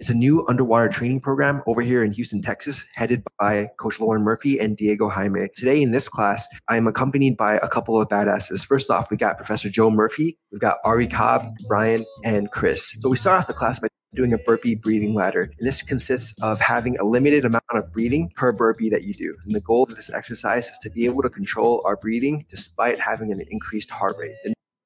[0.00, 4.22] It's a new underwater training program over here in Houston, Texas, headed by Coach Lauren
[4.22, 5.46] Murphy and Diego Jaime.
[5.54, 8.66] Today in this class, I am accompanied by a couple of badasses.
[8.66, 13.00] First off, we got Professor Joe Murphy, we've got Ari Cobb, Brian, and Chris.
[13.00, 15.42] So we start off the class by doing a burpee breathing ladder.
[15.42, 19.36] And this consists of having a limited amount of breathing per burpee that you do.
[19.44, 22.98] And the goal of this exercise is to be able to control our breathing despite
[22.98, 24.34] having an increased heart rate.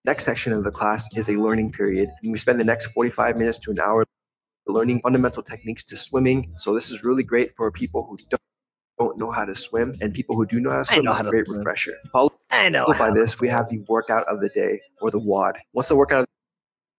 [0.05, 2.11] Next section of the class is a learning period.
[2.23, 4.05] And we spend the next 45 minutes to an hour
[4.67, 6.53] learning fundamental techniques to swimming.
[6.57, 8.41] So this is really great for people who don't
[8.99, 11.25] don't know how to swim and people who do know how to swim is a
[11.25, 11.95] great refresher.
[12.13, 15.57] Followed I know by this, we have the workout of the day or the WOD.
[15.73, 16.27] Once the workout of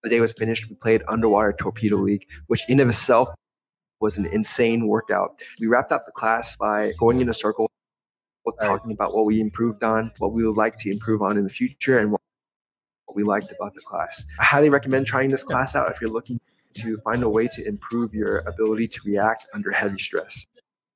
[0.02, 3.30] the day was finished, we played Underwater Torpedo League, which in of itself
[4.02, 5.30] was an insane workout.
[5.62, 7.70] We wrapped up the class by going in a circle,
[8.60, 11.50] talking about what we improved on, what we would like to improve on in the
[11.50, 12.22] future, and what
[13.06, 14.26] what we liked about the class.
[14.40, 16.40] I highly recommend trying this class out if you're looking
[16.76, 20.46] to find a way to improve your ability to react under heavy stress.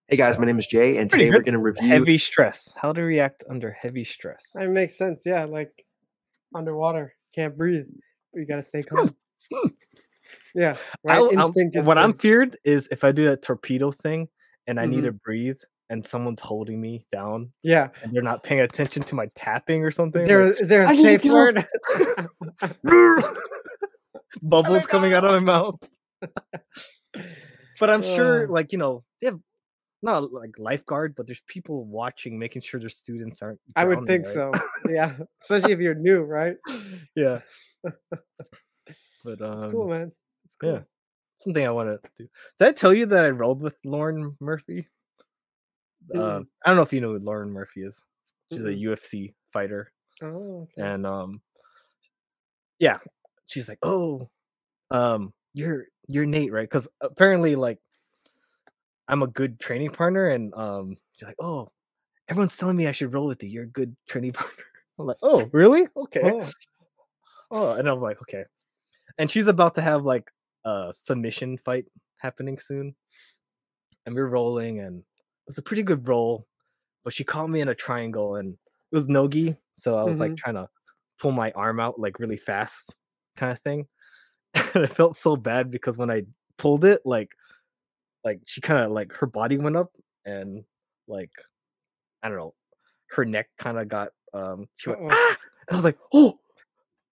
[0.08, 2.72] Hey guys, my name is Jay, and today we're going to review heavy stress.
[2.76, 4.50] How to react under heavy stress.
[4.56, 5.24] That makes sense.
[5.26, 5.86] Yeah, like
[6.56, 7.86] underwater, can't breathe,
[8.34, 9.14] but you gotta stay calm.
[10.56, 11.18] yeah, right.
[11.18, 14.30] I'll- I'll- is what to- I'm feared is if I do that torpedo thing
[14.66, 15.08] and I need Mhm.
[15.08, 15.60] to breathe
[15.90, 17.52] and someone's holding me down.
[17.64, 17.90] Yeah.
[18.04, 20.22] And they're not paying attention to my tapping or something.
[20.22, 21.68] Is there like, is there a "I need safe word?
[24.42, 25.80] Bubbles coming out of my mouth.
[27.80, 29.40] but I'm sure, like, you know, they have
[30.02, 33.60] not like lifeguard, but there's people watching, making sure their students aren't.
[33.76, 34.34] I would think right?
[34.34, 34.52] so.
[34.90, 36.58] Yeah, especially if you're new, right?
[37.16, 37.40] yeah.
[37.84, 40.12] But um, It's cool, man.
[40.46, 40.74] It's cool.
[40.74, 40.80] Yeah,
[41.38, 42.28] something I want to do.
[42.60, 44.88] Did I tell you that I rolled with Lauren Murphy?
[46.14, 46.48] Uh, Mm-mm.
[46.66, 48.02] I don't know if you know who Lauren Murphy is.
[48.52, 48.82] She's a Mm-mm.
[48.82, 50.90] UFC fighter, Oh, okay.
[50.90, 51.42] and um,
[52.80, 53.00] yeah,
[53.48, 54.30] she's like, "Oh,
[54.92, 57.80] um, you're you're Nate, right?" Because apparently, like,
[59.08, 61.72] I'm a good training partner, and um, she's like, "Oh,
[62.30, 63.50] everyone's telling me I should roll with you.
[63.50, 64.64] You're a good training partner."
[65.00, 65.88] I'm like, "Oh, really?
[65.96, 66.50] Okay." Oh.
[67.52, 68.44] Oh, and I'm like, okay.
[69.18, 70.32] And she's about to have like
[70.66, 71.86] a submission fight
[72.18, 72.96] happening soon.
[74.06, 75.04] and we're rolling, and
[75.48, 76.46] was a pretty good roll,
[77.04, 78.54] but she caught me in a triangle, and
[78.92, 80.38] it was nogi, so I was like Mhm.
[80.38, 80.70] trying to
[81.20, 82.94] pull my arm out like really fast,
[83.36, 83.88] kind of thing.
[84.76, 86.24] and I felt so bad because when I
[86.58, 87.32] pulled it, like,
[88.24, 89.92] like she kind of like her body went up,
[90.26, 90.64] and
[91.08, 91.32] like,
[92.24, 92.54] I don't know,
[93.12, 94.68] her neck kind of got um.
[94.76, 95.38] She went ah,
[95.70, 96.40] and I was like, oh.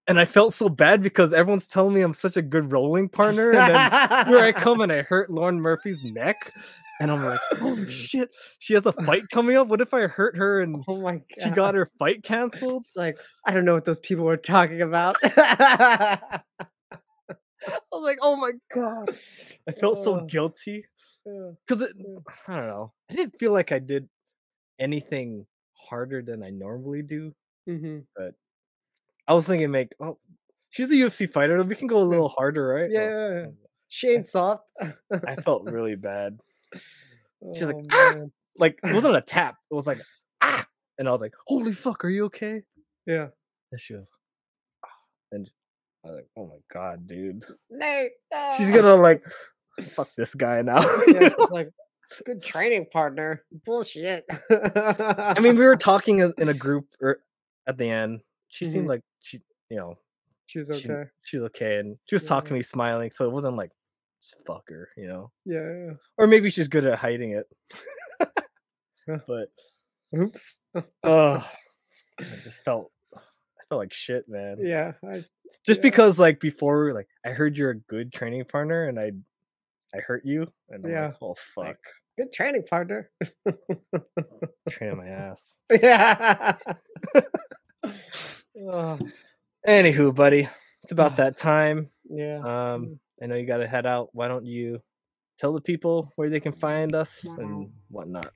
[0.08, 3.50] And I felt so bad because everyone's telling me I'm such a good rolling partner,
[3.50, 6.52] and then here I come and I hurt Lauren Murphy's neck,
[7.00, 9.68] and I'm like, holy shit, she has a fight coming up.
[9.68, 12.84] What if I hurt her and oh my she got her fight canceled?
[12.84, 15.18] It's like I don't know what those people were talking about.
[15.24, 16.42] I
[17.92, 19.10] was like, oh my god,
[19.68, 20.86] I felt so guilty
[21.24, 21.88] because
[22.48, 24.08] I don't know, I didn't feel like I did
[24.80, 25.46] anything
[25.90, 27.34] harder than I normally do,
[27.68, 28.36] hmm but
[29.28, 30.18] I was thinking, make oh,
[30.70, 32.92] she's a UFC fighter, we can go a little harder, right?
[32.92, 33.46] Yeah, Well, yeah, yeah.
[33.90, 34.72] Shane Soft.
[35.12, 36.40] I felt really bad.
[37.54, 38.16] She's like, Oh, "Ah!"
[38.58, 39.56] like it wasn't a tap.
[39.72, 40.00] It was like
[40.42, 40.66] ah,
[40.98, 42.64] and I was like, "Holy fuck, are you okay?"
[43.06, 43.28] Yeah.
[43.72, 44.10] And she was,
[44.86, 44.90] "Ah,"
[45.32, 45.50] and
[46.04, 48.12] I was like, "Oh my god, dude, Nate.
[48.58, 49.24] she's gonna like
[49.82, 51.70] fuck this guy now." Yeah, it's like
[52.26, 53.44] good training partner.
[53.66, 54.26] Bullshit.
[54.50, 57.20] I mean, we were talking in a group or
[57.68, 58.22] at the end.
[58.50, 58.90] She seemed Mhm.
[58.90, 59.98] like she, you know,
[60.46, 61.06] she was okay.
[61.24, 63.12] she was okay, and she was talking to me, smiling.
[63.12, 63.72] So it wasn't like
[64.22, 65.32] just fuck her, you know.
[65.46, 65.94] Yeah, yeah.
[66.18, 67.46] Or maybe she's good at hiding it.
[69.28, 69.50] But
[70.18, 70.60] Oops.
[71.04, 71.50] oh,
[72.20, 73.20] I just felt I
[73.70, 74.58] felt like shit, man.
[74.60, 74.94] yeah.
[75.08, 75.24] I,
[75.66, 75.84] just yeah.
[75.84, 79.12] because like before like i heard you're a good training partner and i
[79.96, 81.06] i hurt you and i'm Yeah.
[81.08, 81.78] like oh fuck
[82.18, 83.10] Good training partner.
[84.70, 86.56] training my ass yeah.
[88.72, 88.98] Oh,
[89.68, 90.48] anywho buddy
[90.84, 92.74] it's about that time yeah.
[92.74, 94.82] um i know you gotta head out why don't you
[95.38, 98.32] tell the people where they can find us and whatnot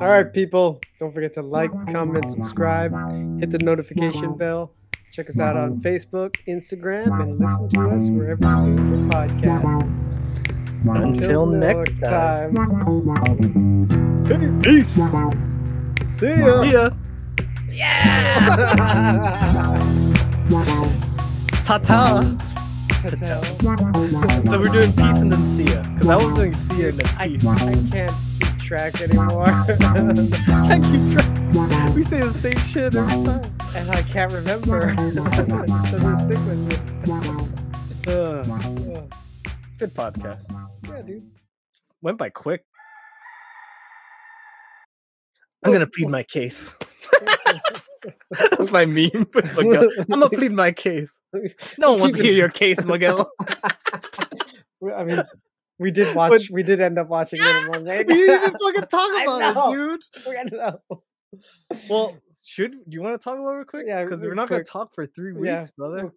[0.00, 0.80] All right, people.
[1.00, 2.92] Don't forget to like, comment, subscribe,
[3.40, 4.72] hit the notification bell.
[5.12, 9.92] Check us out on Facebook, Instagram, and listen to us wherever you do for podcasts.
[10.86, 12.54] until next time
[14.24, 14.62] Peace.
[14.62, 14.94] peace
[16.16, 16.62] See ya.
[16.62, 16.88] yeah
[17.72, 18.40] Yeah.
[21.66, 22.53] ta-ta
[23.04, 23.36] Ta-ta.
[23.36, 26.88] Uh, so we're doing peace and then see ya because i was doing see ya
[26.88, 29.44] and then I, peace I can't keep track anymore.
[29.48, 31.94] I keep track.
[31.94, 33.54] We say the same shit every time.
[33.76, 34.88] and I can't remember.
[34.88, 35.14] it
[35.90, 36.76] doesn't stick with me.
[39.78, 40.44] Good podcast.
[40.88, 41.30] Yeah, dude.
[42.00, 42.64] Went by quick.
[45.62, 46.10] Oh, I'm gonna plead oh.
[46.10, 46.72] my case.
[48.30, 49.26] That's my meme.
[49.34, 49.88] with Miguel.
[49.98, 51.18] I'm gonna plead my case.
[51.78, 53.30] No one wants to hear your case, Miguel.
[54.94, 55.22] I mean,
[55.78, 56.50] we did watch.
[56.50, 58.06] we did end up watching Mermaid.
[58.08, 60.00] we didn't even fucking talk about it, dude.
[60.28, 60.82] We ended up.
[61.88, 63.86] Well, should do you want to talk about it quick?
[63.86, 66.12] Yeah, because we're not gonna talk for three weeks, Yeah, brother.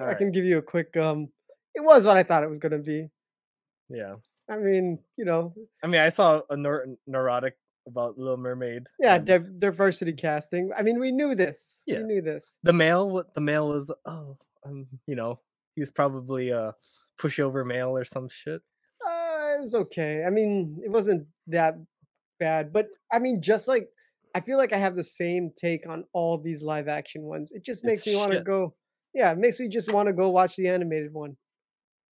[0.00, 0.18] I right.
[0.18, 0.96] can give you a quick.
[0.96, 1.28] Um,
[1.74, 3.08] it was what I thought it was gonna be.
[3.88, 4.16] Yeah.
[4.50, 7.52] I mean, you know, I mean, I saw a neur- Nerdrotic
[7.86, 8.86] about Little Mermaid.
[8.98, 10.70] yeah, and div- diversity casting.
[10.76, 11.82] I mean, we knew this.
[11.86, 11.98] Yeah.
[11.98, 12.58] We knew this.
[12.62, 15.40] the male, what the male was, oh, um, you know,
[15.74, 16.74] he's probably a
[17.20, 18.60] pushover male or some shit.
[19.04, 20.24] Uh, it was okay.
[20.24, 21.74] I mean, it wasn't that
[22.38, 23.88] bad, but I mean, just like
[24.34, 27.52] I feel like I have the same take on all these live action ones.
[27.52, 28.74] It just makes It's me want to go.
[29.12, 31.36] Yeah, it makes me just want to go watch the animated one.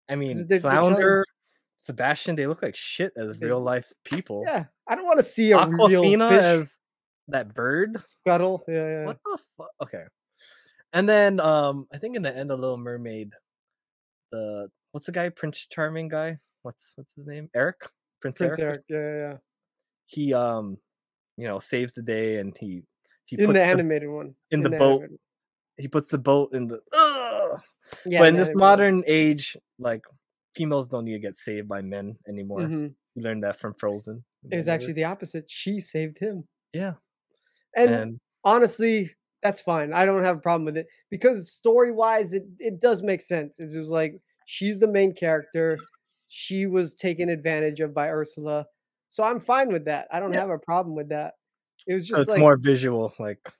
[0.09, 1.25] I mean, they're Flounder,
[1.81, 4.43] Sebastian, they look like shit as real life people.
[4.47, 6.79] Yeah, I don't want to see a real fish as
[7.29, 7.99] that bird.
[8.05, 8.63] scuttle.
[8.69, 9.05] Yeah, yeah.
[9.07, 9.71] What the fuck?
[9.83, 10.05] Okay.
[10.93, 13.33] And then um I think in the end of Little Mermaid,
[14.33, 16.39] the what's the guy, Prince Charming guy?
[16.63, 17.49] What's what's his name?
[17.55, 17.77] Eric?
[18.21, 18.83] Prince, Prince Eric?
[18.91, 19.23] Eric.
[19.23, 19.37] Yeah, yeah,
[20.07, 20.77] He um
[21.37, 22.83] you know saves the day and he
[23.25, 23.37] he.
[23.41, 24.35] In puts the animated one.
[24.51, 24.99] in the the boat.
[25.03, 25.19] animated-
[25.79, 27.61] he puts the boat in the Ugh!
[28.05, 28.61] Yeah, but in this animated one.
[28.61, 30.03] modern age, like
[30.55, 32.61] females don't need to get saved by men anymore.
[32.61, 32.95] Mhm.
[33.15, 34.25] You learned that from Frozen.
[34.51, 35.51] It was actually the opposite.
[35.51, 36.45] She saved him.
[36.73, 36.95] Yeah.
[37.77, 39.11] And, And- honestly,
[39.43, 39.93] that's fine.
[39.93, 43.59] I don't have a problem with it because story wise, it, it does make sense.
[43.61, 45.79] It's just like she's the main character.
[46.29, 48.67] She was taken advantage of by Ursula.
[49.09, 50.09] So I'm fine with that.
[50.13, 50.41] I don't Yeah.
[50.41, 51.35] have a problem with that.
[51.87, 53.15] It was so just it's like more visual.
[53.19, 53.53] Like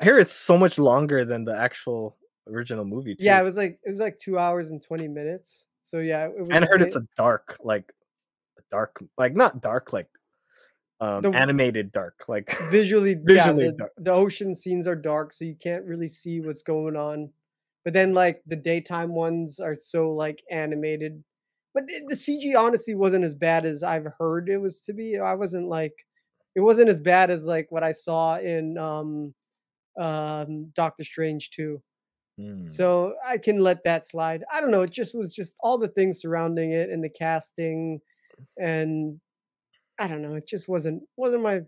[0.00, 2.17] I hear it's so much longer than the actual
[2.50, 3.14] original movie.
[3.14, 3.24] Too.
[3.24, 5.66] yeah, it was like it was like two hours and twenty minutes.
[5.82, 7.92] So yeah, it was and I heard it's a dark, like
[8.58, 10.08] a dark, like not dark, like
[11.00, 15.44] um The- animated dark, like visually visually yeah, the, the ocean scenes are dark so
[15.44, 17.30] you can't really see what's going on
[17.84, 21.22] but then like the daytime ones are so like animated
[21.74, 25.18] but the CG honestly wasn't as bad as I've heard it was to be.
[25.18, 26.06] I wasn't like,
[26.54, 29.34] it wasn't as bad as like what I saw in um,
[29.96, 31.80] um, Doctor Strange 2.
[32.38, 32.68] Hmm.
[32.68, 34.44] So I can let that slide.
[34.52, 34.82] I don't know.
[34.82, 38.00] It just was just all the things surrounding it and the casting,
[38.56, 39.20] and
[39.98, 40.34] I don't know.
[40.34, 41.62] It just wasn't wasn't my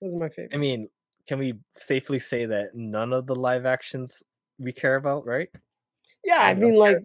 [0.00, 0.54] wasn't my favorite.
[0.54, 0.88] I mean,
[1.28, 4.22] can we safely say that none of the live actions
[4.58, 5.48] we care about, right?
[6.24, 6.98] Yeah, I I mean, like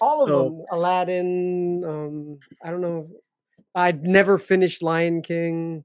[0.00, 0.62] all of So- them.
[0.70, 1.84] Aladdin.
[1.84, 3.08] Um, I don't know.
[3.74, 5.84] I'd never finished Lion King,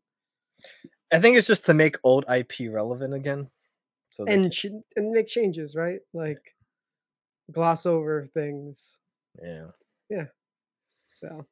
[1.12, 3.50] I think it's just to make old IP relevant again.
[4.12, 6.00] So and ch- and make changes, right?
[6.14, 6.56] Like
[7.52, 9.00] gloss over things.
[9.44, 9.68] yeah.
[10.10, 10.26] Yeah.
[11.12, 11.46] So,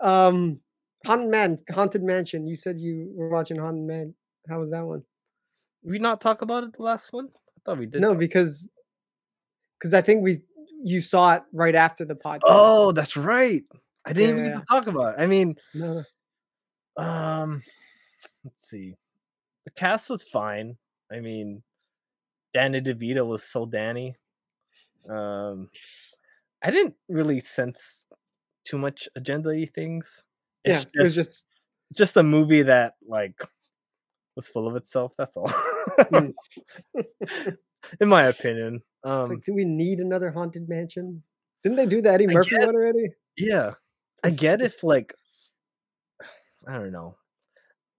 [0.00, 0.60] um,
[1.06, 2.46] Haunted Man, Haunted Mansion.
[2.46, 4.14] You said you were watching Haunted Man.
[4.48, 5.02] How was that one?
[5.82, 7.28] we not talk about it the last one?
[7.34, 8.00] I thought we did.
[8.00, 8.68] No, because
[9.78, 10.38] because I think we
[10.82, 12.40] you saw it right after the podcast.
[12.44, 13.62] Oh, that's right.
[14.06, 15.22] I didn't even get to talk about it.
[15.22, 16.04] I mean, No.
[16.96, 17.62] um,
[18.44, 18.94] let's see.
[19.64, 20.76] The cast was fine.
[21.10, 21.62] I mean,
[22.52, 24.16] Danny DeVito was so Danny.
[25.08, 25.68] Um,
[26.62, 28.06] I didn't really sense
[28.64, 30.24] too much agenda-y things.
[30.64, 31.46] Yeah, it was just
[31.92, 33.40] just a movie that like
[34.36, 35.14] was full of itself.
[35.18, 35.48] That's all.
[36.10, 36.30] Hmm.
[38.00, 38.82] In my opinion.
[39.04, 41.22] Um, it's like, do we need another Haunted Mansion?
[41.62, 43.10] Didn't they do the Eddie Murphy get- one already?
[43.36, 43.74] Yeah.
[44.22, 45.14] I get if like
[46.66, 47.16] I don't know.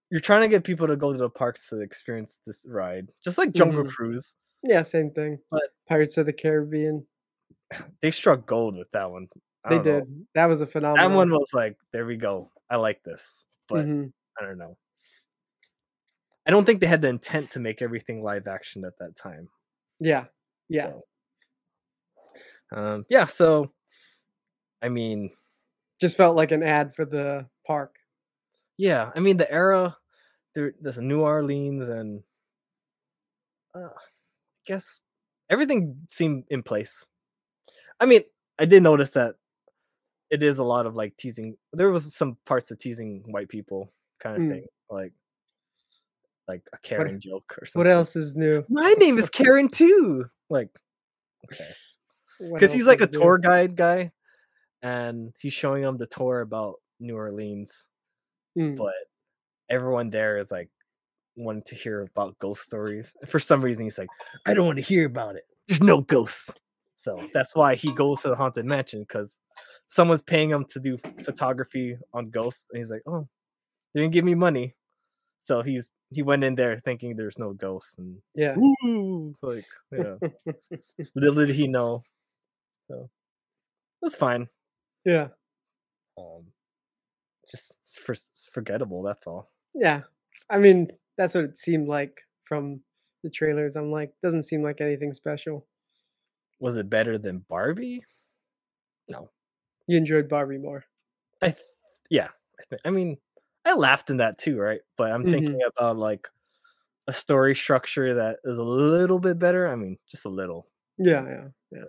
[0.09, 3.09] You're trying to get people to go to the parks to experience this ride.
[3.24, 3.90] Just like Jungle Mhm.
[3.90, 4.34] Cruise.
[4.66, 5.40] Yeah, same thing.
[5.52, 7.06] But- Pirates of the Caribbean.
[8.02, 9.27] They struck gold with that one.
[9.64, 10.00] I They don't know.
[10.02, 10.27] did.
[10.35, 11.10] That was a phenomenal.
[11.10, 12.52] That one was like, there we go.
[12.69, 13.45] I like this.
[13.68, 14.14] But Mhm.
[14.40, 14.77] I don't know.
[16.48, 19.50] I don't think they had the intent to make everything live action at that time.
[20.00, 20.26] Yeah.
[20.69, 20.94] Yeah.
[22.72, 23.72] So, um, yeah, so
[24.82, 25.32] I mean,
[26.00, 27.95] Just felt like an ad for the park.
[28.77, 29.98] yeah, I mean the era
[30.53, 32.24] there there's New Orleans and
[33.74, 33.90] uh,
[34.66, 35.02] guess
[35.50, 37.06] everything seemed in place.
[38.00, 38.22] I mean,
[38.60, 39.35] I did notice that
[40.30, 41.56] it is a lot of like teasing.
[41.74, 44.52] There was some parts of teasing white people kind of Mm.
[44.52, 45.14] thing, like
[46.48, 47.80] like a Karen joke or something.
[47.80, 48.64] What else is new?
[48.69, 50.26] My name is Karen too.
[50.50, 50.69] Like,
[51.45, 51.72] okay,
[52.53, 53.19] because he's like a new?
[53.19, 54.11] tour guide guy,
[54.84, 57.85] and he's showing them the tour about New Orleans,
[58.58, 58.77] Mm.
[58.77, 58.94] but
[59.69, 60.69] everyone there is like
[61.35, 63.14] wanting to hear about ghost stories.
[63.27, 64.09] For some reason, he's like,
[64.45, 65.43] I don't want to hear about it.
[65.67, 66.51] There's no ghosts.
[66.95, 69.38] So that's why he goes to the haunted mansion because
[69.88, 73.27] someone's paying him to do photography on ghosts, and he's like, oh,
[73.93, 74.75] they didn't give me money.
[75.39, 78.55] So he's he went in there thinking there's no ghosts, and Yeah.
[78.57, 79.35] Woo!
[79.41, 80.15] Like, yeah.
[81.15, 82.03] Little did he know.
[82.88, 83.09] So
[84.01, 84.47] it was fine.
[85.03, 85.30] Yeah.
[86.17, 86.45] Um,
[87.49, 88.15] just for,
[88.51, 89.03] forgettable.
[89.03, 89.49] That's all.
[89.73, 90.01] Yeah.
[90.49, 92.82] I mean, that's what it seemed like from
[93.24, 93.76] the trailers.
[93.76, 95.66] I'm like, doesn't seem like anything special.
[96.60, 98.03] Was it better than Barbie?
[99.08, 99.30] No.
[99.88, 100.85] You enjoyed Barbie more.
[101.42, 101.58] I th-
[102.10, 102.30] yeah.
[102.60, 103.18] I, thi- I mean,
[103.66, 104.82] I laughed in that too, right?
[104.98, 105.69] But I'm thinking mm-hmm.
[105.77, 106.27] about like
[107.08, 109.68] a story structure that is a little bit better.
[109.68, 110.68] I mean, just a little.
[110.98, 111.84] Yeah, yeah, yeah.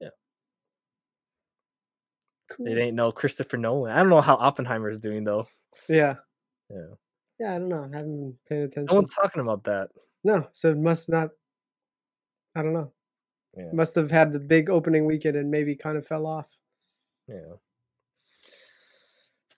[0.00, 0.08] Yeah.
[2.50, 2.66] Cool.
[2.66, 3.92] It ain't no Christopher Nolan.
[3.92, 5.46] I don't know how Oppenheimer is doing though.
[5.88, 6.16] Yeah.
[6.68, 6.94] Yeah.
[7.40, 7.88] Yeah, I don't know.
[7.92, 8.86] I haven't been paying attention.
[8.94, 9.88] No one's talking about that.
[10.22, 11.30] No, so it must not.
[12.54, 12.92] I don't know.
[13.56, 13.70] Yeah.
[13.72, 16.56] Must have had the big opening weekend and maybe kind of fell off.
[17.26, 17.54] Yeah.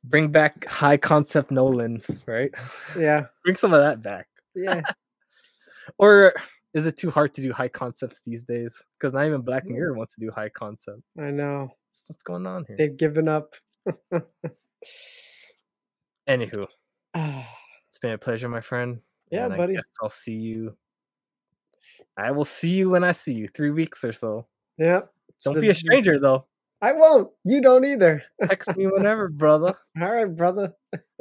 [0.04, 2.50] Bring back high concept Nolan, right?
[2.98, 3.26] Yeah.
[3.44, 4.28] Bring some of that back.
[4.54, 4.82] Yeah.
[5.98, 6.32] Or
[6.74, 8.80] is it too hard to do high concepts these days?
[8.96, 9.70] Because not even Black Mm.
[9.72, 11.00] Mirror wants to do high concept.
[11.18, 11.62] I know.
[11.88, 12.76] What's, what's going on here?
[12.78, 13.54] They've given up.
[16.28, 16.66] Anywho,
[17.14, 17.48] Ah,
[17.92, 19.00] it's been a pleasure, my friend.
[19.30, 19.76] Yeah, and buddy.
[20.02, 20.78] I'll see you.
[22.16, 23.48] I will see you when I see you.
[23.48, 24.46] Three weeks or so.
[24.78, 25.02] yeah.
[25.44, 26.46] Don't the- be a stranger though.
[26.80, 27.28] I won't.
[27.44, 28.22] You don't either.
[28.42, 29.74] Text me whenever, brother.
[30.00, 30.72] All right, brother.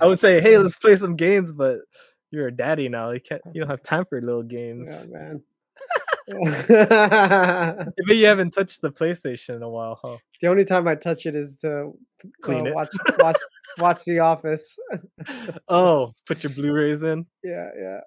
[0.00, 1.78] I would say, hey, let's play some games, but
[2.32, 3.12] you're a daddy now.
[3.12, 3.40] You can't.
[3.54, 4.88] You don't have time for little games.
[4.90, 5.42] Yeah, man.
[7.96, 10.16] Maybe you haven't touched the PlayStation in a while, huh?
[10.42, 11.92] The only time I touch it is to
[12.42, 12.74] Clean uh, it.
[12.74, 12.88] watch
[13.18, 13.36] watch
[13.78, 14.78] watch The Office.
[15.68, 17.26] Oh, put your Blu-rays in.
[17.44, 18.00] yeah, yeah.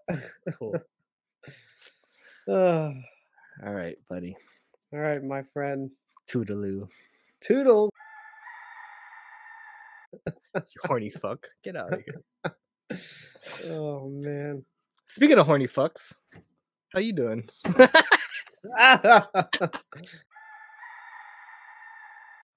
[0.57, 0.73] Cool.
[2.47, 2.93] All
[3.63, 4.35] right, buddy.
[4.91, 5.91] all right, my friend.
[6.29, 6.87] Toodaloo.
[7.41, 7.91] Toodles.
[10.55, 11.47] You horny fuck.
[11.63, 12.21] Get out of here.
[13.69, 14.65] Oh man.
[15.07, 16.13] Speaking of horny fucks,
[16.93, 17.49] how you doing?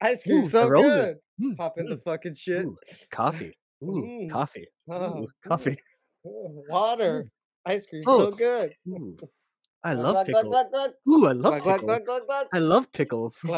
[0.05, 1.17] Ice cream Ooh, so a good.
[1.41, 2.67] Mm, Pop in the fucking shit.
[2.67, 2.77] Ooh,
[3.11, 3.57] coffee.
[3.83, 4.31] Ooh, Mm.
[4.31, 4.69] coffee.
[4.91, 5.79] Oh, Ooh, coffee.
[6.27, 7.31] oh, Water.
[7.65, 8.75] Ice cream Oh, so good.
[9.83, 10.53] I love glug, glug, pickles.
[10.53, 10.93] glug, glug.
[11.09, 12.01] Ooh, I love pickles.
[12.53, 13.41] I love pickles.